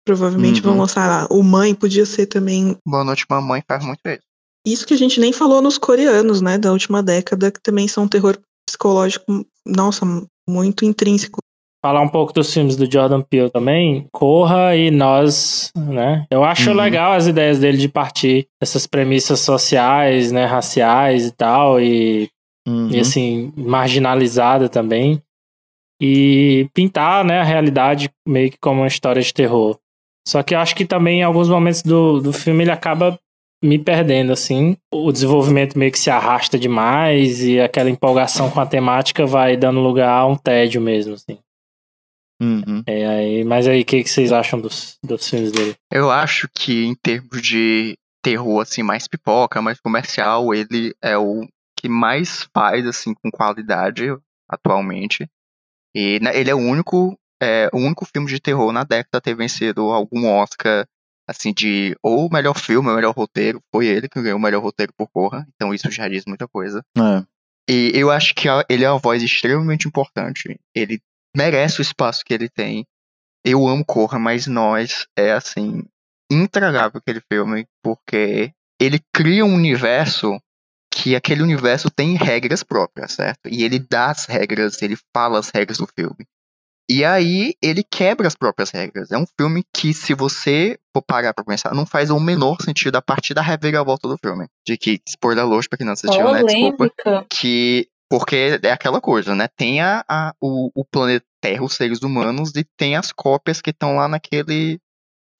Provavelmente 0.05 0.61
Uhum. 0.61 0.71
vão 0.71 0.79
lançar 0.81 1.07
lá. 1.07 1.27
O 1.31 1.41
Mãe 1.41 1.73
podia 1.73 2.05
ser 2.05 2.27
também. 2.27 2.77
Boa 2.87 3.03
Noite 3.03 3.25
Mamãe 3.29 3.63
faz 3.67 3.83
muito 3.83 3.99
isso. 4.05 4.21
Isso 4.67 4.85
que 4.87 4.93
a 4.93 4.97
gente 4.97 5.19
nem 5.19 5.31
falou 5.33 5.61
nos 5.61 5.77
coreanos, 5.77 6.41
né, 6.41 6.57
da 6.57 6.71
última 6.71 7.01
década, 7.03 7.51
que 7.51 7.61
também 7.61 7.87
são 7.87 8.05
um 8.05 8.07
terror 8.07 8.37
psicológico, 8.67 9.45
nossa, 9.65 10.05
muito 10.49 10.85
intrínseco. 10.85 11.39
Falar 11.83 12.01
um 12.01 12.09
pouco 12.09 12.33
dos 12.33 12.51
filmes 12.51 12.75
do 12.75 12.91
Jordan 12.91 13.21
Peele 13.21 13.51
também. 13.51 14.07
Corra 14.11 14.75
e 14.75 14.89
Nós, 14.89 15.71
né? 15.75 16.25
Eu 16.31 16.43
acho 16.43 16.71
Uhum. 16.71 16.75
legal 16.77 17.13
as 17.13 17.27
ideias 17.27 17.59
dele 17.59 17.77
de 17.77 17.87
partir 17.87 18.47
dessas 18.59 18.87
premissas 18.87 19.39
sociais, 19.41 20.31
né? 20.31 20.45
Raciais 20.45 21.27
e 21.27 21.31
tal. 21.31 21.79
E 21.79 22.27
Uhum. 22.67 22.89
e 22.89 22.99
assim, 22.99 23.53
marginalizada 23.55 24.67
também. 24.67 25.21
E 26.01 26.67
pintar, 26.73 27.23
né, 27.23 27.39
a 27.39 27.43
realidade 27.43 28.09
meio 28.27 28.49
que 28.51 28.57
como 28.57 28.81
uma 28.81 28.87
história 28.87 29.21
de 29.21 29.31
terror. 29.33 29.77
Só 30.27 30.41
que 30.41 30.55
eu 30.55 30.59
acho 30.59 30.75
que 30.75 30.85
também 30.85 31.19
em 31.19 31.23
alguns 31.23 31.49
momentos 31.49 31.81
do, 31.81 32.19
do 32.19 32.33
filme 32.33 32.63
ele 32.63 32.71
acaba 32.71 33.19
me 33.63 33.79
perdendo, 33.79 34.31
assim. 34.31 34.77
O 34.93 35.11
desenvolvimento 35.11 35.77
meio 35.77 35.91
que 35.91 35.99
se 35.99 36.09
arrasta 36.09 36.57
demais 36.57 37.41
e 37.41 37.59
aquela 37.59 37.89
empolgação 37.89 38.49
com 38.49 38.59
a 38.59 38.65
temática 38.65 39.25
vai 39.25 39.55
dando 39.57 39.79
lugar 39.79 40.09
a 40.09 40.25
um 40.25 40.35
tédio 40.35 40.81
mesmo, 40.81 41.13
assim. 41.13 41.39
Uhum. 42.41 42.83
É, 42.85 43.05
aí, 43.05 43.43
mas 43.43 43.67
aí, 43.67 43.81
o 43.81 43.85
que, 43.85 44.03
que 44.03 44.09
vocês 44.09 44.31
acham 44.31 44.59
dos, 44.59 44.97
dos 45.01 45.29
filmes 45.29 45.51
dele? 45.51 45.75
Eu 45.91 46.11
acho 46.11 46.49
que 46.53 46.85
em 46.85 46.93
termos 46.95 47.41
de 47.41 47.97
terror, 48.21 48.61
assim, 48.61 48.83
mais 48.83 49.07
pipoca, 49.07 49.61
mais 49.61 49.79
comercial, 49.79 50.53
ele 50.53 50.93
é 51.01 51.17
o 51.17 51.47
que 51.77 51.87
mais 51.87 52.47
faz, 52.53 52.85
assim, 52.85 53.13
com 53.13 53.31
qualidade 53.31 54.05
atualmente. 54.49 55.27
E 55.95 56.19
né, 56.19 56.37
ele 56.37 56.49
é 56.49 56.55
o 56.55 56.59
único, 56.59 57.17
é, 57.41 57.69
o 57.73 57.77
único 57.77 58.05
filme 58.05 58.27
de 58.27 58.39
terror 58.39 58.71
na 58.71 58.83
década 58.83 59.17
a 59.17 59.21
ter 59.21 59.35
vencido 59.35 59.81
algum 59.91 60.27
Oscar, 60.27 60.85
assim, 61.27 61.53
de 61.53 61.95
ou 62.01 62.29
melhor 62.31 62.57
filme 62.57 62.89
ou 62.89 62.95
melhor 62.95 63.13
roteiro. 63.13 63.61
Foi 63.71 63.85
ele 63.87 64.07
que 64.07 64.21
ganhou 64.21 64.37
o 64.37 64.41
melhor 64.41 64.61
roteiro 64.61 64.93
por 64.97 65.09
Corra, 65.09 65.45
então 65.55 65.73
isso 65.73 65.89
já 65.91 66.07
diz 66.07 66.25
muita 66.25 66.47
coisa. 66.47 66.83
É. 66.97 67.25
E 67.69 67.91
eu 67.95 68.11
acho 68.11 68.35
que 68.35 68.47
ele 68.69 68.83
é 68.83 68.91
uma 68.91 68.99
voz 68.99 69.23
extremamente 69.23 69.87
importante. 69.87 70.59
Ele 70.73 71.01
merece 71.35 71.79
o 71.79 71.81
espaço 71.81 72.23
que 72.23 72.33
ele 72.33 72.47
tem. 72.47 72.85
Eu 73.43 73.67
amo 73.67 73.85
Corra, 73.85 74.19
mas 74.19 74.47
nós 74.47 75.07
é 75.17 75.31
assim 75.31 75.83
intragável 76.31 76.99
aquele 76.99 77.21
filme 77.31 77.67
porque 77.83 78.51
ele 78.79 78.99
cria 79.13 79.45
um 79.45 79.53
universo 79.53 80.39
que 80.91 81.15
aquele 81.15 81.43
universo 81.43 81.89
tem 81.89 82.15
regras 82.15 82.63
próprias, 82.63 83.13
certo? 83.13 83.47
E 83.47 83.63
ele 83.63 83.79
dá 83.79 84.11
as 84.11 84.25
regras, 84.25 84.81
ele 84.81 84.97
fala 85.13 85.39
as 85.39 85.49
regras 85.49 85.77
do 85.77 85.87
filme. 85.87 86.25
E 86.89 87.03
aí 87.03 87.55
ele 87.63 87.83
quebra 87.83 88.27
as 88.27 88.35
próprias 88.35 88.69
regras. 88.69 89.11
É 89.11 89.17
um 89.17 89.25
filme 89.39 89.63
que, 89.75 89.93
se 89.93 90.13
você 90.13 90.77
for 90.93 91.01
parar 91.01 91.33
pra 91.33 91.43
pensar, 91.43 91.73
não 91.73 91.85
faz 91.85 92.09
o 92.11 92.19
menor 92.19 92.57
sentido 92.61 92.95
a 92.95 93.01
partir 93.01 93.33
da 93.33 93.41
reviravolta 93.41 94.07
do 94.07 94.17
filme. 94.17 94.47
De 94.65 94.77
que, 94.77 94.99
spoiler 95.07 95.43
alert 95.43 95.67
pra 95.67 95.77
quem 95.77 95.85
não 95.85 95.93
assistiu, 95.93 96.25
né? 96.31 96.43
Desculpa 96.43 96.89
Polêmica. 97.03 97.25
que 97.29 97.87
porque 98.07 98.59
é 98.61 98.71
aquela 98.71 99.01
coisa, 99.01 99.33
né? 99.33 99.47
Tem 99.57 99.81
a, 99.81 100.05
a- 100.07 100.33
o, 100.39 100.69
o 100.75 100.85
planeta 100.85 101.25
Terra, 101.41 101.63
os 101.63 101.73
seres 101.73 102.01
humanos, 102.03 102.55
e 102.55 102.63
tem 102.77 102.95
as 102.95 103.11
cópias 103.11 103.61
que 103.61 103.71
estão 103.71 103.95
lá 103.95 104.07
naquele 104.07 104.79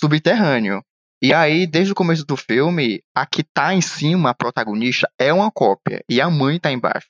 subterrâneo. 0.02 0.84
E 1.22 1.34
aí, 1.34 1.66
desde 1.66 1.92
o 1.94 1.96
começo 1.96 2.26
do 2.26 2.36
filme, 2.36 3.02
a 3.16 3.26
que 3.26 3.44
tá 3.44 3.74
em 3.74 3.82
cima, 3.82 4.32
a 4.32 4.34
protagonista, 4.34 5.10
é 5.18 5.32
uma 5.32 5.50
cópia, 5.52 6.04
e 6.10 6.20
a 6.20 6.30
mãe 6.30 6.60
tá 6.60 6.72
embaixo. 6.72 7.10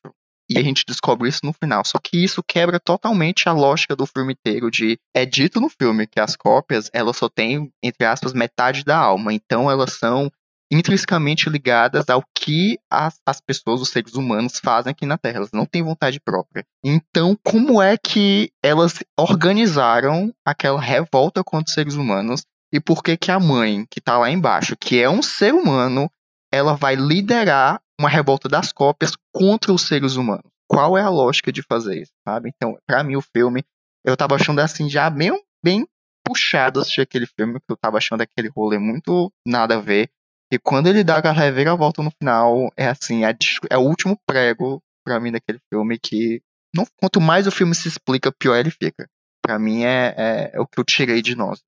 E 0.49 0.57
a 0.59 0.63
gente 0.63 0.83
descobre 0.87 1.27
isso 1.27 1.41
no 1.43 1.53
final. 1.53 1.83
Só 1.85 1.97
que 1.97 2.23
isso 2.23 2.43
quebra 2.43 2.79
totalmente 2.79 3.49
a 3.49 3.51
lógica 3.51 3.95
do 3.95 4.05
filme 4.05 4.33
inteiro 4.33 4.69
de 4.69 4.97
é 5.13 5.25
dito 5.25 5.59
no 5.59 5.69
filme 5.69 6.07
que 6.07 6.19
as 6.19 6.35
cópias, 6.35 6.89
elas 6.93 7.17
só 7.17 7.27
têm, 7.27 7.71
entre 7.83 8.05
aspas, 8.05 8.33
metade 8.33 8.83
da 8.83 8.97
alma. 8.97 9.33
Então 9.33 9.69
elas 9.69 9.93
são 9.93 10.31
intrinsecamente 10.71 11.49
ligadas 11.49 12.09
ao 12.09 12.23
que 12.33 12.77
as, 12.89 13.19
as 13.25 13.39
pessoas, 13.39 13.81
os 13.81 13.89
seres 13.89 14.15
humanos, 14.15 14.59
fazem 14.59 14.91
aqui 14.91 15.05
na 15.05 15.17
Terra. 15.17 15.37
Elas 15.37 15.51
não 15.51 15.65
têm 15.65 15.83
vontade 15.83 16.19
própria. 16.19 16.65
Então, 16.83 17.37
como 17.43 17.81
é 17.81 17.97
que 17.97 18.51
elas 18.63 18.99
organizaram 19.17 20.33
aquela 20.45 20.81
revolta 20.81 21.43
contra 21.43 21.69
os 21.69 21.73
seres 21.73 21.95
humanos? 21.95 22.43
E 22.73 22.79
por 22.79 23.03
que 23.03 23.15
que 23.15 23.31
a 23.31 23.39
mãe, 23.39 23.85
que 23.89 24.01
tá 24.01 24.17
lá 24.17 24.29
embaixo, 24.29 24.75
que 24.75 24.99
é 24.99 25.09
um 25.09 25.21
ser 25.21 25.53
humano, 25.53 26.09
ela 26.51 26.73
vai 26.75 26.95
liderar 26.95 27.79
uma 27.99 28.09
revolta 28.09 28.47
das 28.47 28.71
cópias 28.71 29.13
contra 29.33 29.73
os 29.73 29.83
seres 29.83 30.15
humanos? 30.15 30.45
Qual 30.67 30.97
é 30.97 31.01
a 31.01 31.09
lógica 31.09 31.51
de 31.51 31.61
fazer 31.61 32.01
isso, 32.01 32.11
sabe? 32.27 32.51
Então, 32.55 32.77
pra 32.87 33.03
mim, 33.03 33.15
o 33.15 33.21
filme, 33.21 33.63
eu 34.03 34.17
tava 34.17 34.35
achando 34.35 34.59
assim, 34.59 34.89
já 34.89 35.09
bem, 35.09 35.31
bem 35.63 35.87
puxado 36.25 36.79
assistir 36.79 37.01
aquele 37.01 37.27
filme, 37.27 37.53
porque 37.53 37.71
eu 37.71 37.77
tava 37.77 37.97
achando 37.97 38.21
aquele 38.21 38.49
rolê 38.49 38.79
muito 38.79 39.31
nada 39.47 39.75
a 39.75 39.81
ver. 39.81 40.09
E 40.51 40.57
quando 40.59 40.87
ele 40.87 41.03
dá 41.03 41.17
a 41.17 41.31
reviravolta 41.31 42.01
no 42.01 42.11
final, 42.11 42.71
é 42.75 42.87
assim, 42.87 43.25
é, 43.25 43.35
é 43.69 43.77
o 43.77 43.81
último 43.81 44.17
prego 44.27 44.81
pra 45.03 45.19
mim 45.19 45.31
daquele 45.31 45.59
filme 45.71 45.99
que 45.99 46.41
não, 46.75 46.85
quanto 46.99 47.21
mais 47.21 47.47
o 47.47 47.51
filme 47.51 47.73
se 47.73 47.87
explica, 47.87 48.33
pior 48.33 48.57
ele 48.57 48.69
fica. 48.69 49.07
Pra 49.41 49.57
mim 49.57 49.83
é, 49.83 50.13
é, 50.17 50.51
é 50.53 50.59
o 50.59 50.67
que 50.67 50.77
eu 50.79 50.83
tirei 50.83 51.21
de 51.21 51.35
nós. 51.35 51.61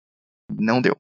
Não 0.51 0.81
deu. 0.81 0.97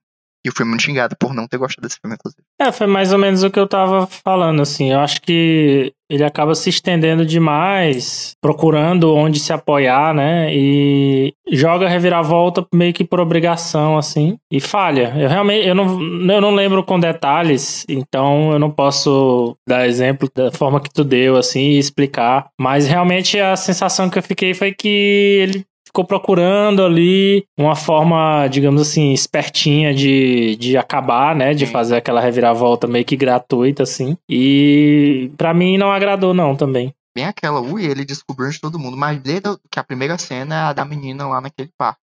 E 0.47 0.49
eu 0.49 0.53
fui 0.55 0.65
muito 0.65 0.83
xingado 0.83 1.13
por 1.19 1.33
não 1.33 1.45
ter 1.45 1.57
gostado 1.57 1.85
desse 1.85 1.99
filme, 1.99 2.15
inclusive. 2.15 2.41
É, 2.57 2.71
foi 2.71 2.87
mais 2.87 3.11
ou 3.11 3.19
menos 3.19 3.43
o 3.43 3.51
que 3.51 3.59
eu 3.59 3.67
tava 3.67 4.07
falando, 4.07 4.61
assim. 4.61 4.93
Eu 4.93 5.01
acho 5.01 5.21
que 5.21 5.91
ele 6.09 6.23
acaba 6.23 6.55
se 6.55 6.69
estendendo 6.69 7.25
demais, 7.25 8.33
procurando 8.41 9.13
onde 9.13 9.41
se 9.41 9.51
apoiar, 9.51 10.13
né? 10.13 10.47
E 10.55 11.33
joga 11.51 11.89
reviravolta 11.89 12.65
meio 12.73 12.93
que 12.93 13.03
por 13.03 13.19
obrigação, 13.19 13.97
assim. 13.97 14.37
E 14.49 14.61
falha. 14.61 15.13
Eu 15.17 15.27
realmente 15.27 15.67
eu 15.67 15.75
não, 15.75 15.99
eu 16.33 16.39
não 16.39 16.55
lembro 16.55 16.81
com 16.81 16.97
detalhes, 16.97 17.83
então 17.89 18.53
eu 18.53 18.59
não 18.59 18.71
posso 18.71 19.53
dar 19.67 19.85
exemplo 19.85 20.29
da 20.33 20.49
forma 20.49 20.79
que 20.79 20.89
tu 20.89 21.03
deu, 21.03 21.35
assim, 21.35 21.71
e 21.71 21.77
explicar. 21.77 22.47
Mas 22.57 22.87
realmente 22.87 23.37
a 23.37 23.57
sensação 23.57 24.09
que 24.09 24.17
eu 24.17 24.23
fiquei 24.23 24.53
foi 24.53 24.73
que 24.73 24.87
ele 24.87 25.65
ficou 25.87 26.05
procurando 26.05 26.83
ali 26.83 27.45
uma 27.57 27.75
forma, 27.75 28.47
digamos 28.47 28.81
assim, 28.81 29.13
espertinha 29.13 29.93
de, 29.93 30.55
de 30.57 30.77
acabar, 30.77 31.35
né? 31.35 31.53
De 31.53 31.65
fazer 31.65 31.97
aquela 31.97 32.21
reviravolta 32.21 32.87
meio 32.87 33.05
que 33.05 33.15
gratuita, 33.15 33.83
assim. 33.83 34.17
E 34.29 35.31
pra 35.37 35.53
mim 35.53 35.77
não 35.77 35.91
agradou, 35.91 36.33
não, 36.33 36.55
também. 36.55 36.93
Bem 37.15 37.25
aquela, 37.25 37.59
ui, 37.59 37.85
ele 37.85 38.05
descobriu 38.05 38.49
de 38.49 38.59
todo 38.59 38.77
mundo, 38.77 38.95
mas 38.95 39.19
desde 39.19 39.57
que 39.71 39.79
a 39.79 39.83
primeira 39.83 40.17
cena 40.17 40.55
é 40.55 40.59
a 40.59 40.73
da 40.73 40.85
menina 40.85 41.27
lá 41.27 41.41
naquele 41.41 41.71
parque. 41.77 42.01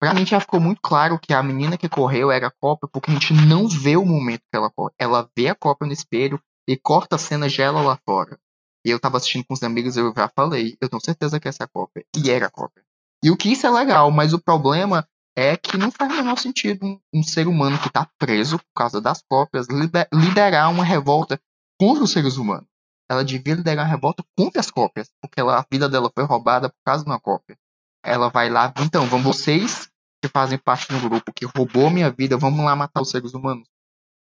Pra 0.00 0.14
mim 0.14 0.24
já 0.24 0.40
ficou 0.40 0.60
muito 0.60 0.80
claro 0.82 1.18
que 1.18 1.32
a 1.32 1.42
menina 1.42 1.76
que 1.76 1.88
correu 1.88 2.30
era 2.30 2.46
a 2.48 2.52
cópia, 2.60 2.88
porque 2.90 3.10
a 3.10 3.14
gente 3.14 3.32
não 3.32 3.68
vê 3.68 3.96
o 3.96 4.04
momento 4.04 4.40
que 4.50 4.56
ela 4.56 4.70
corre. 4.70 4.92
Ela 4.98 5.28
vê 5.36 5.48
a 5.48 5.54
cópia 5.54 5.86
no 5.86 5.92
espelho 5.92 6.40
e 6.68 6.76
corta 6.76 7.16
a 7.16 7.18
cena 7.18 7.48
de 7.48 7.60
ela 7.60 7.80
lá 7.82 7.98
fora. 8.04 8.38
E 8.86 8.90
eu 8.90 9.00
tava 9.00 9.16
assistindo 9.16 9.44
com 9.44 9.54
os 9.54 9.62
amigos 9.62 9.96
e 9.96 10.00
eu 10.00 10.12
já 10.16 10.28
falei, 10.28 10.76
eu 10.80 10.88
tenho 10.88 11.04
certeza 11.04 11.40
que 11.40 11.48
essa 11.48 11.64
é 11.64 11.66
a 11.66 11.68
cópia. 11.68 12.04
E 12.16 12.30
era 12.30 12.46
a 12.46 12.50
cópia. 12.50 12.85
E 13.24 13.30
o 13.30 13.36
que 13.36 13.50
isso 13.50 13.66
é 13.66 13.70
legal, 13.70 14.10
mas 14.10 14.32
o 14.32 14.40
problema 14.40 15.06
é 15.36 15.56
que 15.56 15.76
não 15.76 15.90
faz 15.90 16.12
o 16.12 16.16
menor 16.16 16.38
sentido 16.38 16.84
um, 16.86 16.98
um 17.14 17.22
ser 17.22 17.46
humano 17.46 17.78
que 17.78 17.90
tá 17.90 18.08
preso 18.18 18.58
por 18.58 18.72
causa 18.74 19.00
das 19.00 19.22
cópias 19.28 19.66
lider- 19.68 20.08
liderar 20.12 20.70
uma 20.70 20.84
revolta 20.84 21.38
contra 21.78 22.04
os 22.04 22.10
seres 22.12 22.36
humanos. 22.36 22.66
Ela 23.08 23.24
devia 23.24 23.54
liderar 23.54 23.84
uma 23.84 23.90
revolta 23.90 24.24
contra 24.36 24.60
as 24.60 24.70
cópias, 24.70 25.10
porque 25.20 25.40
ela- 25.40 25.58
a 25.60 25.66
vida 25.70 25.88
dela 25.88 26.10
foi 26.14 26.24
roubada 26.24 26.68
por 26.68 26.76
causa 26.84 27.04
de 27.04 27.10
uma 27.10 27.20
cópia. 27.20 27.56
Ela 28.04 28.28
vai 28.28 28.48
lá, 28.48 28.72
então, 28.80 29.06
vão 29.06 29.20
vocês 29.22 29.88
que 30.22 30.28
fazem 30.28 30.58
parte 30.58 30.88
do 30.92 31.00
grupo 31.00 31.32
que 31.32 31.44
roubou 31.44 31.90
minha 31.90 32.10
vida, 32.10 32.36
vamos 32.38 32.64
lá 32.64 32.74
matar 32.74 33.00
os 33.02 33.10
seres 33.10 33.34
humanos. 33.34 33.68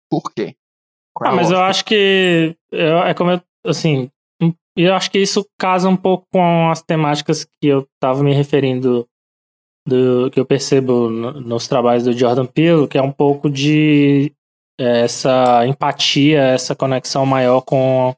Por 0.09 0.31
quê? 0.33 0.55
Qual 1.13 1.29
é 1.29 1.33
Ah, 1.33 1.35
mas 1.35 1.51
eu 1.51 1.57
lógica? 1.57 1.69
acho 1.69 1.85
que 1.85 2.57
eu- 2.71 2.99
é 3.03 3.13
como 3.13 3.31
eu, 3.31 3.41
assim, 3.65 4.09
um- 4.77 4.81
eu 4.81 4.93
acho 4.93 5.09
que 5.11 5.19
isso 5.19 5.45
casa 5.59 5.87
um 5.89 5.95
pouco 5.97 6.25
com 6.31 6.69
as 6.69 6.81
temáticas 6.81 7.45
que 7.45 7.67
eu 7.67 7.87
tava 7.99 8.23
me 8.23 8.33
referindo 8.33 9.07
do 9.87 10.29
que 10.31 10.39
eu 10.39 10.45
percebo 10.45 11.09
no- 11.09 11.41
nos 11.41 11.67
trabalhos 11.67 12.03
do 12.05 12.13
Jordan 12.13 12.45
Peele, 12.45 12.87
que 12.87 12.97
é 12.97 13.01
um 13.01 13.11
pouco 13.11 13.49
de 13.49 14.31
é, 14.79 15.01
essa 15.01 15.67
empatia, 15.67 16.41
essa 16.41 16.75
conexão 16.75 17.25
maior 17.25 17.61
com 17.61 18.15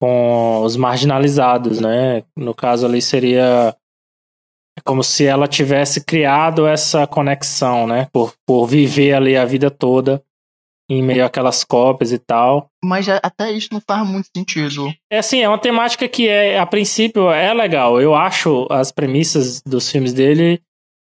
com 0.00 0.62
os 0.64 0.76
marginalizados, 0.76 1.80
né? 1.80 2.24
No 2.36 2.52
caso 2.52 2.84
ali 2.84 3.00
seria 3.00 3.76
é 4.76 4.80
como 4.84 5.04
se 5.04 5.24
ela 5.24 5.46
tivesse 5.46 6.04
criado 6.04 6.66
essa 6.66 7.06
conexão, 7.06 7.86
né? 7.86 8.08
Por, 8.12 8.34
por 8.44 8.66
viver 8.66 9.12
ali 9.14 9.36
a 9.36 9.44
vida 9.44 9.70
toda 9.70 10.22
em 10.90 11.02
meio 11.02 11.24
àquelas 11.24 11.64
cópias 11.64 12.12
e 12.12 12.18
tal. 12.18 12.68
Mas 12.84 13.08
até 13.08 13.50
isso 13.50 13.68
não 13.72 13.80
faz 13.80 14.06
muito 14.06 14.28
sentido. 14.36 14.92
É 15.10 15.18
assim, 15.18 15.40
é 15.40 15.48
uma 15.48 15.58
temática 15.58 16.08
que 16.08 16.28
é, 16.28 16.58
a 16.58 16.66
princípio 16.66 17.30
é 17.30 17.52
legal. 17.54 18.00
Eu 18.00 18.14
acho 18.14 18.66
as 18.70 18.92
premissas 18.92 19.62
dos 19.62 19.90
filmes 19.90 20.12
dele 20.12 20.60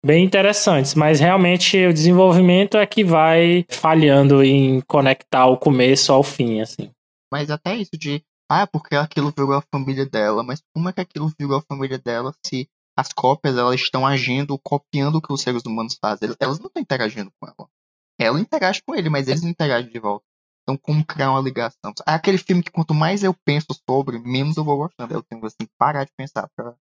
bem 0.05 0.23
interessantes, 0.23 0.93
mas 0.93 1.19
realmente 1.19 1.83
o 1.87 1.93
desenvolvimento 1.93 2.77
é 2.77 2.85
que 2.85 3.03
vai 3.03 3.65
falhando 3.69 4.43
em 4.43 4.79
conectar 4.81 5.47
o 5.47 5.57
começo 5.57 6.13
ao 6.13 6.21
fim, 6.21 6.61
assim. 6.61 6.91
Mas 7.31 7.49
até 7.49 7.75
isso 7.75 7.97
de, 7.97 8.23
ah, 8.49 8.67
porque 8.67 8.95
aquilo 8.95 9.33
virou 9.35 9.53
a 9.53 9.63
família 9.73 10.05
dela, 10.05 10.43
mas 10.43 10.61
como 10.75 10.89
é 10.89 10.93
que 10.93 11.01
aquilo 11.01 11.31
virou 11.39 11.57
a 11.57 11.63
família 11.63 11.97
dela 11.97 12.33
se 12.45 12.67
as 12.97 13.11
cópias 13.11 13.57
elas 13.57 13.81
estão 13.81 14.05
agindo, 14.05 14.59
copiando 14.63 15.15
o 15.15 15.21
que 15.21 15.33
os 15.33 15.41
seres 15.41 15.63
humanos 15.65 15.97
fazem? 15.99 16.29
Elas 16.39 16.59
não 16.59 16.67
estão 16.67 16.81
interagindo 16.81 17.31
com 17.39 17.47
ela. 17.47 17.67
Ela 18.19 18.39
interage 18.39 18.81
com 18.85 18.95
ele, 18.95 19.09
mas 19.09 19.27
eles 19.27 19.41
não 19.41 19.49
interagem 19.49 19.91
de 19.91 19.99
volta. 19.99 20.25
Então, 20.63 20.77
como 20.77 21.05
criar 21.05 21.31
uma 21.31 21.41
ligação? 21.41 21.93
É 22.07 22.13
aquele 22.13 22.39
filme 22.39 22.63
que 22.63 22.71
quanto 22.71 22.93
mais 22.93 23.23
eu 23.23 23.35
penso 23.45 23.67
sobre, 23.87 24.17
menos 24.17 24.57
eu 24.57 24.63
vou 24.63 24.77
gostando. 24.77 25.13
Eu 25.13 25.21
tenho 25.21 25.45
assim, 25.45 25.57
que 25.59 25.71
parar 25.77 26.05
de 26.05 26.11
pensar 26.17 26.49
pra 26.55 26.73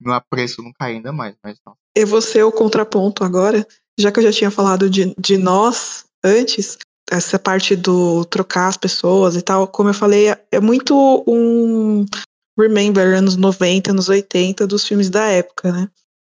meu 0.00 0.14
apreço 0.14 0.62
não 0.62 0.72
cair 0.72 0.96
ainda 0.96 1.12
mais. 1.12 1.36
Mas 1.44 1.58
não. 1.64 1.76
Eu 1.94 2.06
vou 2.06 2.20
ser 2.20 2.42
o 2.42 2.50
contraponto 2.50 3.22
agora, 3.22 3.66
já 3.98 4.10
que 4.10 4.18
eu 4.18 4.24
já 4.24 4.32
tinha 4.32 4.50
falado 4.50 4.90
de, 4.90 5.14
de 5.16 5.36
nós 5.36 6.06
antes, 6.24 6.78
essa 7.10 7.38
parte 7.38 7.76
do 7.76 8.24
trocar 8.24 8.68
as 8.68 8.76
pessoas 8.76 9.36
e 9.36 9.42
tal, 9.42 9.68
como 9.68 9.90
eu 9.90 9.94
falei, 9.94 10.30
é, 10.30 10.46
é 10.52 10.60
muito 10.60 11.24
um 11.26 12.04
remember 12.58 13.16
anos 13.16 13.36
90, 13.36 13.90
anos 13.90 14.08
80 14.08 14.66
dos 14.66 14.86
filmes 14.86 15.10
da 15.10 15.26
época, 15.26 15.72
né? 15.72 15.88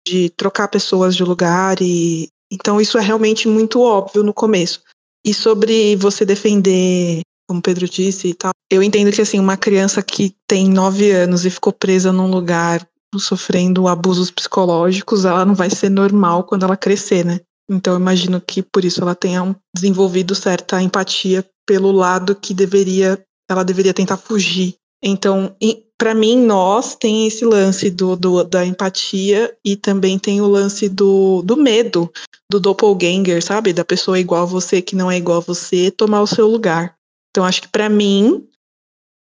De 0.06 0.30
trocar 0.30 0.68
pessoas 0.68 1.14
de 1.14 1.22
lugar 1.22 1.80
e 1.80 2.28
então 2.50 2.80
isso 2.80 2.98
é 2.98 3.00
realmente 3.00 3.48
muito 3.48 3.80
óbvio 3.80 4.22
no 4.22 4.34
começo. 4.34 4.82
E 5.24 5.34
sobre 5.34 5.96
você 5.96 6.24
defender, 6.24 7.20
como 7.48 7.60
Pedro 7.60 7.88
disse 7.88 8.28
e 8.28 8.34
tal, 8.34 8.52
eu 8.70 8.82
entendo 8.82 9.12
que 9.12 9.20
assim, 9.20 9.38
uma 9.38 9.56
criança 9.56 10.02
que 10.02 10.34
tem 10.46 10.68
nove 10.68 11.10
anos 11.10 11.44
e 11.44 11.50
ficou 11.50 11.72
presa 11.72 12.12
num 12.12 12.30
lugar 12.30 12.86
sofrendo 13.16 13.88
abusos 13.88 14.30
psicológicos, 14.30 15.24
ela 15.24 15.44
não 15.44 15.54
vai 15.54 15.70
ser 15.70 15.88
normal 15.88 16.44
quando 16.44 16.64
ela 16.64 16.76
crescer, 16.76 17.24
né? 17.24 17.40
Então 17.70 17.94
eu 17.94 18.00
imagino 18.00 18.40
que 18.40 18.62
por 18.62 18.84
isso 18.84 19.00
ela 19.00 19.14
tenha 19.14 19.54
desenvolvido 19.74 20.34
certa 20.34 20.82
empatia 20.82 21.44
pelo 21.66 21.92
lado 21.92 22.34
que 22.34 22.54
deveria 22.54 23.22
ela 23.50 23.64
deveria 23.64 23.94
tentar 23.94 24.18
fugir. 24.18 24.74
Então, 25.02 25.56
para 25.98 26.14
mim, 26.14 26.36
nós 26.36 26.94
tem 26.94 27.26
esse 27.26 27.44
lance 27.44 27.90
do, 27.90 28.14
do, 28.14 28.44
da 28.44 28.64
empatia 28.64 29.54
e 29.64 29.74
também 29.74 30.16
tem 30.16 30.40
o 30.40 30.46
lance 30.46 30.88
do, 30.88 31.42
do 31.42 31.56
medo, 31.56 32.10
do 32.50 32.60
doppelganger, 32.60 33.44
sabe? 33.44 33.72
Da 33.72 33.84
pessoa 33.84 34.18
igual 34.18 34.44
a 34.44 34.46
você 34.46 34.80
que 34.80 34.94
não 34.94 35.10
é 35.10 35.16
igual 35.16 35.38
a 35.38 35.44
você 35.44 35.90
tomar 35.90 36.22
o 36.22 36.26
seu 36.26 36.46
lugar. 36.46 36.94
Então, 37.30 37.44
acho 37.44 37.62
que 37.62 37.68
para 37.68 37.88
mim, 37.88 38.48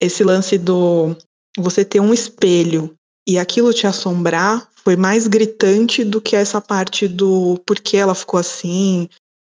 esse 0.00 0.22
lance 0.22 0.56
do 0.56 1.16
você 1.58 1.84
ter 1.84 1.98
um 1.98 2.14
espelho 2.14 2.94
e 3.28 3.38
aquilo 3.38 3.74
te 3.74 3.86
assombrar 3.86 4.70
foi 4.76 4.94
mais 4.96 5.26
gritante 5.26 6.04
do 6.04 6.20
que 6.20 6.36
essa 6.36 6.60
parte 6.60 7.08
do 7.08 7.60
porquê 7.66 7.96
ela 7.96 8.14
ficou 8.14 8.38
assim, 8.38 9.08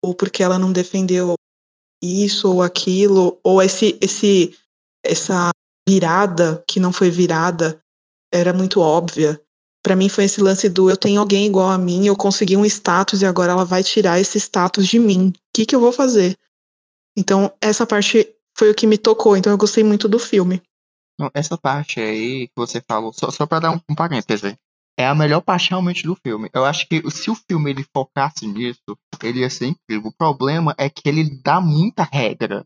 ou 0.03 0.15
porque 0.15 0.43
ela 0.43 0.59
não 0.59 0.73
defendeu 0.73 1.35
isso 2.03 2.51
ou 2.51 2.63
aquilo, 2.63 3.39
ou 3.45 3.63
esse, 3.63 3.99
esse 4.01 4.57
essa 5.05 5.51
virada 5.91 6.63
que 6.69 6.79
não 6.79 6.93
foi 6.93 7.11
virada 7.11 7.83
era 8.33 8.53
muito 8.53 8.81
óbvia. 8.81 9.41
Para 9.83 9.97
mim 9.97 10.09
foi 10.09 10.25
esse 10.25 10.41
lance 10.41 10.69
do 10.69 10.89
eu 10.89 10.97
tenho 10.97 11.21
alguém 11.21 11.47
igual 11.47 11.69
a 11.69 11.77
mim, 11.77 12.07
eu 12.07 12.15
consegui 12.15 12.57
um 12.57 12.65
status 12.65 13.23
e 13.23 13.27
agora 13.27 13.53
ela 13.53 13.65
vai 13.65 13.83
tirar 13.83 14.21
esse 14.21 14.39
status 14.39 14.87
de 14.87 15.01
mim. 15.01 15.29
O 15.31 15.33
que, 15.53 15.67
que 15.67 15.75
eu 15.75 15.81
vou 15.81 15.91
fazer? 15.91 16.37
Então, 17.17 17.53
essa 17.61 17.85
parte 17.85 18.33
foi 18.57 18.71
o 18.71 18.75
que 18.75 18.87
me 18.87 18.97
tocou, 18.97 19.37
então 19.37 19.53
eu 19.53 19.59
gostei 19.59 19.83
muito 19.83 20.09
do 20.09 20.19
filme. 20.19 20.63
Essa 21.35 21.59
parte 21.59 21.99
aí 21.99 22.47
que 22.47 22.55
você 22.57 22.81
falou, 22.81 23.13
só, 23.13 23.31
só 23.31 23.47
para 23.47 23.61
dar 23.61 23.73
um, 23.73 23.81
um 23.91 23.95
parêntese, 23.97 24.57
é 24.97 25.07
a 25.07 25.15
melhor 25.15 25.41
parte 25.41 25.71
realmente 25.71 26.05
do 26.05 26.15
filme. 26.15 26.49
Eu 26.55 26.65
acho 26.65 26.87
que 26.87 27.03
se 27.11 27.31
o 27.31 27.35
filme 27.35 27.71
ele 27.71 27.85
focasse 27.93 28.47
nisso, 28.47 28.97
ele 29.23 29.41
ia 29.41 29.51
ser 29.51 29.67
incrível. 29.67 30.11
O 30.11 30.17
problema 30.17 30.73
é 30.79 30.89
que 30.89 31.09
ele 31.09 31.41
dá 31.43 31.61
muita 31.61 32.05
regra 32.05 32.65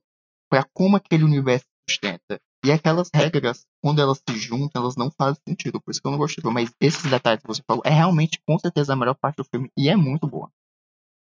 para 0.50 0.62
como 0.74 0.96
aquele 0.96 1.24
universo 1.24 1.64
sustenta. 1.88 2.40
E 2.64 2.72
aquelas 2.72 3.10
regras, 3.14 3.66
quando 3.82 4.00
elas 4.00 4.22
se 4.26 4.36
juntam, 4.38 4.82
elas 4.82 4.96
não 4.96 5.10
fazem 5.10 5.40
sentido. 5.46 5.80
Por 5.80 5.90
isso 5.90 6.00
que 6.00 6.06
eu 6.06 6.12
não 6.12 6.18
gostei. 6.18 6.42
Mas 6.50 6.70
esses 6.80 7.02
detalhes 7.10 7.42
que 7.42 7.46
você 7.46 7.62
falou 7.66 7.82
é 7.84 7.90
realmente, 7.90 8.40
com 8.46 8.58
certeza, 8.58 8.94
a 8.94 8.96
melhor 8.96 9.14
parte 9.14 9.36
do 9.36 9.44
filme. 9.44 9.70
E 9.76 9.88
é 9.88 9.96
muito 9.96 10.26
boa. 10.26 10.48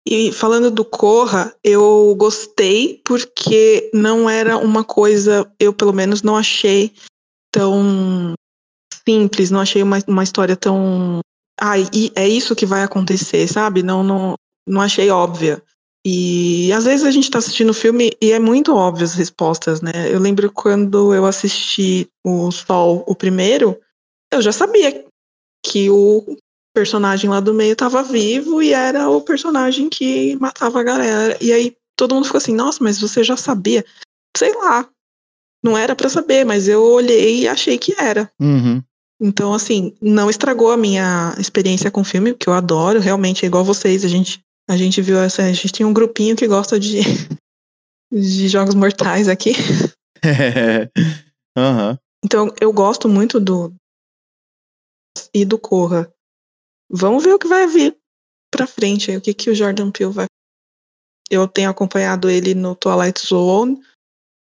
E 0.07 0.31
falando 0.31 0.71
do 0.71 0.83
Corra, 0.83 1.53
eu 1.63 2.15
gostei 2.17 2.99
porque 3.05 3.91
não 3.93 4.27
era 4.27 4.57
uma 4.57 4.83
coisa, 4.83 5.51
eu 5.59 5.71
pelo 5.71 5.93
menos 5.93 6.23
não 6.23 6.35
achei 6.35 6.91
tão 7.51 8.33
simples, 9.07 9.51
não 9.51 9.59
achei 9.59 9.83
uma, 9.83 9.99
uma 10.07 10.23
história 10.23 10.55
tão. 10.55 11.19
Ah, 11.61 11.77
e 11.77 12.11
é 12.15 12.27
isso 12.27 12.55
que 12.55 12.65
vai 12.65 12.81
acontecer, 12.81 13.47
sabe? 13.47 13.83
Não, 13.83 14.01
não, 14.01 14.33
não 14.67 14.81
achei 14.81 15.11
óbvia. 15.11 15.61
E 16.05 16.71
às 16.71 16.85
vezes 16.85 17.05
a 17.05 17.11
gente 17.11 17.25
está 17.25 17.39
assistindo 17.39 17.71
o 17.71 17.73
filme 17.73 18.11
e 18.21 18.31
é 18.31 18.39
muito 18.39 18.73
óbvio 18.73 19.03
as 19.03 19.13
respostas, 19.13 19.81
né? 19.81 19.91
Eu 20.09 20.19
lembro 20.19 20.51
quando 20.51 21.13
eu 21.13 21.25
assisti 21.25 22.09
o 22.25 22.49
Sol, 22.51 23.03
o 23.05 23.13
primeiro, 23.13 23.79
eu 24.31 24.41
já 24.41 24.51
sabia 24.51 25.05
que 25.65 25.89
o 25.89 26.37
personagem 26.73 27.29
lá 27.29 27.39
do 27.39 27.53
meio 27.53 27.73
estava 27.73 28.01
vivo 28.01 28.61
e 28.61 28.73
era 28.73 29.09
o 29.09 29.21
personagem 29.21 29.89
que 29.89 30.37
matava 30.37 30.79
a 30.79 30.83
galera. 30.83 31.37
E 31.41 31.51
aí 31.51 31.75
todo 31.97 32.15
mundo 32.15 32.25
ficou 32.25 32.37
assim: 32.37 32.55
nossa, 32.55 32.81
mas 32.81 32.99
você 32.99 33.23
já 33.23 33.35
sabia? 33.35 33.83
Sei 34.37 34.53
lá. 34.53 34.87
Não 35.61 35.77
era 35.77 35.93
para 35.93 36.07
saber, 36.07 36.45
mas 36.45 36.69
eu 36.69 36.81
olhei 36.81 37.41
e 37.41 37.47
achei 37.47 37.77
que 37.77 37.93
era. 37.99 38.31
Uhum. 38.39 38.81
Então, 39.21 39.53
assim, 39.53 39.93
não 40.01 40.29
estragou 40.29 40.71
a 40.71 40.77
minha 40.77 41.35
experiência 41.37 41.91
com 41.91 41.99
o 41.99 42.05
filme, 42.05 42.33
que 42.33 42.47
eu 42.47 42.53
adoro, 42.53 43.01
realmente, 43.01 43.43
é 43.43 43.47
igual 43.47 43.65
vocês, 43.65 44.05
a 44.05 44.07
gente, 44.07 44.41
a 44.69 44.77
gente 44.77 45.01
viu 45.01 45.19
essa. 45.19 45.41
A 45.41 45.51
gente 45.51 45.71
tem 45.71 45.85
um 45.85 45.93
grupinho 45.93 46.35
que 46.35 46.47
gosta 46.47 46.79
de, 46.79 46.99
de 48.13 48.47
jogos 48.47 48.75
mortais 48.75 49.27
aqui. 49.27 49.53
uhum. 51.57 51.97
Então, 52.23 52.53
eu 52.61 52.71
gosto 52.71 53.09
muito 53.09 53.39
do. 53.39 53.73
E 55.33 55.43
do 55.43 55.57
Corra. 55.57 56.13
Vamos 56.89 57.23
ver 57.23 57.33
o 57.33 57.39
que 57.39 57.47
vai 57.47 57.65
vir 57.67 57.97
pra 58.51 58.67
frente 58.67 59.09
aí, 59.09 59.17
o 59.17 59.21
que, 59.21 59.33
que 59.33 59.49
o 59.49 59.55
Jordan 59.55 59.91
Peele 59.91 60.13
vai. 60.13 60.27
Eu 61.29 61.47
tenho 61.47 61.69
acompanhado 61.69 62.29
ele 62.29 62.53
no 62.53 62.75
Twilight 62.75 63.19
Zone. 63.25 63.81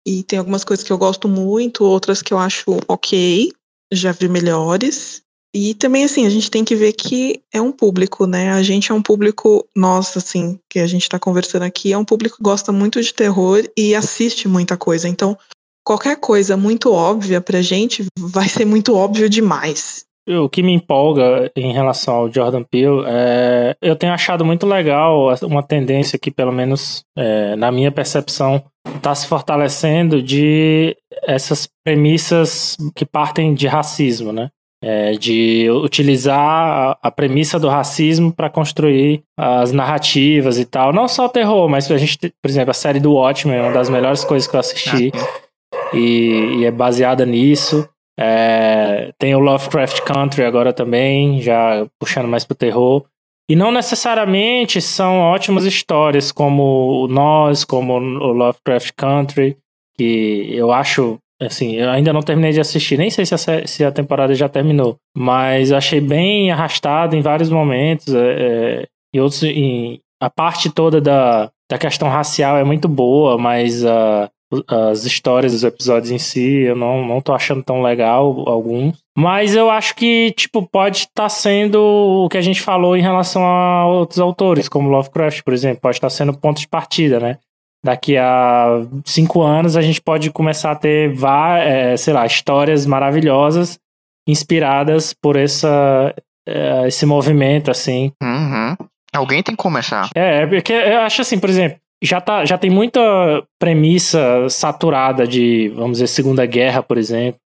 E 0.06 0.22
tem 0.22 0.38
algumas 0.38 0.64
coisas 0.64 0.84
que 0.84 0.92
eu 0.92 0.98
gosto 0.98 1.28
muito, 1.28 1.84
outras 1.84 2.20
que 2.20 2.32
eu 2.32 2.38
acho 2.38 2.78
ok 2.88 3.50
já 3.92 4.12
vi 4.12 4.28
melhores. 4.28 5.22
E 5.54 5.72
também, 5.74 6.02
assim, 6.02 6.26
a 6.26 6.30
gente 6.30 6.50
tem 6.50 6.64
que 6.64 6.74
ver 6.74 6.92
que 6.92 7.40
é 7.52 7.60
um 7.60 7.70
público, 7.70 8.26
né? 8.26 8.50
A 8.50 8.62
gente 8.62 8.90
é 8.90 8.94
um 8.94 9.00
público, 9.00 9.64
nós, 9.76 10.16
assim, 10.16 10.58
que 10.68 10.80
a 10.80 10.86
gente 10.86 11.08
tá 11.08 11.16
conversando 11.16 11.62
aqui, 11.62 11.92
é 11.92 11.98
um 11.98 12.04
público 12.04 12.38
que 12.38 12.42
gosta 12.42 12.72
muito 12.72 13.00
de 13.00 13.14
terror 13.14 13.62
e 13.76 13.94
assiste 13.94 14.48
muita 14.48 14.76
coisa. 14.76 15.08
Então, 15.08 15.38
qualquer 15.86 16.16
coisa 16.16 16.56
muito 16.56 16.92
óbvia 16.92 17.40
pra 17.40 17.62
gente 17.62 18.04
vai 18.18 18.48
ser 18.48 18.64
muito 18.64 18.96
óbvio 18.96 19.30
demais. 19.30 20.04
O 20.26 20.48
que 20.48 20.62
me 20.62 20.72
empolga 20.72 21.52
em 21.54 21.72
relação 21.72 22.14
ao 22.14 22.32
Jordan 22.32 22.64
Peele 22.64 23.04
é. 23.06 23.76
Eu 23.80 23.94
tenho 23.94 24.12
achado 24.12 24.44
muito 24.44 24.66
legal 24.66 25.34
uma 25.42 25.62
tendência 25.62 26.18
que, 26.18 26.30
pelo 26.30 26.50
menos 26.50 27.04
é, 27.16 27.54
na 27.56 27.70
minha 27.70 27.92
percepção, 27.92 28.64
está 28.96 29.14
se 29.14 29.26
fortalecendo 29.26 30.22
de 30.22 30.96
essas 31.22 31.68
premissas 31.84 32.74
que 32.96 33.04
partem 33.04 33.54
de 33.54 33.66
racismo, 33.66 34.32
né? 34.32 34.48
É, 34.86 35.12
de 35.12 35.70
utilizar 35.70 36.38
a, 36.38 36.98
a, 37.04 37.10
premissa 37.10 37.58
do 37.58 37.68
racismo 37.68 38.30
para 38.30 38.50
construir 38.50 39.22
as 39.34 39.72
narrativas 39.72 40.58
e 40.58 40.66
tal. 40.66 40.92
Não 40.92 41.08
só 41.08 41.24
o 41.24 41.28
terror, 41.30 41.70
mas 41.70 41.90
a 41.90 41.96
gente, 41.96 42.18
por 42.18 42.50
exemplo, 42.50 42.70
a 42.70 42.74
série 42.74 43.00
do 43.00 43.14
Watchmen 43.14 43.56
é 43.56 43.62
uma 43.62 43.72
das 43.72 43.88
melhores 43.88 44.24
coisas 44.24 44.46
que 44.46 44.54
eu 44.54 44.60
assisti 44.60 45.10
ah, 45.14 45.96
e, 45.96 46.58
e 46.58 46.64
é 46.66 46.70
baseada 46.70 47.24
nisso. 47.24 47.88
É, 48.20 49.10
tem 49.18 49.34
o 49.34 49.38
Lovecraft 49.38 50.02
Country 50.02 50.44
agora 50.44 50.70
também, 50.70 51.40
já 51.40 51.86
puxando 51.98 52.28
mais 52.28 52.44
pro 52.44 52.54
terror. 52.54 53.04
E 53.48 53.54
não 53.54 53.70
necessariamente 53.70 54.80
são 54.80 55.20
ótimas 55.20 55.64
histórias 55.64 56.32
como 56.32 57.06
Nós, 57.08 57.64
como 57.64 57.94
o 57.94 58.32
Lovecraft 58.32 58.92
Country, 58.96 59.56
que 59.96 60.48
eu 60.50 60.72
acho, 60.72 61.18
assim, 61.46 61.74
eu 61.74 61.90
ainda 61.90 62.12
não 62.12 62.22
terminei 62.22 62.52
de 62.52 62.60
assistir, 62.60 62.96
nem 62.96 63.10
sei 63.10 63.26
se 63.26 63.34
a, 63.34 63.66
se 63.66 63.84
a 63.84 63.92
temporada 63.92 64.34
já 64.34 64.48
terminou, 64.48 64.96
mas 65.16 65.72
achei 65.72 66.00
bem 66.00 66.50
arrastado 66.50 67.16
em 67.16 67.20
vários 67.20 67.50
momentos, 67.50 68.14
é, 68.14 68.18
é, 68.18 68.86
e 69.14 69.20
outros, 69.20 69.42
em, 69.42 70.00
a 70.20 70.30
parte 70.30 70.70
toda 70.70 71.00
da, 71.00 71.50
da 71.70 71.78
questão 71.78 72.08
racial 72.08 72.56
é 72.56 72.64
muito 72.64 72.88
boa, 72.88 73.38
mas 73.38 73.84
as 74.68 75.04
histórias 75.04 75.52
dos 75.52 75.64
episódios 75.64 76.10
em 76.10 76.18
si, 76.18 76.62
eu 76.62 76.76
não, 76.76 77.06
não 77.06 77.20
tô 77.20 77.32
achando 77.32 77.62
tão 77.62 77.82
legal 77.82 78.44
alguns. 78.46 78.98
Mas 79.16 79.54
eu 79.54 79.70
acho 79.70 79.94
que, 79.94 80.32
tipo, 80.32 80.62
pode 80.62 80.98
estar 80.98 81.24
tá 81.24 81.28
sendo 81.28 81.78
o 81.80 82.28
que 82.28 82.36
a 82.36 82.42
gente 82.42 82.60
falou 82.60 82.96
em 82.96 83.02
relação 83.02 83.44
a 83.44 83.86
outros 83.86 84.18
autores, 84.18 84.68
como 84.68 84.90
Lovecraft, 84.90 85.42
por 85.42 85.54
exemplo, 85.54 85.80
pode 85.80 85.96
estar 85.96 86.08
tá 86.08 86.14
sendo 86.14 86.36
ponto 86.36 86.60
de 86.60 86.68
partida, 86.68 87.18
né? 87.18 87.38
Daqui 87.84 88.16
a 88.16 88.80
cinco 89.04 89.42
anos 89.42 89.76
a 89.76 89.82
gente 89.82 90.00
pode 90.00 90.30
começar 90.30 90.70
a 90.70 90.76
ter, 90.76 91.14
é, 91.58 91.94
sei 91.98 92.14
lá, 92.14 92.24
histórias 92.24 92.86
maravilhosas 92.86 93.78
inspiradas 94.26 95.12
por 95.12 95.36
essa, 95.36 96.14
é, 96.48 96.88
esse 96.88 97.04
movimento, 97.04 97.70
assim. 97.70 98.10
Uhum. 98.22 98.74
Alguém 99.14 99.42
tem 99.42 99.54
que 99.54 99.62
começar. 99.62 100.08
É, 100.14 100.42
é 100.42 100.46
porque 100.46 100.72
eu 100.72 101.00
acho 101.00 101.20
assim, 101.20 101.38
por 101.38 101.50
exemplo, 101.50 101.78
já, 102.02 102.22
tá, 102.22 102.46
já 102.46 102.56
tem 102.56 102.70
muita 102.70 103.00
premissa 103.58 104.48
saturada 104.48 105.26
de, 105.26 105.68
vamos 105.76 105.98
dizer, 105.98 106.06
Segunda 106.06 106.46
Guerra, 106.46 106.82
por 106.82 106.96
exemplo. 106.96 107.38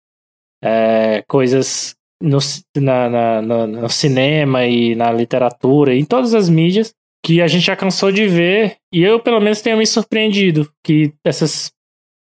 É, 0.63 1.25
coisas 1.27 1.95
no, 2.23 2.39
na, 2.77 3.09
na, 3.09 3.43
no, 3.43 3.67
no 3.67 3.89
cinema 3.89 4.67
e 4.67 4.95
na 4.95 5.11
literatura, 5.13 5.95
em 5.95 6.05
todas 6.05 6.35
as 6.35 6.51
mídias, 6.51 6.95
que 7.27 7.43
a 7.43 7.48
gente 7.48 7.65
já 7.66 7.74
cansou 7.74 8.12
de 8.12 8.28
ver, 8.28 8.77
e 8.94 9.03
eu 9.03 9.19
pelo 9.19 9.40
menos 9.40 9.61
tenho 9.61 9.77
me 9.77 9.85
surpreendido 9.85 10.70
que 10.85 11.12
essas 11.24 11.73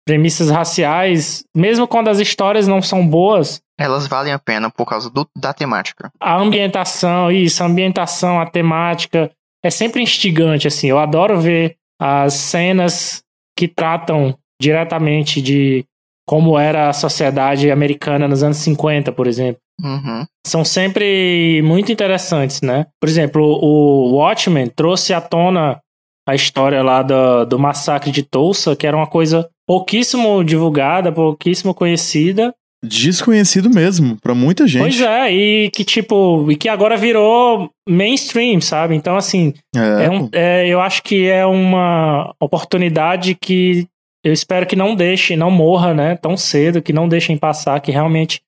premissas 0.07 0.49
raciais, 0.49 1.43
mesmo 1.53 1.85
quando 1.85 2.07
as 2.07 2.19
histórias 2.19 2.65
não 2.65 2.81
são 2.81 3.05
boas, 3.05 3.59
Elas 3.77 4.07
valem 4.07 4.31
a 4.31 4.39
pena 4.39 4.69
por 4.71 4.85
causa 4.85 5.09
do- 5.09 5.27
da 5.37 5.51
temática. 5.53 6.09
a 6.17 6.37
ambientação, 6.37 7.29
isso, 7.29 7.61
a 7.61 7.65
ambientação, 7.65 8.39
a 8.39 8.45
temática, 8.45 9.29
é 9.61 9.69
sempre 9.69 10.01
instigante, 10.01 10.65
assim. 10.65 10.87
Eu 10.87 10.97
adoro 10.97 11.41
ver 11.41 11.75
as 11.99 12.33
cenas 12.35 13.21
que 13.57 13.67
tratam 13.67 14.37
diretamente 14.61 15.41
de 15.41 15.83
como 16.27 16.57
era 16.57 16.89
a 16.89 16.93
sociedade 16.93 17.69
americana 17.71 18.27
nos 18.27 18.41
anos 18.43 18.57
50, 18.57 19.11
por 19.11 19.27
exemplo. 19.27 19.59
Uhum. 19.83 20.23
São 20.47 20.63
sempre 20.63 21.61
muito 21.63 21.91
interessantes, 21.91 22.61
né? 22.61 22.85
Por 23.01 23.09
exemplo, 23.09 23.43
o 23.61 24.15
Watchmen 24.15 24.67
trouxe 24.67 25.13
à 25.13 25.19
tona 25.21 25.79
a 26.27 26.33
história 26.33 26.81
lá 26.81 27.03
do, 27.03 27.45
do 27.45 27.59
massacre 27.59 28.09
de 28.11 28.23
Tulsa, 28.23 28.75
que 28.75 28.87
era 28.87 28.97
uma 28.97 29.05
coisa 29.07 29.47
pouquíssimo 29.67 30.43
divulgada, 30.43 31.11
pouquíssimo 31.11 31.73
conhecida, 31.73 32.53
Desconhecido 32.83 33.67
mesmo, 33.67 34.15
pra 34.21 34.35
muita 34.35 34.67
gente. 34.67 34.81
Pois 34.83 35.01
é, 35.01 35.33
e 35.33 35.71
que 35.71 35.83
tipo, 35.83 36.45
e 36.51 36.55
que 36.55 36.69
agora 36.69 36.95
virou 36.95 37.71
mainstream, 37.89 38.61
sabe? 38.61 38.95
Então, 38.95 39.15
assim, 39.15 39.53
É, 39.75 40.05
é 40.05 40.09
um- 40.11 40.29
é, 40.31 40.67
eu 40.67 40.79
acho 40.79 41.01
que 41.01 41.25
é 41.27 41.43
uma 41.47 42.31
oportunidade 42.39 43.33
que 43.35 43.87
eu 44.25 44.33
espero 44.33 44.65
que 44.65 44.75
não 44.75 44.95
deixe, 44.95 45.35
não 45.35 45.51
morra, 45.51 45.93
né, 45.93 46.15
tão 46.15 46.35
cedo, 46.35 46.81
que 46.81 46.91
não 46.91 47.07
deixem 47.07 47.37
passar, 47.37 47.79
que 47.79 47.91
realmente 47.91 48.41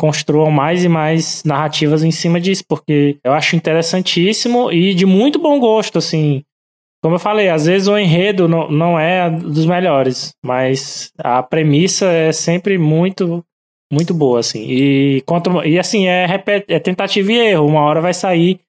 construam 0.00 0.50
mais 0.50 0.82
e 0.82 0.88
mais 0.88 1.44
narrativas 1.44 2.02
em 2.02 2.10
cima 2.10 2.40
disso, 2.40 2.64
porque 2.66 3.18
eu 3.22 3.34
acho 3.34 3.54
interessantíssimo 3.54 4.72
e 4.72 4.94
de 4.94 5.04
muito 5.04 5.38
bom 5.38 5.60
gosto, 5.60 5.98
assim. 5.98 6.42
Como 7.02 7.16
eu 7.16 7.18
falei, 7.18 7.50
às 7.50 7.66
vezes 7.66 7.86
o 7.86 7.98
enredo 7.98 8.48
não, 8.48 8.70
não 8.70 8.98
é 8.98 9.28
dos 9.28 9.66
melhores, 9.66 10.32
mas 10.42 11.12
a 11.18 11.42
premissa 11.42 12.06
é 12.06 12.32
sempre 12.32 12.78
muito 12.78 13.44
muito 13.92 14.14
boa, 14.14 14.40
assim. 14.40 14.64
E, 14.70 15.20
quanto, 15.26 15.50
e 15.64 15.78
assim, 15.78 16.06
é, 16.06 16.26
é 16.68 16.78
tentativa 16.78 17.32
e 17.32 17.36
erro. 17.36 17.66
Uma 17.66 17.80
hora 17.80 18.00
vai 18.00 18.14
sair, 18.14 18.60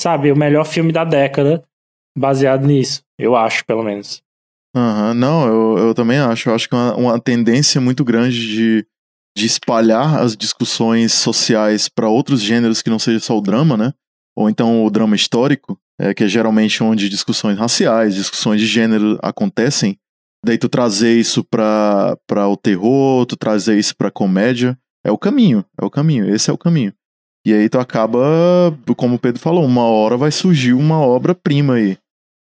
sabe, 0.00 0.32
o 0.32 0.36
melhor 0.36 0.64
filme 0.64 0.90
da 0.90 1.04
década 1.04 1.62
baseado 2.16 2.66
nisso. 2.66 3.02
Eu 3.18 3.36
acho, 3.36 3.64
pelo 3.66 3.82
menos. 3.82 4.22
Aham, 4.74 5.14
não, 5.14 5.46
eu, 5.46 5.78
eu 5.88 5.94
também 5.94 6.18
acho. 6.18 6.48
Eu 6.48 6.54
acho 6.54 6.68
que 6.68 6.74
é 6.74 6.78
uma, 6.78 6.96
uma 6.96 7.20
tendência 7.20 7.80
muito 7.80 8.04
grande 8.04 8.40
de, 8.40 8.86
de 9.36 9.46
espalhar 9.46 10.20
as 10.20 10.36
discussões 10.36 11.12
sociais 11.12 11.88
para 11.88 12.08
outros 12.08 12.40
gêneros 12.40 12.80
que 12.80 12.90
não 12.90 12.98
seja 12.98 13.20
só 13.20 13.36
o 13.36 13.42
drama, 13.42 13.76
né? 13.76 13.92
Ou 14.36 14.48
então 14.48 14.84
o 14.84 14.90
drama 14.90 15.14
histórico, 15.14 15.78
é, 16.00 16.14
que 16.14 16.24
é 16.24 16.28
geralmente 16.28 16.82
onde 16.82 17.08
discussões 17.08 17.58
raciais, 17.58 18.14
discussões 18.14 18.60
de 18.60 18.66
gênero 18.66 19.18
acontecem. 19.22 19.98
Daí 20.44 20.56
tu 20.56 20.68
trazer 20.68 21.18
isso 21.18 21.44
pra, 21.44 22.16
pra 22.26 22.48
o 22.48 22.56
terror, 22.56 23.26
tu 23.26 23.36
trazer 23.36 23.78
isso 23.78 23.94
pra 23.94 24.10
comédia, 24.10 24.76
é 25.04 25.10
o 25.12 25.18
caminho, 25.18 25.64
é 25.80 25.84
o 25.84 25.90
caminho, 25.90 26.28
esse 26.34 26.50
é 26.50 26.52
o 26.52 26.58
caminho. 26.58 26.92
E 27.46 27.52
aí 27.52 27.68
tu 27.68 27.78
acaba, 27.78 28.18
como 28.96 29.16
o 29.16 29.18
Pedro 29.18 29.40
falou, 29.40 29.64
uma 29.64 29.84
hora 29.84 30.16
vai 30.16 30.30
surgir 30.30 30.72
uma 30.72 31.00
obra-prima 31.00 31.74
aí. 31.74 31.98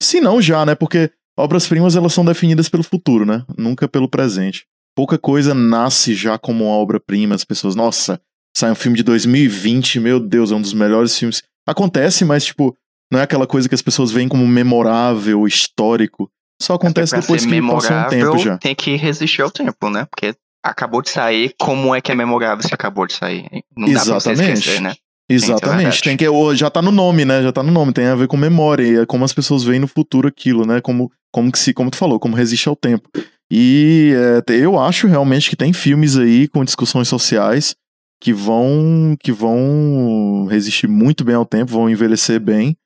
Se 0.03 0.21
não 0.21 0.41
já, 0.41 0.65
né? 0.65 0.75
Porque 0.75 1.11
obras-primas 1.41 1.95
elas 1.95 2.13
são 2.13 2.23
definidas 2.23 2.69
pelo 2.69 2.83
futuro, 2.83 3.25
né? 3.25 3.43
Nunca 3.57 3.87
pelo 3.87 4.07
presente. 4.07 4.65
Pouca 4.95 5.17
coisa 5.17 5.53
nasce 5.53 6.13
já 6.13 6.37
como 6.37 6.65
uma 6.65 6.73
obra-prima, 6.73 7.35
as 7.35 7.43
pessoas, 7.43 7.75
nossa, 7.75 8.19
sai 8.55 8.71
um 8.71 8.75
filme 8.75 8.97
de 8.97 9.03
2020, 9.03 9.99
meu 9.99 10.19
Deus, 10.19 10.51
é 10.51 10.55
um 10.55 10.61
dos 10.61 10.73
melhores 10.73 11.17
filmes. 11.17 11.43
Acontece, 11.65 12.25
mas 12.25 12.45
tipo, 12.45 12.75
não 13.11 13.19
é 13.19 13.23
aquela 13.23 13.47
coisa 13.47 13.69
que 13.69 13.75
as 13.75 13.81
pessoas 13.81 14.11
veem 14.11 14.27
como 14.27 14.47
memorável, 14.47 15.47
histórico. 15.47 16.29
Só 16.61 16.75
acontece 16.75 17.19
depois 17.19 17.45
que 17.45 17.61
passa 17.61 18.05
um 18.05 18.09
tempo 18.09 18.37
já. 18.37 18.57
tem 18.57 18.75
que 18.75 18.95
resistir 18.95 19.41
ao 19.41 19.49
tempo, 19.49 19.89
né? 19.89 20.05
Porque 20.05 20.35
acabou 20.63 21.01
de 21.01 21.09
sair, 21.09 21.55
como 21.59 21.95
é 21.95 22.01
que 22.01 22.11
é 22.11 22.15
memorável 22.15 22.61
se 22.61 22.73
acabou 22.73 23.07
de 23.07 23.13
sair? 23.13 23.47
Não 23.75 23.91
dá 23.91 24.05
pra 24.05 24.13
você 24.19 24.31
Exatamente. 24.31 24.59
esquecer, 24.59 24.81
né? 24.81 24.95
Exatamente, 25.33 25.83
verdade. 25.83 26.03
tem 26.03 26.17
que 26.17 26.25
já 26.55 26.69
tá 26.69 26.81
no 26.81 26.91
nome, 26.91 27.25
né? 27.25 27.41
Já 27.41 27.51
tá 27.51 27.63
no 27.63 27.71
nome, 27.71 27.93
tem 27.93 28.05
a 28.05 28.15
ver 28.15 28.27
com 28.27 28.37
memória 28.37 28.83
e 28.83 28.95
é 28.97 29.05
como 29.05 29.23
as 29.23 29.33
pessoas 29.33 29.63
veem 29.63 29.79
no 29.79 29.87
futuro 29.87 30.27
aquilo, 30.27 30.65
né? 30.65 30.81
Como 30.81 31.11
como 31.31 31.51
que 31.51 31.59
se, 31.59 31.73
como 31.73 31.89
tu 31.89 31.97
falou, 31.97 32.19
como 32.19 32.35
resiste 32.35 32.67
ao 32.67 32.75
tempo. 32.75 33.09
E 33.49 34.13
é, 34.47 34.53
eu 34.53 34.79
acho 34.79 35.07
realmente 35.07 35.49
que 35.49 35.55
tem 35.55 35.73
filmes 35.73 36.17
aí 36.17 36.47
com 36.47 36.63
discussões 36.63 37.07
sociais 37.07 37.75
que 38.21 38.33
vão 38.33 39.15
que 39.19 39.31
vão 39.31 40.45
resistir 40.49 40.87
muito 40.87 41.23
bem 41.23 41.35
ao 41.35 41.45
tempo, 41.45 41.71
vão 41.71 41.89
envelhecer 41.89 42.39
bem. 42.39 42.77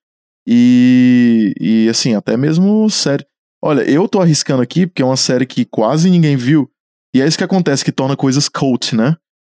E 0.48 1.54
e 1.60 1.90
assim, 1.90 2.16
até 2.16 2.38
mesmo 2.38 2.90
série. 2.90 3.26
Olha, 3.64 3.82
eu 3.82 4.08
tô 4.08 4.22
arriscando 4.22 4.62
aqui 4.62 4.86
porque 4.86 5.02
é 5.02 5.06
uma 5.06 5.18
série 5.18 5.46
que 5.46 5.66
quase 5.66 6.10
ninguém 6.10 6.36
viu. 6.36 6.70
E 7.16 7.22
é 7.22 7.28
isso 7.28 7.38
que 7.38 7.44
acontece 7.44 7.84
que 7.84 7.92
torna 7.92 8.16
coisas 8.16 8.48
cult, 8.50 8.96
né? 8.96 9.16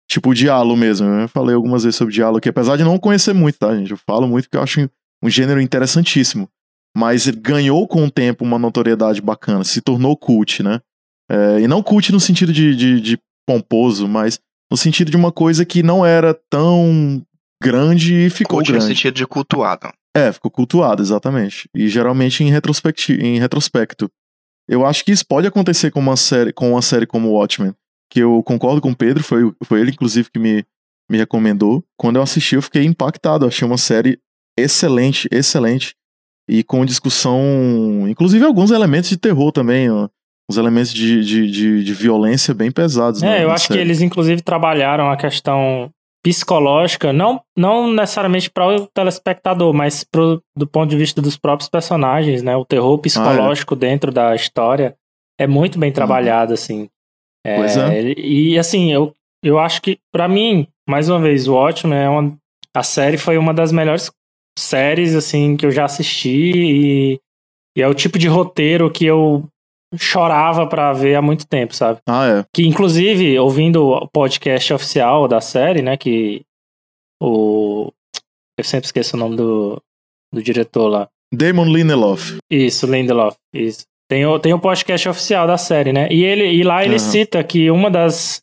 Tipo 0.09 0.31
o 0.31 0.33
Diallo 0.33 0.75
mesmo. 0.75 1.07
Eu 1.07 1.29
falei 1.29 1.55
algumas 1.55 1.83
vezes 1.83 1.95
sobre 1.95 2.13
Diallo 2.13 2.37
aqui, 2.37 2.49
apesar 2.49 2.75
de 2.77 2.83
não 2.83 2.97
conhecer 2.97 3.33
muito, 3.33 3.59
tá, 3.59 3.75
gente? 3.75 3.91
Eu 3.91 3.97
falo 3.97 4.27
muito 4.27 4.45
porque 4.45 4.57
eu 4.57 4.63
acho 4.63 4.89
um 5.23 5.29
gênero 5.29 5.61
interessantíssimo. 5.61 6.49
Mas 6.97 7.27
ele 7.27 7.37
ganhou 7.39 7.87
com 7.87 8.03
o 8.05 8.11
tempo 8.11 8.43
uma 8.43 8.57
notoriedade 8.57 9.21
bacana, 9.21 9.63
se 9.63 9.79
tornou 9.81 10.17
cult, 10.17 10.63
né? 10.63 10.81
É, 11.29 11.61
e 11.61 11.67
não 11.67 11.83
cult 11.83 12.11
no 12.11 12.19
sentido 12.19 12.51
de, 12.51 12.75
de, 12.75 12.99
de 12.99 13.19
pomposo, 13.47 14.07
mas 14.07 14.39
no 14.71 14.77
sentido 14.77 15.11
de 15.11 15.17
uma 15.17 15.31
coisa 15.31 15.63
que 15.63 15.83
não 15.83 16.03
era 16.05 16.33
tão 16.49 17.23
grande 17.61 18.25
e 18.25 18.29
ficou 18.29 18.57
Cult 18.57 18.71
no 18.71 18.77
grande. 18.77 18.93
sentido 18.93 19.13
de 19.15 19.27
cultuado. 19.27 19.91
É, 20.15 20.31
ficou 20.31 20.49
cultuado, 20.49 21.01
exatamente. 21.01 21.69
E 21.75 21.87
geralmente 21.87 22.43
em, 22.43 22.49
retrospecti 22.49 23.13
em 23.13 23.39
retrospecto. 23.39 24.09
Eu 24.67 24.85
acho 24.85 25.03
que 25.03 25.11
isso 25.11 25.25
pode 25.25 25.47
acontecer 25.47 25.91
com 25.91 25.99
uma 25.99 26.15
série, 26.15 26.53
com 26.53 26.71
uma 26.71 26.81
série 26.81 27.05
como 27.05 27.31
Watchmen. 27.31 27.73
Que 28.09 28.19
eu 28.21 28.41
concordo 28.43 28.81
com 28.81 28.91
o 28.91 28.95
Pedro, 28.95 29.23
foi, 29.23 29.51
foi 29.63 29.81
ele, 29.81 29.91
inclusive, 29.91 30.29
que 30.31 30.39
me, 30.39 30.65
me 31.09 31.17
recomendou. 31.17 31.83
Quando 31.97 32.15
eu 32.15 32.21
assisti, 32.21 32.55
eu 32.55 32.61
fiquei 32.61 32.83
impactado. 32.83 33.45
Eu 33.45 33.49
achei 33.49 33.67
uma 33.67 33.77
série 33.77 34.19
excelente, 34.57 35.27
excelente. 35.31 35.95
E 36.47 36.63
com 36.63 36.85
discussão. 36.85 37.39
Inclusive 38.07 38.43
alguns 38.43 38.71
elementos 38.71 39.09
de 39.09 39.17
terror 39.17 39.51
também, 39.51 39.89
ó. 39.89 40.09
Uns 40.49 40.57
elementos 40.57 40.91
de, 40.91 41.23
de, 41.23 41.51
de, 41.51 41.83
de 41.83 41.93
violência 41.93 42.55
bem 42.55 42.71
pesados. 42.71 43.21
É, 43.21 43.43
eu 43.43 43.49
na 43.49 43.53
acho 43.53 43.67
que 43.67 43.73
série. 43.73 43.85
eles 43.85 44.01
inclusive 44.01 44.41
trabalharam 44.41 45.11
a 45.11 45.15
questão 45.15 45.91
psicológica, 46.23 47.13
não, 47.13 47.41
não 47.57 47.93
necessariamente 47.93 48.49
para 48.49 48.67
o 48.67 48.87
telespectador, 48.87 49.73
mas 49.73 50.03
pro, 50.03 50.41
do 50.55 50.67
ponto 50.67 50.89
de 50.89 50.97
vista 50.97 51.21
dos 51.21 51.37
próprios 51.37 51.69
personagens, 51.69 52.41
né? 52.41 52.55
O 52.55 52.65
terror 52.65 52.97
psicológico 52.99 53.75
dentro 53.75 54.11
da 54.11 54.35
história 54.35 54.95
é 55.39 55.47
muito 55.47 55.79
bem 55.79 55.91
trabalhado, 55.91 56.53
assim. 56.53 56.89
É, 57.45 57.55
Pois 57.57 57.77
é. 57.77 57.97
ele- 57.97 58.15
E 58.21 58.57
assim, 58.59 58.91
eu, 58.91 59.13
eu 59.43 59.57
acho 59.59 59.81
que, 59.81 59.97
pra 60.11 60.27
mim, 60.27 60.67
mais 60.87 61.09
uma 61.09 61.19
vez, 61.19 61.47
o 61.47 61.53
Watchmen 61.55 61.97
é 61.97 62.09
uma. 62.09 62.37
A 62.75 62.83
série 62.83 63.17
foi 63.17 63.37
uma 63.37 63.53
das 63.53 63.71
melhores 63.71 64.11
séries, 64.57 65.15
assim, 65.15 65.55
que 65.55 65.65
eu 65.65 65.71
já 65.71 65.85
assisti 65.85 66.51
e, 66.51 67.19
e 67.77 67.81
é 67.81 67.87
o 67.87 67.93
tipo 67.95 68.19
de 68.19 68.27
roteiro 68.27 68.91
que 68.91 69.05
eu 69.05 69.47
chorava 69.97 70.67
pra 70.67 70.93
ver 70.93 71.15
há 71.15 71.21
muito 71.21 71.47
tempo, 71.47 71.73
sabe? 71.73 71.99
Ah, 72.07 72.27
é. 72.27 72.45
Que, 72.53 72.67
inclusive, 72.67 73.39
ouvindo 73.39 73.87
o 73.87 74.07
podcast 74.07 74.71
oficial 74.73 75.27
da 75.27 75.41
série, 75.41 75.81
né? 75.81 75.95
Que 75.97 76.41
o. 77.21 77.91
Eu 78.57 78.63
sempre 78.63 78.85
esqueço 78.87 79.15
o 79.15 79.19
nome 79.19 79.35
do, 79.37 79.81
do 80.33 80.43
diretor 80.43 80.89
lá. 80.89 81.07
Damon 81.33 81.65
Lindelof. 81.65 82.37
Isso, 82.51 82.85
Lindelof. 82.85 83.37
Isso. 83.53 83.85
Tem 84.09 84.25
o, 84.25 84.39
tem 84.39 84.53
o 84.53 84.59
podcast 84.59 85.07
oficial 85.07 85.45
da 85.45 85.57
série, 85.57 85.93
né? 85.93 86.07
E, 86.09 86.23
ele, 86.23 86.45
e 86.51 86.63
lá 86.63 86.83
ele 86.83 86.95
Aham. 86.95 86.99
cita 86.99 87.43
que 87.43 87.69
uma 87.69 87.91
das, 87.91 88.41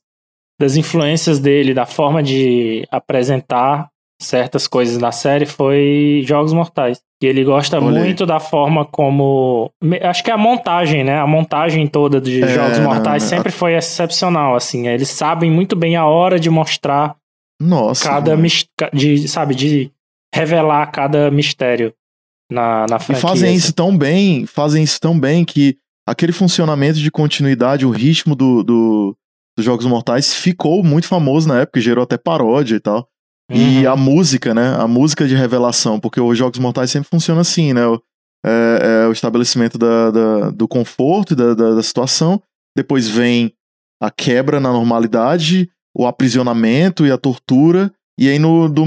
das 0.60 0.76
influências 0.76 1.40
dele, 1.40 1.74
da 1.74 1.84
forma 1.84 2.22
de 2.22 2.86
apresentar 2.90 3.88
certas 4.22 4.66
coisas 4.68 4.96
na 4.98 5.10
série, 5.12 5.44
foi 5.44 6.22
Jogos 6.24 6.52
Mortais. 6.52 7.00
E 7.22 7.26
ele 7.26 7.42
gosta 7.44 7.78
Olha 7.80 7.98
aí. 7.98 8.04
muito 8.04 8.24
da 8.26 8.38
forma 8.38 8.84
como. 8.84 9.70
Acho 10.02 10.22
que 10.22 10.30
a 10.30 10.36
montagem, 10.38 11.02
né? 11.02 11.18
A 11.18 11.26
montagem 11.26 11.86
toda 11.86 12.20
de 12.20 12.42
É, 12.44 12.48
Jogos 12.48 12.78
Mortais 12.78 13.22
não. 13.24 13.28
sempre 13.30 13.50
foi 13.50 13.74
excepcional, 13.74 14.54
assim. 14.54 14.86
Eles 14.86 15.08
sabem 15.08 15.50
muito 15.50 15.74
bem 15.74 15.96
a 15.96 16.06
hora 16.06 16.38
de 16.38 16.48
mostrar 16.50 17.16
Nossa. 17.60 18.08
cada. 18.08 18.36
mis- 18.36 18.66
De, 18.92 19.26
sabe, 19.26 19.54
de 19.54 19.90
revelar 20.34 20.86
cada 20.92 21.30
mistério 21.30 21.92
na, 22.50 22.86
na 22.88 22.96
E 22.96 23.00
franquia. 23.00 23.16
fazem 23.28 23.48
assim. 23.50 23.58
isso 23.58 23.72
tão 23.72 23.96
bem, 23.96 24.46
fazem 24.46 24.82
isso 24.82 25.00
tão 25.00 25.18
bem 25.18 25.44
que 25.44 25.76
aquele 26.08 26.32
funcionamento 26.32 26.98
de 26.98 27.10
continuidade, 27.10 27.84
o 27.86 27.90
ritmo 27.90 28.34
do, 28.36 28.62
do- 28.62 29.16
dos 29.56 29.64
Jogos 29.64 29.86
Mortais 29.86 30.34
ficou 30.34 30.82
muito 30.84 31.08
famoso 31.08 31.48
na 31.48 31.60
época, 31.60 31.80
gerou 31.80 32.04
até 32.04 32.16
paródia 32.18 32.76
e 32.76 32.80
tal. 32.80 33.08
E 33.50 33.86
a 33.86 33.94
música, 33.96 34.52
né? 34.52 34.74
A 34.76 34.88
música 34.88 35.26
de 35.26 35.34
revelação, 35.36 36.00
porque 36.00 36.20
os 36.20 36.36
Jogos 36.36 36.58
Mortais 36.58 36.90
sempre 36.90 37.08
funciona 37.08 37.40
assim, 37.42 37.72
né? 37.72 37.86
O, 37.86 38.02
é, 38.44 39.02
é 39.04 39.08
o 39.08 39.12
estabelecimento 39.12 39.78
da, 39.78 40.10
da, 40.10 40.50
do 40.50 40.66
conforto 40.68 41.32
e 41.32 41.36
da, 41.36 41.54
da, 41.54 41.74
da 41.74 41.82
situação, 41.82 42.42
depois 42.76 43.08
vem 43.08 43.52
a 44.02 44.10
quebra 44.10 44.58
na 44.60 44.72
normalidade, 44.72 45.70
o 45.96 46.06
aprisionamento 46.06 47.06
e 47.06 47.10
a 47.10 47.16
tortura, 47.16 47.90
e 48.18 48.28
aí 48.28 48.38
no, 48.38 48.68
do, 48.68 48.84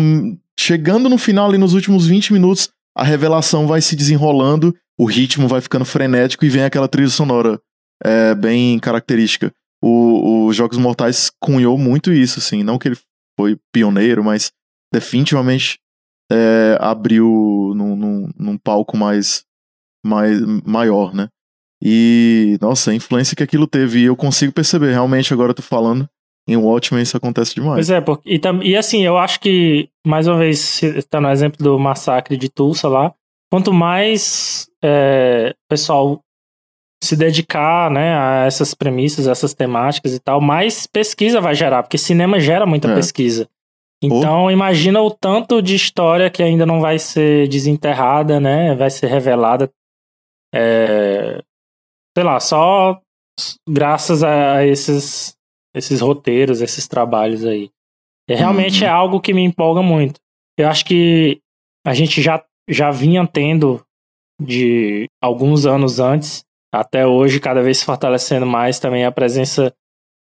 chegando 0.60 1.10
no 1.10 1.18
final 1.18 1.48
ali 1.50 1.58
nos 1.58 1.74
últimos 1.74 2.06
20 2.06 2.34
minutos, 2.34 2.70
a 3.00 3.04
revelação 3.04 3.66
vai 3.66 3.82
se 3.82 3.96
desenrolando, 3.96 4.76
o 5.00 5.06
ritmo 5.06 5.48
vai 5.48 5.62
ficando 5.62 5.86
frenético 5.86 6.44
e 6.44 6.50
vem 6.50 6.64
aquela 6.64 6.88
trilha 6.88 7.08
sonora 7.08 7.60
é, 8.04 8.36
bem 8.36 8.78
característica. 8.78 9.54
Os 9.82 10.54
Jogos 10.54 10.78
Mortais 10.78 11.32
cunhou 11.40 11.78
muito 11.78 12.12
isso, 12.12 12.40
assim, 12.40 12.62
não 12.62 12.78
que 12.78 12.90
ele 12.90 12.98
foi 13.40 13.58
pioneiro, 13.72 14.22
mas 14.22 14.52
definitivamente 14.94 15.80
é, 16.30 16.78
abriu 16.82 17.72
num, 17.74 17.96
num, 17.96 18.30
num 18.38 18.58
palco 18.58 18.98
mais, 18.98 19.46
mais 20.06 20.42
maior, 20.66 21.14
né? 21.14 21.30
E, 21.82 22.58
nossa, 22.60 22.92
a 22.92 22.96
influência 22.96 23.38
que 23.38 23.44
aquilo 23.44 23.66
teve, 23.66 24.04
eu 24.04 24.16
consigo 24.18 24.52
perceber, 24.52 24.92
realmente, 24.92 25.34
agora 25.34 25.52
eu 25.52 25.56
tô 25.56 25.62
falando, 25.62 26.10
em 26.48 26.56
Watchmen 26.56 27.04
isso 27.04 27.18
acontece 27.18 27.56
demais. 27.56 27.76
Pois 27.76 27.90
é, 27.90 28.02
porque, 28.02 28.30
e, 28.30 28.70
e 28.70 28.76
assim, 28.76 29.04
eu 29.04 29.18
acho 29.18 29.40
que, 29.40 29.90
mais 30.06 30.28
uma 30.28 30.38
vez, 30.38 30.82
tá 31.10 31.22
no 31.22 31.30
exemplo 31.30 31.64
do 31.64 31.78
massacre 31.78 32.38
de 32.38 32.50
Tulsa 32.50 32.88
lá, 32.88 33.14
quanto 33.52 33.74
mais 33.74 34.68
é, 34.84 35.54
o 35.54 35.70
pessoal 35.70 36.22
se 37.04 37.16
dedicar 37.16 37.90
né, 37.90 38.18
a 38.18 38.46
essas 38.46 38.74
premissas, 38.74 39.28
essas 39.28 39.54
temáticas 39.54 40.14
e 40.14 40.20
tal, 40.20 40.42
mais 40.42 40.86
pesquisa 40.86 41.40
vai 41.40 41.56
gerar, 41.56 41.84
porque 41.84 41.98
cinema 41.98 42.40
gera 42.40 42.66
muita 42.66 42.90
é. 42.90 42.96
pesquisa. 42.96 43.48
Então, 44.02 44.46
oh. 44.46 44.52
imagina 44.52 45.02
o 45.02 45.12
tanto 45.12 45.62
de 45.62 45.76
história 45.76 46.30
que 46.30 46.42
ainda 46.42 46.66
não 46.66 46.80
vai 46.80 46.98
ser 46.98 47.48
desenterrada, 47.50 48.40
né? 48.40 48.74
Vai 48.76 48.90
ser 48.90 49.08
revelada. 49.08 49.70
É, 50.54 51.42
sei 52.18 52.24
lá, 52.24 52.40
só 52.40 53.00
graças 53.68 54.24
a 54.24 54.66
esses, 54.66 55.36
esses 55.74 56.02
roteiros, 56.02 56.62
esses 56.62 56.88
trabalhos 56.88 57.46
aí. 57.46 57.70
E 58.30 58.36
realmente 58.36 58.84
uhum. 58.84 58.88
é 58.88 58.92
algo 58.92 59.22
que 59.22 59.34
me 59.34 59.44
empolga 59.44 59.82
muito. 59.82 60.20
Eu 60.58 60.68
acho 60.68 60.86
que 60.86 61.40
a 61.86 61.94
gente 61.94 62.22
já, 62.22 62.44
já 62.70 62.92
vinha 62.92 63.26
tendo 63.26 63.84
de 64.42 65.08
alguns 65.22 65.66
anos 65.66 66.00
antes, 66.00 66.44
até 66.74 67.06
hoje, 67.06 67.40
cada 67.40 67.62
vez 67.62 67.80
se 67.80 67.86
fortalecendo 67.86 68.46
mais 68.46 68.80
também 68.80 69.04
a 69.04 69.12
presença 69.12 69.74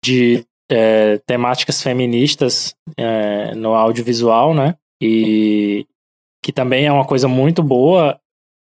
de 0.03 0.45
é, 0.71 1.19
temáticas 1.27 1.83
feministas 1.83 2.75
é, 2.97 3.55
no 3.55 3.75
audiovisual, 3.75 4.55
né? 4.55 4.77
E 5.03 5.87
que 6.43 6.53
também 6.53 6.87
é 6.87 6.93
uma 6.93 7.07
coisa 7.07 7.29
muito 7.29 7.63
boa. 7.63 8.19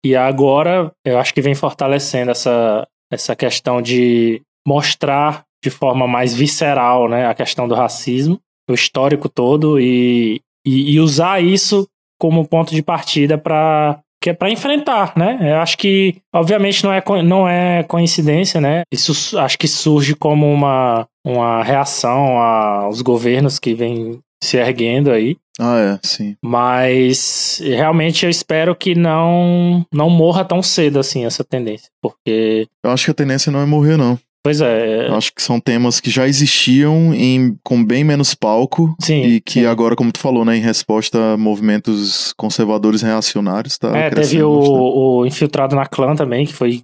E 0.06 0.16
agora 0.16 0.92
eu 1.04 1.18
acho 1.18 1.34
que 1.34 1.42
vem 1.42 1.56
fortalecendo 1.56 2.32
essa, 2.32 2.88
essa 3.12 3.36
questão 3.36 3.82
de 3.82 4.42
mostrar 4.68 5.44
de 5.64 5.70
forma 5.70 6.06
mais 6.06 6.34
visceral 6.34 7.08
né, 7.08 7.26
a 7.26 7.34
questão 7.34 7.68
do 7.68 7.74
racismo, 7.74 8.40
o 8.70 8.74
histórico 8.74 9.30
todo, 9.30 9.80
e, 9.80 10.42
e, 10.66 10.94
e 10.94 11.00
usar 11.00 11.42
isso 11.42 11.88
como 12.20 12.48
ponto 12.48 12.76
de 12.76 12.84
partida 12.84 13.38
para 13.38 14.00
que 14.22 14.30
é 14.30 14.34
para 14.34 14.50
enfrentar, 14.50 15.12
né? 15.18 15.38
Eu 15.42 15.58
acho 15.58 15.78
que, 15.78 16.16
obviamente, 16.34 16.82
não 16.82 16.94
é, 16.94 17.04
não 17.22 17.50
é 17.50 17.84
coincidência, 17.84 18.62
né? 18.62 18.84
Isso 18.90 19.38
acho 19.38 19.60
que 19.60 19.68
surge 19.68 20.16
como 20.16 20.50
uma, 20.50 21.06
uma 21.26 21.62
reação 21.62 22.38
aos 22.38 23.02
governos 23.02 23.60
que 23.60 23.74
vêm 23.74 24.22
se 24.42 24.56
erguendo 24.56 25.12
aí. 25.12 25.36
Ah, 25.60 25.78
é, 25.78 26.08
sim. 26.08 26.38
Mas 26.42 27.62
realmente 27.62 28.26
eu 28.26 28.30
espero 28.30 28.74
que 28.74 28.96
não 28.96 29.86
não 29.94 30.10
morra 30.10 30.46
tão 30.46 30.64
cedo 30.64 31.00
assim 31.00 31.26
essa 31.26 31.44
tendência, 31.44 31.90
porque 32.02 32.66
eu 32.82 32.92
acho 32.92 33.06
que 33.06 33.12
a 33.12 33.16
tendência 33.16 33.52
não 33.52 33.60
é 33.60 33.66
morrer 33.66 33.98
não. 33.98 34.18
Pois 34.44 34.60
é. 34.60 35.08
Eu 35.08 35.16
acho 35.16 35.34
que 35.34 35.42
são 35.42 35.58
temas 35.58 36.02
que 36.02 36.10
já 36.10 36.28
existiam 36.28 37.14
em, 37.14 37.58
com 37.64 37.84
bem 37.84 38.04
menos 38.04 38.36
palco. 38.36 38.94
Sim. 39.00 39.22
E 39.22 39.42
que 39.42 39.62
sim. 39.62 39.66
agora, 39.66 39.96
como 39.96 40.12
tu 40.12 40.20
falou, 40.20 40.44
né, 40.44 40.58
em 40.58 40.62
resposta 40.62 41.34
a 41.34 41.38
movimentos 41.38 42.34
conservadores 42.34 43.02
reacionários, 43.02 43.78
tá? 43.78 43.96
É, 43.96 44.10
teve 44.10 44.44
o, 44.44 44.50
o, 44.52 45.26
Infiltrado 45.26 45.78
na 45.78 45.86
Clã 45.86 46.14
também, 46.14 46.46
que 46.46 46.54
foi 46.54 46.84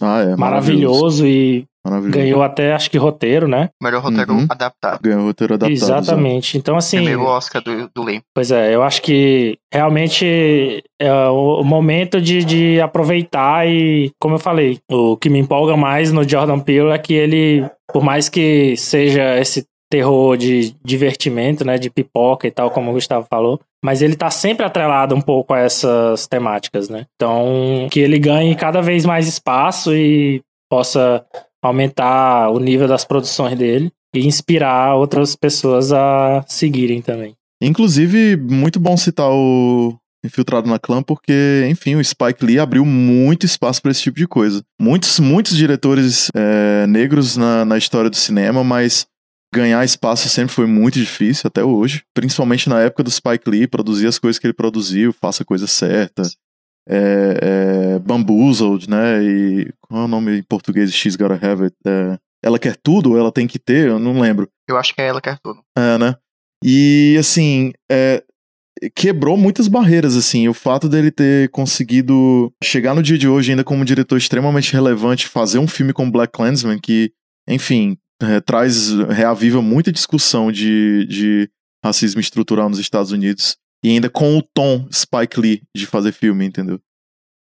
ah, 0.00 0.20
é, 0.20 0.36
maravilhoso, 0.36 0.38
maravilhoso 0.38 1.26
e 1.26 1.66
Ganhou 2.10 2.42
até, 2.42 2.72
acho 2.72 2.90
que, 2.90 2.98
roteiro, 2.98 3.48
né? 3.48 3.70
Melhor 3.82 4.02
roteiro 4.02 4.34
uhum. 4.34 4.46
adaptado. 4.48 5.00
Ganhou 5.02 5.24
roteiro 5.24 5.54
adaptado. 5.54 5.72
Exatamente. 5.72 6.58
Então, 6.58 6.76
assim. 6.76 6.98
Primeiro 6.98 7.24
Oscar 7.24 7.62
do, 7.62 7.88
do 7.94 8.02
Lee. 8.02 8.20
Pois 8.34 8.50
é, 8.50 8.74
eu 8.74 8.82
acho 8.82 9.00
que 9.00 9.58
realmente 9.72 10.84
é 11.00 11.12
o 11.28 11.62
momento 11.64 12.20
de, 12.20 12.44
de 12.44 12.80
aproveitar 12.80 13.66
e, 13.66 14.12
como 14.20 14.34
eu 14.34 14.38
falei, 14.38 14.78
o 14.90 15.16
que 15.16 15.30
me 15.30 15.38
empolga 15.38 15.76
mais 15.76 16.12
no 16.12 16.28
Jordan 16.28 16.60
Peele 16.60 16.90
é 16.90 16.98
que 16.98 17.14
ele, 17.14 17.64
por 17.92 18.02
mais 18.02 18.28
que 18.28 18.76
seja 18.76 19.38
esse 19.38 19.64
terror 19.90 20.36
de 20.36 20.76
divertimento, 20.84 21.64
né, 21.64 21.76
de 21.76 21.90
pipoca 21.90 22.46
e 22.46 22.50
tal, 22.50 22.70
como 22.70 22.90
o 22.90 22.94
Gustavo 22.94 23.26
falou, 23.28 23.60
mas 23.84 24.02
ele 24.02 24.14
tá 24.14 24.30
sempre 24.30 24.64
atrelado 24.64 25.14
um 25.14 25.20
pouco 25.20 25.52
a 25.52 25.58
essas 25.58 26.28
temáticas, 26.28 26.88
né? 26.88 27.06
Então, 27.16 27.88
que 27.90 27.98
ele 27.98 28.18
ganhe 28.18 28.54
cada 28.54 28.80
vez 28.80 29.04
mais 29.04 29.26
espaço 29.26 29.92
e 29.92 30.42
possa 30.70 31.24
aumentar 31.62 32.50
o 32.50 32.58
nível 32.58 32.88
das 32.88 33.04
produções 33.04 33.56
dele 33.56 33.90
e 34.14 34.26
inspirar 34.26 34.96
outras 34.96 35.36
pessoas 35.36 35.92
a 35.92 36.44
seguirem 36.48 37.00
também. 37.00 37.34
Inclusive, 37.62 38.36
muito 38.36 38.80
bom 38.80 38.96
citar 38.96 39.30
o 39.30 39.96
Infiltrado 40.24 40.68
na 40.68 40.78
Clã, 40.78 41.02
porque, 41.02 41.66
enfim, 41.70 41.96
o 41.96 42.04
Spike 42.04 42.44
Lee 42.44 42.58
abriu 42.58 42.84
muito 42.84 43.46
espaço 43.46 43.80
para 43.80 43.90
esse 43.90 44.02
tipo 44.02 44.18
de 44.18 44.26
coisa. 44.26 44.62
Muitos, 44.80 45.20
muitos 45.20 45.56
diretores 45.56 46.28
é, 46.34 46.86
negros 46.86 47.36
na, 47.36 47.64
na 47.64 47.78
história 47.78 48.10
do 48.10 48.16
cinema, 48.16 48.64
mas 48.64 49.06
ganhar 49.54 49.84
espaço 49.84 50.28
sempre 50.28 50.54
foi 50.54 50.66
muito 50.66 50.98
difícil, 50.98 51.46
até 51.46 51.62
hoje. 51.64 52.02
Principalmente 52.14 52.68
na 52.68 52.80
época 52.80 53.02
do 53.02 53.10
Spike 53.10 53.48
Lee, 53.48 53.66
produzir 53.66 54.06
as 54.06 54.18
coisas 54.18 54.38
que 54.38 54.46
ele 54.46 54.54
produziu, 54.54 55.12
faça 55.12 55.42
a 55.42 55.46
coisa 55.46 55.66
certa 55.66 56.22
é, 56.90 57.38
é, 57.94 57.98
Bamboozled, 58.00 58.90
né? 58.90 59.22
E 59.22 59.72
qual 59.80 60.02
é 60.02 60.04
o 60.04 60.08
nome 60.08 60.38
em 60.38 60.42
português? 60.42 60.92
She's 60.92 61.14
Gotta 61.14 61.34
Have 61.34 61.64
It. 61.64 61.76
É, 61.86 62.18
ela 62.42 62.58
quer 62.58 62.76
tudo 62.76 63.10
ou 63.10 63.18
ela 63.18 63.30
tem 63.30 63.46
que 63.46 63.58
ter? 63.58 63.88
Eu 63.88 63.98
não 63.98 64.20
lembro. 64.20 64.48
Eu 64.68 64.76
acho 64.76 64.94
que 64.94 65.00
é 65.00 65.06
ela 65.06 65.20
quer 65.20 65.38
tudo. 65.38 65.62
É, 65.78 65.96
né? 65.98 66.16
E 66.64 67.16
assim, 67.18 67.72
é, 67.90 68.24
quebrou 68.94 69.36
muitas 69.36 69.68
barreiras, 69.68 70.16
assim. 70.16 70.48
O 70.48 70.54
fato 70.54 70.88
dele 70.88 71.12
ter 71.12 71.48
conseguido 71.50 72.52
chegar 72.62 72.94
no 72.94 73.02
dia 73.02 73.16
de 73.16 73.28
hoje 73.28 73.52
ainda 73.52 73.62
como 73.64 73.84
diretor 73.84 74.16
extremamente 74.16 74.72
relevante, 74.72 75.28
fazer 75.28 75.58
um 75.58 75.68
filme 75.68 75.92
com 75.92 76.10
Black 76.10 76.32
Clansman 76.32 76.78
que, 76.78 77.12
enfim, 77.48 77.96
é, 78.20 78.40
traz, 78.40 78.90
reaviva 79.08 79.62
muita 79.62 79.92
discussão 79.92 80.50
de, 80.50 81.06
de 81.06 81.48
racismo 81.84 82.20
estrutural 82.20 82.68
nos 82.68 82.78
Estados 82.78 83.12
Unidos 83.12 83.56
e 83.82 83.90
ainda 83.90 84.10
com 84.10 84.36
o 84.36 84.42
tom 84.42 84.88
Spike 84.92 85.40
Lee 85.40 85.62
de 85.74 85.86
fazer 85.86 86.12
filme, 86.12 86.44
entendeu? 86.44 86.80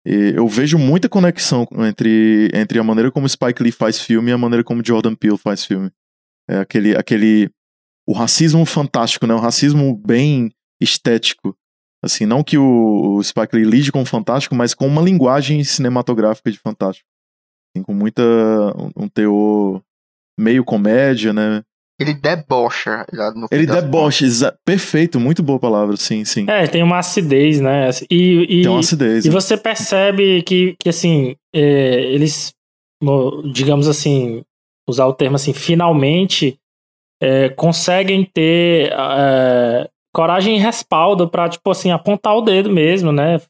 E 0.07 0.33
eu 0.35 0.49
vejo 0.49 0.79
muita 0.79 1.09
conexão 1.09 1.67
entre, 1.87 2.51
entre 2.55 2.79
a 2.79 2.85
maneira 2.85 3.11
como 3.11 3.29
Spike 3.29 3.63
Lee 3.63 3.73
faz 3.73 4.01
filme 4.01 4.31
e 4.31 4.33
a 4.33 4.39
maneira 4.39 4.65
como 4.65 4.85
Jordan 4.85 5.15
Peele 5.15 5.37
faz 5.37 5.65
filme. 5.65 5.91
É 6.49 6.59
aquele, 6.59 6.97
aquele 6.97 7.51
o 8.09 8.13
racismo 8.13 8.65
fantástico, 8.65 9.27
né? 9.27 9.35
O 9.35 9.39
racismo 9.39 9.97
bem 9.97 10.51
estético. 10.81 11.57
Assim, 12.03 12.25
não 12.25 12.43
que 12.43 12.57
o, 12.57 13.17
o 13.17 13.23
Spike 13.23 13.55
Lee 13.55 13.65
lide 13.65 13.93
com 13.93 14.03
o 14.03 14.07
fantástico, 14.07 14.55
mas 14.55 14.73
com 14.73 14.87
uma 14.87 15.03
linguagem 15.03 15.63
cinematográfica 15.63 16.51
de 16.51 16.59
fantástico. 16.59 17.07
Assim, 17.69 17.85
com 17.85 17.93
muita 17.93 18.23
um, 18.97 19.07
teor 19.07 19.83
meio 20.39 20.65
comédia, 20.65 21.33
né? 21.33 21.63
Ele 22.01 22.15
debocha. 22.15 23.05
No 23.37 23.47
ele 23.51 23.67
debocha, 23.67 24.25
perfeito, 24.65 25.21
muito 25.21 25.43
boa 25.43 25.59
palavra, 25.59 25.99
sim, 25.99 26.25
sim. 26.25 26.47
É, 26.49 26.67
tem 26.67 26.83
uma 26.83 26.99
acidez, 26.99 27.61
né? 27.61 27.91
E, 28.11 28.61
e, 28.61 28.63
tem 28.63 28.71
uma 28.71 28.81
acidez. 28.81 29.27
E 29.27 29.29
né? 29.29 29.35
você 29.35 29.55
percebe 29.55 30.43
que, 30.43 30.75
que 30.81 30.89
assim, 30.89 31.37
é, 31.55 31.61
eles, 31.61 32.55
digamos 33.53 33.87
assim, 33.87 34.43
usar 34.89 35.05
o 35.07 35.13
termo 35.13 35.37
assim, 35.37 35.53
finalmente 35.53 36.57
é, 37.23 37.51
conseguem 37.51 38.25
ter 38.25 38.91
é, 38.95 39.87
coragem 40.15 40.57
e 40.57 40.59
respaldo 40.59 41.29
pra, 41.29 41.51
tipo 41.51 41.71
assim, 41.71 41.91
apontar 41.91 42.35
o 42.35 42.41
dedo 42.41 42.71
mesmo, 42.71 43.13
né? 43.13 43.43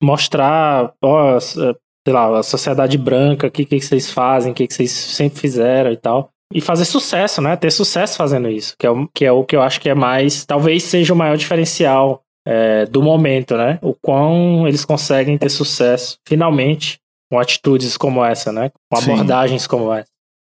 Mostrar, 0.00 0.94
ó, 1.02 1.40
sei 1.40 1.74
lá, 2.06 2.38
a 2.38 2.44
sociedade 2.44 2.96
branca, 2.96 3.48
o 3.48 3.50
que, 3.50 3.64
que 3.64 3.80
vocês 3.80 4.08
fazem, 4.08 4.52
o 4.52 4.54
que, 4.54 4.68
que 4.68 4.74
vocês 4.74 4.92
sempre 4.92 5.40
fizeram 5.40 5.90
e 5.90 5.96
tal 5.96 6.30
e 6.52 6.60
fazer 6.60 6.84
sucesso, 6.84 7.40
né? 7.40 7.56
Ter 7.56 7.70
sucesso 7.70 8.16
fazendo 8.16 8.48
isso, 8.48 8.74
que 8.78 8.86
é, 8.86 8.90
o, 8.90 9.08
que 9.08 9.24
é 9.24 9.32
o 9.32 9.44
que 9.44 9.54
eu 9.56 9.62
acho 9.62 9.80
que 9.80 9.88
é 9.88 9.94
mais, 9.94 10.44
talvez 10.44 10.82
seja 10.82 11.12
o 11.12 11.16
maior 11.16 11.36
diferencial 11.36 12.22
é, 12.46 12.86
do 12.86 13.02
momento, 13.02 13.56
né? 13.56 13.78
O 13.82 13.94
quão 13.94 14.66
eles 14.66 14.84
conseguem 14.84 15.36
ter 15.36 15.50
sucesso, 15.50 16.18
finalmente, 16.26 16.98
com 17.30 17.38
atitudes 17.38 17.96
como 17.96 18.24
essa, 18.24 18.50
né? 18.50 18.70
Com 18.90 18.98
abordagens 18.98 19.62
Sim. 19.62 19.68
como 19.68 19.92
essa. 19.92 20.08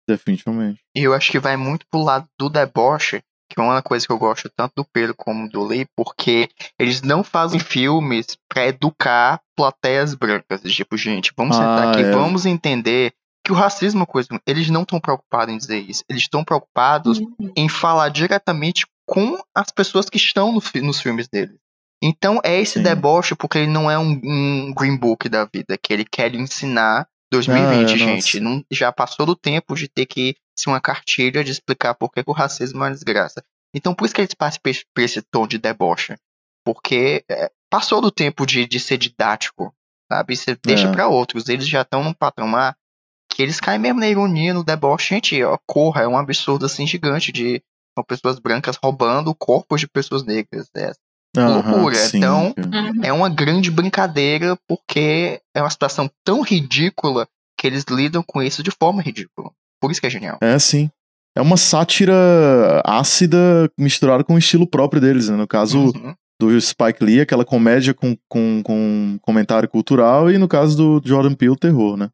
Definitivamente. 0.07 0.79
E 0.95 1.03
eu 1.03 1.13
acho 1.13 1.31
que 1.31 1.39
vai 1.39 1.55
muito 1.55 1.85
pro 1.89 2.01
lado 2.01 2.27
do 2.37 2.49
deboche, 2.49 3.21
que 3.49 3.59
é 3.59 3.63
uma 3.63 3.81
coisa 3.81 4.05
que 4.05 4.11
eu 4.11 4.17
gosto 4.17 4.49
tanto 4.55 4.73
do 4.77 4.85
Pedro 4.91 5.13
como 5.15 5.47
do 5.47 5.63
Lee, 5.63 5.85
porque 5.95 6.49
eles 6.79 7.01
não 7.03 7.23
fazem 7.23 7.59
filmes 7.59 8.35
para 8.49 8.67
educar 8.67 9.39
plateias 9.55 10.15
brancas. 10.15 10.61
Tipo, 10.63 10.97
gente, 10.97 11.31
vamos 11.37 11.55
sentar 11.55 11.87
Ah, 11.87 11.91
aqui, 11.91 12.01
é. 12.01 12.11
vamos 12.11 12.45
entender 12.45 13.13
que 13.43 13.51
o 13.51 13.55
racismo 13.55 13.99
é 13.99 14.01
uma 14.01 14.05
coisa. 14.07 14.29
Eles 14.47 14.69
não 14.69 14.83
estão 14.83 14.99
preocupados 14.99 15.53
em 15.53 15.57
dizer 15.57 15.79
isso. 15.79 16.03
Eles 16.09 16.23
estão 16.23 16.43
preocupados 16.43 17.19
em 17.55 17.67
falar 17.67 18.09
diretamente 18.09 18.85
com 19.07 19.37
as 19.55 19.69
pessoas 19.71 20.09
que 20.09 20.17
estão 20.17 20.51
no 20.53 20.61
nos 20.81 21.01
filmes 21.01 21.27
dele. 21.27 21.57
Então 22.01 22.39
é 22.43 22.59
esse 22.59 22.73
Sim. 22.79 22.83
deboche 22.83 23.35
porque 23.35 23.57
ele 23.59 23.71
não 23.71 23.89
é 23.89 23.97
um, 23.97 24.19
um 24.23 24.73
Green 24.73 24.97
Book 24.97 25.27
da 25.29 25.45
vida, 25.45 25.77
que 25.77 25.91
ele 25.93 26.05
quer 26.05 26.33
ensinar 26.35 27.07
2020, 27.31 27.89
Ah, 27.89 27.93
é, 27.93 27.97
gente. 27.97 28.39
Não, 28.39 28.63
já 28.71 28.91
passou 28.91 29.25
do 29.25 29.35
tempo 29.35 29.75
de 29.75 29.87
ter 29.87 30.05
que 30.05 30.35
ser 30.57 30.69
uma 30.69 30.79
cartilha 30.81 31.43
de 31.43 31.51
explicar 31.51 31.93
por 31.95 32.11
que, 32.11 32.23
que 32.23 32.29
o 32.29 32.33
racismo 32.33 32.79
é 32.83 32.87
uma 32.87 32.91
desgraça. 32.91 33.43
Então 33.75 33.93
por 33.95 34.05
isso 34.05 34.13
que 34.13 34.21
eles 34.21 34.33
passam 34.33 34.59
por 34.63 34.69
esse- 34.69 34.85
por 34.93 35.01
esse 35.01 35.21
tom 35.21 35.47
de 35.47 35.57
deboche. 35.57 36.15
Porque 36.65 37.23
é, 37.29 37.51
passou 37.69 37.99
do 38.01 38.11
tempo 38.11 38.45
de, 38.45 38.65
de 38.67 38.79
ser 38.79 38.97
didático, 38.97 39.73
sabe? 40.11 40.35
Você 40.35 40.57
deixa 40.63 40.87
É. 40.87 40.91
pra 40.91 41.07
outros. 41.07 41.49
Eles 41.49 41.67
já 41.67 41.81
estão 41.81 42.03
num 42.03 42.13
patamar 42.13 42.75
que 43.33 43.41
eles 43.41 43.59
caem 43.59 43.79
mesmo 43.79 43.99
na 43.99 44.07
ironia, 44.07 44.53
no 44.53 44.63
deboche. 44.63 45.15
Gente, 45.15 45.43
ó, 45.43 45.57
corra, 45.67 46.01
é 46.03 46.07
um 46.07 46.17
absurdo 46.17 46.65
assim 46.65 46.85
gigante 46.85 47.31
de 47.31 47.61
são 47.97 48.03
pessoas 48.03 48.39
brancas 48.39 48.77
roubando 48.83 49.33
corpos 49.35 49.79
de 49.81 49.87
pessoas 49.87 50.23
negras. 50.23 50.67
É, 50.75 50.91
Aham, 51.37 51.53
loucura. 51.71 51.95
sim, 51.95 52.17
Então. 52.17 52.53
Uhum. 52.57 53.03
é 53.03 53.11
uma 53.13 53.29
grande 53.29 53.69
brincadeira 53.71 54.57
porque 54.67 55.39
é 55.55 55.61
uma 55.61 55.69
situação 55.69 56.09
tão 56.23 56.41
ridícula 56.41 57.27
que 57.57 57.67
eles 57.67 57.85
lidam 57.89 58.23
com 58.25 58.41
isso 58.41 58.61
de 58.63 58.71
forma 58.71 59.01
ridícula. 59.01 59.51
Por 59.81 59.91
isso 59.91 59.99
que 60.01 60.07
é 60.07 60.09
genial. 60.09 60.37
É, 60.41 60.57
sim. 60.59 60.89
É 61.35 61.41
uma 61.41 61.57
sátira 61.57 62.13
ácida 62.85 63.69
misturada 63.77 64.23
com 64.23 64.35
o 64.35 64.37
estilo 64.37 64.67
próprio 64.67 65.01
deles, 65.01 65.29
né? 65.29 65.35
No 65.35 65.47
caso 65.47 65.79
Uhum. 65.95 66.13
do 66.39 66.59
Spike 66.61 67.03
Lee, 67.03 67.21
aquela 67.21 67.45
comédia 67.45 67.93
com, 67.93 68.15
com, 68.27 68.61
com 68.63 69.17
comentário 69.21 69.67
cultural, 69.69 70.29
e 70.31 70.37
no 70.37 70.47
caso 70.47 70.75
do 70.77 71.01
Jordan 71.07 71.33
Peele, 71.33 71.57
terror, 71.57 71.97
né? 71.97 72.09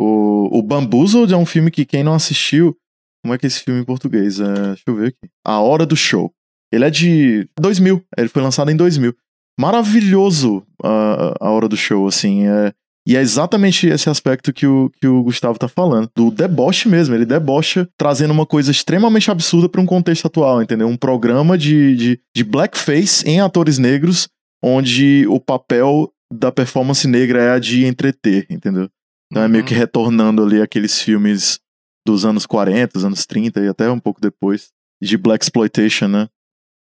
O, 0.00 0.58
o 0.58 0.62
Bamboozled 0.62 1.32
é 1.32 1.36
um 1.36 1.44
filme 1.44 1.70
que 1.70 1.84
quem 1.84 2.02
não 2.02 2.14
assistiu... 2.14 2.76
Como 3.22 3.34
é 3.34 3.38
que 3.38 3.44
é 3.44 3.48
esse 3.48 3.60
filme 3.60 3.82
em 3.82 3.84
português? 3.84 4.40
É, 4.40 4.54
deixa 4.54 4.82
eu 4.86 4.94
ver 4.94 5.08
aqui. 5.08 5.30
A 5.44 5.60
Hora 5.60 5.84
do 5.84 5.94
Show. 5.94 6.32
Ele 6.72 6.86
é 6.86 6.90
de 6.90 7.46
2000. 7.60 8.02
Ele 8.16 8.28
foi 8.28 8.40
lançado 8.40 8.70
em 8.70 8.76
2000. 8.76 9.14
Maravilhoso 9.58 10.64
a, 10.82 11.34
a 11.38 11.50
Hora 11.50 11.68
do 11.68 11.76
Show, 11.76 12.08
assim. 12.08 12.48
É, 12.48 12.72
e 13.06 13.16
é 13.16 13.20
exatamente 13.20 13.86
esse 13.88 14.08
aspecto 14.08 14.54
que 14.54 14.66
o, 14.66 14.90
que 15.00 15.06
o 15.06 15.22
Gustavo 15.22 15.58
tá 15.58 15.68
falando. 15.68 16.08
Do 16.16 16.30
deboche 16.30 16.88
mesmo. 16.88 17.14
Ele 17.14 17.26
debocha 17.26 17.86
trazendo 17.98 18.30
uma 18.30 18.46
coisa 18.46 18.70
extremamente 18.70 19.30
absurda 19.30 19.68
para 19.68 19.82
um 19.82 19.86
contexto 19.86 20.26
atual, 20.26 20.62
entendeu? 20.62 20.88
Um 20.88 20.96
programa 20.96 21.58
de, 21.58 21.94
de, 21.96 22.20
de 22.34 22.44
blackface 22.44 23.28
em 23.28 23.40
atores 23.40 23.76
negros, 23.76 24.28
onde 24.62 25.26
o 25.28 25.38
papel 25.38 26.10
da 26.32 26.50
performance 26.50 27.06
negra 27.06 27.42
é 27.42 27.50
a 27.50 27.58
de 27.58 27.84
entreter, 27.84 28.46
entendeu? 28.48 28.88
Então 29.30 29.42
é 29.44 29.48
meio 29.48 29.62
Uhum. 29.62 29.68
que 29.68 29.74
retornando 29.74 30.42
ali 30.42 30.60
aqueles 30.60 31.00
filmes 31.00 31.60
dos 32.04 32.24
anos 32.24 32.46
40, 32.46 32.94
dos 32.94 33.04
anos 33.04 33.24
30 33.26 33.60
e 33.60 33.68
até 33.68 33.88
um 33.90 34.00
pouco 34.00 34.20
depois, 34.20 34.70
de 35.00 35.16
Black 35.16 35.44
Exploitation, 35.44 36.08
né? 36.08 36.28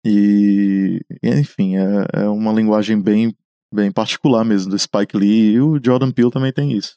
E, 0.05 1.01
e, 1.21 1.29
enfim, 1.29 1.75
é, 1.75 2.21
é 2.21 2.29
uma 2.29 2.53
linguagem 2.53 2.99
bem, 3.01 3.35
bem 3.73 3.91
particular 3.91 4.45
mesmo 4.45 4.71
do 4.71 4.79
Spike 4.79 5.17
Lee 5.17 5.51
e 5.53 5.61
o 5.61 5.79
Jordan 5.83 6.11
Peele 6.11 6.31
também 6.31 6.53
tem 6.53 6.71
isso. 6.71 6.95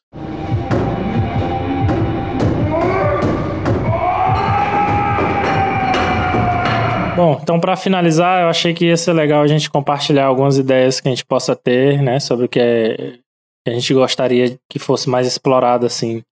Bom, 7.16 7.38
então 7.42 7.60
para 7.60 7.76
finalizar, 7.76 8.42
eu 8.42 8.48
achei 8.48 8.72
que 8.72 8.86
ia 8.86 8.96
ser 8.96 9.12
legal 9.12 9.42
a 9.42 9.46
gente 9.46 9.70
compartilhar 9.70 10.24
algumas 10.24 10.56
ideias 10.56 10.98
que 10.98 11.08
a 11.08 11.10
gente 11.10 11.24
possa 11.26 11.54
ter, 11.54 12.00
né, 12.00 12.18
sobre 12.18 12.46
o 12.46 12.48
que, 12.48 12.58
é, 12.58 13.18
que 13.64 13.70
a 13.70 13.74
gente 13.74 13.94
gostaria 13.94 14.58
que 14.68 14.78
fosse 14.78 15.08
mais 15.08 15.26
explorado 15.26 15.86
assim 15.86 16.22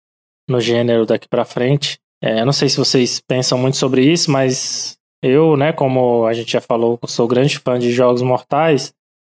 no 0.49 0.61
gênero 0.61 1.07
daqui 1.07 1.29
para 1.29 1.45
frente. 1.45 1.99
É, 2.23 2.41
eu 2.41 2.47
não 2.47 2.53
sei 2.53 2.69
se 2.69 2.77
vocês 2.77 3.21
pensam 3.21 3.57
muito 3.57 3.77
sobre 3.77 4.03
isso, 4.03 4.31
mas 4.31 4.97
eu, 5.23 5.57
né, 5.57 5.73
como 5.73 6.27
a 6.27 6.33
gente 6.33 6.53
já 6.53 6.61
falou, 6.61 6.99
sou 7.07 7.29
grande 7.29 7.59
fã 7.59 7.79
de 7.79 7.93
jogos 7.93 8.23
mortais 8.23 8.93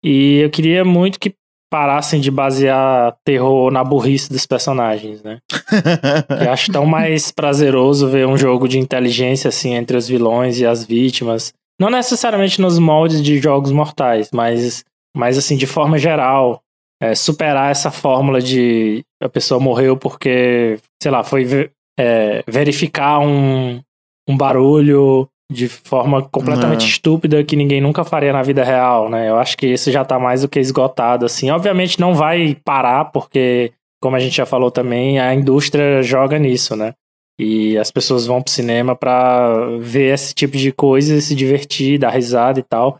e 0.04 0.38
eu 0.38 0.50
queria 0.50 0.84
muito 0.84 1.18
que 1.18 1.34
parassem 1.72 2.20
de 2.20 2.30
basear 2.30 3.16
terror 3.24 3.70
na 3.70 3.82
burrice 3.82 4.30
dos 4.30 4.44
personagens, 4.44 5.22
né? 5.22 5.38
Eu 6.44 6.52
acho 6.52 6.70
tão 6.70 6.84
mais 6.84 7.30
prazeroso 7.32 8.10
ver 8.10 8.26
um 8.26 8.36
jogo 8.36 8.68
de 8.68 8.78
inteligência 8.78 9.48
assim 9.48 9.74
entre 9.74 9.96
os 9.96 10.06
vilões 10.06 10.60
e 10.60 10.66
as 10.66 10.84
vítimas. 10.84 11.54
Não 11.80 11.88
necessariamente 11.88 12.60
nos 12.60 12.78
moldes 12.78 13.22
de 13.22 13.38
jogos 13.38 13.72
mortais, 13.72 14.28
mas, 14.34 14.84
mas 15.16 15.38
assim, 15.38 15.56
de 15.56 15.66
forma 15.66 15.96
geral, 15.96 16.60
é, 17.02 17.14
superar 17.16 17.70
essa 17.72 17.90
fórmula 17.90 18.40
de 18.40 19.02
a 19.20 19.28
pessoa 19.28 19.58
morreu 19.58 19.96
porque, 19.96 20.78
sei 21.02 21.10
lá, 21.10 21.24
foi 21.24 21.70
é, 21.98 22.44
verificar 22.46 23.18
um, 23.18 23.80
um 24.28 24.36
barulho 24.36 25.28
de 25.50 25.68
forma 25.68 26.22
completamente 26.22 26.84
É. 26.84 26.88
estúpida 26.88 27.44
que 27.44 27.56
ninguém 27.56 27.80
nunca 27.80 28.04
faria 28.04 28.32
na 28.32 28.42
vida 28.42 28.64
real, 28.64 29.10
né? 29.10 29.28
Eu 29.28 29.36
acho 29.36 29.56
que 29.56 29.66
isso 29.66 29.90
já 29.90 30.04
tá 30.04 30.18
mais 30.18 30.42
do 30.42 30.48
que 30.48 30.60
esgotado, 30.60 31.26
assim. 31.26 31.50
Obviamente 31.50 32.00
não 32.00 32.14
vai 32.14 32.56
parar, 32.64 33.06
porque 33.06 33.72
como 34.00 34.16
a 34.16 34.18
gente 34.20 34.36
já 34.36 34.46
falou 34.46 34.70
também, 34.70 35.18
a 35.18 35.34
indústria 35.34 36.02
joga 36.02 36.38
nisso, 36.38 36.74
né? 36.76 36.94
E 37.38 37.76
as 37.78 37.90
pessoas 37.90 38.26
vão 38.26 38.40
pro 38.40 38.52
cinema 38.52 38.94
pra 38.94 39.76
ver 39.80 40.14
esse 40.14 40.32
tipo 40.34 40.56
de 40.56 40.70
coisa, 40.70 41.20
se 41.20 41.34
divertir, 41.34 41.98
dar 41.98 42.10
risada 42.10 42.60
e 42.60 42.62
tal. 42.62 42.98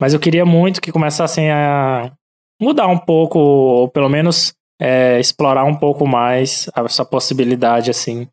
Mas 0.00 0.14
eu 0.14 0.20
queria 0.20 0.44
muito 0.46 0.80
que 0.80 0.90
começassem 0.90 1.50
a 1.50 2.10
mudar 2.60 2.86
um 2.88 2.98
pouco, 2.98 3.38
ou 3.38 3.88
pelo 3.88 4.08
menos 4.08 4.54
é, 4.80 5.18
explorar 5.20 5.64
um 5.64 5.74
pouco 5.76 6.06
mais 6.06 6.68
essa 6.76 7.04
possibilidade, 7.04 7.90
assim, 7.90 8.28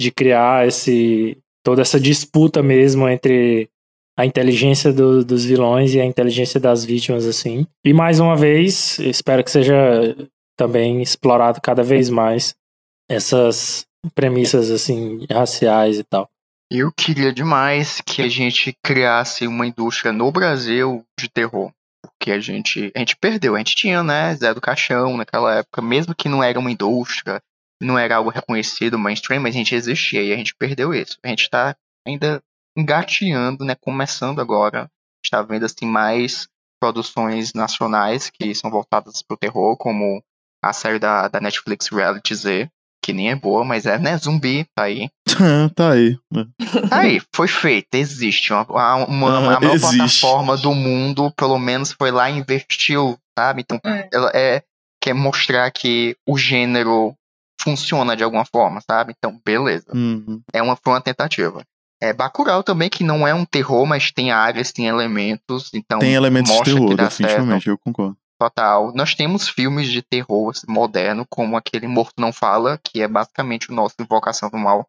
de 0.00 0.10
criar 0.10 0.66
esse 0.66 1.36
toda 1.64 1.82
essa 1.82 2.00
disputa 2.00 2.62
mesmo 2.62 3.08
entre 3.08 3.68
a 4.18 4.26
inteligência 4.26 4.92
do- 4.92 5.24
dos 5.24 5.44
vilões 5.44 5.94
e 5.94 6.00
a 6.00 6.04
inteligência 6.04 6.58
das 6.58 6.84
vítimas, 6.84 7.24
assim. 7.26 7.66
E 7.84 7.92
mais 7.92 8.18
uma 8.20 8.36
vez, 8.36 8.98
espero 8.98 9.44
que 9.44 9.50
seja 9.50 9.74
também 10.56 11.00
explorado 11.00 11.60
cada 11.62 11.82
vez 11.82 12.10
mais 12.10 12.54
essas 13.08 13.86
premissas 14.14 14.70
assim 14.70 15.24
raciais 15.30 15.98
e 15.98 16.04
tal. 16.04 16.28
Eu 16.70 16.90
queria 16.90 17.32
demais 17.32 18.00
que 18.00 18.22
a 18.22 18.28
gente 18.28 18.74
criasse 18.82 19.46
uma 19.46 19.66
indústria 19.66 20.12
no 20.12 20.32
Brasil 20.32 21.04
de 21.18 21.28
terror. 21.28 21.70
Porque 22.22 22.30
a 22.30 22.38
gente, 22.38 22.92
a 22.94 23.00
gente 23.00 23.16
perdeu. 23.16 23.56
A 23.56 23.58
gente 23.58 23.74
tinha, 23.74 24.00
né, 24.00 24.32
Zé 24.36 24.54
do 24.54 24.60
Caixão 24.60 25.16
naquela 25.16 25.56
época, 25.56 25.82
mesmo 25.82 26.14
que 26.14 26.28
não 26.28 26.40
era 26.40 26.56
uma 26.56 26.70
indústria, 26.70 27.42
não 27.82 27.98
era 27.98 28.14
algo 28.14 28.30
reconhecido 28.30 28.96
mainstream, 28.96 29.42
mas 29.42 29.56
a 29.56 29.58
gente 29.58 29.74
existia 29.74 30.22
e 30.22 30.32
a 30.32 30.36
gente 30.36 30.54
perdeu 30.54 30.94
isso. 30.94 31.18
A 31.24 31.26
gente 31.26 31.50
tá 31.50 31.76
ainda 32.06 32.40
engateando, 32.78 33.64
né, 33.64 33.74
começando 33.74 34.40
agora. 34.40 34.82
A 34.82 34.84
gente 34.84 35.30
tá 35.32 35.42
vendo, 35.42 35.66
assim, 35.66 35.84
mais 35.84 36.46
produções 36.80 37.54
nacionais 37.54 38.30
que 38.30 38.54
são 38.54 38.70
voltadas 38.70 39.20
pro 39.20 39.36
terror, 39.36 39.76
como 39.76 40.22
a 40.62 40.72
série 40.72 41.00
da, 41.00 41.26
da 41.26 41.40
Netflix 41.40 41.88
Reality 41.88 42.36
Z, 42.36 42.70
que 43.02 43.12
nem 43.12 43.30
é 43.30 43.34
boa, 43.34 43.64
mas 43.64 43.84
é, 43.84 43.98
né, 43.98 44.16
zumbi, 44.16 44.64
tá 44.76 44.84
aí. 44.84 45.10
tá 45.74 45.90
aí. 45.92 46.16
né? 46.32 46.46
Aí, 46.90 47.20
foi 47.34 47.48
feita, 47.48 47.98
existe. 47.98 48.52
Uma, 48.52 48.64
uma, 48.70 49.04
uma- 49.06 49.56
a 49.56 49.60
maior 49.60 49.74
existe. 49.74 49.96
plataforma 49.96 50.56
do 50.56 50.72
mundo, 50.74 51.30
pelo 51.36 51.58
menos, 51.58 51.92
foi 51.92 52.10
lá 52.10 52.30
e 52.30 52.38
investiu, 52.38 53.18
sabe? 53.36 53.62
Então, 53.62 53.80
É. 53.84 54.08
ela 54.12 54.30
é, 54.34 54.62
quer 55.02 55.14
mostrar 55.14 55.70
que 55.72 56.16
o 56.26 56.38
gênero 56.38 57.14
funciona 57.60 58.16
de 58.16 58.22
alguma 58.24 58.44
forma, 58.44 58.80
sabe? 58.80 59.14
Então, 59.16 59.38
beleza. 59.44 59.86
Uhum. 59.94 60.40
É 60.52 60.62
uma, 60.62 60.76
foi 60.76 60.92
uma 60.92 61.00
tentativa. 61.00 61.62
É 62.00 62.12
Bacurau 62.12 62.64
também, 62.64 62.88
que 62.88 63.04
não 63.04 63.26
é 63.26 63.32
um 63.32 63.44
terror, 63.44 63.86
mas 63.86 64.10
tem 64.10 64.32
áreas, 64.32 64.72
tem 64.72 64.86
elementos. 64.88 65.70
Então, 65.72 66.00
Tem 66.00 66.14
elementos 66.14 66.50
de 66.52 66.62
terror, 66.64 66.94
dá 66.96 67.08
certo. 67.08 67.18
definitivamente, 67.20 67.68
eu 67.68 67.78
concordo. 67.78 68.16
Total. 68.42 68.92
Nós 68.92 69.14
temos 69.14 69.48
filmes 69.48 69.86
de 69.88 70.02
terror 70.02 70.52
moderno, 70.66 71.24
como 71.30 71.56
aquele 71.56 71.86
Morto 71.86 72.14
Não 72.18 72.32
Fala, 72.32 72.76
que 72.82 73.00
é 73.00 73.06
basicamente 73.06 73.70
o 73.70 73.72
nosso 73.72 73.94
Invocação 74.00 74.50
do 74.50 74.58
Mal. 74.58 74.84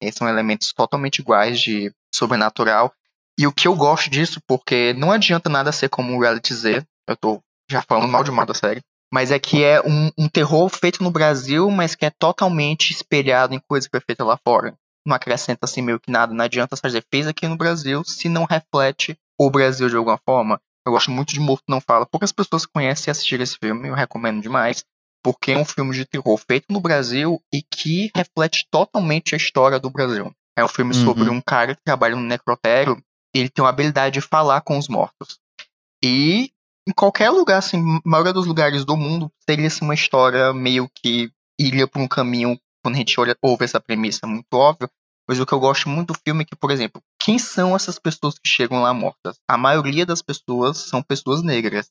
Esses 0.00 0.16
são 0.16 0.26
elementos 0.26 0.72
totalmente 0.72 1.18
iguais 1.18 1.60
de 1.60 1.92
sobrenatural. 2.14 2.94
E 3.38 3.46
o 3.46 3.52
que 3.52 3.68
eu 3.68 3.76
gosto 3.76 4.08
disso, 4.08 4.40
porque 4.48 4.94
não 4.94 5.12
adianta 5.12 5.50
nada 5.50 5.70
ser 5.70 5.90
como 5.90 6.14
um 6.14 6.18
reality 6.18 6.54
Z, 6.54 6.82
eu 7.06 7.14
tô 7.14 7.42
já 7.70 7.82
falando 7.82 8.08
mal 8.08 8.24
demais 8.24 8.48
da 8.48 8.54
série, 8.54 8.80
mas 9.12 9.30
é 9.30 9.38
que 9.38 9.62
é 9.62 9.82
um, 9.82 10.10
um 10.16 10.26
terror 10.26 10.70
feito 10.70 11.04
no 11.04 11.10
Brasil, 11.10 11.70
mas 11.70 11.94
que 11.94 12.06
é 12.06 12.10
totalmente 12.10 12.90
espelhado 12.90 13.54
em 13.54 13.60
coisa 13.68 13.86
que 13.86 13.90
foi 13.90 14.00
feita 14.00 14.24
lá 14.24 14.38
fora. 14.42 14.74
Não 15.06 15.14
acrescenta 15.14 15.66
assim 15.66 15.82
meio 15.82 16.00
que 16.00 16.10
nada, 16.10 16.32
não 16.32 16.42
adianta 16.42 16.74
fazer 16.74 17.04
fez 17.10 17.26
aqui 17.26 17.46
no 17.46 17.58
Brasil 17.58 18.02
se 18.02 18.30
não 18.30 18.46
reflete 18.46 19.14
o 19.38 19.50
Brasil 19.50 19.90
de 19.90 19.96
alguma 19.96 20.18
forma. 20.24 20.58
Eu 20.86 20.92
gosto 20.92 21.10
muito 21.10 21.32
de 21.32 21.40
Morto 21.40 21.64
Não 21.68 21.80
Fala. 21.80 22.06
Poucas 22.06 22.32
pessoas 22.32 22.66
conhecem 22.66 23.10
e 23.10 23.12
assistiram 23.12 23.42
esse 23.42 23.56
filme, 23.56 23.88
eu 23.88 23.94
recomendo 23.94 24.42
demais. 24.42 24.84
Porque 25.22 25.52
é 25.52 25.58
um 25.58 25.64
filme 25.64 25.94
de 25.94 26.04
terror 26.04 26.36
feito 26.36 26.66
no 26.70 26.80
Brasil 26.80 27.40
e 27.52 27.62
que 27.62 28.10
reflete 28.14 28.66
totalmente 28.70 29.34
a 29.34 29.38
história 29.38 29.80
do 29.80 29.88
Brasil. 29.88 30.30
É 30.56 30.62
um 30.62 30.68
filme 30.68 30.94
Uhum. 30.94 31.04
sobre 31.04 31.30
um 31.30 31.40
cara 31.40 31.74
que 31.74 31.82
trabalha 31.82 32.14
no 32.14 32.22
necrotério 32.22 33.02
ele 33.34 33.48
tem 33.48 33.64
uma 33.64 33.68
habilidade 33.70 34.14
de 34.14 34.20
falar 34.20 34.60
com 34.60 34.78
os 34.78 34.86
mortos. 34.88 35.40
E 36.02 36.50
em 36.86 36.92
qualquer 36.92 37.30
lugar, 37.30 37.58
assim, 37.58 37.82
maioria 38.04 38.32
dos 38.32 38.46
lugares 38.46 38.84
do 38.84 38.96
mundo, 38.96 39.30
teria 39.44 39.66
assim, 39.66 39.84
uma 39.84 39.94
história 39.94 40.52
meio 40.52 40.88
que 40.94 41.30
iria 41.58 41.88
por 41.88 42.00
um 42.00 42.06
caminho, 42.06 42.56
quando 42.82 42.94
a 42.94 42.98
gente 42.98 43.18
olha, 43.18 43.36
ouve 43.42 43.64
essa 43.64 43.80
premissa 43.80 44.26
muito 44.26 44.52
óbvia. 44.52 44.88
Mas 45.28 45.40
o 45.40 45.46
que 45.46 45.52
eu 45.52 45.60
gosto 45.60 45.88
muito 45.88 46.12
do 46.12 46.20
filme 46.24 46.42
é 46.42 46.44
que, 46.44 46.56
por 46.56 46.70
exemplo, 46.70 47.02
quem 47.18 47.38
são 47.38 47.74
essas 47.74 47.98
pessoas 47.98 48.34
que 48.34 48.48
chegam 48.48 48.82
lá 48.82 48.92
mortas? 48.92 49.36
A 49.48 49.56
maioria 49.56 50.04
das 50.04 50.20
pessoas 50.20 50.78
são 50.78 51.02
pessoas 51.02 51.42
negras. 51.42 51.90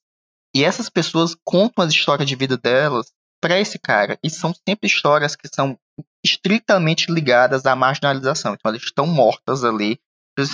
E 0.55 0.63
essas 0.63 0.89
pessoas 0.89 1.35
contam 1.43 1.83
as 1.83 1.91
histórias 1.91 2.29
de 2.29 2.35
vida 2.35 2.57
delas 2.57 3.11
para 3.41 3.59
esse 3.59 3.79
cara. 3.79 4.19
E 4.23 4.29
são 4.29 4.53
sempre 4.67 4.87
histórias 4.87 5.35
que 5.35 5.47
são 5.47 5.77
estritamente 6.23 7.11
ligadas 7.11 7.65
à 7.65 7.75
marginalização. 7.75 8.53
Então 8.53 8.69
elas 8.69 8.83
estão 8.83 9.07
mortas 9.07 9.63
ali. 9.63 9.99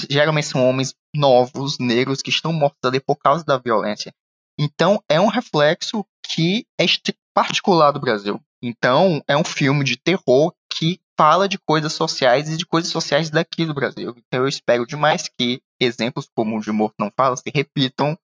Geralmente 0.09 0.47
são 0.47 0.67
homens 0.67 0.95
novos, 1.13 1.77
negros, 1.79 2.21
que 2.21 2.29
estão 2.29 2.53
mortos 2.53 2.79
ali 2.83 2.99
por 2.99 3.17
causa 3.17 3.43
da 3.43 3.57
violência. 3.57 4.13
Então 4.57 5.03
é 5.09 5.19
um 5.19 5.27
reflexo 5.27 6.05
que 6.25 6.65
é 6.79 6.85
particular 7.33 7.91
do 7.91 7.99
Brasil. 7.99 8.41
Então 8.61 9.21
é 9.27 9.37
um 9.37 9.43
filme 9.43 9.83
de 9.83 9.97
terror 9.97 10.53
que 10.71 10.99
fala 11.19 11.49
de 11.49 11.59
coisas 11.59 11.91
sociais 11.91 12.49
e 12.49 12.55
de 12.55 12.65
coisas 12.65 12.91
sociais 12.91 13.29
daqui 13.29 13.65
do 13.65 13.73
Brasil. 13.73 14.15
Então 14.17 14.41
eu 14.41 14.47
espero 14.47 14.87
demais 14.87 15.27
que 15.27 15.61
exemplos 15.79 16.29
como 16.33 16.57
o 16.57 16.61
de 16.61 16.71
Morto 16.71 16.95
Não 16.97 17.11
Fala 17.15 17.35
se 17.35 17.51
repitam 17.53 18.17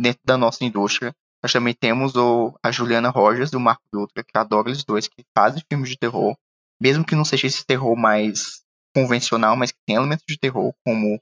dentro 0.00 0.22
da 0.24 0.38
nossa 0.38 0.64
indústria. 0.64 1.12
Nós 1.42 1.52
também 1.52 1.74
temos 1.74 2.16
o, 2.16 2.58
a 2.62 2.70
Juliana 2.70 3.10
Rogers 3.10 3.52
e 3.52 3.56
o 3.56 3.60
Marco 3.60 3.84
Dutra, 3.92 4.24
que 4.24 4.36
adoro 4.36 4.70
eles 4.70 4.82
dois, 4.82 5.06
que 5.06 5.22
fazem 5.36 5.62
filmes 5.68 5.90
de 5.90 5.98
terror 5.98 6.34
mesmo 6.80 7.04
que 7.04 7.14
não 7.14 7.24
seja 7.24 7.46
esse 7.46 7.64
terror 7.66 7.96
mais 7.96 8.62
convencional, 8.94 9.56
mas 9.56 9.72
que 9.72 9.78
tem 9.86 9.96
elementos 9.96 10.24
de 10.28 10.38
terror, 10.38 10.72
como 10.84 11.20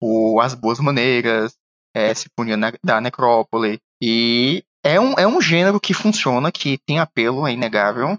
o 0.00 0.40
As 0.40 0.54
Boas 0.54 0.78
Maneiras, 0.78 1.54
é, 1.94 2.12
na, 2.56 2.72
da 2.84 3.00
Necrópole. 3.00 3.80
E 4.00 4.62
é 4.84 5.00
um, 5.00 5.14
é 5.14 5.26
um 5.26 5.40
gênero 5.40 5.80
que 5.80 5.94
funciona, 5.94 6.52
que 6.52 6.78
tem 6.86 6.98
apelo, 6.98 7.46
é 7.46 7.52
inegável, 7.52 8.18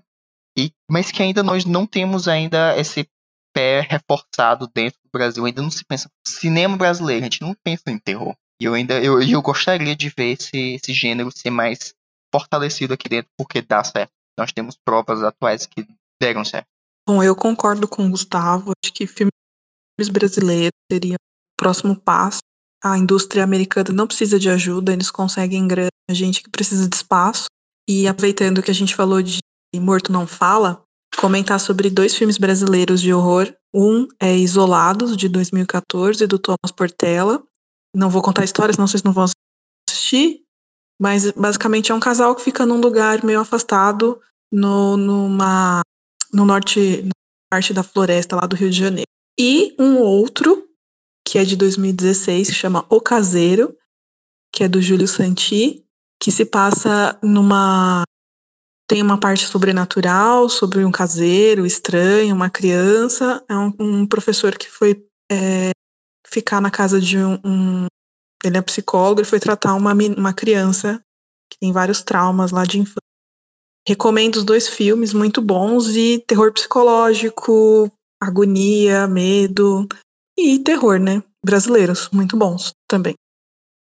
mas 0.90 1.11
que 1.11 1.22
ainda 1.22 1.44
nós 1.44 1.65
não 1.65 1.86
temos 1.86 2.27
ainda 2.27 2.77
esse 2.77 3.07
pé 3.53 3.81
reforçado 3.81 4.69
dentro 4.73 4.99
do 5.03 5.10
Brasil. 5.11 5.45
Ainda 5.45 5.61
não 5.61 5.72
se 5.72 5.84
pensa 5.86 6.10
cinema 6.26 6.77
brasileiro, 6.77 7.22
a 7.22 7.26
gente 7.26 7.41
não 7.41 7.56
pensa 7.64 7.84
em 7.88 7.98
terror. 7.98 8.36
E 8.61 8.65
eu 8.65 8.73
ainda 8.73 9.02
eu, 9.02 9.22
eu 9.22 9.41
gostaria 9.41 9.95
de 9.95 10.10
ver 10.10 10.34
esse, 10.34 10.76
esse 10.76 10.94
gênero 10.94 11.31
ser 11.31 11.49
mais 11.49 11.94
fortalecido 12.34 12.94
aqui 12.94 13.07
dentro, 13.10 13.31
porque 13.38 13.61
dá 13.61 13.84
certo. 13.84 14.11
Nós 14.38 14.52
temos 14.52 14.77
provas 14.86 15.23
atuais 15.23 15.65
que 15.65 15.86
deram 16.22 16.45
certo. 16.45 16.68
Bom, 17.07 17.23
eu 17.23 17.36
concordo 17.36 17.88
com 17.88 18.06
o 18.06 18.10
Gustavo. 18.10 18.72
Acho 18.84 18.94
que 18.94 19.07
filmes 19.07 19.34
brasileiros 20.11 20.72
seriam 20.91 21.15
o 21.15 21.57
próximo 21.57 21.95
passo. 21.95 22.40
A 22.84 22.98
indústria 22.98 23.44
americana 23.44 23.91
não 23.91 24.07
precisa 24.07 24.40
de 24.40 24.49
ajuda, 24.49 24.94
eles 24.94 25.11
conseguem 25.11 25.68
grana, 25.68 25.90
a 26.10 26.14
gente 26.14 26.41
que 26.41 26.49
precisa 26.49 26.88
de 26.88 26.95
espaço. 26.95 27.45
E 27.90 28.07
aproveitando 28.07 28.61
que 28.61 28.72
a 28.72 28.73
gente 28.73 28.95
falou 28.95 29.22
de 29.22 29.40
Morto 29.78 30.12
Não 30.12 30.26
Fala, 30.26 30.82
comentar 31.18 31.60
sobre 31.60 31.90
dois 31.90 32.16
filmes 32.16 32.38
brasileiros 32.38 33.02
de 33.02 33.14
horror. 33.14 33.54
Um 33.74 34.08
é 34.20 34.36
Isolados, 34.36 35.18
de 35.18 35.28
2014, 35.28 36.26
do 36.26 36.40
Thomas 36.40 36.72
Portela. 36.76 37.44
Não 37.94 38.10
vou 38.10 38.22
contar 38.22 38.46
histórias, 38.46 38.78
não 38.78 38.88
se 38.88 39.04
não 39.04 39.12
vão 39.12 39.26
assistir, 39.90 40.41
mas 41.00 41.30
basicamente 41.32 41.91
é 41.91 41.96
um 41.96 42.00
casal 42.00 42.34
que 42.36 42.41
fica 42.41 42.66
num 42.66 42.80
lugar 42.80 43.24
meio 43.24 43.40
afastado, 43.40 44.20
no, 44.52 44.98
numa 44.98 45.82
no 46.34 46.46
norte, 46.46 47.04
na 47.04 47.12
parte 47.52 47.74
da 47.74 47.84
floresta 47.84 48.36
lá 48.36 48.46
do 48.46 48.56
Rio 48.56 48.70
de 48.70 48.78
Janeiro. 48.78 49.10
E 49.40 49.76
um 49.80 49.98
outro, 49.98 50.68
que 51.26 51.38
é 51.38 51.46
de 51.46 51.56
2016, 51.56 52.48
se 52.48 52.54
chama 52.54 52.86
O 52.90 53.02
Caseiro, 53.02 53.76
que 54.54 54.64
é 54.64 54.68
do 54.68 54.82
Júlio 54.82 55.08
Santi, 55.08 55.86
que 56.22 56.32
se 56.32 56.46
passa 56.46 57.18
numa. 57.24 58.04
Tem 58.90 59.03
uma 59.03 59.20
parte 59.20 59.45
sobrenatural, 59.45 60.49
sobre 60.49 60.84
um 60.84 60.91
caseiro 60.91 61.64
estranho, 61.64 62.34
uma 62.34 62.49
criança. 62.49 63.45
É 63.48 63.56
um, 63.56 63.72
um 63.80 64.07
professor 64.07 64.57
que 64.57 64.68
foi 64.68 65.06
é, 65.32 65.70
ficar 66.26 66.60
na 66.60 66.72
casa 66.72 66.99
de 66.99 67.20
um, 67.20 67.40
um, 67.45 67.86
Ele 68.44 68.57
é 68.57 68.61
psicólogo 68.64 69.22
e 69.22 69.26
foi 69.26 69.40
tratar 69.40 69.76
uma, 69.76 69.94
uma 69.94 70.34
criança 70.34 70.99
que 71.52 71.60
tem 71.60 71.72
vários 71.72 72.02
traumas 72.02 72.49
lá 72.49 72.64
de 72.64 72.80
infância. 72.80 72.98
Recomendo 73.88 74.38
os 74.38 74.44
dois 74.44 74.68
filmes, 74.68 75.14
muito 75.14 75.40
bons, 75.40 75.95
e 75.95 76.24
terror 76.28 76.52
psicológico, 76.52 77.91
agonia, 78.20 79.07
medo 79.07 79.88
e 80.36 80.57
terror, 80.57 80.99
né? 80.99 81.22
Brasileiros, 81.45 82.10
muito 82.11 82.36
bons 82.36 82.74
também. 82.88 83.14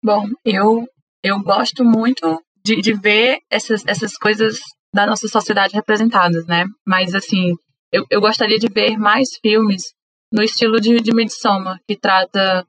Bom, 0.03 0.27
eu, 0.43 0.87
eu 1.23 1.39
gosto 1.43 1.83
muito 1.83 2.41
de, 2.65 2.81
de 2.81 2.93
ver 2.93 3.39
essas, 3.49 3.83
essas 3.85 4.13
coisas 4.17 4.57
da 4.93 5.05
nossa 5.05 5.27
sociedade 5.27 5.73
representadas, 5.73 6.45
né? 6.45 6.65
Mas, 6.85 7.13
assim, 7.13 7.53
eu, 7.91 8.05
eu 8.09 8.21
gostaria 8.21 8.57
de 8.57 8.67
ver 8.67 8.97
mais 8.97 9.29
filmes 9.41 9.93
no 10.31 10.43
estilo 10.43 10.79
de, 10.79 10.99
de 10.99 11.13
Midsommar, 11.13 11.79
que 11.87 11.95
trata 11.95 12.65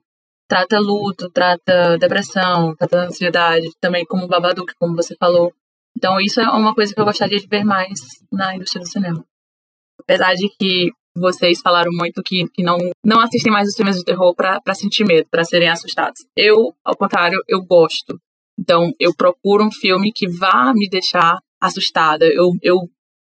trata 0.49 0.79
luto, 0.79 1.29
trata 1.29 1.95
depressão, 1.99 2.75
trata 2.75 3.05
ansiedade, 3.05 3.69
também 3.79 4.03
como 4.03 4.27
Babadook, 4.27 4.73
como 4.79 4.95
você 4.95 5.15
falou. 5.15 5.53
Então, 5.95 6.19
isso 6.19 6.41
é 6.41 6.49
uma 6.49 6.73
coisa 6.73 6.93
que 6.93 6.99
eu 6.99 7.05
gostaria 7.05 7.39
de 7.39 7.47
ver 7.47 7.63
mais 7.63 7.99
na 8.31 8.55
indústria 8.55 8.81
do 8.81 8.89
cinema. 8.89 9.23
Apesar 10.01 10.33
de 10.33 10.49
que 10.57 10.89
vocês 11.15 11.59
falaram 11.61 11.91
muito 11.91 12.23
que, 12.23 12.47
que 12.53 12.63
não, 12.63 12.77
não 13.05 13.19
assistem 13.19 13.51
mais 13.51 13.67
os 13.67 13.75
filmes 13.75 13.97
de 13.97 14.03
terror 14.03 14.33
para 14.33 14.73
sentir 14.73 15.05
medo, 15.05 15.27
para 15.29 15.43
serem 15.43 15.69
assustados. 15.69 16.19
Eu, 16.35 16.73
ao 16.83 16.95
contrário, 16.95 17.39
eu 17.47 17.63
gosto. 17.63 18.19
Então, 18.57 18.91
eu 18.99 19.13
procuro 19.15 19.65
um 19.65 19.71
filme 19.71 20.11
que 20.13 20.27
vá 20.27 20.73
me 20.73 20.89
deixar 20.89 21.37
assustada. 21.61 22.25
Eu, 22.25 22.51
eu, 22.61 22.77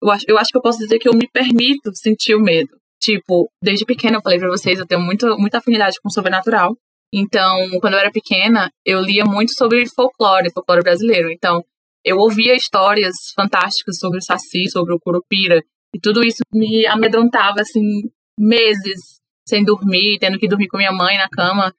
eu, 0.01 0.11
acho, 0.11 0.25
eu 0.27 0.37
acho 0.37 0.51
que 0.51 0.57
eu 0.57 0.61
posso 0.61 0.79
dizer 0.79 0.99
que 0.99 1.07
eu 1.07 1.13
me 1.13 1.27
permito 1.31 1.93
sentir 1.95 2.35
o 2.35 2.41
medo. 2.41 2.69
Tipo, 3.01 3.49
desde 3.61 3.85
pequena 3.85 4.17
eu 4.17 4.21
falei 4.21 4.39
para 4.39 4.49
vocês, 4.49 4.79
eu 4.79 4.87
tenho 4.87 5.01
muito, 5.01 5.27
muita 5.37 5.57
afinidade 5.57 5.99
com 6.01 6.09
o 6.09 6.11
sobrenatural. 6.11 6.75
Então, 7.13 7.69
quando 7.79 7.93
eu 7.93 7.99
era 7.99 8.11
pequena, 8.11 8.71
eu 8.85 9.01
lia 9.01 9.23
muito 9.25 9.53
sobre 9.53 9.85
folclore, 9.87 10.51
folclore 10.51 10.81
brasileiro. 10.81 11.29
Então, 11.31 11.63
eu 12.03 12.17
ouvia 12.17 12.55
histórias 12.55 13.13
fantásticas 13.35 13.97
sobre 13.99 14.17
o 14.17 14.21
Saci, 14.21 14.69
sobre 14.69 14.93
o 14.93 14.99
Curupira, 14.99 15.63
e 15.95 15.99
tudo 15.99 16.23
isso 16.23 16.39
me 16.51 16.87
amedrontava, 16.87 17.61
assim, 17.61 18.09
meses 18.37 19.19
sem 19.47 19.63
dormir, 19.63 20.17
tendo 20.19 20.39
que 20.39 20.47
dormir 20.47 20.67
com 20.67 20.77
minha 20.77 20.91
mãe 20.91 21.17
na 21.17 21.29
cama. 21.29 21.73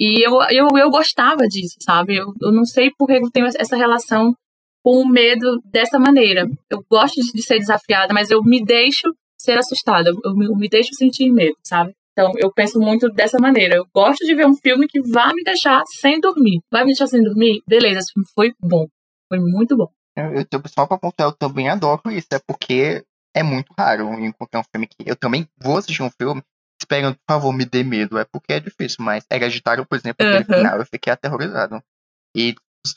E 0.00 0.26
eu, 0.26 0.32
eu, 0.50 0.68
eu 0.76 0.90
gostava 0.90 1.46
disso, 1.46 1.76
sabe? 1.80 2.16
Eu, 2.16 2.32
eu 2.42 2.50
não 2.50 2.64
sei 2.64 2.90
por 2.98 3.06
que 3.06 3.12
eu 3.12 3.30
tenho 3.30 3.46
essa 3.46 3.76
relação 3.76 4.34
com 4.82 5.02
o 5.02 5.08
medo 5.08 5.60
dessa 5.64 5.98
maneira. 5.98 6.48
Eu 6.68 6.84
gosto 6.90 7.14
de, 7.32 7.42
ser 7.42 7.58
desafiada, 7.58 8.12
mas 8.12 8.30
eu 8.30 8.42
me 8.42 8.64
deixo 8.64 9.14
ser 9.38 9.58
assustada, 9.58 10.10
eu 10.24 10.34
me, 10.34 10.46
eu 10.46 10.56
me 10.56 10.68
deixo 10.68 10.94
sentir 10.94 11.30
medo, 11.30 11.56
sabe? 11.64 11.94
Então, 12.12 12.32
eu 12.36 12.52
penso 12.52 12.78
muito 12.78 13.08
dessa 13.08 13.38
maneira. 13.40 13.76
Eu 13.76 13.86
gosto 13.94 14.24
de 14.24 14.34
ver 14.34 14.46
um 14.46 14.54
filme 14.54 14.86
que 14.86 15.00
vá 15.00 15.32
me 15.32 15.42
deixar 15.42 15.82
sem 15.98 16.20
dormir. 16.20 16.60
Vai 16.70 16.82
me 16.82 16.88
deixar 16.88 17.06
sem 17.06 17.22
dormir? 17.22 17.62
Beleza, 17.66 18.00
esse 18.00 18.12
filme 18.12 18.28
foi 18.34 18.52
bom. 18.60 18.86
Foi 19.28 19.38
muito 19.38 19.76
bom. 19.76 19.88
Eu, 20.14 20.34
eu, 20.34 20.62
só 20.66 20.86
pra 20.86 20.98
pontuar, 20.98 21.30
eu 21.30 21.32
também 21.32 21.70
adoro 21.70 22.02
isso. 22.10 22.28
É 22.32 22.38
porque 22.46 23.02
é 23.34 23.42
muito 23.42 23.72
raro 23.78 24.12
encontrar 24.20 24.60
um 24.60 24.64
filme 24.70 24.86
que. 24.86 25.08
Eu 25.08 25.16
também 25.16 25.48
vou 25.58 25.78
assistir 25.78 26.02
um 26.02 26.10
filme 26.10 26.42
esperando, 26.78 27.14
por 27.14 27.34
favor, 27.34 27.52
me 27.52 27.64
dê 27.64 27.82
medo. 27.82 28.18
É 28.18 28.24
porque 28.24 28.52
é 28.52 28.60
difícil, 28.60 28.98
mas 29.00 29.24
Hereditário, 29.32 29.86
por 29.86 29.96
exemplo, 29.96 30.26
uhum. 30.26 30.44
final, 30.44 30.78
eu 30.78 30.86
fiquei 30.86 31.12
aterrorizado. 31.12 31.82
E 32.36 32.54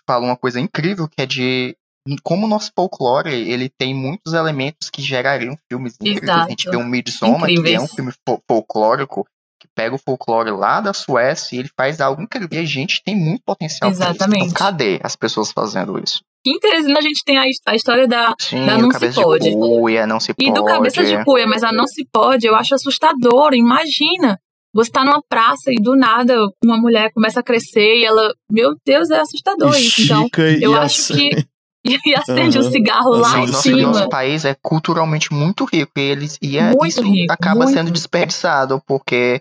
fala 0.08 0.26
uma 0.26 0.38
coisa 0.38 0.60
incrível 0.60 1.08
que 1.08 1.22
é 1.22 1.26
de. 1.26 1.76
Como 2.24 2.46
o 2.46 2.50
nosso 2.50 2.72
folclore, 2.76 3.34
ele 3.34 3.68
tem 3.68 3.94
muitos 3.96 4.34
elementos 4.34 4.92
que 4.92 5.02
gerariam 5.02 5.58
filmes 5.68 5.96
incríveis. 5.96 6.24
Exato. 6.24 6.46
A 6.46 6.50
gente 6.50 6.70
vê 6.70 6.78
um 6.78 6.86
Midsommar, 6.86 7.50
que 7.50 7.74
é 7.74 7.80
um 7.80 7.88
filme 7.88 8.14
folclórico, 8.48 9.26
que 9.60 9.68
pega 9.76 9.96
o 9.96 9.98
folclore 9.98 10.52
lá 10.52 10.82
da 10.82 10.94
Suécia 10.94 11.56
e 11.56 11.60
ele 11.60 11.70
faz 11.76 12.00
algo 12.00 12.22
incrível. 12.22 12.50
E 12.52 12.60
a 12.60 12.66
gente 12.66 13.02
tem 13.04 13.16
muito 13.16 13.42
potencial 13.44 13.90
Exatamente. 13.90 14.46
Então, 14.46 14.54
cadê 14.54 15.00
as 15.04 15.16
pessoas 15.16 15.52
fazendo 15.52 15.98
isso? 15.98 16.22
Em 16.46 16.60
Teresina 16.60 17.00
a 17.00 17.02
gente 17.02 17.24
tem 17.26 17.40
a, 17.40 17.44
a 17.66 17.76
história 17.76 18.08
da, 18.08 18.36
Sim, 18.40 18.68
da 18.68 18.78
Não 18.78 18.92
Se 18.92 19.14
Pode. 19.14 19.50
De 19.50 19.56
cuia, 19.56 20.06
não 20.06 20.20
se 20.20 20.32
e 20.38 20.54
do 20.54 20.64
Cabeça 20.64 21.04
de 21.04 21.24
Cuia, 21.26 21.48
mas 21.48 21.64
a 21.64 21.72
Não 21.72 21.88
Se 21.88 22.08
Pode 22.12 22.46
eu 22.46 22.56
acho 22.56 22.76
assustador. 22.76 23.56
Imagina, 23.56 24.40
você 24.76 24.92
tá 24.92 25.06
numa 25.06 25.24
praça 25.24 25.72
e 25.72 25.82
do 25.82 25.96
nada 25.96 26.36
uma 26.62 26.78
mulher 26.78 27.10
começa 27.14 27.40
a 27.40 27.44
crescer 27.44 27.96
e 27.96 28.06
ela. 28.06 28.36
Meu 28.52 28.76
Deus, 28.86 29.10
é 29.10 29.22
assustador 29.22 29.74
isso. 29.78 30.02
Então, 30.02 30.28
eu 30.62 30.76
acho 30.76 31.14
que. 31.14 31.30
E 31.88 32.16
acende 32.16 32.58
uhum. 32.58 32.66
um 32.66 32.72
cigarro 32.72 33.10
lá 33.12 33.42
em 33.42 33.54
cima. 33.54 33.82
Nosso 33.84 34.10
país 34.10 34.44
é 34.44 34.56
culturalmente 34.60 35.32
muito 35.32 35.66
rico 35.66 35.92
e 35.98 36.02
eles 36.02 36.36
e 36.42 36.58
é, 36.58 36.72
isso 36.84 37.04
rico, 37.04 37.32
acaba 37.32 37.68
sendo 37.68 37.92
desperdiçado 37.92 38.82
porque 38.88 39.40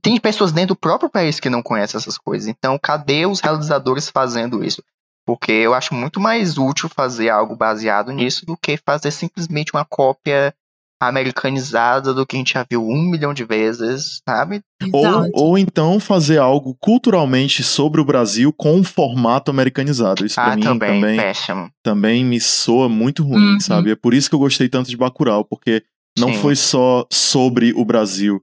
tem 0.00 0.20
pessoas 0.20 0.52
dentro 0.52 0.76
do 0.76 0.78
próprio 0.78 1.10
país 1.10 1.40
que 1.40 1.50
não 1.50 1.64
conhecem 1.64 1.98
essas 1.98 2.16
coisas. 2.16 2.46
Então, 2.46 2.78
cadê 2.78 3.26
os 3.26 3.40
realizadores 3.40 4.08
fazendo 4.08 4.62
isso? 4.62 4.84
Porque 5.26 5.50
eu 5.50 5.74
acho 5.74 5.92
muito 5.92 6.20
mais 6.20 6.58
útil 6.58 6.88
fazer 6.88 7.28
algo 7.28 7.56
baseado 7.56 8.12
nisso 8.12 8.46
do 8.46 8.56
que 8.56 8.76
fazer 8.76 9.10
simplesmente 9.10 9.72
uma 9.74 9.84
cópia 9.84 10.54
americanizada 11.00 12.12
do 12.12 12.26
que 12.26 12.36
a 12.36 12.38
gente 12.38 12.52
já 12.52 12.64
viu 12.68 12.86
um 12.86 13.10
milhão 13.10 13.32
de 13.32 13.44
vezes, 13.44 14.20
sabe? 14.28 14.60
Ou, 14.92 15.06
Exato. 15.06 15.30
ou 15.32 15.58
então 15.58 15.98
fazer 15.98 16.38
algo 16.38 16.76
culturalmente 16.78 17.62
sobre 17.62 18.00
o 18.00 18.04
Brasil 18.04 18.52
com 18.52 18.74
um 18.76 18.84
formato 18.84 19.50
americanizado. 19.50 20.26
Isso 20.26 20.34
pra 20.34 20.52
ah, 20.52 20.56
mim 20.56 20.62
também, 20.62 21.00
também, 21.00 21.16
péssimo. 21.16 21.70
também 21.82 22.24
me 22.24 22.40
soa 22.40 22.88
muito 22.88 23.22
ruim, 23.24 23.54
Uhum. 23.54 23.60
sabe? 23.60 23.90
É 23.92 23.96
por 23.96 24.12
isso 24.12 24.28
que 24.28 24.34
eu 24.34 24.38
gostei 24.40 24.68
tanto 24.68 24.90
de 24.90 24.96
Bacurau, 24.96 25.44
porque 25.44 25.82
não 26.18 26.32
Sim. 26.34 26.38
foi 26.40 26.56
só 26.56 27.06
sobre 27.10 27.72
o 27.74 27.84
Brasil, 27.84 28.42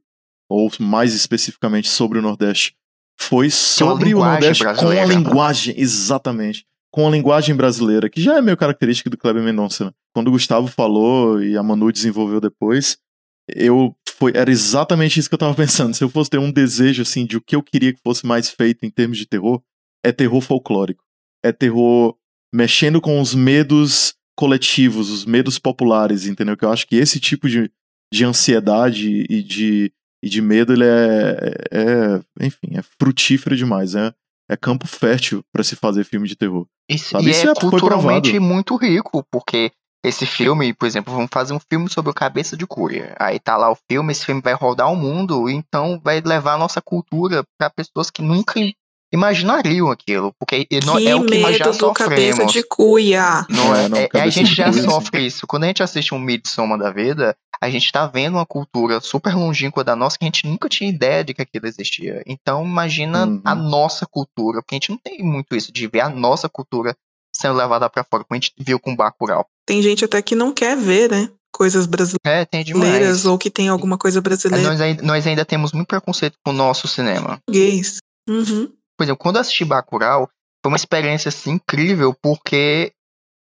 ou 0.50 0.72
mais 0.80 1.14
especificamente 1.14 1.88
sobre 1.88 2.18
o 2.18 2.22
Nordeste. 2.22 2.74
Foi 3.20 3.50
sobre 3.50 4.14
o 4.16 4.20
Nordeste 4.20 4.64
com 4.64 4.90
a 4.90 5.06
linguagem, 5.06 5.76
exatamente. 5.78 6.66
Com 6.98 7.08
a 7.08 7.12
linguagem 7.12 7.56
brasileira, 7.56 8.10
que 8.10 8.20
já 8.20 8.40
é 8.40 8.42
meio 8.42 8.58
característica 8.58 9.08
do 9.08 9.16
Kleber 9.16 9.44
Mendonça. 9.44 9.86
né? 9.86 9.92
Quando 10.16 10.30
o 10.30 10.32
Gustavo 10.32 10.66
falou 10.66 11.40
e 11.40 11.56
a 11.56 11.62
Manu 11.62 11.92
desenvolveu 11.92 12.42
depois, 12.42 12.98
eu 13.48 13.96
foi, 14.18 14.32
era 14.34 14.50
exatamente 14.50 15.20
isso 15.20 15.30
que 15.30 15.36
eu 15.36 15.38
tava 15.38 15.54
pensando. 15.54 15.94
Se 15.94 16.04
eu 16.04 16.10
fosse 16.10 16.32
ter 16.32 16.40
um 16.40 16.52
desejo 16.52 17.04
assim 17.04 17.24
de 17.24 17.38
o 17.38 17.42
que 17.42 17.56
eu 17.56 17.62
queria 17.62 17.94
que 17.94 18.02
fosse 18.02 18.26
mais 18.26 18.50
feito 18.50 18.84
em 18.84 18.90
termos 18.90 19.20
de 19.20 19.28
terror, 19.28 19.62
é 20.04 20.12
terror 20.12 20.42
folclórico. 20.42 21.04
É 21.46 21.52
terror 21.52 22.18
mexendo 22.52 23.00
com 23.00 23.22
os 23.22 23.36
medos 23.36 24.16
coletivos, 24.36 25.12
os 25.12 25.24
medos 25.24 25.60
populares, 25.60 26.26
entendeu? 26.26 26.58
Que 26.58 26.66
eu 26.66 26.72
acho 26.72 26.88
que 26.88 26.96
esse 26.96 27.20
tipo 27.20 27.48
de, 27.48 27.72
de 28.12 28.26
ansiedade 28.26 29.24
e 29.30 29.44
de, 29.44 29.94
e 30.24 30.28
de 30.28 30.42
medo, 30.42 30.74
ele 30.74 30.86
é, 30.86 31.54
é, 31.70 32.44
enfim, 32.44 32.76
é 32.76 32.82
frutífero 33.00 33.56
demais. 33.56 33.94
É, 33.94 34.12
é 34.50 34.56
campo 34.56 34.88
fértil 34.88 35.44
pra 35.52 35.64
se 35.64 35.76
fazer 35.76 36.04
filme 36.04 36.28
de 36.28 36.36
terror. 36.36 36.66
Isso, 36.90 37.12
Sabe, 37.12 37.26
e 37.28 37.30
isso 37.32 37.48
é 37.48 37.52
é- 37.52 37.56
culturalmente 37.56 38.40
muito 38.40 38.76
rico, 38.76 39.26
porque 39.32 39.72
esse 40.06 40.26
filme, 40.26 40.74
por 40.74 40.86
exemplo, 40.86 41.14
vamos 41.14 41.30
fazer 41.32 41.54
um 41.54 41.60
filme 41.60 41.90
sobre 41.90 42.12
o 42.12 42.14
Cabeça 42.14 42.56
de 42.56 42.66
Cúria. 42.66 43.16
Aí 43.20 43.40
tá 43.40 43.58
lá 43.58 43.70
o 43.72 43.78
filme, 43.90 44.12
esse 44.12 44.26
filme 44.26 44.42
vai 44.42 44.54
rodar 44.54 44.92
o 44.92 44.96
mundo, 44.96 45.50
então 45.50 46.00
vai 46.04 46.22
levar 46.22 46.54
a 46.54 46.58
nossa 46.58 46.82
cultura 46.82 47.44
pra 47.58 47.70
pessoas 47.70 48.10
que 48.10 48.22
nunca 48.22 48.60
imaginariam 49.14 49.90
aquilo, 49.90 50.34
porque 50.40 50.56
é 50.56 50.66
que 50.66 50.76
é 51.08 51.16
o 51.16 51.26
que 51.26 51.38
nós 51.40 51.58
já 51.58 51.66
medo 51.68 51.78
do 51.78 51.94
cabeça 51.94 52.32
sofremos. 52.38 52.54
de 52.54 52.64
cuia. 52.64 53.46
Não 53.50 53.76
é, 53.76 53.86
É, 53.86 53.90
não, 53.90 53.98
É- 53.98 54.04
a 54.06 54.10
cabeça 54.10 54.32
gente 54.32 54.54
já 54.56 54.70
cuia, 54.72 54.84
sofre 54.84 55.26
isso. 55.26 55.48
Quando 55.48 55.64
a 55.64 55.68
gente 55.68 55.82
assiste 55.84 56.14
um 56.14 56.20
Midsommar 56.20 56.78
da 56.78 56.92
vida, 56.92 57.36
a 57.62 57.70
gente 57.70 57.92
tá 57.92 58.06
vendo 58.06 58.36
uma 58.36 58.46
cultura 58.46 59.00
super 59.00 59.34
longínqua 59.36 59.84
da 59.84 59.96
nossa 59.96 60.18
que 60.18 60.26
a 60.26 60.28
gente 60.28 60.46
nunca 60.46 60.68
tinha 60.70 60.90
ideia 60.90 61.24
de 61.24 61.34
que 61.34 61.42
aquilo 61.42 61.68
existia. 61.68 62.22
Então 62.28 62.64
imagina 62.66 63.26
Uhum. 63.26 63.42
a 63.44 63.56
nossa 63.56 64.06
cultura, 64.06 64.62
porque 64.62 64.76
a 64.76 64.78
gente 64.78 64.90
não 64.92 64.98
tem 64.98 65.24
muito 65.24 65.56
isso 65.56 65.72
de 65.72 65.88
ver 65.88 66.02
a 66.02 66.10
nossa 66.10 66.48
cultura 66.50 66.96
sendo 67.34 67.56
levada 67.56 67.90
pra 67.90 68.04
fora, 68.04 68.24
como 68.24 68.38
a 68.38 68.42
gente 68.42 68.52
viu 68.60 68.80
com 68.80 68.96
Bacurau. 68.96 69.46
Tem 69.66 69.82
gente 69.82 70.04
até 70.04 70.22
que 70.22 70.36
não 70.36 70.52
quer 70.52 70.76
ver, 70.76 71.10
né? 71.12 71.30
Coisas 71.54 71.86
brasileiras 71.86 72.20
É, 72.26 72.46
tem 72.46 72.64
demais. 72.64 73.26
ou 73.26 73.38
que 73.38 73.50
tem 73.50 73.68
alguma 73.70 73.98
coisa 73.98 74.22
brasileira 74.22 74.76
Nós, 74.76 75.02
nós 75.02 75.26
ainda 75.28 75.44
temos 75.46 75.72
muito 75.72 75.88
preconceito 75.88 76.36
com 76.44 76.52
o 76.52 76.54
nosso 76.56 76.88
cinema. 76.88 77.40
gays. 77.50 77.98
Uhum. 78.30 78.70
Por 78.98 79.04
exemplo, 79.04 79.20
quando 79.20 79.36
eu 79.36 79.42
assisti 79.42 79.64
Bacurau, 79.64 80.30
foi 80.64 80.72
uma 80.72 80.76
experiência 80.78 81.30
assim, 81.30 81.52
incrível, 81.52 82.14
porque 82.22 82.92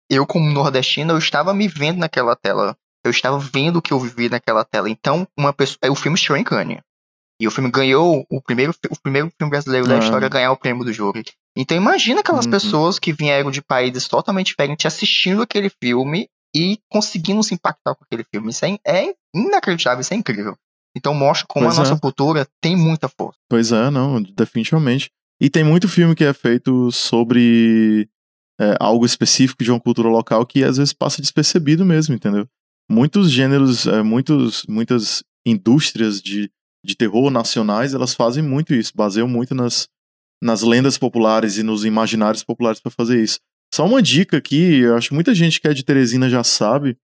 eu, 0.10 0.26
como 0.28 0.52
nordestino, 0.52 1.14
eu 1.14 1.18
estava 1.18 1.54
me 1.54 1.68
vendo 1.68 1.98
naquela 2.00 2.36
tela. 2.36 2.76
Eu 3.04 3.12
estava 3.12 3.38
vendo 3.40 3.78
o 3.78 3.82
que 3.82 3.94
eu 3.94 4.00
vivi 4.00 4.30
naquela 4.30 4.64
tela. 4.66 4.90
Então, 4.90 5.28
uma 5.38 5.54
pessoa. 5.54 5.78
é, 5.84 5.90
O 5.90 5.96
filme 5.96 6.18
estreou 6.18 6.38
em 6.38 6.44
Cannes. 6.44 6.80
E 7.40 7.48
o 7.48 7.52
filme 7.52 7.70
ganhou 7.70 8.26
o 8.30 8.42
primeiro, 8.42 8.74
o 8.90 9.00
primeiro 9.02 9.30
filme 9.38 9.52
brasileiro 9.52 9.88
da 9.88 9.96
Ah. 9.96 10.00
história 10.00 10.26
a 10.26 10.30
ganhar 10.30 10.52
o 10.52 10.58
prêmio 10.58 10.86
do 10.86 10.94
júri. 10.94 11.24
Então 11.58 11.76
imagina 11.76 12.22
aquelas 12.22 12.46
Uhum. 12.46 12.52
pessoas 12.52 12.98
que 12.98 13.12
vieram 13.12 13.52
de 13.52 13.62
países 13.62 14.08
totalmente 14.08 14.48
diferentes 14.48 14.86
assistindo 14.86 15.42
aquele 15.42 15.70
filme 15.70 16.28
e 16.56 16.80
conseguindo 16.90 17.44
se 17.44 17.54
impactar 17.54 17.94
com 17.94 18.06
aquele 18.06 18.24
filme. 18.24 18.50
Isso 18.52 18.64
é, 18.66 18.78
é 18.88 19.14
inacreditável, 19.36 20.00
isso 20.00 20.14
é 20.14 20.18
incrível. 20.18 20.56
Então 20.96 21.14
mostra 21.14 21.46
como 21.48 21.66
Pois 21.66 21.78
a 21.78 21.82
nossa 21.82 21.94
é. 21.96 22.00
cultura 22.00 22.48
tem 22.62 22.74
muita 22.76 23.10
força. 23.10 23.38
Pois 23.50 23.72
é, 23.74 23.90
não, 23.90 24.22
definitivamente. 24.24 25.12
E 25.40 25.50
tem 25.50 25.64
muito 25.64 25.88
filme 25.88 26.16
que 26.16 26.24
é 26.24 26.34
feito 26.34 26.92
sobre 26.92 28.10
é, 28.60 28.76
algo 28.80 29.06
específico 29.06 29.64
de 29.64 29.72
uma 29.72 29.80
cultura 29.80 30.08
local 30.08 30.46
que 30.46 30.64
às 30.64 30.78
vezes 30.78 30.94
passa 30.94 31.22
despercebido 31.22 31.86
mesmo, 31.86 32.16
entendeu? 32.16 32.48
Muitos 32.90 33.32
gêneros, 33.32 33.86
é, 33.88 34.02
muitos, 34.02 34.64
muitas 34.68 35.24
indústrias 35.46 36.22
de, 36.22 36.50
de 36.84 36.96
terror 36.96 37.30
nacionais, 37.30 37.94
elas 37.94 38.14
fazem 38.14 38.44
muito 38.44 38.74
isso, 38.74 38.94
baseiam 38.96 39.28
muito 39.28 39.54
nas, 39.54 39.90
nas 40.42 40.62
lendas 40.62 40.98
populares 40.98 41.58
e 41.58 41.64
nos 41.64 41.84
imaginários 41.84 42.44
populares 42.44 42.80
para 42.80 42.92
fazer 42.92 43.22
isso. 43.22 43.40
Só 43.74 43.86
uma 43.86 44.02
dica 44.02 44.38
aqui, 44.38 44.80
eu 44.80 44.96
acho 44.96 45.10
que 45.10 45.16
muita 45.16 45.36
gente 45.36 45.60
que 45.60 45.68
é 45.68 45.74
de 45.74 45.84
Teresina 45.84 46.30
já 46.30 46.44
sabe, 46.44 46.98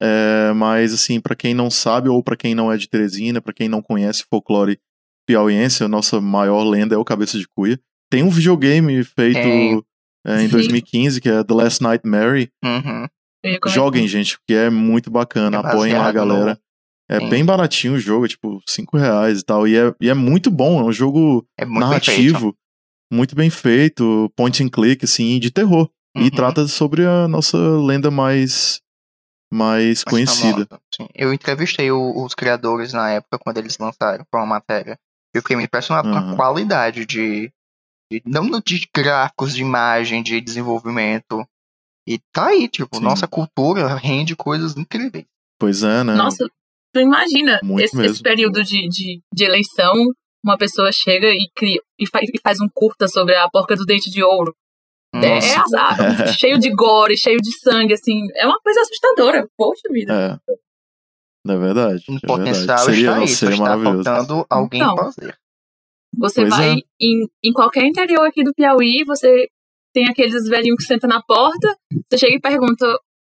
é, 0.00 0.52
mas 0.52 0.92
assim, 0.92 1.20
para 1.20 1.36
quem 1.36 1.54
não 1.54 1.70
sabe 1.70 2.08
ou 2.08 2.22
para 2.22 2.36
quem 2.36 2.54
não 2.54 2.72
é 2.72 2.76
de 2.76 2.88
Teresina, 2.88 3.40
para 3.40 3.52
quem 3.52 3.68
não 3.68 3.82
conhece 3.82 4.24
folclore 4.28 4.80
piauiense, 5.28 5.84
a 5.84 5.88
nossa 5.88 6.20
maior 6.22 6.64
lenda 6.64 6.94
é 6.94 6.98
o 6.98 7.04
Cabeça 7.04 7.38
de 7.38 7.46
Cuia. 7.46 7.78
Tem 8.10 8.22
um 8.22 8.30
videogame 8.30 9.04
feito 9.04 9.84
é, 10.26 10.36
em 10.42 10.46
Sim. 10.46 10.48
2015, 10.48 11.20
que 11.20 11.28
é 11.28 11.44
The 11.44 11.52
Last 11.54 11.82
Nightmare. 11.82 12.50
Uhum. 12.64 13.06
Eu 13.44 13.52
ia 13.52 13.60
comentar. 13.60 13.70
Joguem, 13.72 14.08
gente, 14.08 14.38
porque 14.38 14.54
é 14.54 14.70
muito 14.70 15.10
bacana. 15.10 15.58
É 15.58 15.60
Apoiem 15.60 15.92
lá 15.94 16.06
a 16.08 16.12
galera. 16.12 16.58
É 17.10 17.20
Sim. 17.20 17.28
bem 17.28 17.44
baratinho 17.44 17.94
o 17.94 17.98
jogo, 17.98 18.24
é 18.24 18.28
tipo 18.28 18.60
5 18.66 18.96
reais 18.96 19.40
e 19.40 19.44
tal. 19.44 19.68
E 19.68 19.76
é, 19.76 19.94
e 20.00 20.08
é 20.08 20.14
muito 20.14 20.50
bom, 20.50 20.80
é 20.80 20.84
um 20.84 20.92
jogo 20.92 21.46
É 21.58 21.64
muito 21.66 21.86
bem 21.88 22.00
feito. 22.00 22.32
narrativo, 22.32 22.56
muito 23.12 23.36
bem 23.36 23.50
feito, 23.50 24.32
point 24.36 24.62
and 24.62 24.68
click, 24.70 25.04
assim, 25.04 25.38
de 25.38 25.50
terror. 25.50 25.88
E 26.16 26.22
Uhum. 26.24 26.30
trata 26.30 26.66
sobre 26.66 27.04
a 27.06 27.28
nossa 27.28 27.56
lenda 27.58 28.10
mais, 28.10 28.80
mais 29.52 30.02
Mas 30.04 30.04
conhecida. 30.04 30.66
sim. 30.94 31.06
Eu 31.14 31.32
entrevistei 31.32 31.90
o- 31.90 32.24
os 32.24 32.34
criadores 32.34 32.92
na 32.92 33.10
época, 33.10 33.38
quando 33.38 33.58
eles 33.58 33.78
lançaram 33.78 34.24
pra 34.30 34.40
uma 34.40 34.46
matéria. 34.46 34.98
Eu 35.34 35.42
fiquei 35.42 35.56
muito 35.56 35.68
impressionado 35.68 36.08
com 36.10 36.16
a 36.16 36.36
qualidade 36.36 37.04
de, 37.04 37.50
de- 38.10 38.22
Não 38.24 38.48
de 38.64 38.88
gráficos, 38.94 39.54
de 39.54 39.62
imagem, 39.62 40.22
de 40.22 40.40
desenvolvimento. 40.40 41.46
E 42.06 42.18
tá 42.32 42.46
aí, 42.46 42.68
tipo, 42.68 42.96
Sim. 42.96 43.02
nossa 43.02 43.26
cultura 43.28 43.94
rende 43.94 44.34
coisas 44.34 44.76
incríveis. 44.76 45.26
Pois 45.58 45.82
é, 45.82 46.02
né? 46.02 46.14
Nossa, 46.14 46.48
tu 46.94 47.00
imagina 47.00 47.60
esse, 47.80 48.00
esse 48.06 48.22
período 48.22 48.64
de, 48.64 48.88
de, 48.88 49.20
de 49.34 49.44
eleição, 49.44 49.92
uma 50.42 50.56
pessoa 50.56 50.90
chega 50.90 51.26
e 51.28 51.50
cria 51.54 51.80
e 51.98 52.06
faz, 52.06 52.28
e 52.32 52.40
faz 52.40 52.60
um 52.60 52.68
curta 52.72 53.06
sobre 53.08 53.34
a 53.34 53.48
porca 53.50 53.76
do 53.76 53.84
dente 53.84 54.10
de 54.10 54.22
ouro. 54.22 54.54
É, 55.14 55.18
é 55.52 55.56
azar, 55.56 56.32
cheio 56.38 56.58
de 56.58 56.70
gore, 56.70 57.16
cheio 57.18 57.38
de 57.38 57.50
sangue, 57.60 57.92
assim. 57.92 58.26
É 58.36 58.46
uma 58.46 58.58
coisa 58.60 58.80
assustadora. 58.80 59.46
Poxa 59.56 59.82
vida. 59.90 60.40
É. 60.48 60.52
É 61.52 61.56
verdade. 61.58 62.04
Um 62.08 62.16
é 62.16 62.20
potencial 62.26 62.56
verdade. 62.78 62.84
Seria, 62.84 63.00
está 63.10 63.18
aí, 63.20 63.28
só 63.28 63.34
seria 63.36 63.52
está 63.54 63.64
maravilhoso. 63.64 64.04
faltando 64.04 64.46
alguém 64.50 64.80
Então. 64.82 64.96
fazer. 64.96 65.36
Você 66.18 66.40
Pois 66.42 66.48
vai 66.56 66.70
é. 66.70 66.76
em, 67.00 67.26
em 67.44 67.52
qualquer 67.52 67.84
interior 67.84 68.26
aqui 68.26 68.42
do 68.42 68.52
Piauí, 68.54 69.04
você 69.06 69.48
tem 69.94 70.08
aqueles 70.08 70.48
velhinhos 70.48 70.76
que 70.78 70.84
sentam 70.84 71.08
na 71.08 71.22
porta, 71.22 71.76
você 72.10 72.18
chega 72.18 72.34
e 72.36 72.40
pergunta, 72.40 72.86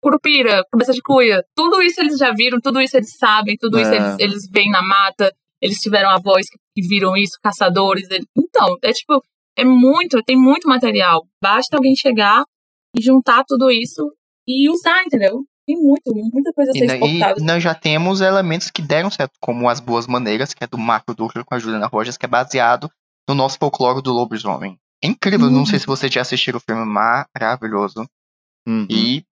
Curupira, 0.02 0.64
cabeça 0.72 0.92
de 0.92 1.00
cuia, 1.02 1.44
tudo 1.54 1.82
isso 1.82 2.00
eles 2.00 2.16
já 2.16 2.32
viram, 2.32 2.58
tudo 2.60 2.80
isso 2.80 2.96
eles 2.96 3.16
sabem, 3.18 3.56
tudo 3.58 3.78
isso 3.78 3.90
É. 3.90 3.96
eles, 3.96 4.16
eles 4.18 4.48
veem 4.50 4.70
na 4.70 4.82
mata, 4.82 5.30
eles 5.60 5.78
tiveram 5.78 6.08
avós 6.10 6.46
que, 6.48 6.58
que 6.74 6.88
viram 6.88 7.14
isso, 7.16 7.38
caçadores. 7.42 8.08
ele- 8.10 8.24
Então, 8.38 8.76
é 8.82 8.92
tipo, 8.92 9.22
é 9.58 9.64
muito, 9.64 10.22
tem 10.22 10.36
muito 10.36 10.66
material. 10.68 11.26
Basta 11.42 11.76
alguém 11.76 11.94
chegar 11.94 12.44
e 12.96 13.02
juntar 13.02 13.44
tudo 13.46 13.70
isso 13.70 14.10
e 14.48 14.70
usar, 14.70 15.02
entendeu? 15.04 15.44
Tem 15.74 15.82
muito, 15.82 16.32
muita 16.32 16.52
coisa 16.52 16.70
a 16.72 16.76
E, 16.76 16.78
ser 16.78 16.86
na- 16.86 16.94
exportada. 16.94 17.40
e 17.40 17.44
nós 17.44 17.62
já 17.62 17.74
temos 17.74 18.20
elementos 18.20 18.70
que 18.70 18.82
deram 18.82 19.10
certo, 19.10 19.32
como 19.40 19.68
As 19.68 19.80
Boas 19.80 20.06
Maneiras, 20.06 20.52
que 20.54 20.64
é 20.64 20.66
do 20.66 20.78
Marco 20.78 21.14
Dutra 21.14 21.44
com 21.44 21.54
a 21.54 21.58
Juliana 21.58 21.86
Rojas, 21.86 22.16
que 22.16 22.26
é 22.26 22.28
baseado 22.28 22.90
no 23.28 23.34
nosso 23.34 23.58
folclore 23.58 24.02
do 24.02 24.12
lobisomem. 24.12 24.78
É 25.02 25.06
incrível, 25.06 25.46
Uhum. 25.46 25.52
não 25.52 25.66
sei 25.66 25.78
se 25.78 25.86
vocês 25.86 26.12
já 26.12 26.20
assistiram 26.22 26.58
o 26.58 26.60
filme 26.60 26.84
maravilhoso. 26.84 28.06
Uhum. 28.66 28.86
E 28.90 29.24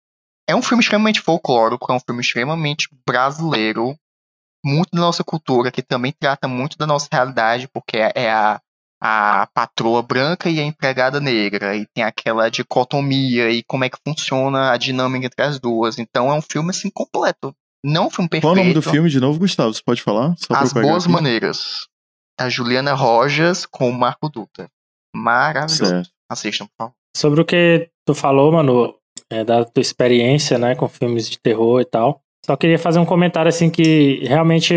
é 0.47 0.55
um 0.55 0.61
filme 0.61 0.81
extremamente 0.81 1.19
folclórico, 1.19 1.91
é 1.91 1.95
um 1.95 1.99
filme 1.99 2.21
extremamente 2.21 2.87
brasileiro, 3.05 3.95
muito 4.65 4.89
da 4.93 5.01
nossa 5.01 5.23
cultura, 5.23 5.71
que 5.71 5.81
também 5.81 6.13
trata 6.17 6.47
muito 6.47 6.77
da 6.77 6.87
nossa 6.87 7.07
realidade, 7.11 7.67
porque 7.67 7.97
é 7.97 8.31
a, 8.31 8.61
a 9.01 9.47
patroa 9.53 10.01
branca 10.01 10.49
e 10.49 10.59
a 10.59 10.63
empregada 10.63 11.19
negra, 11.19 11.75
e 11.75 11.85
tem 11.93 12.03
aquela 12.03 12.49
dicotomia 12.49 13.49
e 13.51 13.63
como 13.63 13.83
é 13.83 13.89
que 13.89 13.97
funciona 14.05 14.71
a 14.71 14.77
dinâmica 14.77 15.27
entre 15.27 15.43
as 15.43 15.59
duas. 15.59 15.99
Então 15.99 16.29
é 16.29 16.33
um 16.33 16.41
filme 16.41 16.71
assim 16.71 16.89
completo. 16.89 17.53
Não 17.83 18.07
um 18.07 18.09
filme 18.09 18.29
perfeito. 18.29 18.47
Qual 18.47 18.57
é 18.57 18.59
o 18.59 18.63
nome 18.63 18.73
do 18.73 18.81
filme 18.81 19.09
de 19.09 19.19
novo, 19.19 19.39
Gustavo? 19.39 19.73
Você 19.73 19.81
pode 19.85 20.01
falar? 20.01 20.35
Só 20.37 20.53
As 20.53 20.73
Boas 20.73 21.03
aqui. 21.03 21.13
Maneiras. 21.13 21.87
A 22.39 22.49
Juliana 22.49 22.93
Rojas 22.93 23.65
com 23.65 23.89
o 23.89 23.93
Marco 23.93 24.29
Dutra. 24.29 24.67
Maravilhoso. 25.15 25.85
Certo. 25.85 26.09
Assistam, 26.29 26.65
por 26.65 26.73
favor. 26.77 26.93
Sobre 27.15 27.41
o 27.41 27.45
que 27.45 27.89
tu 28.05 28.13
falou, 28.13 28.51
Manu, 28.51 28.93
é, 29.31 29.43
da 29.43 29.63
tua 29.63 29.81
experiência, 29.81 30.57
né, 30.57 30.75
com 30.75 30.87
filmes 30.87 31.29
de 31.29 31.39
terror 31.39 31.81
e 31.81 31.85
tal. 31.85 32.21
Só 32.45 32.55
queria 32.55 32.77
fazer 32.77 32.99
um 32.99 33.05
comentário, 33.05 33.49
assim, 33.49 33.69
que 33.69 34.19
realmente, 34.25 34.75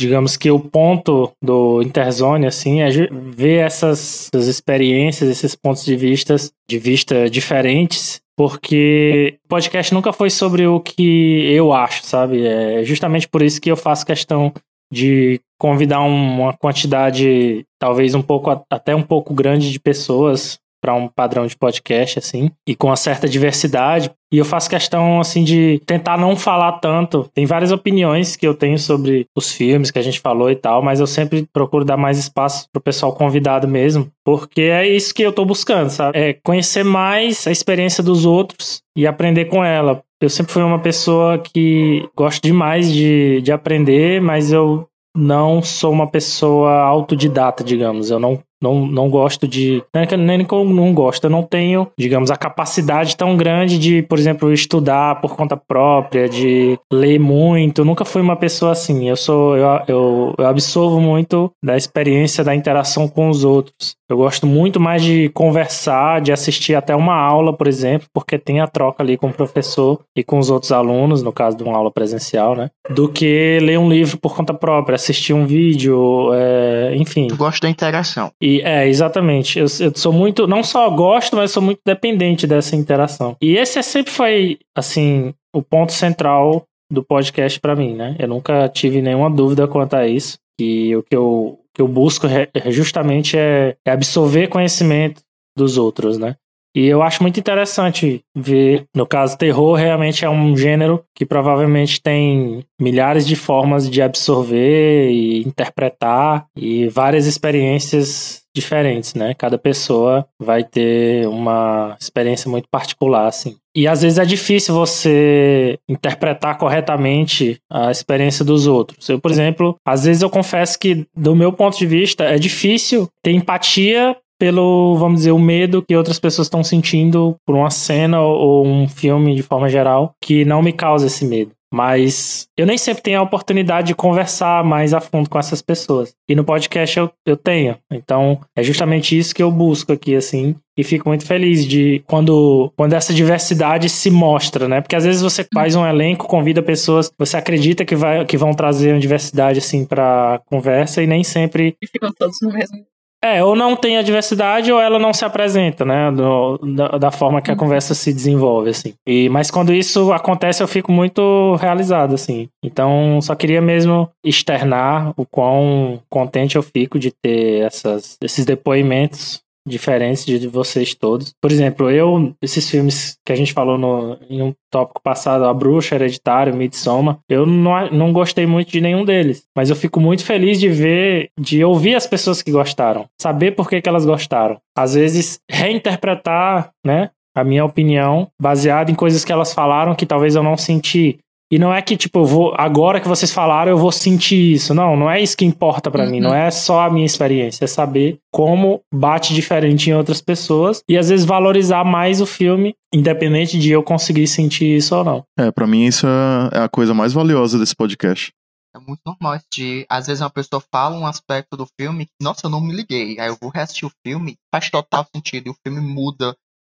digamos 0.00 0.36
que 0.36 0.50
o 0.50 0.60
ponto 0.60 1.32
do 1.42 1.82
Interzone, 1.82 2.46
assim, 2.46 2.82
é 2.82 2.88
ver 3.10 3.64
essas, 3.64 4.28
essas 4.32 4.46
experiências, 4.46 5.30
esses 5.30 5.54
pontos 5.54 5.84
de 5.84 5.96
vista, 5.96 6.36
de 6.68 6.78
vista 6.78 7.30
diferentes 7.30 8.20
porque 8.36 9.38
o 9.46 9.48
podcast 9.48 9.94
nunca 9.94 10.12
foi 10.12 10.28
sobre 10.28 10.66
o 10.66 10.78
que 10.78 11.50
eu 11.50 11.72
acho, 11.72 12.04
sabe? 12.04 12.46
É 12.46 12.84
justamente 12.84 13.26
por 13.26 13.40
isso 13.40 13.60
que 13.60 13.70
eu 13.70 13.76
faço 13.76 14.04
questão 14.04 14.52
de 14.92 15.40
convidar 15.58 16.00
uma 16.00 16.52
quantidade, 16.52 17.64
talvez 17.78 18.14
um 18.14 18.22
pouco, 18.22 18.50
até 18.70 18.94
um 18.94 19.02
pouco 19.02 19.32
grande 19.32 19.72
de 19.72 19.80
pessoas 19.80 20.58
para 20.86 20.94
um 20.94 21.08
padrão 21.08 21.44
de 21.48 21.56
podcast, 21.56 22.20
assim, 22.20 22.48
e 22.64 22.76
com 22.76 22.86
uma 22.86 22.96
certa 22.96 23.28
diversidade. 23.28 24.08
E 24.32 24.38
eu 24.38 24.44
faço 24.44 24.70
questão, 24.70 25.20
assim, 25.20 25.42
de 25.42 25.82
tentar 25.84 26.16
não 26.16 26.36
falar 26.36 26.72
tanto. 26.74 27.28
Tem 27.34 27.44
várias 27.44 27.72
opiniões 27.72 28.36
que 28.36 28.46
eu 28.46 28.54
tenho 28.54 28.78
sobre 28.78 29.26
os 29.36 29.50
filmes 29.50 29.90
que 29.90 29.98
a 29.98 30.02
gente 30.02 30.20
falou 30.20 30.48
e 30.48 30.54
tal, 30.54 30.82
mas 30.82 31.00
eu 31.00 31.06
sempre 31.06 31.44
procuro 31.52 31.84
dar 31.84 31.96
mais 31.96 32.18
espaço 32.18 32.68
pro 32.72 32.80
pessoal 32.80 33.12
convidado 33.12 33.66
mesmo, 33.66 34.08
porque 34.24 34.62
é 34.62 34.88
isso 34.88 35.12
que 35.12 35.22
eu 35.22 35.32
tô 35.32 35.44
buscando, 35.44 35.90
sabe? 35.90 36.16
É 36.16 36.36
conhecer 36.44 36.84
mais 36.84 37.48
a 37.48 37.50
experiência 37.50 38.02
dos 38.02 38.24
outros 38.24 38.80
e 38.96 39.08
aprender 39.08 39.46
com 39.46 39.64
ela. 39.64 40.00
Eu 40.22 40.30
sempre 40.30 40.52
fui 40.52 40.62
uma 40.62 40.78
pessoa 40.78 41.38
que 41.38 42.08
gosto 42.16 42.42
demais 42.44 42.92
de, 42.92 43.40
de 43.42 43.50
aprender, 43.50 44.20
mas 44.20 44.52
eu 44.52 44.86
não 45.16 45.62
sou 45.62 45.90
uma 45.90 46.06
pessoa 46.06 46.72
autodidata, 46.82 47.64
digamos. 47.64 48.10
Eu 48.10 48.20
não 48.20 48.38
não, 48.60 48.86
não 48.86 49.10
gosto 49.10 49.46
de. 49.46 49.82
Nem 49.94 50.44
que 50.44 50.54
eu 50.54 50.64
não 50.64 50.94
gosto, 50.94 51.24
eu 51.24 51.30
não 51.30 51.42
tenho, 51.42 51.88
digamos, 51.98 52.30
a 52.30 52.36
capacidade 52.36 53.16
tão 53.16 53.36
grande 53.36 53.78
de, 53.78 54.02
por 54.02 54.18
exemplo, 54.18 54.52
estudar 54.52 55.20
por 55.20 55.36
conta 55.36 55.56
própria, 55.56 56.28
de 56.28 56.78
ler 56.92 57.18
muito. 57.18 57.80
Eu 57.80 57.84
nunca 57.84 58.04
fui 58.04 58.22
uma 58.22 58.36
pessoa 58.36 58.72
assim. 58.72 59.08
Eu 59.08 59.16
sou. 59.16 59.56
Eu, 59.56 59.80
eu, 59.88 60.34
eu 60.38 60.46
absorvo 60.46 61.00
muito 61.00 61.50
da 61.62 61.76
experiência 61.76 62.42
da 62.42 62.54
interação 62.54 63.08
com 63.08 63.28
os 63.28 63.44
outros. 63.44 63.96
Eu 64.08 64.16
gosto 64.16 64.46
muito 64.46 64.78
mais 64.78 65.02
de 65.02 65.28
conversar, 65.30 66.20
de 66.20 66.32
assistir 66.32 66.76
até 66.76 66.94
uma 66.94 67.16
aula, 67.16 67.52
por 67.52 67.66
exemplo, 67.66 68.06
porque 68.14 68.38
tem 68.38 68.60
a 68.60 68.68
troca 68.68 69.02
ali 69.02 69.16
com 69.16 69.28
o 69.28 69.32
professor 69.32 70.00
e 70.16 70.22
com 70.22 70.38
os 70.38 70.48
outros 70.48 70.70
alunos, 70.70 71.24
no 71.24 71.32
caso 71.32 71.56
de 71.56 71.64
uma 71.64 71.76
aula 71.76 71.90
presencial, 71.90 72.54
né? 72.54 72.70
Do 72.88 73.08
que 73.08 73.58
ler 73.60 73.78
um 73.78 73.88
livro 73.88 74.16
por 74.18 74.36
conta 74.36 74.54
própria, 74.54 74.94
assistir 74.94 75.32
um 75.32 75.44
vídeo, 75.44 76.30
é, 76.32 76.94
enfim. 76.96 77.26
Tu 77.26 77.36
gosta 77.36 77.66
da 77.66 77.70
interação. 77.70 78.30
E 78.46 78.60
é, 78.60 78.86
exatamente. 78.86 79.58
Eu, 79.58 79.66
eu 79.80 79.92
sou 79.96 80.12
muito. 80.12 80.46
Não 80.46 80.62
só 80.62 80.88
gosto, 80.88 81.34
mas 81.34 81.50
sou 81.50 81.60
muito 81.60 81.80
dependente 81.84 82.46
dessa 82.46 82.76
interação. 82.76 83.36
E 83.42 83.56
esse 83.56 83.82
sempre 83.82 84.12
foi, 84.12 84.60
assim, 84.72 85.34
o 85.52 85.60
ponto 85.60 85.92
central 85.92 86.62
do 86.88 87.02
podcast 87.02 87.58
para 87.58 87.74
mim, 87.74 87.96
né? 87.96 88.14
Eu 88.20 88.28
nunca 88.28 88.68
tive 88.68 89.02
nenhuma 89.02 89.28
dúvida 89.28 89.66
quanto 89.66 89.94
a 89.94 90.06
isso. 90.06 90.38
E 90.60 90.94
o 90.94 91.02
que 91.02 91.16
eu, 91.16 91.58
que 91.74 91.82
eu 91.82 91.88
busco 91.88 92.28
é, 92.28 92.48
justamente 92.70 93.36
é, 93.36 93.74
é 93.84 93.90
absorver 93.90 94.46
conhecimento 94.46 95.22
dos 95.58 95.76
outros, 95.76 96.16
né? 96.16 96.36
E 96.76 96.86
eu 96.86 97.02
acho 97.02 97.22
muito 97.22 97.40
interessante 97.40 98.20
ver, 98.36 98.84
no 98.94 99.06
caso, 99.06 99.38
terror 99.38 99.76
realmente 99.76 100.26
é 100.26 100.28
um 100.28 100.54
gênero 100.54 101.02
que 101.14 101.24
provavelmente 101.24 102.02
tem 102.02 102.62
milhares 102.78 103.26
de 103.26 103.34
formas 103.34 103.88
de 103.88 104.02
absorver 104.02 105.10
e 105.10 105.40
interpretar 105.40 106.44
e 106.54 106.86
várias 106.88 107.24
experiências 107.24 108.42
diferentes, 108.54 109.14
né? 109.14 109.32
Cada 109.34 109.56
pessoa 109.56 110.26
vai 110.38 110.64
ter 110.64 111.26
uma 111.28 111.96
experiência 111.98 112.50
muito 112.50 112.68
particular, 112.70 113.26
assim. 113.26 113.56
E 113.74 113.86
às 113.86 114.02
vezes 114.02 114.18
é 114.18 114.24
difícil 114.24 114.74
você 114.74 115.78
interpretar 115.88 116.56
corretamente 116.56 117.58
a 117.70 117.90
experiência 117.90 118.44
dos 118.44 118.66
outros. 118.66 119.08
Eu, 119.08 119.20
por 119.20 119.30
exemplo, 119.30 119.76
às 119.86 120.04
vezes 120.04 120.22
eu 120.22 120.30
confesso 120.30 120.78
que, 120.78 121.06
do 121.14 121.34
meu 121.34 121.52
ponto 121.52 121.76
de 121.76 121.86
vista, 121.86 122.24
é 122.24 122.38
difícil 122.38 123.08
ter 123.22 123.32
empatia 123.32 124.16
pelo, 124.38 124.96
vamos 124.96 125.18
dizer, 125.20 125.32
o 125.32 125.38
medo 125.38 125.82
que 125.82 125.96
outras 125.96 126.18
pessoas 126.18 126.46
estão 126.46 126.62
sentindo 126.62 127.36
por 127.46 127.54
uma 127.54 127.70
cena 127.70 128.20
ou 128.20 128.66
um 128.66 128.88
filme 128.88 129.34
de 129.34 129.42
forma 129.42 129.68
geral 129.68 130.12
que 130.20 130.44
não 130.44 130.62
me 130.62 130.72
causa 130.72 131.06
esse 131.06 131.24
medo. 131.24 131.52
Mas 131.72 132.46
eu 132.56 132.64
nem 132.64 132.78
sempre 132.78 133.02
tenho 133.02 133.18
a 133.18 133.22
oportunidade 133.22 133.88
de 133.88 133.94
conversar 133.94 134.64
mais 134.64 134.94
a 134.94 135.00
fundo 135.00 135.28
com 135.28 135.38
essas 135.38 135.60
pessoas. 135.60 136.14
E 136.28 136.34
no 136.34 136.44
podcast 136.44 136.96
eu, 136.96 137.10
eu 137.26 137.36
tenho. 137.36 137.76
Então 137.92 138.40
é 138.56 138.62
justamente 138.62 139.18
isso 139.18 139.34
que 139.34 139.42
eu 139.42 139.50
busco 139.50 139.92
aqui, 139.92 140.14
assim. 140.14 140.54
E 140.78 140.84
fico 140.84 141.08
muito 141.08 141.26
feliz 141.26 141.66
de 141.66 142.02
quando, 142.06 142.72
quando 142.76 142.92
essa 142.92 143.12
diversidade 143.12 143.88
se 143.88 144.10
mostra, 144.10 144.68
né? 144.68 144.80
Porque 144.80 144.94
às 144.96 145.04
vezes 145.04 145.22
você 145.22 145.44
faz 145.52 145.74
um 145.74 145.86
elenco, 145.86 146.28
convida 146.28 146.62
pessoas, 146.62 147.10
você 147.18 147.36
acredita 147.36 147.84
que, 147.84 147.96
vai, 147.96 148.24
que 148.24 148.36
vão 148.36 148.52
trazer 148.52 148.92
uma 148.92 149.00
diversidade, 149.00 149.58
assim, 149.58 149.84
pra 149.84 150.40
conversa 150.46 151.02
e 151.02 151.06
nem 151.06 151.24
sempre. 151.24 151.76
E 151.82 151.86
ficam 151.86 152.12
todos 152.12 152.36
no 152.42 152.52
mesmo 152.52 152.84
é, 153.22 153.42
ou 153.42 153.56
não 153.56 153.74
tem 153.74 153.96
a 153.96 154.02
diversidade 154.02 154.70
ou 154.70 154.80
ela 154.80 154.98
não 154.98 155.12
se 155.12 155.24
apresenta, 155.24 155.84
né? 155.84 156.10
Do, 156.12 156.58
da, 156.58 156.88
da, 156.98 157.10
forma 157.10 157.40
que 157.40 157.50
a 157.50 157.54
uhum. 157.54 157.58
conversa 157.58 157.94
se 157.94 158.12
desenvolve, 158.12 158.70
assim. 158.70 158.94
E, 159.06 159.28
mas 159.28 159.50
quando 159.50 159.72
isso 159.72 160.12
acontece, 160.12 160.62
eu 160.62 160.68
fico 160.68 160.92
muito 160.92 161.56
realizado, 161.56 162.14
assim. 162.14 162.48
Então, 162.62 163.20
só 163.22 163.34
queria 163.34 163.60
mesmo 163.60 164.08
externar 164.24 165.12
o 165.16 165.24
quão 165.24 166.00
contente 166.10 166.56
eu 166.56 166.62
fico 166.62 166.98
de 166.98 167.10
ter 167.10 167.64
essas, 167.64 168.16
esses 168.22 168.44
depoimentos 168.44 169.40
diferentes 169.66 170.24
de 170.24 170.46
vocês 170.46 170.94
todos. 170.94 171.32
Por 171.40 171.50
exemplo, 171.50 171.90
eu, 171.90 172.32
esses 172.40 172.70
filmes 172.70 173.16
que 173.24 173.32
a 173.32 173.36
gente 173.36 173.52
falou 173.52 173.76
no, 173.76 174.16
em 174.30 174.40
um 174.42 174.54
tópico 174.70 175.02
passado, 175.02 175.44
A 175.44 175.52
Bruxa, 175.52 175.94
Hereditário, 175.94 176.54
Midsommar, 176.54 177.18
eu 177.28 177.44
não, 177.44 177.90
não 177.90 178.12
gostei 178.12 178.46
muito 178.46 178.70
de 178.70 178.80
nenhum 178.80 179.04
deles. 179.04 179.44
Mas 179.54 179.70
eu 179.70 179.76
fico 179.76 180.00
muito 180.00 180.24
feliz 180.24 180.60
de 180.60 180.68
ver, 180.68 181.30
de 181.38 181.64
ouvir 181.64 181.94
as 181.94 182.06
pessoas 182.06 182.42
que 182.42 182.52
gostaram, 182.52 183.06
saber 183.20 183.52
por 183.52 183.68
que, 183.68 183.80
que 183.80 183.88
elas 183.88 184.06
gostaram. 184.06 184.58
Às 184.76 184.94
vezes, 184.94 185.40
reinterpretar, 185.50 186.70
né? 186.84 187.10
A 187.34 187.44
minha 187.44 187.66
opinião, 187.66 188.28
baseada 188.40 188.90
em 188.90 188.94
coisas 188.94 189.22
que 189.22 189.30
elas 189.30 189.52
falaram 189.52 189.94
que 189.94 190.06
talvez 190.06 190.34
eu 190.34 190.42
não 190.42 190.56
senti. 190.56 191.18
E 191.50 191.58
não 191.58 191.72
é 191.72 191.80
que, 191.80 191.96
tipo, 191.96 192.18
eu 192.18 192.24
vou, 192.24 192.54
agora 192.56 193.00
que 193.00 193.06
vocês 193.06 193.32
falaram, 193.32 193.70
eu 193.70 193.78
vou 193.78 193.92
sentir 193.92 194.54
isso. 194.54 194.74
Não, 194.74 194.96
não 194.96 195.08
é 195.08 195.20
isso 195.20 195.36
que 195.36 195.44
importa 195.44 195.90
para 195.90 196.04
uhum. 196.04 196.10
mim. 196.10 196.20
Não 196.20 196.34
é 196.34 196.50
só 196.50 196.80
a 196.80 196.90
minha 196.90 197.06
experiência. 197.06 197.64
É 197.64 197.68
saber 197.68 198.18
como 198.32 198.82
bate 198.92 199.32
diferente 199.32 199.88
em 199.88 199.94
outras 199.94 200.20
pessoas 200.20 200.82
e 200.88 200.98
às 200.98 201.08
vezes 201.08 201.24
valorizar 201.24 201.84
mais 201.84 202.20
o 202.20 202.26
filme, 202.26 202.74
independente 202.92 203.58
de 203.58 203.70
eu 203.70 203.82
conseguir 203.82 204.26
sentir 204.26 204.76
isso 204.76 204.96
ou 204.96 205.04
não. 205.04 205.24
É, 205.38 205.52
para 205.52 205.66
mim 205.66 205.84
isso 205.84 206.06
é, 206.06 206.58
é 206.58 206.62
a 206.62 206.68
coisa 206.68 206.92
mais 206.92 207.12
valiosa 207.12 207.58
desse 207.58 207.76
podcast. 207.76 208.32
É 208.74 208.78
muito 208.78 209.00
normal 209.06 209.38
de, 209.50 209.86
às 209.88 210.06
vezes 210.06 210.20
uma 210.20 210.28
pessoa 210.28 210.62
fala 210.70 210.98
um 210.98 211.06
aspecto 211.06 211.56
do 211.56 211.66
filme, 211.80 212.08
nossa, 212.20 212.46
eu 212.46 212.50
não 212.50 212.60
me 212.60 212.74
liguei. 212.74 213.18
Aí 213.18 213.28
eu 213.28 213.38
vou 213.40 213.50
reassistir 213.50 213.88
o 213.88 213.92
filme, 214.04 214.36
faz 214.52 214.68
total 214.68 215.06
sentido, 215.14 215.46
e 215.46 215.50
o 215.50 215.56
filme 215.64 215.80
muda 215.80 216.36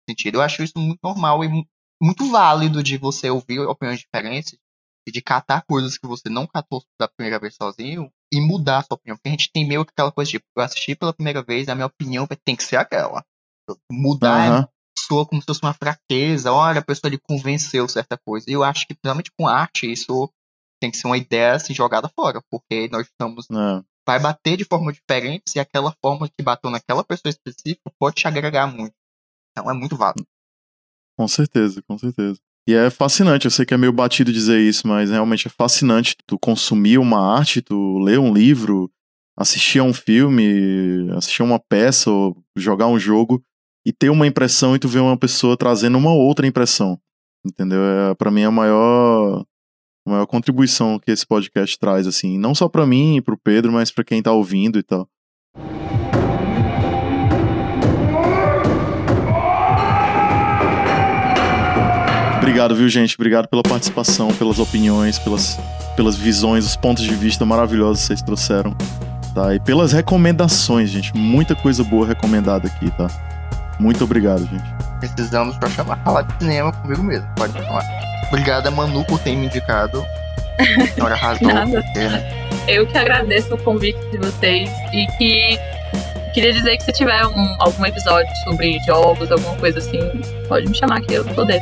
sentido. 0.09 0.35
Eu 0.35 0.41
acho 0.41 0.63
isso 0.63 0.77
muito 0.77 0.99
normal 1.03 1.43
e 1.43 1.49
muito 2.01 2.29
válido 2.31 2.81
de 2.81 2.97
você 2.97 3.29
ouvir 3.29 3.59
opiniões 3.59 3.99
diferentes 3.99 4.57
e 5.07 5.11
de 5.11 5.21
catar 5.21 5.63
coisas 5.67 5.97
que 5.97 6.07
você 6.07 6.29
não 6.29 6.47
catou 6.47 6.83
da 6.99 7.07
primeira 7.07 7.39
vez 7.39 7.55
sozinho 7.55 8.11
e 8.31 8.39
mudar 8.39 8.79
a 8.79 8.83
sua 8.83 8.95
opinião. 8.95 9.17
Porque 9.17 9.29
a 9.29 9.31
gente 9.31 9.51
tem 9.51 9.67
meio 9.67 9.85
que 9.85 9.91
aquela 9.91 10.11
coisa 10.11 10.31
de 10.31 10.37
eu 10.37 10.63
assisti 10.63 10.95
pela 10.95 11.13
primeira 11.13 11.43
vez, 11.43 11.67
a 11.67 11.75
minha 11.75 11.87
opinião 11.87 12.27
tem 12.45 12.55
que 12.55 12.63
ser 12.63 12.77
aquela. 12.77 13.23
Mudar 13.91 14.61
uhum. 14.61 14.67
soa 14.97 15.25
como 15.25 15.41
se 15.41 15.45
fosse 15.45 15.61
uma 15.63 15.73
fraqueza. 15.73 16.51
Olha, 16.51 16.79
a 16.79 16.85
pessoa 16.85 17.09
lhe 17.09 17.19
convenceu 17.19 17.87
certa 17.87 18.17
coisa. 18.17 18.49
E 18.49 18.53
eu 18.53 18.63
acho 18.63 18.87
que, 18.87 18.93
principalmente 18.93 19.31
com 19.37 19.47
arte, 19.47 19.91
isso 19.91 20.31
tem 20.81 20.89
que 20.89 20.97
ser 20.97 21.07
uma 21.07 21.17
ideia 21.17 21.53
assim, 21.53 21.73
jogada 21.73 22.09
fora. 22.09 22.41
Porque 22.49 22.87
nós 22.91 23.07
estamos. 23.07 23.45
É. 23.49 23.83
Vai 24.07 24.19
bater 24.19 24.57
de 24.57 24.65
forma 24.65 24.91
diferente 24.91 25.55
e 25.55 25.59
aquela 25.59 25.93
forma 26.01 26.27
que 26.27 26.41
bateu 26.41 26.71
naquela 26.71 27.03
pessoa 27.03 27.29
específica 27.29 27.91
pode 27.99 28.15
te 28.15 28.27
agregar 28.27 28.65
muito. 28.65 28.95
Então 29.51 29.69
é 29.69 29.73
muito 29.73 29.95
válido. 29.95 30.25
Com 31.19 31.27
certeza, 31.27 31.81
com 31.85 31.97
certeza. 31.97 32.39
E 32.65 32.73
é 32.73 32.89
fascinante, 32.89 33.43
eu 33.43 33.51
sei 33.51 33.65
que 33.65 33.73
é 33.73 33.77
meio 33.77 33.91
batido 33.91 34.31
dizer 34.31 34.61
isso, 34.61 34.87
mas 34.87 35.11
realmente 35.11 35.47
é 35.47 35.49
fascinante 35.49 36.15
tu 36.25 36.39
consumir 36.39 36.97
uma 36.97 37.19
arte, 37.37 37.61
tu 37.61 37.99
ler 37.99 38.17
um 38.17 38.33
livro, 38.33 38.89
assistir 39.37 39.79
a 39.79 39.83
um 39.83 39.91
filme, 39.93 41.11
assistir 41.17 41.43
uma 41.43 41.59
peça 41.59 42.09
ou 42.09 42.41
jogar 42.55 42.87
um 42.87 42.97
jogo 42.97 43.43
e 43.85 43.91
ter 43.91 44.09
uma 44.09 44.25
impressão 44.25 44.77
e 44.77 44.79
tu 44.79 44.87
ver 44.87 44.99
uma 44.99 45.17
pessoa 45.17 45.57
trazendo 45.57 45.97
uma 45.97 46.13
outra 46.13 46.47
impressão. 46.47 46.97
Entendeu? 47.45 47.81
É, 47.81 48.15
para 48.15 48.31
mim 48.31 48.41
é 48.41 48.45
a 48.45 48.51
maior 48.51 49.43
a 50.07 50.09
maior 50.09 50.25
contribuição 50.25 50.97
que 50.99 51.11
esse 51.11 51.27
podcast 51.27 51.77
traz 51.77 52.07
assim, 52.07 52.37
não 52.37 52.55
só 52.55 52.69
para 52.69 52.85
mim 52.85 53.17
e 53.17 53.21
pro 53.21 53.37
Pedro, 53.37 53.73
mas 53.73 53.91
para 53.91 54.05
quem 54.05 54.23
tá 54.23 54.31
ouvindo 54.31 54.79
e 54.79 54.83
tal. 54.83 55.05
Obrigado, 62.49 62.75
viu, 62.75 62.89
gente? 62.89 63.13
Obrigado 63.13 63.47
pela 63.47 63.61
participação, 63.61 64.33
pelas 64.33 64.57
opiniões, 64.57 65.19
pelas, 65.19 65.59
pelas 65.95 66.17
visões, 66.17 66.65
os 66.65 66.75
pontos 66.75 67.03
de 67.03 67.13
vista 67.13 67.45
maravilhosos 67.45 68.01
que 68.01 68.07
vocês 68.07 68.23
trouxeram. 68.23 68.75
Tá? 69.35 69.53
E 69.53 69.59
pelas 69.59 69.91
recomendações, 69.91 70.89
gente. 70.89 71.15
Muita 71.15 71.55
coisa 71.55 71.83
boa 71.83 72.07
recomendada 72.07 72.67
aqui, 72.67 72.89
tá? 72.97 73.07
Muito 73.79 74.03
obrigado, 74.03 74.47
gente. 74.47 74.63
Precisamos 74.99 75.59
pra 75.59 75.69
chamar 75.69 75.97
falar 75.97 76.23
de 76.23 76.39
cinema 76.39 76.71
comigo 76.73 77.03
mesmo. 77.03 77.27
Pode 77.35 77.53
falar. 77.53 77.83
Obrigada, 78.29 78.71
Manu, 78.71 79.05
por 79.05 79.19
ter 79.19 79.35
me 79.35 79.45
indicado. 79.45 80.03
A 80.57 80.87
senhora 80.95 81.13
arrasou. 81.13 81.47
Nada. 81.47 81.83
né? 81.95 82.47
Eu 82.67 82.87
que 82.87 82.97
agradeço 82.97 83.53
o 83.53 83.57
convite 83.59 83.99
de 84.09 84.17
vocês 84.17 84.71
e 84.91 85.05
que 85.19 85.59
queria 86.33 86.51
dizer 86.51 86.77
que 86.77 86.83
se 86.83 86.93
tiver 86.93 87.23
um, 87.27 87.55
algum 87.59 87.85
episódio 87.85 88.35
sobre 88.43 88.79
jogos, 88.87 89.31
alguma 89.31 89.55
coisa 89.57 89.77
assim, 89.77 89.99
pode 90.47 90.67
me 90.67 90.75
chamar 90.75 90.99
que 91.01 91.13
eu 91.13 91.23
vou 91.23 91.35
poder. 91.35 91.61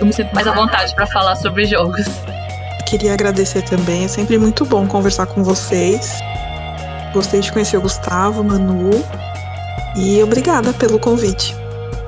Eu 0.00 0.06
me 0.06 0.12
sinto 0.12 0.34
mais 0.34 0.46
à 0.46 0.52
vontade 0.52 0.94
para 0.94 1.06
falar 1.06 1.36
sobre 1.36 1.66
jogos. 1.66 2.06
Queria 2.86 3.12
agradecer 3.14 3.62
também, 3.62 4.04
é 4.04 4.08
sempre 4.08 4.38
muito 4.38 4.64
bom 4.64 4.86
conversar 4.86 5.26
com 5.26 5.42
vocês. 5.42 6.18
Gostei 7.12 7.40
de 7.40 7.52
conhecer 7.52 7.76
o 7.76 7.80
Gustavo, 7.80 8.42
Manu. 8.42 8.90
E 9.96 10.22
obrigada 10.22 10.72
pelo 10.72 10.98
convite. 10.98 11.54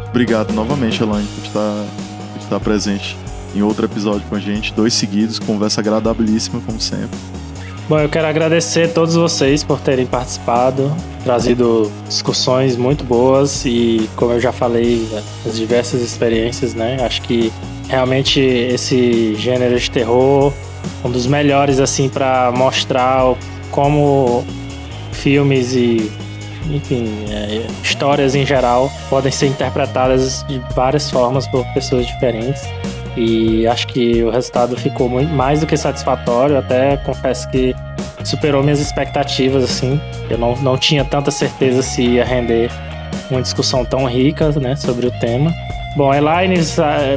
Obrigado 0.09 0.53
novamente, 0.53 1.03
Elaine, 1.03 1.27
por 1.29 1.45
estar, 1.45 1.85
por 2.33 2.43
estar 2.43 2.61
presente 2.61 3.17
em 3.55 3.63
outro 3.63 3.87
episódio 3.87 4.23
com 4.29 4.35
a 4.35 4.41
gente. 4.41 4.73
Dois 4.73 4.95
seguidos, 4.95 5.39
conversa 5.39 5.81
agradabilíssima, 5.81 6.61
como 6.67 6.81
sempre. 6.81 7.19
Bom, 7.89 8.01
eu 8.01 8.09
quero 8.09 8.27
agradecer 8.27 8.91
a 8.91 8.93
todos 8.93 9.15
vocês 9.15 9.63
por 9.63 9.81
terem 9.81 10.07
participado, 10.07 10.93
trazido 11.23 11.91
discussões 12.09 12.77
muito 12.77 13.05
boas 13.05 13.65
e, 13.65 14.11
como 14.17 14.33
eu 14.33 14.41
já 14.41 14.51
falei, 14.51 15.09
as 15.47 15.55
diversas 15.55 16.01
experiências, 16.03 16.75
né? 16.75 16.97
Acho 17.05 17.23
que 17.23 17.53
realmente 17.89 18.41
esse 18.41 19.35
gênero 19.37 19.79
de 19.79 19.91
terror 19.91 20.53
um 21.05 21.11
dos 21.11 21.27
melhores 21.27 21.79
assim 21.79 22.09
para 22.09 22.53
mostrar 22.53 23.35
como 23.71 24.45
filmes 25.13 25.75
e 25.75 26.11
enfim, 26.71 27.09
é, 27.31 27.65
histórias 27.83 28.35
em 28.35 28.45
geral 28.45 28.91
podem 29.09 29.31
ser 29.31 29.47
interpretadas 29.47 30.45
de 30.49 30.59
várias 30.75 31.11
formas 31.11 31.47
por 31.47 31.65
pessoas 31.73 32.07
diferentes. 32.07 32.63
E 33.17 33.67
acho 33.67 33.87
que 33.87 34.23
o 34.23 34.31
resultado 34.31 34.77
ficou 34.77 35.09
muito 35.09 35.33
mais 35.33 35.61
do 35.61 35.67
que 35.67 35.77
satisfatório. 35.77 36.59
Até 36.59 36.97
confesso 36.99 37.49
que 37.51 37.75
superou 38.25 38.63
minhas 38.63 38.81
expectativas, 38.81 39.65
assim. 39.65 40.01
Eu 40.29 40.37
não, 40.39 40.57
não 40.57 40.77
tinha 40.77 41.05
tanta 41.05 41.31
certeza 41.31 41.83
se 41.83 42.03
ia 42.03 42.25
render 42.25 42.71
uma 43.31 43.41
discussão 43.41 43.85
tão 43.85 44.05
rica, 44.07 44.51
né, 44.61 44.77
sobre 44.77 45.07
o 45.07 45.11
tema. 45.13 45.55
Bom, 45.97 46.13
Elaine, 46.13 46.57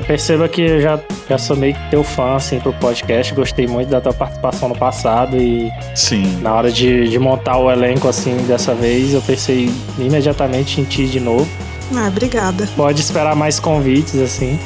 perceba 0.07 0.47
que 0.47 0.61
eu 0.61 0.81
já, 0.81 0.97
já 1.27 1.37
sou 1.37 1.57
meio 1.57 1.73
que 1.73 1.89
teu 1.89 2.01
fã, 2.01 2.35
assim, 2.37 2.61
pro 2.61 2.71
podcast. 2.71 3.33
Gostei 3.33 3.67
muito 3.67 3.89
da 3.89 3.99
tua 3.99 4.13
participação 4.13 4.69
no 4.69 4.75
passado 4.75 5.35
e... 5.35 5.69
Sim. 5.93 6.39
Na 6.41 6.53
hora 6.53 6.71
de, 6.71 7.09
de 7.09 7.19
montar 7.19 7.57
o 7.57 7.69
elenco, 7.69 8.07
assim, 8.07 8.37
dessa 8.47 8.73
vez, 8.73 9.13
eu 9.13 9.21
pensei 9.21 9.69
imediatamente 9.97 10.79
em 10.79 10.85
ti 10.85 11.07
de 11.07 11.19
novo. 11.19 11.45
Ah, 11.93 12.07
obrigada. 12.07 12.69
Pode 12.77 13.01
esperar 13.01 13.35
mais 13.35 13.59
convites, 13.59 14.15
assim. 14.15 14.57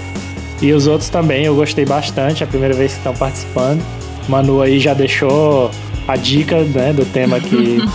E 0.62 0.72
os 0.74 0.86
outros 0.86 1.10
também, 1.10 1.46
eu 1.46 1.56
gostei 1.56 1.84
bastante, 1.84 2.44
é 2.44 2.46
a 2.46 2.48
primeira 2.48 2.76
vez 2.76 2.92
que 2.92 3.00
estão 3.00 3.16
participando. 3.16 3.84
Manu 4.30 4.62
aí 4.62 4.80
já 4.80 4.94
deixou 4.94 5.72
a 6.08 6.16
dica, 6.16 6.62
né, 6.62 6.94
do 6.94 7.04
tema 7.04 7.40
que... 7.40 7.80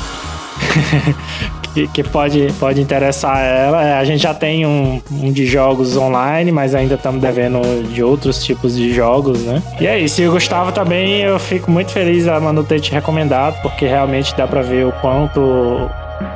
que, 1.79 1.89
que, 1.89 2.03
pode, 2.03 2.53
pode 2.59 2.81
interessar 2.81 3.39
ela. 3.39 3.85
É, 3.85 3.99
a 3.99 4.05
gente 4.05 4.23
já 4.23 4.35
tem 4.35 4.67
um, 4.67 5.01
um 5.13 5.31
de 5.31 5.47
jogos 5.47 5.97
online, 5.97 6.51
mas 6.51 6.75
ainda 6.75 6.95
estamos 6.95 7.21
devendo 7.21 7.61
de 7.93 8.03
outros 8.03 8.43
tipos 8.45 8.77
de 8.77 8.93
jogos, 8.93 9.43
né? 9.43 9.63
E 9.81 9.87
é 9.87 9.99
isso. 9.99 10.21
E 10.21 10.29
o 10.29 10.33
Gustavo 10.33 10.73
também, 10.73 11.21
eu 11.23 11.39
fico 11.39 11.71
muito 11.71 11.93
feliz 11.93 12.27
a 12.27 12.41
Manu 12.41 12.65
ter 12.65 12.81
te 12.81 12.91
recomendado, 12.91 13.61
porque 13.63 13.87
realmente 13.87 14.35
dá 14.37 14.47
para 14.47 14.63
ver 14.63 14.87
o 14.87 14.93
quanto. 15.01 15.89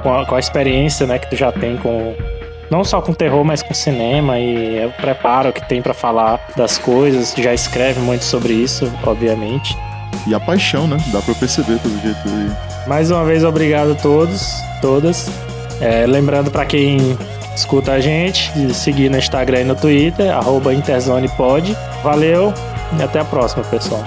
com 0.03 0.35
a 0.35 0.39
experiência 0.39 1.07
né, 1.07 1.19
que 1.19 1.29
tu 1.31 1.37
já 1.37 1.51
tem 1.51 1.77
com, 1.77 2.15
não 2.71 2.85
só 2.85 3.01
com 3.01 3.13
terror, 3.13 3.45
mas 3.45 3.63
com 3.63 3.75
cinema 3.75 4.39
e 4.39 4.87
o 4.87 4.91
preparo 4.93 5.53
que 5.53 5.67
tem 5.69 5.83
para 5.83 5.95
falar 5.95 6.41
das 6.57 6.79
coisas, 6.79 7.35
já 7.37 7.53
escreve 7.53 8.01
muito 8.01 8.25
sobre 8.25 8.53
isso, 8.53 8.93
obviamente. 9.05 9.77
E 10.27 10.35
a 10.35 10.39
paixão, 10.39 10.87
né? 10.87 10.99
Dá 11.13 11.21
pra 11.21 11.35
perceber 11.35 11.79
pelo 11.81 11.99
jeito 11.99 12.21
aí. 12.27 12.87
Mais 12.87 13.11
uma 13.11 13.25
vez, 13.25 13.45
obrigado 13.45 13.93
a 13.93 13.95
todos, 13.95 14.53
todas. 14.83 15.31
É, 15.81 16.07
lembrando 16.07 16.51
para 16.51 16.67
quem 16.67 16.99
escuta 17.57 17.93
a 17.93 18.01
gente, 18.01 18.53
de 18.53 18.75
seguir 18.75 19.11
no 19.11 19.17
Instagram 19.17 19.61
e 19.61 19.65
no 19.65 19.75
Twitter, 19.75 20.31
arroba 20.31 20.75
InterzonePod. 20.75 21.75
Valeu 22.03 22.53
e 22.99 23.03
até 23.03 23.21
a 23.21 23.25
próxima, 23.25 23.65
pessoal. 23.65 24.05